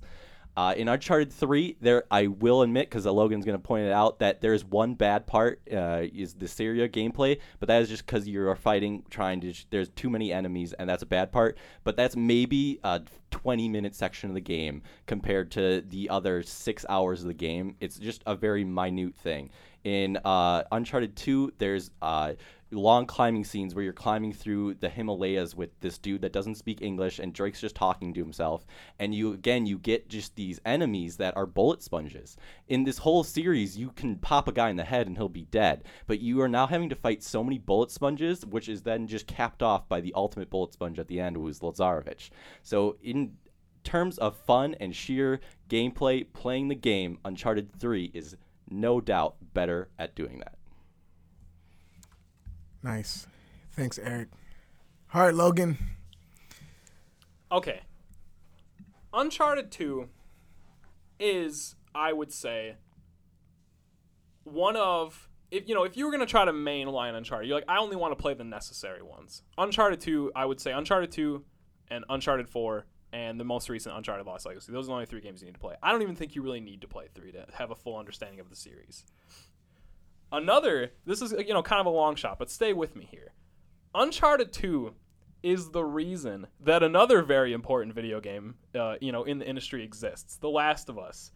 Uh, 0.58 0.74
in 0.76 0.90
Uncharted 0.90 1.32
3, 1.32 1.78
there 1.80 2.04
I 2.12 2.28
will 2.28 2.64
admit, 2.64 2.90
because 2.90 3.06
Logan's 3.06 3.46
going 3.46 3.58
to 3.58 3.64
point 3.66 3.86
it 3.86 3.94
out, 3.94 4.20
that 4.20 4.42
there's 4.42 4.66
one 4.66 4.94
bad 4.94 5.26
part 5.26 5.62
uh, 5.72 6.04
is 6.14 6.34
the 6.34 6.48
Syria 6.48 6.90
gameplay, 6.90 7.40
but 7.60 7.68
that 7.68 7.82
is 7.82 7.88
just 7.88 8.06
because 8.06 8.28
you 8.28 8.46
are 8.48 8.56
fighting, 8.56 9.04
trying 9.10 9.40
to. 9.42 9.54
There's 9.70 9.90
too 9.90 10.10
many 10.10 10.34
enemies, 10.34 10.74
and 10.74 10.90
that's 10.90 11.04
a 11.04 11.06
bad 11.06 11.32
part. 11.32 11.58
But 11.84 11.96
that's 11.96 12.16
maybe 12.16 12.80
a 12.84 13.02
20 13.32 13.70
minute 13.70 13.96
section 13.96 14.30
of 14.30 14.34
the 14.34 14.42
game 14.42 14.82
compared 15.06 15.52
to 15.52 15.82
the 15.82 16.10
other 16.10 16.44
six 16.44 16.86
hours 16.90 17.22
of 17.22 17.28
the 17.28 17.34
game. 17.34 17.76
It's 17.80 17.98
just 17.98 18.24
a 18.26 18.36
very 18.36 18.64
minute 18.64 19.16
thing. 19.16 19.52
In 19.86 20.18
uh, 20.26 20.64
Uncharted 20.74 21.16
2, 21.16 21.54
there's 21.58 21.92
uh, 22.02 22.34
long 22.72 23.06
climbing 23.06 23.44
scenes 23.44 23.74
where 23.74 23.84
you're 23.84 23.94
climbing 23.94 24.32
through 24.32 24.76
the 24.76 24.90
Himalayas 24.90 25.56
with 25.56 25.70
this 25.80 25.98
dude 25.98 26.22
that 26.22 26.34
doesn't 26.34 26.56
speak 26.56 26.82
English 26.82 27.20
and 27.20 27.34
Drake's 27.34 27.62
just 27.62 27.76
talking 27.76 28.14
to 28.14 28.20
himself 28.20 28.66
and 29.00 29.14
you 29.16 29.34
again 29.34 29.66
you 29.66 29.80
get 29.80 30.10
just 30.10 30.36
these 30.36 30.60
enemies 30.66 31.18
that 31.18 31.36
are 31.36 31.46
bullet 31.46 31.82
sponges. 31.82 32.38
In 32.68 32.84
this 32.84 33.00
whole 33.00 33.24
series 33.24 33.78
you 33.78 33.90
can 33.92 34.18
pop 34.18 34.48
a 34.48 34.52
guy 34.52 34.70
in 34.70 34.76
the 34.76 34.84
head 34.84 35.08
and 35.08 35.18
he'll 35.18 35.30
be 35.30 35.46
dead, 35.46 35.84
but 36.06 36.20
you 36.20 36.42
are 36.42 36.48
now 36.48 36.68
having 36.68 36.90
to 36.90 36.96
fight 36.96 37.24
so 37.24 37.44
many 37.44 37.58
bullet 37.58 37.92
sponges 37.92 38.46
which 38.46 38.70
is 38.70 38.84
then 38.84 39.08
just 39.08 39.26
capped 39.26 39.64
off 39.64 39.90
by 39.90 40.00
the 40.00 40.14
ultimate 40.16 40.50
bullet 40.50 40.74
sponge 40.74 41.00
at 41.00 41.08
the 41.08 41.20
end 41.20 41.36
who 41.36 41.48
is 41.48 41.60
Lazarevic. 41.62 42.30
So 42.62 42.98
in 43.02 43.34
terms 43.84 44.18
of 44.20 44.38
fun 44.38 44.76
and 44.80 44.96
sheer 44.96 45.40
gameplay, 45.70 46.26
playing 46.34 46.68
the 46.68 46.76
game 46.76 47.18
Uncharted 47.26 47.80
3 47.80 48.12
is 48.14 48.36
no 48.70 49.02
doubt 49.02 49.36
better 49.54 49.90
at 49.98 50.16
doing 50.16 50.40
that. 50.40 50.59
Nice. 52.84 53.28
Thanks, 53.74 53.98
Eric. 53.98 54.30
All 55.14 55.22
right, 55.22 55.34
Logan. 55.34 55.78
Okay. 57.52 57.82
Uncharted 59.14 59.72
2 59.72 60.08
is, 61.20 61.76
I 61.96 62.14
would 62.14 62.32
say, 62.32 62.76
one 64.44 64.76
of 64.76 65.30
if 65.52 65.68
you 65.68 65.74
know, 65.74 65.84
if 65.84 65.98
you 65.98 66.06
were 66.06 66.12
gonna 66.12 66.28
try 66.28 66.46
to 66.46 66.54
mainline 66.54 67.16
Uncharted, 67.16 67.48
you're 67.48 67.58
like, 67.58 67.66
I 67.68 67.80
only 67.80 67.96
want 67.96 68.12
to 68.12 68.22
play 68.22 68.36
the 68.36 68.44
necessary 68.44 69.02
ones. 69.02 69.42
Uncharted 69.58 70.00
2, 70.00 70.32
I 70.36 70.46
would 70.46 70.62
say 70.62 70.72
Uncharted 70.72 71.12
2 71.12 71.44
and 71.90 72.06
Uncharted 72.10 72.48
4 72.48 72.86
and 73.12 73.40
the 73.40 73.44
most 73.44 73.70
recent 73.70 73.96
Uncharted 73.96 74.26
Lost 74.28 74.46
Legacy. 74.46 74.72
Those 74.72 74.86
are 74.86 74.88
the 74.88 74.94
only 74.94 75.06
three 75.08 75.22
games 75.22 75.42
you 75.42 75.48
need 75.48 75.56
to 75.56 75.60
play. 75.60 75.76
I 75.82 75.92
don't 75.92 76.04
even 76.04 76.16
think 76.16 76.36
you 76.36 76.44
really 76.44 76.60
need 76.60 76.82
to 76.82 76.88
play 76.88 77.08
three 77.14 77.32
to 77.32 77.46
have 77.54 77.72
a 77.72 77.76
full 77.76 77.98
understanding 77.98 78.40
of 78.40 78.50
the 78.50 78.56
series. 78.56 79.06
Another, 80.32 80.92
this 81.06 81.22
is 81.22 81.32
you 81.32 81.54
know 81.54 81.64
kind 81.64 81.80
of 81.80 81.86
a 81.86 81.90
long 81.90 82.16
shot, 82.16 82.40
but 82.40 82.50
stay 82.50 82.74
with 82.74 82.96
me 82.96 83.08
here. 83.10 83.34
Uncharted 83.96 84.54
2 84.54 84.94
is 85.42 85.72
the 85.72 85.84
reason 85.84 86.48
that 86.60 86.84
another 86.84 87.22
very 87.24 87.54
important 87.54 87.96
video 87.96 88.20
game, 88.20 88.56
uh, 88.76 88.96
you 89.02 89.12
know, 89.12 89.24
in 89.24 89.40
the 89.40 89.48
industry 89.48 89.84
exists. 89.84 90.36
The 90.38 90.50
Last 90.50 90.90
of 90.90 91.00
Us. 91.00 91.32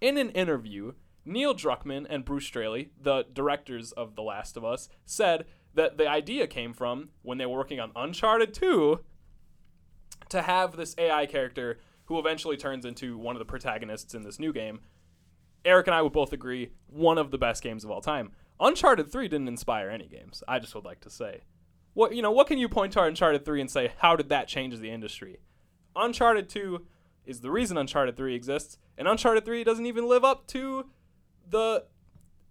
In 0.00 0.18
an 0.18 0.30
interview, 0.30 0.92
Neil 1.24 1.54
Druckmann 1.54 2.06
and 2.08 2.24
Bruce 2.24 2.44
Straley, 2.44 2.90
the 3.00 3.24
directors 3.32 3.92
of 3.92 4.14
The 4.14 4.22
Last 4.22 4.56
of 4.56 4.64
Us, 4.64 4.88
said 5.04 5.46
that 5.74 5.98
the 5.98 6.08
idea 6.08 6.46
came 6.46 6.72
from 6.72 7.08
when 7.22 7.38
they 7.38 7.46
were 7.46 7.56
working 7.56 7.80
on 7.80 7.92
Uncharted 7.96 8.54
2 8.54 9.00
to 10.28 10.42
have 10.42 10.76
this 10.76 10.94
AI 10.98 11.26
character 11.26 11.78
who 12.04 12.18
eventually 12.18 12.56
turns 12.56 12.84
into 12.84 13.18
one 13.18 13.34
of 13.34 13.40
the 13.40 13.44
protagonists 13.44 14.14
in 14.14 14.22
this 14.22 14.38
new 14.38 14.52
game. 14.52 14.80
Eric 15.66 15.88
and 15.88 15.94
I 15.94 16.00
would 16.00 16.12
both 16.12 16.32
agree 16.32 16.70
one 16.86 17.18
of 17.18 17.30
the 17.30 17.38
best 17.38 17.62
games 17.62 17.84
of 17.84 17.90
all 17.90 18.00
time. 18.00 18.30
Uncharted 18.60 19.10
3 19.10 19.28
didn't 19.28 19.48
inspire 19.48 19.90
any 19.90 20.06
games. 20.06 20.42
I 20.48 20.58
just 20.58 20.74
would 20.74 20.84
like 20.84 21.00
to 21.00 21.10
say. 21.10 21.42
What 21.92 22.14
you 22.14 22.22
know, 22.22 22.30
what 22.30 22.46
can 22.46 22.58
you 22.58 22.68
point 22.68 22.92
to 22.92 23.02
Uncharted 23.02 23.44
3 23.44 23.60
and 23.60 23.70
say 23.70 23.92
how 23.98 24.16
did 24.16 24.28
that 24.28 24.48
change 24.48 24.78
the 24.78 24.90
industry? 24.90 25.40
Uncharted 25.94 26.48
2 26.48 26.86
is 27.26 27.40
the 27.40 27.50
reason 27.50 27.76
Uncharted 27.76 28.16
3 28.16 28.34
exists, 28.34 28.78
and 28.96 29.08
Uncharted 29.08 29.44
3 29.44 29.64
doesn't 29.64 29.86
even 29.86 30.06
live 30.08 30.24
up 30.24 30.46
to 30.48 30.86
the 31.48 31.84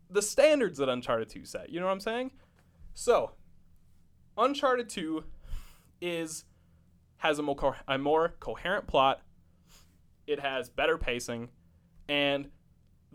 the 0.09 0.21
standards 0.21 0.77
that 0.77 0.89
Uncharted 0.89 1.29
2 1.29 1.45
set. 1.45 1.69
You 1.69 1.79
know 1.79 1.87
what 1.87 1.93
I'm 1.93 1.99
saying? 1.99 2.31
So, 2.93 3.31
Uncharted 4.37 4.89
2 4.89 5.23
is 6.01 6.45
has 7.17 7.39
a 7.39 7.41
more, 7.41 7.55
co- 7.55 7.75
a 7.87 7.97
more 7.97 8.35
coherent 8.39 8.87
plot. 8.87 9.21
It 10.27 10.39
has 10.39 10.69
better 10.69 10.97
pacing, 10.97 11.49
and 12.07 12.49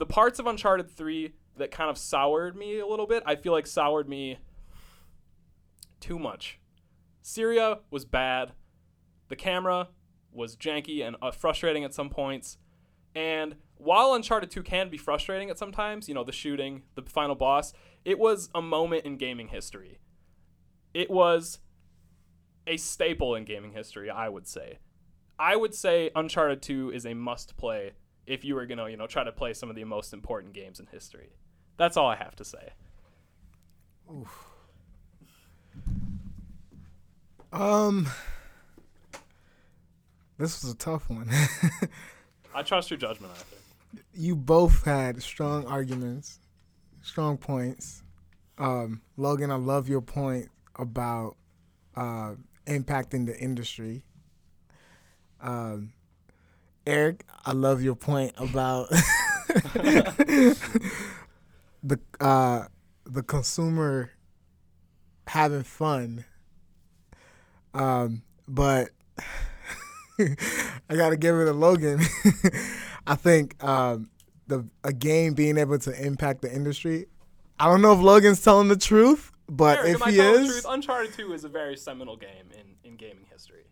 the 0.01 0.07
parts 0.07 0.39
of 0.39 0.47
Uncharted 0.47 0.91
3 0.91 1.35
that 1.59 1.71
kind 1.71 1.91
of 1.91 1.99
soured 1.99 2.57
me 2.57 2.79
a 2.79 2.87
little 2.87 3.07
bit, 3.07 3.23
I 3.27 3.37
feel 3.37 3.53
like 3.53 3.67
soured 3.67 4.09
me 4.09 4.39
too 6.01 6.19
much. 6.19 6.59
Syria 7.21 7.81
was 7.91 8.07
bad. 8.07 8.53
The 9.29 9.37
camera 9.37 9.89
was 10.33 10.57
janky 10.57 11.07
and 11.07 11.17
uh, 11.21 11.31
frustrating 11.31 11.85
at 11.85 11.93
some 11.93 12.09
points. 12.09 12.57
And 13.15 13.57
while 13.77 14.15
Uncharted 14.15 14.51
2 14.51 14.63
can 14.63 14.89
be 14.89 14.97
frustrating 14.97 15.51
at 15.51 15.59
some 15.59 15.71
times, 15.71 16.09
you 16.09 16.15
know, 16.15 16.25
the 16.25 16.33
shooting, 16.33 16.83
the 16.95 17.03
final 17.03 17.35
boss, 17.35 17.75
it 18.03 18.19
was 18.19 18.49
a 18.55 18.63
moment 18.63 19.05
in 19.05 19.19
gaming 19.19 19.49
history. 19.49 19.99
It 20.95 21.11
was 21.11 21.59
a 22.67 22.79
staple 22.79 23.35
in 23.35 23.45
gaming 23.45 23.73
history, 23.73 24.09
I 24.09 24.31
would 24.31 24.47
say. 24.49 24.79
I 25.39 25.57
would 25.57 25.75
say 25.75 26.11
Uncharted 26.17 26.63
2 26.63 26.91
is 26.91 27.05
a 27.05 27.13
must 27.13 27.59
play 27.59 27.93
if 28.31 28.45
you 28.45 28.55
were 28.55 28.65
going 28.65 28.79
to, 28.79 28.89
you 28.89 28.97
know, 28.97 29.09
try 29.09 29.25
to 29.25 29.33
play 29.33 29.53
some 29.53 29.69
of 29.71 29.75
the 29.75 29.83
most 29.83 30.13
important 30.13 30.53
games 30.53 30.79
in 30.79 30.87
history. 30.87 31.31
That's 31.77 31.97
all 31.97 32.07
I 32.07 32.15
have 32.15 32.37
to 32.37 32.45
say. 32.45 32.71
Um, 37.53 38.09
this 40.39 40.63
was 40.63 40.73
a 40.73 40.77
tough 40.77 41.11
one. 41.11 41.29
I 42.55 42.63
trust 42.63 42.89
your 42.89 42.99
judgment, 42.99 43.33
Arthur. 43.33 43.57
you 44.15 44.37
both 44.37 44.85
had 44.85 45.21
strong 45.23 45.67
arguments, 45.67 46.39
strong 47.03 47.37
points. 47.37 48.05
Um, 48.59 49.03
Logan, 49.17 49.51
I 49.51 49.57
love 49.57 49.89
your 49.89 50.03
point 50.03 50.51
about 50.77 51.35
uh, 51.97 52.35
impacting 52.67 53.27
the 53.27 53.37
industry. 53.37 54.05
Um, 55.41 55.93
Eric, 56.87 57.25
I 57.45 57.53
love 57.53 57.83
your 57.83 57.95
point 57.95 58.33
about 58.39 58.89
the 61.83 61.99
uh, 62.21 62.65
the 63.05 63.23
consumer 63.23 64.11
having 65.27 65.63
fun. 65.63 66.25
Um, 67.75 68.23
but 68.49 68.91
I 70.19 70.97
gotta 70.97 71.17
give 71.17 71.37
it 71.37 71.45
to 71.45 71.53
Logan. 71.53 72.01
I 73.07 73.15
think 73.15 73.63
um, 73.63 74.11
the 74.47 74.67
a 74.85 74.93
game 74.93 75.35
being 75.35 75.59
able 75.59 75.79
to 75.79 76.05
impact 76.07 76.43
the 76.43 76.53
industry. 76.53 77.07
I 77.59 77.67
don't 77.67 77.83
know 77.83 77.93
if 77.93 78.01
Logan's 78.01 78.43
telling 78.43 78.69
the 78.69 78.77
truth, 78.77 79.33
but 79.49 79.79
Eric, 79.81 79.95
if 79.97 80.03
he 80.07 80.19
is, 80.19 80.47
truth? 80.49 80.67
Uncharted 80.69 81.13
2 81.13 81.33
is 81.35 81.45
a 81.45 81.49
very 81.49 81.77
seminal 81.77 82.17
game 82.17 82.49
in, 82.53 82.91
in 82.91 82.97
gaming 82.97 83.27
history. 83.31 83.65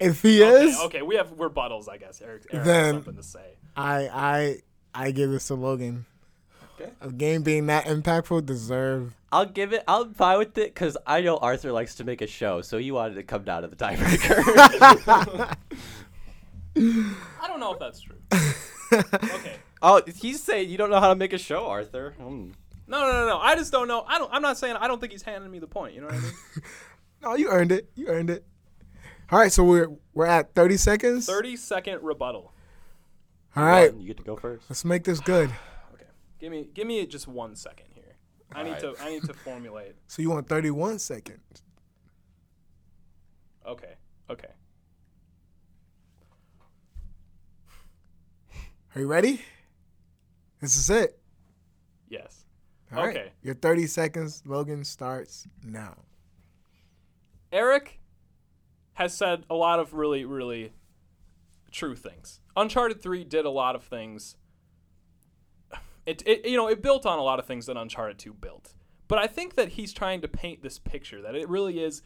If 0.00 0.22
he 0.22 0.42
okay, 0.42 0.64
is, 0.64 0.80
okay, 0.80 1.02
we 1.02 1.16
have 1.16 1.36
rebuttals, 1.36 1.88
I 1.88 1.96
guess. 1.98 2.20
Eric, 2.20 2.46
Eric 2.52 2.64
Then- 2.64 2.84
has 2.84 3.04
something 3.04 3.16
to 3.16 3.22
say. 3.22 3.56
I 3.76 4.08
I 4.08 4.56
I 4.94 5.10
give 5.12 5.30
this 5.30 5.46
to 5.48 5.54
Logan. 5.54 6.06
Okay. 6.80 6.90
A 7.00 7.10
game 7.10 7.42
being 7.42 7.66
that 7.66 7.84
impactful 7.84 8.46
deserve. 8.46 9.14
I'll 9.32 9.46
give 9.46 9.72
it. 9.72 9.84
I'll 9.86 10.10
fine 10.12 10.38
with 10.38 10.58
it 10.58 10.74
because 10.74 10.96
I 11.06 11.20
know 11.20 11.36
Arthur 11.36 11.72
likes 11.72 11.96
to 11.96 12.04
make 12.04 12.20
a 12.20 12.26
show, 12.26 12.62
so 12.62 12.78
you 12.78 12.94
wanted 12.94 13.14
to 13.14 13.22
come 13.22 13.44
down 13.44 13.62
to 13.62 13.68
the 13.68 13.76
tiebreaker. 13.76 15.56
I 17.40 17.46
don't 17.46 17.60
know 17.60 17.72
if 17.72 17.78
that's 17.78 18.00
true. 18.00 18.16
okay. 18.92 19.56
oh, 19.82 20.02
he's 20.16 20.42
saying 20.42 20.70
you 20.70 20.78
don't 20.78 20.90
know 20.90 21.00
how 21.00 21.08
to 21.08 21.14
make 21.16 21.32
a 21.32 21.38
show, 21.38 21.66
Arthur. 21.66 22.14
Hmm. 22.18 22.50
No, 22.86 23.00
no, 23.00 23.12
no, 23.12 23.28
no. 23.28 23.38
I 23.38 23.54
just 23.54 23.70
don't 23.70 23.86
know. 23.86 24.04
I 24.08 24.18
don't. 24.18 24.32
I'm 24.32 24.42
not 24.42 24.58
saying. 24.58 24.76
I 24.76 24.88
don't 24.88 25.00
think 25.00 25.12
he's 25.12 25.22
handing 25.22 25.50
me 25.50 25.60
the 25.60 25.68
point. 25.68 25.94
You 25.94 26.00
know 26.00 26.06
what 26.08 26.16
I 26.16 26.20
mean? 26.20 26.32
No, 27.22 27.34
you 27.34 27.50
earned 27.50 27.70
it. 27.70 27.90
You 27.94 28.06
earned 28.06 28.30
it. 28.30 28.46
All 29.32 29.38
right, 29.38 29.52
so 29.52 29.62
we're 29.62 29.88
we're 30.12 30.26
at 30.26 30.54
thirty 30.54 30.76
seconds. 30.76 31.26
Thirty 31.26 31.56
second 31.56 32.02
rebuttal. 32.02 32.52
All 33.54 33.64
right, 33.64 33.94
you 33.94 34.06
get 34.08 34.16
to 34.16 34.22
go 34.24 34.36
first. 34.36 34.64
let's 34.68 34.84
make 34.84 35.04
this 35.04 35.20
good. 35.20 35.50
Okay. 35.94 36.04
Give 36.38 36.50
me. 36.52 36.68
Give 36.72 36.86
me 36.86 37.04
just 37.06 37.28
one 37.28 37.54
second 37.54 37.86
here. 37.94 38.16
I 38.52 38.62
need 38.62 38.76
Alright. 38.82 38.96
to. 38.98 39.04
I 39.04 39.10
need 39.10 39.22
to 39.24 39.34
formulate. 39.34 39.94
So 40.08 40.22
you 40.22 40.30
want 40.30 40.48
thirty-one 40.48 40.98
seconds? 40.98 41.62
Okay. 43.66 43.94
Okay. 44.28 44.48
Are 48.94 49.00
you 49.00 49.06
ready? 49.06 49.42
This 50.60 50.76
is 50.76 50.90
it. 50.90 51.20
Yes. 52.08 52.44
All 52.92 53.04
right. 53.04 53.16
Okay. 53.16 53.32
Your 53.42 53.54
thirty 53.54 53.86
seconds, 53.86 54.42
Logan 54.44 54.82
starts 54.84 55.46
now. 55.62 55.96
Eric 57.52 57.99
has 59.00 59.14
said 59.14 59.46
a 59.48 59.54
lot 59.54 59.80
of 59.80 59.94
really, 59.94 60.26
really 60.26 60.74
true 61.70 61.96
things. 61.96 62.40
Uncharted 62.54 63.02
3 63.02 63.24
did 63.24 63.46
a 63.46 63.50
lot 63.50 63.74
of 63.74 63.82
things. 63.82 64.36
It, 66.04 66.22
it 66.26 66.44
you 66.44 66.58
know, 66.58 66.68
it 66.68 66.82
built 66.82 67.06
on 67.06 67.18
a 67.18 67.22
lot 67.22 67.38
of 67.38 67.46
things 67.46 67.64
that 67.64 67.78
Uncharted 67.78 68.18
2 68.18 68.34
built. 68.34 68.74
But 69.08 69.18
I 69.18 69.26
think 69.26 69.54
that 69.54 69.70
he's 69.70 69.94
trying 69.94 70.20
to 70.20 70.28
paint 70.28 70.62
this 70.62 70.78
picture 70.78 71.22
that 71.22 71.34
it 71.34 71.48
really 71.48 71.82
is, 71.82 72.02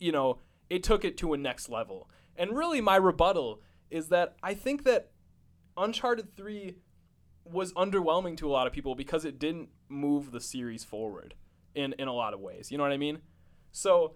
you 0.00 0.12
know, 0.12 0.38
it 0.70 0.82
took 0.82 1.04
it 1.04 1.18
to 1.18 1.34
a 1.34 1.36
next 1.36 1.68
level. 1.68 2.08
And 2.36 2.56
really 2.56 2.80
my 2.80 2.96
rebuttal 2.96 3.60
is 3.90 4.08
that 4.08 4.34
I 4.42 4.54
think 4.54 4.84
that 4.84 5.10
Uncharted 5.76 6.34
3 6.36 6.76
was 7.44 7.74
underwhelming 7.74 8.38
to 8.38 8.48
a 8.48 8.52
lot 8.52 8.66
of 8.66 8.72
people 8.72 8.94
because 8.94 9.26
it 9.26 9.38
didn't 9.38 9.68
move 9.90 10.30
the 10.30 10.40
series 10.40 10.84
forward 10.84 11.34
in 11.74 11.92
in 11.98 12.08
a 12.08 12.14
lot 12.14 12.32
of 12.32 12.40
ways. 12.40 12.72
You 12.72 12.78
know 12.78 12.84
what 12.84 12.92
I 12.92 12.96
mean? 12.96 13.18
So 13.72 14.14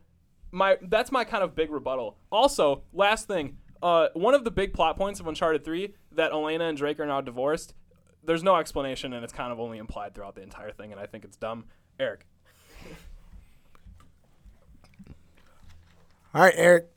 my 0.51 0.79
that's 0.83 1.13
my 1.13 1.25
kind 1.25 1.43
of 1.43 1.55
big 1.55 1.71
rebuttal. 1.71 2.17
Also, 2.31 2.83
last 2.93 3.27
thing, 3.27 3.57
uh, 3.83 4.09
one 4.15 4.35
of 4.35 4.45
the 4.45 4.51
big 4.51 4.73
plot 4.73 4.97
points 4.97 5.21
of 5.21 5.27
Uncharted 5.27 5.65
3 5.65 5.95
that 6.13 6.33
Elena 6.33 6.65
and 6.65 6.77
Drake 6.77 6.99
are 7.01 7.07
now 7.07 7.21
divorced. 7.21 7.75
There's 8.25 8.43
no 8.43 8.57
explanation, 8.57 9.13
and 9.13 9.25
it's 9.25 9.33
kind 9.33 9.53
of 9.53 9.61
only 9.61 9.79
implied 9.79 10.15
throughout 10.15 10.35
the 10.35 10.43
entire 10.43 10.73
thing, 10.73 10.93
and 10.93 11.01
I 11.01 11.07
think 11.07 11.25
it's 11.25 11.37
dumb. 11.37 11.65
Eric, 12.01 12.27
All 16.35 16.43
right, 16.43 16.55
Eric. 16.57 16.91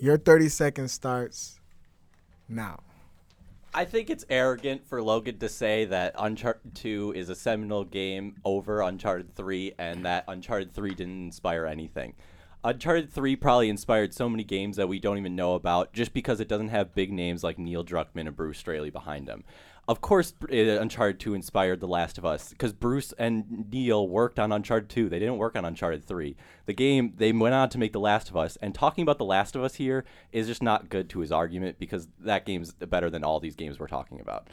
Your 0.00 0.18
thirty 0.18 0.48
seconds 0.48 0.92
starts 0.92 1.60
now. 2.48 2.80
I 3.74 3.84
think 3.84 4.10
it's 4.10 4.24
arrogant 4.30 4.86
for 4.88 5.02
Logan 5.02 5.38
to 5.38 5.48
say 5.48 5.84
that 5.84 6.14
Uncharted 6.18 6.74
2 6.74 7.12
is 7.14 7.28
a 7.28 7.34
seminal 7.34 7.84
game 7.84 8.36
over 8.44 8.80
Uncharted 8.80 9.36
3 9.36 9.74
and 9.78 10.06
that 10.06 10.24
Uncharted 10.26 10.72
3 10.72 10.94
didn't 10.94 11.26
inspire 11.26 11.66
anything. 11.66 12.14
Uncharted 12.64 13.12
3 13.12 13.36
probably 13.36 13.68
inspired 13.68 14.12
so 14.12 14.28
many 14.28 14.44
games 14.44 14.76
that 14.76 14.88
we 14.88 14.98
don't 14.98 15.18
even 15.18 15.36
know 15.36 15.54
about 15.54 15.92
just 15.92 16.12
because 16.12 16.40
it 16.40 16.48
doesn't 16.48 16.68
have 16.68 16.94
big 16.94 17.12
names 17.12 17.44
like 17.44 17.58
Neil 17.58 17.84
Druckmann 17.84 18.26
and 18.26 18.36
Bruce 18.36 18.58
Straley 18.58 18.90
behind 18.90 19.28
them. 19.28 19.44
Of 19.86 20.02
course, 20.02 20.34
uh, 20.42 20.54
Uncharted 20.54 21.18
2 21.18 21.32
inspired 21.32 21.80
The 21.80 21.88
Last 21.88 22.18
of 22.18 22.26
Us 22.26 22.50
because 22.50 22.74
Bruce 22.74 23.14
and 23.18 23.70
Neil 23.72 24.06
worked 24.06 24.38
on 24.38 24.52
Uncharted 24.52 24.90
2. 24.90 25.08
They 25.08 25.18
didn't 25.18 25.38
work 25.38 25.56
on 25.56 25.64
Uncharted 25.64 26.04
3. 26.04 26.36
The 26.66 26.74
game, 26.74 27.14
they 27.16 27.32
went 27.32 27.54
on 27.54 27.70
to 27.70 27.78
make 27.78 27.94
The 27.94 28.00
Last 28.00 28.28
of 28.28 28.36
Us. 28.36 28.56
And 28.60 28.74
talking 28.74 29.00
about 29.02 29.16
The 29.16 29.24
Last 29.24 29.56
of 29.56 29.62
Us 29.62 29.76
here 29.76 30.04
is 30.30 30.46
just 30.46 30.62
not 30.62 30.90
good 30.90 31.08
to 31.10 31.20
his 31.20 31.32
argument 31.32 31.78
because 31.78 32.08
that 32.18 32.44
game's 32.44 32.72
better 32.72 33.08
than 33.08 33.24
all 33.24 33.40
these 33.40 33.56
games 33.56 33.78
we're 33.78 33.86
talking 33.86 34.20
about. 34.20 34.48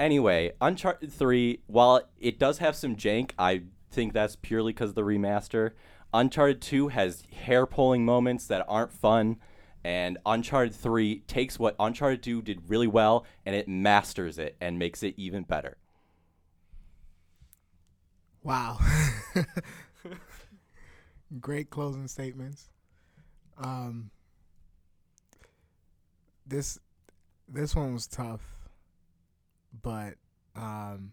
Anyway, 0.00 0.52
Uncharted 0.60 1.12
3, 1.12 1.60
while 1.68 2.02
it 2.18 2.40
does 2.40 2.58
have 2.58 2.74
some 2.74 2.96
jank, 2.96 3.30
I 3.38 3.62
think 3.92 4.14
that's 4.14 4.34
purely 4.34 4.72
because 4.72 4.90
of 4.90 4.96
the 4.96 5.02
remaster. 5.02 5.72
Uncharted 6.12 6.60
2 6.60 6.88
has 6.88 7.22
hair 7.32 7.66
pulling 7.66 8.04
moments 8.04 8.46
that 8.46 8.64
aren't 8.68 8.92
fun, 8.92 9.36
And 9.84 10.18
Uncharted 10.26 10.74
3 10.74 11.20
takes 11.26 11.58
what 11.58 11.74
Uncharted 11.78 12.22
2 12.22 12.42
did 12.42 12.68
really 12.68 12.86
well 12.86 13.24
and 13.46 13.54
it 13.54 13.68
masters 13.68 14.38
it 14.38 14.56
and 14.60 14.78
makes 14.78 15.02
it 15.02 15.14
even 15.16 15.42
better. 15.44 15.76
Wow. 18.42 18.78
Great 21.40 21.70
closing 21.70 22.08
statements. 22.08 22.68
Um, 23.58 24.10
this 26.46 26.78
this 27.48 27.74
one 27.74 27.94
was 27.94 28.06
tough, 28.06 28.40
but 29.82 30.14
um, 30.56 31.12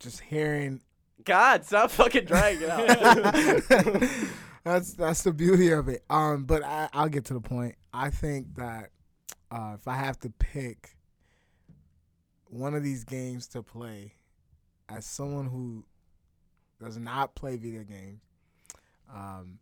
just 0.00 0.20
hearing 0.20 0.80
God, 1.24 1.64
stop 1.64 1.90
fucking 1.90 2.24
dragging 2.24 2.62
it 2.62 2.70
out. 2.70 4.02
that's 4.64 4.92
that's 4.94 5.22
the 5.22 5.32
beauty 5.32 5.70
of 5.70 5.88
it. 5.88 6.04
Um, 6.08 6.44
but 6.44 6.62
I, 6.62 6.88
I'll 6.92 7.08
get 7.08 7.24
to 7.26 7.34
the 7.34 7.40
point. 7.40 7.74
I 7.92 8.10
think 8.10 8.54
that 8.56 8.90
uh, 9.50 9.72
if 9.74 9.86
I 9.88 9.94
have 9.94 10.18
to 10.20 10.30
pick 10.38 10.96
one 12.46 12.74
of 12.74 12.82
these 12.82 13.04
games 13.04 13.46
to 13.48 13.62
play, 13.62 14.14
as 14.88 15.04
someone 15.04 15.46
who 15.46 15.84
does 16.82 16.96
not 16.96 17.34
play 17.34 17.56
video 17.56 17.82
games, 17.82 18.20
um, 19.12 19.58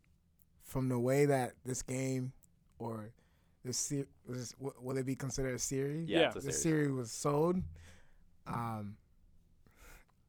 from 0.64 0.88
the 0.88 0.98
way 0.98 1.26
that 1.26 1.52
this 1.64 1.82
game 1.82 2.32
or 2.78 3.10
this 3.64 3.78
se- 3.78 4.06
was, 4.28 4.54
will 4.58 4.96
it 4.98 5.06
be 5.06 5.16
considered 5.16 5.54
a 5.54 5.58
series? 5.58 6.08
Yeah, 6.08 6.20
Yeah. 6.20 6.30
the 6.30 6.40
series. 6.40 6.62
series 6.62 6.90
was 6.92 7.10
sold. 7.10 7.56
Um, 8.46 8.96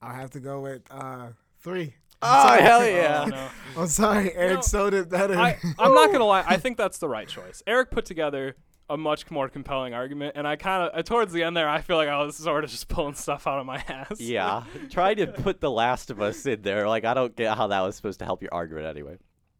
I'll 0.01 0.15
have 0.15 0.31
to 0.31 0.39
go 0.39 0.61
with 0.61 0.81
uh, 0.91 1.29
three. 1.61 1.93
Oh, 2.21 2.47
sorry. 2.47 2.61
hell 2.61 2.85
yeah. 2.85 3.23
Oh, 3.25 3.29
no. 3.29 3.49
I'm 3.81 3.87
sorry, 3.87 4.33
Eric 4.33 4.55
know, 4.55 4.61
sold 4.61 4.93
it 4.93 5.09
better. 5.09 5.37
I, 5.37 5.57
I'm 5.77 5.93
not 5.93 6.11
gonna 6.11 6.25
lie. 6.25 6.43
I 6.47 6.57
think 6.57 6.77
that's 6.77 6.97
the 6.97 7.07
right 7.07 7.27
choice. 7.27 7.61
Eric 7.67 7.91
put 7.91 8.05
together 8.05 8.55
a 8.89 8.97
much 8.97 9.29
more 9.29 9.49
compelling 9.49 9.93
argument, 9.93 10.33
and 10.35 10.47
I 10.47 10.55
kind 10.55 10.89
of 10.89 11.05
towards 11.05 11.33
the 11.33 11.43
end 11.43 11.55
there, 11.55 11.69
I 11.69 11.81
feel 11.81 11.97
like 11.97 12.09
I 12.09 12.23
was 12.23 12.35
sort 12.35 12.63
of 12.63 12.69
just 12.69 12.87
pulling 12.87 13.15
stuff 13.15 13.45
out 13.45 13.59
of 13.59 13.65
my 13.65 13.83
ass. 13.87 14.19
yeah. 14.19 14.63
Try 14.89 15.13
to 15.15 15.27
put 15.27 15.61
The 15.61 15.69
Last 15.69 16.09
of 16.09 16.21
Us 16.21 16.45
in 16.45 16.61
there. 16.61 16.87
Like, 16.87 17.05
I 17.05 17.13
don't 17.13 17.35
get 17.35 17.55
how 17.55 17.67
that 17.67 17.81
was 17.81 17.95
supposed 17.95 18.19
to 18.19 18.25
help 18.25 18.41
your 18.41 18.53
argument 18.53 18.87
anyway. 18.87 19.17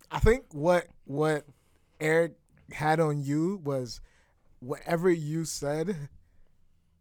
I 0.10 0.20
think 0.20 0.46
what 0.54 0.88
what 1.06 1.46
Eric 2.00 2.34
had 2.72 3.00
on 3.00 3.22
you 3.22 3.62
was 3.64 4.02
whatever 4.60 5.12
you 5.12 5.46
said, 5.46 6.10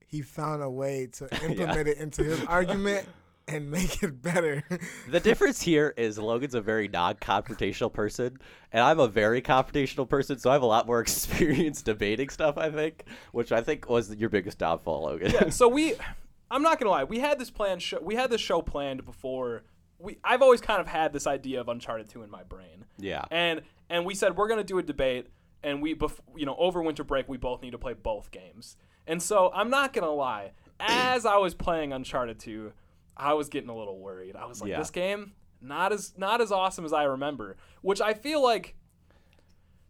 he 0.07 0.23
found 0.23 0.63
a 0.63 0.71
way 0.71 1.09
to 1.15 1.45
implement 1.45 1.89
it 1.89 1.99
into 1.99 2.25
his 2.25 2.45
argument 2.45 3.07
and 3.49 3.71
make 3.71 4.03
it 4.03 4.21
better. 4.23 4.65
The 5.09 5.21
difference 5.21 5.63
here 5.63 5.95
is 5.97 6.19
Logan's 6.19 6.55
a 6.55 6.61
very 6.61 6.89
non-confrontational 6.89 7.93
person, 7.93 8.39
and 8.73 8.83
I'm 8.83 8.99
a 8.99 9.09
very 9.09 9.41
confrontational 9.41 10.09
person, 10.09 10.39
so 10.39 10.51
I 10.51 10.55
have 10.55 10.63
a 10.63 10.67
lot 10.67 10.87
more 10.87 11.01
experience 11.07 11.83
debating 11.83 12.29
stuff. 12.29 12.59
I 12.59 12.71
think, 12.71 13.05
which 13.33 13.53
I 13.53 13.61
think 13.63 13.89
was 13.89 14.15
your 14.17 14.29
biggest 14.31 14.59
downfall, 14.59 15.05
Logan. 15.05 15.31
Yeah, 15.33 15.51
so 15.51 15.69
we 15.69 15.95
I'm 16.51 16.63
not 16.63 16.79
gonna 16.79 16.91
lie, 16.91 17.05
we 17.05 17.19
had 17.21 17.39
this 17.39 17.51
plan 17.51 17.79
show 17.79 18.01
we 18.01 18.15
had 18.15 18.31
this 18.31 18.41
show 18.41 18.63
planned 18.63 19.05
before 19.05 19.63
we 19.99 20.19
I've 20.25 20.43
always 20.43 20.61
kind 20.61 20.81
of 20.81 20.87
had 20.89 21.13
this 21.13 21.27
idea 21.27 21.61
of 21.61 21.69
Uncharted 21.69 22.09
2 22.09 22.23
in 22.23 22.31
my 22.31 22.43
brain. 22.43 22.85
yeah. 22.99 23.25
And 23.31 23.63
and 23.89 24.05
we 24.05 24.15
said 24.15 24.37
we're 24.37 24.49
gonna 24.49 24.65
do 24.65 24.79
a 24.79 24.83
debate 24.83 25.29
and 25.63 25.81
we 25.81 25.95
bef- 25.95 26.21
you 26.37 26.47
know, 26.47 26.57
over 26.59 26.83
winter 26.83 27.05
break 27.05 27.29
we 27.29 27.37
both 27.37 27.63
need 27.63 27.71
to 27.73 27.79
play 27.79 27.95
both 27.95 28.31
games. 28.31 28.77
And 29.07 29.23
so 29.23 29.51
I'm 29.55 29.71
not 29.71 29.93
gonna 29.93 30.11
lie, 30.11 30.51
as 30.81 31.25
I 31.25 31.37
was 31.37 31.55
playing 31.55 31.93
Uncharted 31.93 32.39
2, 32.41 32.73
I 33.17 33.35
was 33.35 33.49
getting 33.49 33.71
a 33.71 33.77
little 33.77 33.99
worried. 33.99 34.37
I 34.37 34.47
was 34.47 34.61
like, 34.61 34.71
Yeah. 34.71 34.79
this 34.79 34.91
game 34.91 35.33
not 35.61 35.93
as 35.93 36.13
not 36.17 36.41
as 36.41 36.53
awesome 36.53 36.85
as 36.85 36.93
I 36.93 37.05
remember. 37.05 37.57
Which 37.83 38.01
I 38.01 38.15
feel 38.15 38.43
like 38.43 38.77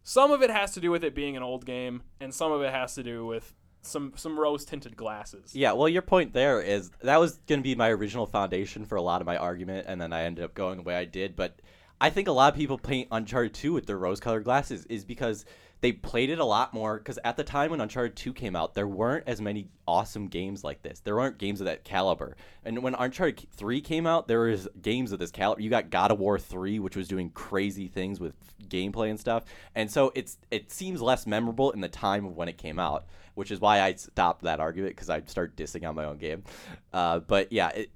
some 0.03 0.31
of 0.31 0.41
it 0.41 0.49
has 0.49 0.73
to 0.73 0.79
do 0.79 0.91
with 0.91 1.03
it 1.03 1.13
being 1.13 1.35
an 1.35 1.43
old 1.43 1.65
game, 1.65 2.03
and 2.19 2.33
some 2.33 2.51
of 2.51 2.61
it 2.61 2.71
has 2.71 2.95
to 2.95 3.03
do 3.03 3.25
with 3.25 3.53
some 3.81 4.13
some 4.15 4.39
rose 4.39 4.65
tinted 4.65 4.95
glasses. 4.95 5.55
Yeah, 5.55 5.73
well, 5.73 5.89
your 5.89 6.01
point 6.01 6.33
there 6.33 6.61
is 6.61 6.91
that 7.01 7.19
was 7.19 7.37
going 7.47 7.59
to 7.59 7.63
be 7.63 7.75
my 7.75 7.89
original 7.89 8.25
foundation 8.25 8.85
for 8.85 8.95
a 8.95 9.01
lot 9.01 9.21
of 9.21 9.27
my 9.27 9.37
argument, 9.37 9.85
and 9.87 9.99
then 9.99 10.13
I 10.13 10.23
ended 10.23 10.43
up 10.43 10.53
going 10.53 10.77
the 10.77 10.83
way 10.83 10.95
I 10.95 11.05
did. 11.05 11.35
But 11.35 11.61
I 11.99 12.09
think 12.09 12.27
a 12.27 12.31
lot 12.31 12.53
of 12.53 12.57
people 12.57 12.77
paint 12.77 13.07
Uncharted 13.11 13.53
2 13.53 13.73
with 13.73 13.85
their 13.85 13.97
rose 13.97 14.19
colored 14.19 14.43
glasses 14.43 14.85
is 14.85 15.03
because 15.03 15.45
they 15.81 15.91
played 15.91 16.29
it 16.29 16.39
a 16.39 16.45
lot 16.45 16.73
more. 16.73 16.97
Because 16.97 17.19
at 17.23 17.37
the 17.37 17.43
time 17.43 17.71
when 17.71 17.81
Uncharted 17.81 18.15
2 18.15 18.33
came 18.33 18.55
out, 18.55 18.73
there 18.73 18.87
weren't 18.87 19.27
as 19.27 19.41
many 19.41 19.69
awesome 19.87 20.27
games 20.27 20.63
like 20.63 20.81
this. 20.81 20.99
There 20.99 21.15
weren't 21.15 21.37
games 21.37 21.61
of 21.61 21.65
that 21.65 21.83
caliber. 21.83 22.35
And 22.63 22.81
when 22.83 22.95
Uncharted 22.95 23.47
3 23.51 23.81
came 23.81 24.07
out, 24.07 24.27
there 24.27 24.41
was 24.41 24.67
games 24.81 25.11
of 25.11 25.19
this 25.19 25.31
caliber. 25.31 25.61
You 25.61 25.69
got 25.69 25.89
God 25.89 26.11
of 26.11 26.19
War 26.19 26.39
3, 26.39 26.79
which 26.79 26.95
was 26.95 27.07
doing 27.07 27.29
crazy 27.29 27.87
things 27.87 28.19
with 28.19 28.33
gameplay 28.67 29.09
and 29.09 29.19
stuff. 29.19 29.45
And 29.75 29.89
so 29.89 30.11
it's 30.15 30.37
it 30.51 30.71
seems 30.71 31.01
less 31.01 31.27
memorable 31.27 31.71
in 31.71 31.81
the 31.81 31.89
time 31.89 32.25
of 32.25 32.35
when 32.35 32.47
it 32.47 32.57
came 32.57 32.79
out, 32.79 33.05
which 33.35 33.51
is 33.51 33.59
why 33.59 33.81
I 33.81 33.93
stopped 33.93 34.43
that 34.43 34.59
argument 34.59 34.95
because 34.95 35.09
I 35.09 35.21
start 35.25 35.55
dissing 35.55 35.87
on 35.87 35.95
my 35.95 36.05
own 36.05 36.17
game. 36.17 36.43
Uh, 36.91 37.19
but 37.19 37.51
yeah, 37.51 37.69
it, 37.69 37.89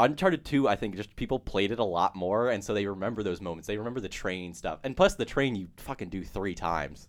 Uncharted 0.00 0.44
2, 0.44 0.68
I 0.68 0.76
think 0.76 0.94
just 0.94 1.14
people 1.16 1.40
played 1.40 1.72
it 1.72 1.80
a 1.80 1.84
lot 1.84 2.14
more, 2.14 2.50
and 2.50 2.62
so 2.62 2.72
they 2.72 2.86
remember 2.86 3.24
those 3.24 3.40
moments. 3.40 3.66
They 3.66 3.76
remember 3.78 4.00
the 4.00 4.08
train 4.08 4.54
stuff, 4.54 4.78
and 4.84 4.96
plus 4.96 5.16
the 5.16 5.24
train 5.24 5.56
you 5.56 5.68
fucking 5.76 6.08
do 6.08 6.22
three 6.22 6.54
times, 6.54 7.08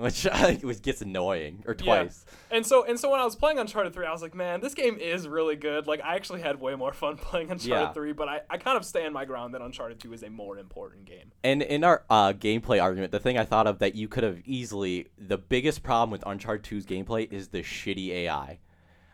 which 0.04 0.26
I 0.26 0.54
gets 0.54 1.02
annoying 1.02 1.64
or 1.66 1.74
twice. 1.74 2.24
Yeah. 2.26 2.56
And 2.56 2.66
so 2.66 2.84
and 2.84 2.98
so 2.98 3.10
when 3.10 3.20
I 3.20 3.24
was 3.24 3.36
playing 3.36 3.58
Uncharted 3.58 3.92
3, 3.92 4.06
I 4.06 4.12
was 4.12 4.22
like, 4.22 4.34
man, 4.34 4.60
this 4.60 4.74
game 4.74 4.96
is 4.98 5.28
really 5.28 5.56
good. 5.56 5.86
Like 5.86 6.00
I 6.02 6.16
actually 6.16 6.40
had 6.40 6.60
way 6.60 6.74
more 6.74 6.92
fun 6.94 7.16
playing 7.16 7.50
Uncharted 7.50 7.88
Yeah. 7.88 7.92
3, 7.92 8.12
but 8.12 8.28
I, 8.28 8.40
I 8.48 8.56
kind 8.56 8.76
of 8.76 8.84
stand 8.84 9.14
my 9.14 9.24
ground 9.24 9.54
that 9.54 9.62
Uncharted 9.62 10.00
2 10.00 10.12
is 10.12 10.22
a 10.22 10.30
more 10.30 10.58
important 10.58 11.04
game. 11.04 11.32
And 11.44 11.62
in 11.62 11.84
our 11.84 12.04
uh, 12.08 12.32
gameplay 12.32 12.82
argument, 12.82 13.12
the 13.12 13.20
thing 13.20 13.38
I 13.38 13.44
thought 13.44 13.66
of 13.66 13.78
that 13.80 13.94
you 13.94 14.08
could 14.08 14.24
have 14.24 14.40
easily 14.44 15.08
the 15.18 15.38
biggest 15.38 15.82
problem 15.82 16.10
with 16.10 16.22
Uncharted 16.26 16.64
2's 16.64 16.86
gameplay 16.86 17.30
is 17.30 17.48
the 17.48 17.62
shitty 17.62 18.08
AI. 18.10 18.58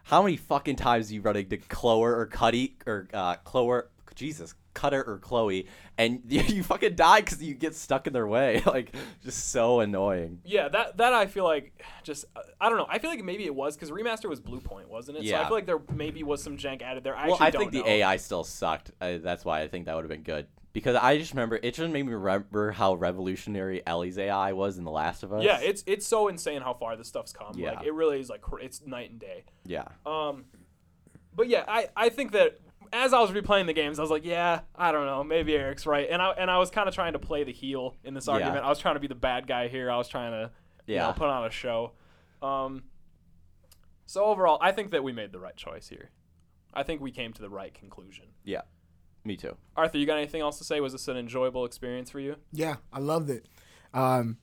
How 0.04 0.22
many 0.22 0.36
fucking 0.36 0.76
times 0.76 1.12
you 1.12 1.20
run 1.20 1.36
into 1.36 1.56
Chloe 1.56 2.02
or 2.04 2.26
Cuddy 2.26 2.76
or 2.86 3.08
uh, 3.12 3.34
Chloe, 3.36 3.82
Jesus, 4.16 4.54
Cutter 4.74 5.04
or 5.06 5.18
Chloe, 5.18 5.68
and 5.96 6.22
you 6.28 6.62
fucking 6.62 6.96
die 6.96 7.20
because 7.20 7.42
you 7.42 7.54
get 7.54 7.74
stuck 7.74 8.06
in 8.06 8.12
their 8.12 8.26
way. 8.26 8.62
like, 8.66 8.94
just 9.22 9.50
so 9.50 9.80
annoying. 9.80 10.40
Yeah, 10.44 10.68
that 10.68 10.96
that 10.96 11.12
I 11.12 11.26
feel 11.26 11.44
like 11.44 11.80
just 12.02 12.24
uh, 12.34 12.40
I 12.60 12.68
don't 12.68 12.78
know. 12.78 12.86
I 12.88 12.98
feel 12.98 13.10
like 13.10 13.22
maybe 13.22 13.44
it 13.44 13.54
was 13.54 13.76
because 13.76 13.90
remaster 13.90 14.28
was 14.28 14.40
Bluepoint, 14.40 14.88
wasn't 14.88 15.18
it? 15.18 15.28
So 15.28 15.36
I 15.36 15.44
feel 15.44 15.54
like 15.54 15.66
there 15.66 15.80
maybe 15.94 16.22
was 16.24 16.42
some 16.42 16.56
jank 16.56 16.82
added 16.82 17.04
there. 17.04 17.16
I 17.16 17.28
well, 17.28 17.36
I 17.38 17.50
think 17.50 17.70
the. 17.70 17.86
AI 17.86 18.16
still 18.16 18.42
sucked. 18.42 18.90
Uh, 19.00 19.18
that's 19.18 19.44
why 19.44 19.60
I 19.60 19.68
think 19.68 19.86
that 19.86 19.94
would 19.94 20.02
have 20.02 20.10
been 20.10 20.22
good. 20.22 20.48
Because 20.72 20.96
I 20.96 21.16
just 21.16 21.32
remember 21.32 21.58
it 21.62 21.72
just 21.72 21.90
made 21.90 22.02
me 22.02 22.12
remember 22.12 22.72
how 22.72 22.94
revolutionary 22.94 23.82
Ellie's 23.86 24.18
AI 24.18 24.52
was 24.52 24.76
in 24.76 24.84
The 24.84 24.90
Last 24.90 25.22
of 25.22 25.32
Us. 25.32 25.42
Yeah, 25.42 25.58
it's 25.60 25.82
it's 25.86 26.06
so 26.06 26.28
insane 26.28 26.60
how 26.60 26.74
far 26.74 26.96
this 26.96 27.08
stuff's 27.08 27.32
come. 27.32 27.52
Yeah. 27.54 27.72
Like 27.72 27.86
it 27.86 27.94
really 27.94 28.20
is 28.20 28.28
like 28.28 28.42
it's 28.60 28.84
night 28.84 29.10
and 29.10 29.20
day. 29.20 29.44
yeah. 29.64 29.84
Um, 30.04 30.44
but 31.36 31.48
yeah, 31.48 31.64
I, 31.68 31.88
I 31.94 32.08
think 32.08 32.32
that 32.32 32.58
as 32.92 33.12
I 33.12 33.20
was 33.20 33.30
replaying 33.30 33.66
the 33.66 33.72
games, 33.72 33.98
I 33.98 34.02
was 34.02 34.10
like, 34.10 34.24
yeah, 34.24 34.60
I 34.74 34.92
don't 34.92 35.06
know, 35.06 35.22
maybe 35.24 35.54
Eric's 35.54 35.86
right, 35.86 36.08
and 36.10 36.20
I 36.22 36.30
and 36.32 36.50
I 36.50 36.58
was 36.58 36.70
kind 36.70 36.88
of 36.88 36.94
trying 36.94 37.12
to 37.14 37.18
play 37.18 37.44
the 37.44 37.52
heel 37.52 37.94
in 38.04 38.14
this 38.14 38.26
Yeah. 38.26 38.34
argument. 38.34 38.64
I 38.64 38.68
was 38.68 38.78
trying 38.78 38.94
to 38.96 39.00
be 39.00 39.06
the 39.08 39.14
bad 39.14 39.46
guy 39.46 39.68
here. 39.68 39.90
I 39.90 39.96
was 39.96 40.08
trying 40.08 40.32
to 40.32 40.50
you 40.86 40.96
know, 40.96 41.06
Yeah. 41.08 41.12
put 41.12 41.28
on 41.28 41.44
a 41.46 41.50
show. 41.50 41.92
Um, 42.42 42.84
so 44.06 44.24
overall, 44.24 44.58
I 44.60 44.72
think 44.72 44.90
that 44.92 45.02
we 45.02 45.12
made 45.12 45.32
the 45.32 45.40
right 45.40 45.56
choice 45.56 45.88
here. 45.88 46.10
I 46.72 46.82
think 46.82 47.00
we 47.00 47.10
came 47.10 47.32
to 47.32 47.42
the 47.42 47.48
right 47.50 47.74
conclusion. 47.74 48.26
Yeah. 48.44 48.62
Me 49.24 49.36
too. 49.36 49.56
Arthur, 49.76 49.98
you 49.98 50.06
got 50.06 50.18
anything 50.18 50.40
else 50.42 50.58
to 50.58 50.64
say? 50.64 50.80
Was 50.80 50.92
this 50.92 51.08
an 51.08 51.16
enjoyable 51.16 51.64
experience 51.64 52.10
for 52.10 52.20
you? 52.20 52.36
Yeah, 52.52 52.76
I 52.92 53.00
loved 53.00 53.30
it. 53.30 53.48
Um, 53.92 54.36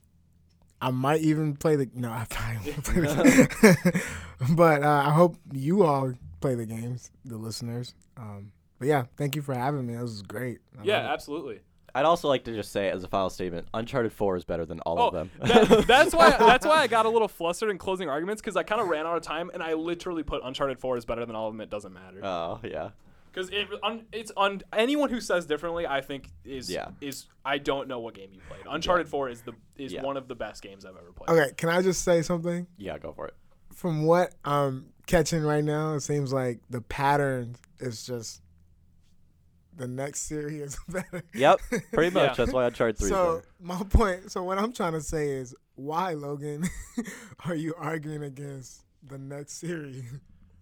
I 0.82 0.90
might 0.90 1.22
even 1.22 1.56
play 1.56 1.76
the 1.76 1.88
no, 1.94 2.10
I 2.10 2.26
probably 2.30 2.72
won't 2.72 2.84
play 2.84 3.00
the 3.00 4.02
but 4.54 4.82
uh, 4.82 5.02
I 5.06 5.10
hope 5.12 5.36
you 5.52 5.84
all 5.84 6.12
play 6.44 6.54
the 6.54 6.66
games, 6.66 7.10
the 7.24 7.38
listeners. 7.38 7.94
Um, 8.18 8.52
but 8.78 8.88
yeah, 8.88 9.04
thank 9.16 9.34
you 9.34 9.40
for 9.40 9.54
having 9.54 9.86
me. 9.86 9.94
This 9.94 10.02
was 10.02 10.22
great. 10.22 10.58
I 10.78 10.82
yeah, 10.84 11.10
absolutely. 11.12 11.60
I'd 11.94 12.04
also 12.04 12.28
like 12.28 12.44
to 12.44 12.52
just 12.54 12.70
say 12.70 12.90
as 12.90 13.02
a 13.02 13.08
final 13.08 13.30
statement, 13.30 13.66
Uncharted 13.72 14.12
4 14.12 14.36
is 14.36 14.44
better 14.44 14.66
than 14.66 14.80
all 14.80 14.98
Oh, 14.98 15.06
of 15.08 15.14
them. 15.14 15.30
that, 15.40 15.84
that's 15.88 16.14
why 16.14 16.30
that's 16.30 16.66
why 16.66 16.78
I 16.78 16.86
got 16.86 17.06
a 17.06 17.08
little 17.08 17.28
flustered 17.28 17.70
in 17.70 17.78
closing 17.78 18.10
arguments 18.10 18.42
because 18.42 18.56
I 18.56 18.62
kind 18.62 18.80
of 18.82 18.88
ran 18.88 19.06
out 19.06 19.16
of 19.16 19.22
time 19.22 19.50
and 19.54 19.62
I 19.62 19.72
literally 19.74 20.22
put 20.22 20.42
Uncharted 20.44 20.78
Four 20.80 20.96
is 20.98 21.04
better 21.06 21.24
than 21.24 21.34
all 21.34 21.48
of 21.48 21.54
them. 21.54 21.60
It 21.62 21.70
doesn't 21.70 21.92
matter 21.94 22.20
oh, 22.22 22.60
yeah. 22.62 22.90
because 23.32 23.48
it, 23.50 23.68
un, 23.82 24.04
it's 24.12 24.32
on 24.36 24.60
anyone 24.72 25.08
who 25.08 25.20
says 25.20 25.46
differently. 25.46 25.86
I 25.86 26.00
think 26.02 26.28
is 26.44 26.68
Yeah. 26.68 26.88
is 27.00 27.26
I 27.44 27.56
don't 27.58 27.86
know 27.88 28.00
what 28.00 28.14
game 28.14 28.30
you 28.34 28.40
played. 28.48 28.62
Uncharted 28.68 29.08
Four 29.08 29.30
is 29.30 29.40
the 29.42 29.52
is 29.76 29.92
Yeah. 29.92 30.02
one 30.02 30.16
of 30.18 30.26
the 30.28 30.34
best 30.34 30.62
games 30.62 30.84
I've 30.84 30.96
ever 30.96 31.12
played. 31.12 31.30
Okay, 31.30 31.54
can 31.56 31.68
I 31.70 31.80
just 31.80 32.02
say 32.02 32.20
something? 32.22 32.66
Yeah, 32.76 32.98
go 32.98 33.12
for 33.12 33.28
it. 33.28 33.34
From 33.74 34.04
what 34.04 34.34
I'm 34.44 34.90
catching 35.06 35.42
right 35.42 35.64
now, 35.64 35.94
it 35.94 36.00
seems 36.00 36.32
like 36.32 36.60
the 36.70 36.80
pattern 36.80 37.56
is 37.80 38.06
just 38.06 38.40
the 39.76 39.88
next 39.88 40.22
series 40.22 40.78
better. 40.88 41.22
Yep, 41.34 41.60
pretty 41.92 42.14
much. 42.14 42.30
Yeah. 42.30 42.34
That's 42.44 42.52
why 42.52 42.66
Uncharted 42.66 42.98
3 42.98 43.08
So 43.08 43.36
better. 43.36 43.46
my 43.60 43.82
point. 43.84 44.30
So 44.30 44.42
what 44.44 44.58
I'm 44.58 44.72
trying 44.72 44.92
to 44.92 45.00
say 45.00 45.30
is, 45.30 45.54
why, 45.74 46.12
Logan, 46.12 46.64
are 47.44 47.54
you 47.54 47.74
arguing 47.76 48.22
against 48.22 48.84
the 49.02 49.18
next 49.18 49.54
series? 49.54 50.04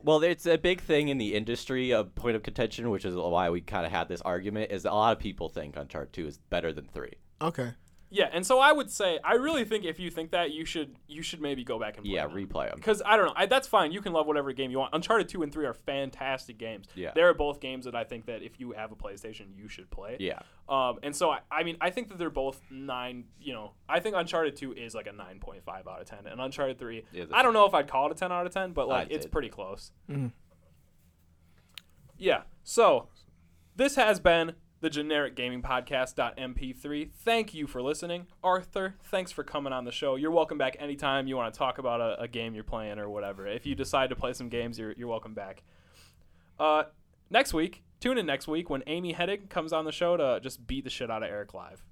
Well, 0.05 0.23
it's 0.23 0.47
a 0.47 0.57
big 0.59 0.81
thing 0.81 1.09
in 1.09 1.19
the 1.19 1.35
industry, 1.35 1.93
a 1.93 2.03
point 2.03 2.35
of 2.35 2.43
contention, 2.43 2.91
which 2.91 3.05
is 3.05 3.15
why 3.15 3.51
we 3.51 3.61
kind 3.61 3.87
of 3.87 3.93
had 3.93 4.09
this 4.09 4.21
argument, 4.23 4.73
is 4.73 4.85
a 4.85 4.91
lot 4.91 5.13
of 5.13 5.19
people 5.21 5.49
think 5.49 5.77
Uncharted 5.77 6.13
2 6.13 6.27
is 6.27 6.39
better 6.39 6.73
than 6.73 6.89
3. 6.93 7.11
Okay. 7.43 7.71
Yeah, 8.15 8.29
and 8.31 8.47
so 8.47 8.59
I 8.59 8.73
would 8.73 8.91
say 8.91 9.19
I 9.25 9.35
really 9.35 9.65
think 9.65 9.87
if 9.87 9.99
you 9.99 10.11
think 10.11 10.33
that 10.33 10.51
you 10.53 10.67
should 10.67 10.97
you 11.09 11.23
should 11.23 11.41
maybe 11.41 11.65
go 11.65 11.79
back 11.79 11.97
and 11.97 12.05
play 12.05 12.15
Yeah, 12.15 12.27
them. 12.27 12.37
replay 12.37 12.69
them. 12.69 12.77
Because 12.77 13.01
I 13.07 13.17
don't 13.17 13.25
know, 13.27 13.33
I, 13.35 13.47
that's 13.47 13.67
fine. 13.67 13.91
You 13.91 14.03
can 14.03 14.13
love 14.13 14.27
whatever 14.27 14.53
game 14.53 14.71
you 14.71 14.79
want. 14.79 14.95
Uncharted 14.95 15.29
two 15.31 15.43
and 15.43 15.51
three 15.51 15.65
are 15.65 15.73
fantastic 15.73 16.59
games. 16.59 16.87
Yeah. 16.95 17.13
they're 17.15 17.33
both 17.33 17.59
games 17.61 17.87
that 17.87 17.95
I 17.95 18.05
think 18.05 18.27
that 18.27 18.43
if 18.43 18.61
you 18.61 18.73
have 18.73 18.93
a 18.93 18.97
PlayStation, 18.97 19.47
you 19.57 19.67
should 19.67 19.91
play. 19.91 20.19
Yeah. 20.21 20.41
Um, 20.69 20.99
and 21.03 21.17
so 21.17 21.31
I, 21.31 21.39
I 21.51 21.63
mean, 21.63 21.79
I 21.81 21.89
think 21.91 22.09
that 22.11 22.19
they're 22.19 22.29
both 22.31 22.61
nine. 22.71 23.25
You 23.41 23.55
know, 23.55 23.73
I 23.89 23.99
think 24.01 24.15
Uncharted 24.15 24.57
two 24.57 24.75
is 24.75 24.95
like 24.95 25.07
a 25.07 25.13
nine 25.13 25.39
point 25.41 25.65
five 25.65 25.89
out 25.89 26.01
of 26.03 26.07
ten, 26.07 26.27
and 26.27 26.39
Uncharted 26.39 26.79
three, 26.79 27.05
Yeah, 27.13 27.25
I 27.33 27.43
don't 27.43 27.55
know 27.55 27.65
if 27.65 27.73
I'd 27.73 27.89
call 27.89 28.07
it 28.07 28.13
a 28.13 28.15
ten 28.15 28.31
out 28.31 28.45
of 28.47 28.53
ten, 28.53 28.73
but 28.73 28.89
like 28.89 29.09
I 29.09 29.15
it's 29.15 29.25
did. 29.25 29.33
pretty 29.33 29.49
close. 29.49 29.91
Mhm. 30.11 30.33
Yeah. 32.19 32.43
So 32.63 33.09
this 33.75 33.97
has 33.97 34.21
been 34.21 34.53
the 34.83 34.91
generic 34.91 35.37
gaming 35.37 35.63
podcast.mp3 35.63 37.09
thank 37.13 37.55
you 37.55 37.69
for 37.69 37.81
listening 37.81 38.27
arthur 38.43 38.97
thanks 39.05 39.31
for 39.31 39.45
coming 39.45 39.73
on 39.73 39.85
the 39.85 39.93
show 39.93 40.17
you're 40.17 40.33
welcome 40.33 40.59
back 40.59 40.77
anytime 40.81 41.29
you 41.29 41.37
want 41.37 41.55
to 41.55 41.57
talk 41.57 41.79
about 41.79 42.01
a, 42.01 42.21
a 42.23 42.27
game 42.27 42.53
you're 42.53 42.65
playing 42.65 42.99
or 42.99 43.09
whatever 43.09 43.47
if 43.47 43.65
you 43.65 43.77
decide 43.77 44.11
to 44.11 44.17
play 44.17 44.33
some 44.33 44.49
games 44.49 44.81
you're, 44.81 44.93
you're 44.95 45.07
welcome 45.07 45.35
back 45.35 45.63
uh, 46.59 46.83
next 47.31 47.55
week 47.55 47.85
tune 48.01 48.19
in 48.19 48.27
next 48.27 48.49
week 48.49 48.69
when 48.69 48.83
amy 48.89 49.15
Hennig 49.15 49.49
comes 49.49 49.73
on 49.73 49.85
the 49.85 49.93
show 49.93 50.17
to 50.17 50.41
just 50.43 50.67
beat 50.67 50.83
the 50.83 50.91
shit 50.91 51.13
out 51.13 51.23
of 51.23 51.31
eric 51.31 51.55
live 51.55 51.85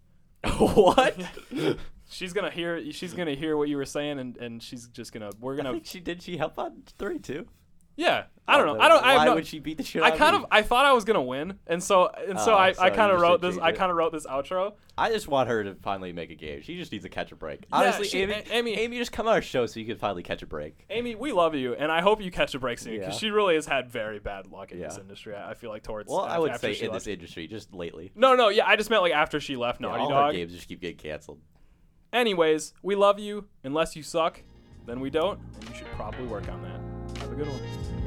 what? 0.59 1.17
she's 2.11 2.33
gonna 2.33 2.51
hear 2.51 2.91
she's 2.93 3.15
gonna 3.15 3.35
hear 3.35 3.57
what 3.57 3.69
you 3.69 3.77
were 3.77 3.85
saying 3.85 4.19
and, 4.19 4.37
and 4.39 4.63
she's 4.63 4.89
just 4.89 5.13
gonna 5.13 5.31
we're 5.39 5.55
gonna 5.55 5.73
think 5.73 5.87
she 5.87 6.01
did. 6.01 6.23
She 6.23 6.39
help 6.39 6.59
on 6.59 6.83
three 6.99 7.19
too. 7.19 7.47
Yeah 8.01 8.25
i 8.49 8.57
don't 8.57 8.67
know 8.67 8.81
i 8.83 8.89
don't 8.89 9.05
i 9.05 9.15
Why 9.15 9.19
have 9.21 9.27
no, 9.27 9.35
would 9.37 9.47
she 9.47 9.59
beat 9.61 9.77
the 9.79 9.85
shit? 9.85 10.03
I 10.03 10.11
kind 10.11 10.35
of 10.35 10.45
I 10.51 10.63
thought 10.63 10.85
I 10.87 10.93
was 10.93 11.05
gonna 11.05 11.23
win, 11.23 11.59
and 11.67 11.81
so 11.83 12.09
and 12.09 12.39
so 12.41 12.53
Oh, 12.55 12.57
I, 12.57 12.73
so 12.73 12.83
I 12.83 12.89
you 12.89 12.95
kind 12.95 13.13
of 13.13 13.17
just 13.19 13.23
wrote 13.23 13.41
this 13.43 13.59
I 13.59 13.73
kind 13.73 13.91
of 13.91 13.97
wrote 13.97 14.13
this 14.13 14.27
outro. 14.27 14.73
I 14.99 15.11
just 15.11 15.29
want 15.29 15.49
her 15.49 15.63
to 15.65 15.75
finally 15.77 16.13
make 16.13 16.31
a 16.31 16.35
game. 16.35 16.61
She 16.63 16.77
just 16.77 16.91
needs 16.93 17.05
to 17.05 17.09
catch 17.11 17.31
a 17.33 17.37
break. 17.37 17.65
Honestly, 17.73 18.07
she- 18.09 18.21
Amy, 18.23 18.33
A- 18.35 18.45
Amy- 18.53 18.75
Amy, 18.77 18.99
just 18.99 19.13
come 19.13 19.27
on 19.29 19.35
our 19.35 19.41
show 19.43 19.65
so 19.67 19.79
you 19.81 19.87
can 19.87 19.97
finally 19.97 20.23
catch 20.23 20.43
a 20.43 20.47
break. 20.47 20.85
Amy, 20.91 21.15
we 21.15 21.31
love 21.33 21.55
you, 21.55 21.75
and 21.75 21.91
I 21.93 22.01
hope 22.03 22.21
you 22.23 22.31
catch 22.31 22.55
a 22.55 22.59
break 22.59 22.79
soon 22.81 22.95
because 22.99 23.15
Yeah. 23.15 23.19
she 23.19 23.31
really 23.31 23.55
has 23.55 23.67
had 23.67 23.89
very 23.89 24.19
bad 24.19 24.47
luck 24.49 24.73
in 24.73 24.81
this 24.81 24.95
Yeah. 24.97 25.01
industry. 25.03 25.35
I 25.37 25.51
I 25.51 25.55
feel 25.55 25.71
like 25.71 25.83
towards. 25.85 26.11
Well, 26.11 26.25
af- 26.25 26.33
I 26.33 26.39
would 26.39 26.51
after 26.51 26.67
say 26.69 26.75
she 26.75 26.85
in 26.87 26.91
left. 26.93 27.05
this 27.05 27.13
industry, 27.13 27.47
just 27.47 27.73
lately. 27.73 28.11
No, 28.17 28.35
no, 28.35 28.49
yeah, 28.49 28.67
I 28.67 28.77
just 28.77 28.91
meant 28.91 29.03
like 29.03 29.13
after 29.13 29.39
she 29.41 29.55
left 29.57 29.81
Yeah, 29.81 29.89
Naughty 29.89 30.03
all 30.03 30.09
Dog. 30.11 30.27
her 30.27 30.39
games 30.39 30.53
just 30.53 30.67
keep 30.69 30.81
getting 30.81 30.97
canceled. 30.97 31.39
Anyways, 32.13 32.75
we 32.83 32.95
love 32.97 33.19
you. 33.21 33.47
Unless 33.65 33.95
you 33.97 34.03
suck, 34.03 34.43
then 34.87 34.99
we 35.01 35.09
don't, 35.11 35.39
and 35.61 35.69
you 35.69 35.75
should 35.77 35.87
probably 35.93 36.27
work 36.27 36.49
on 36.49 36.63
that. 36.63 36.81
Have 37.41 37.49
a 37.49 37.53
good 37.53 37.63
one. 37.63 38.00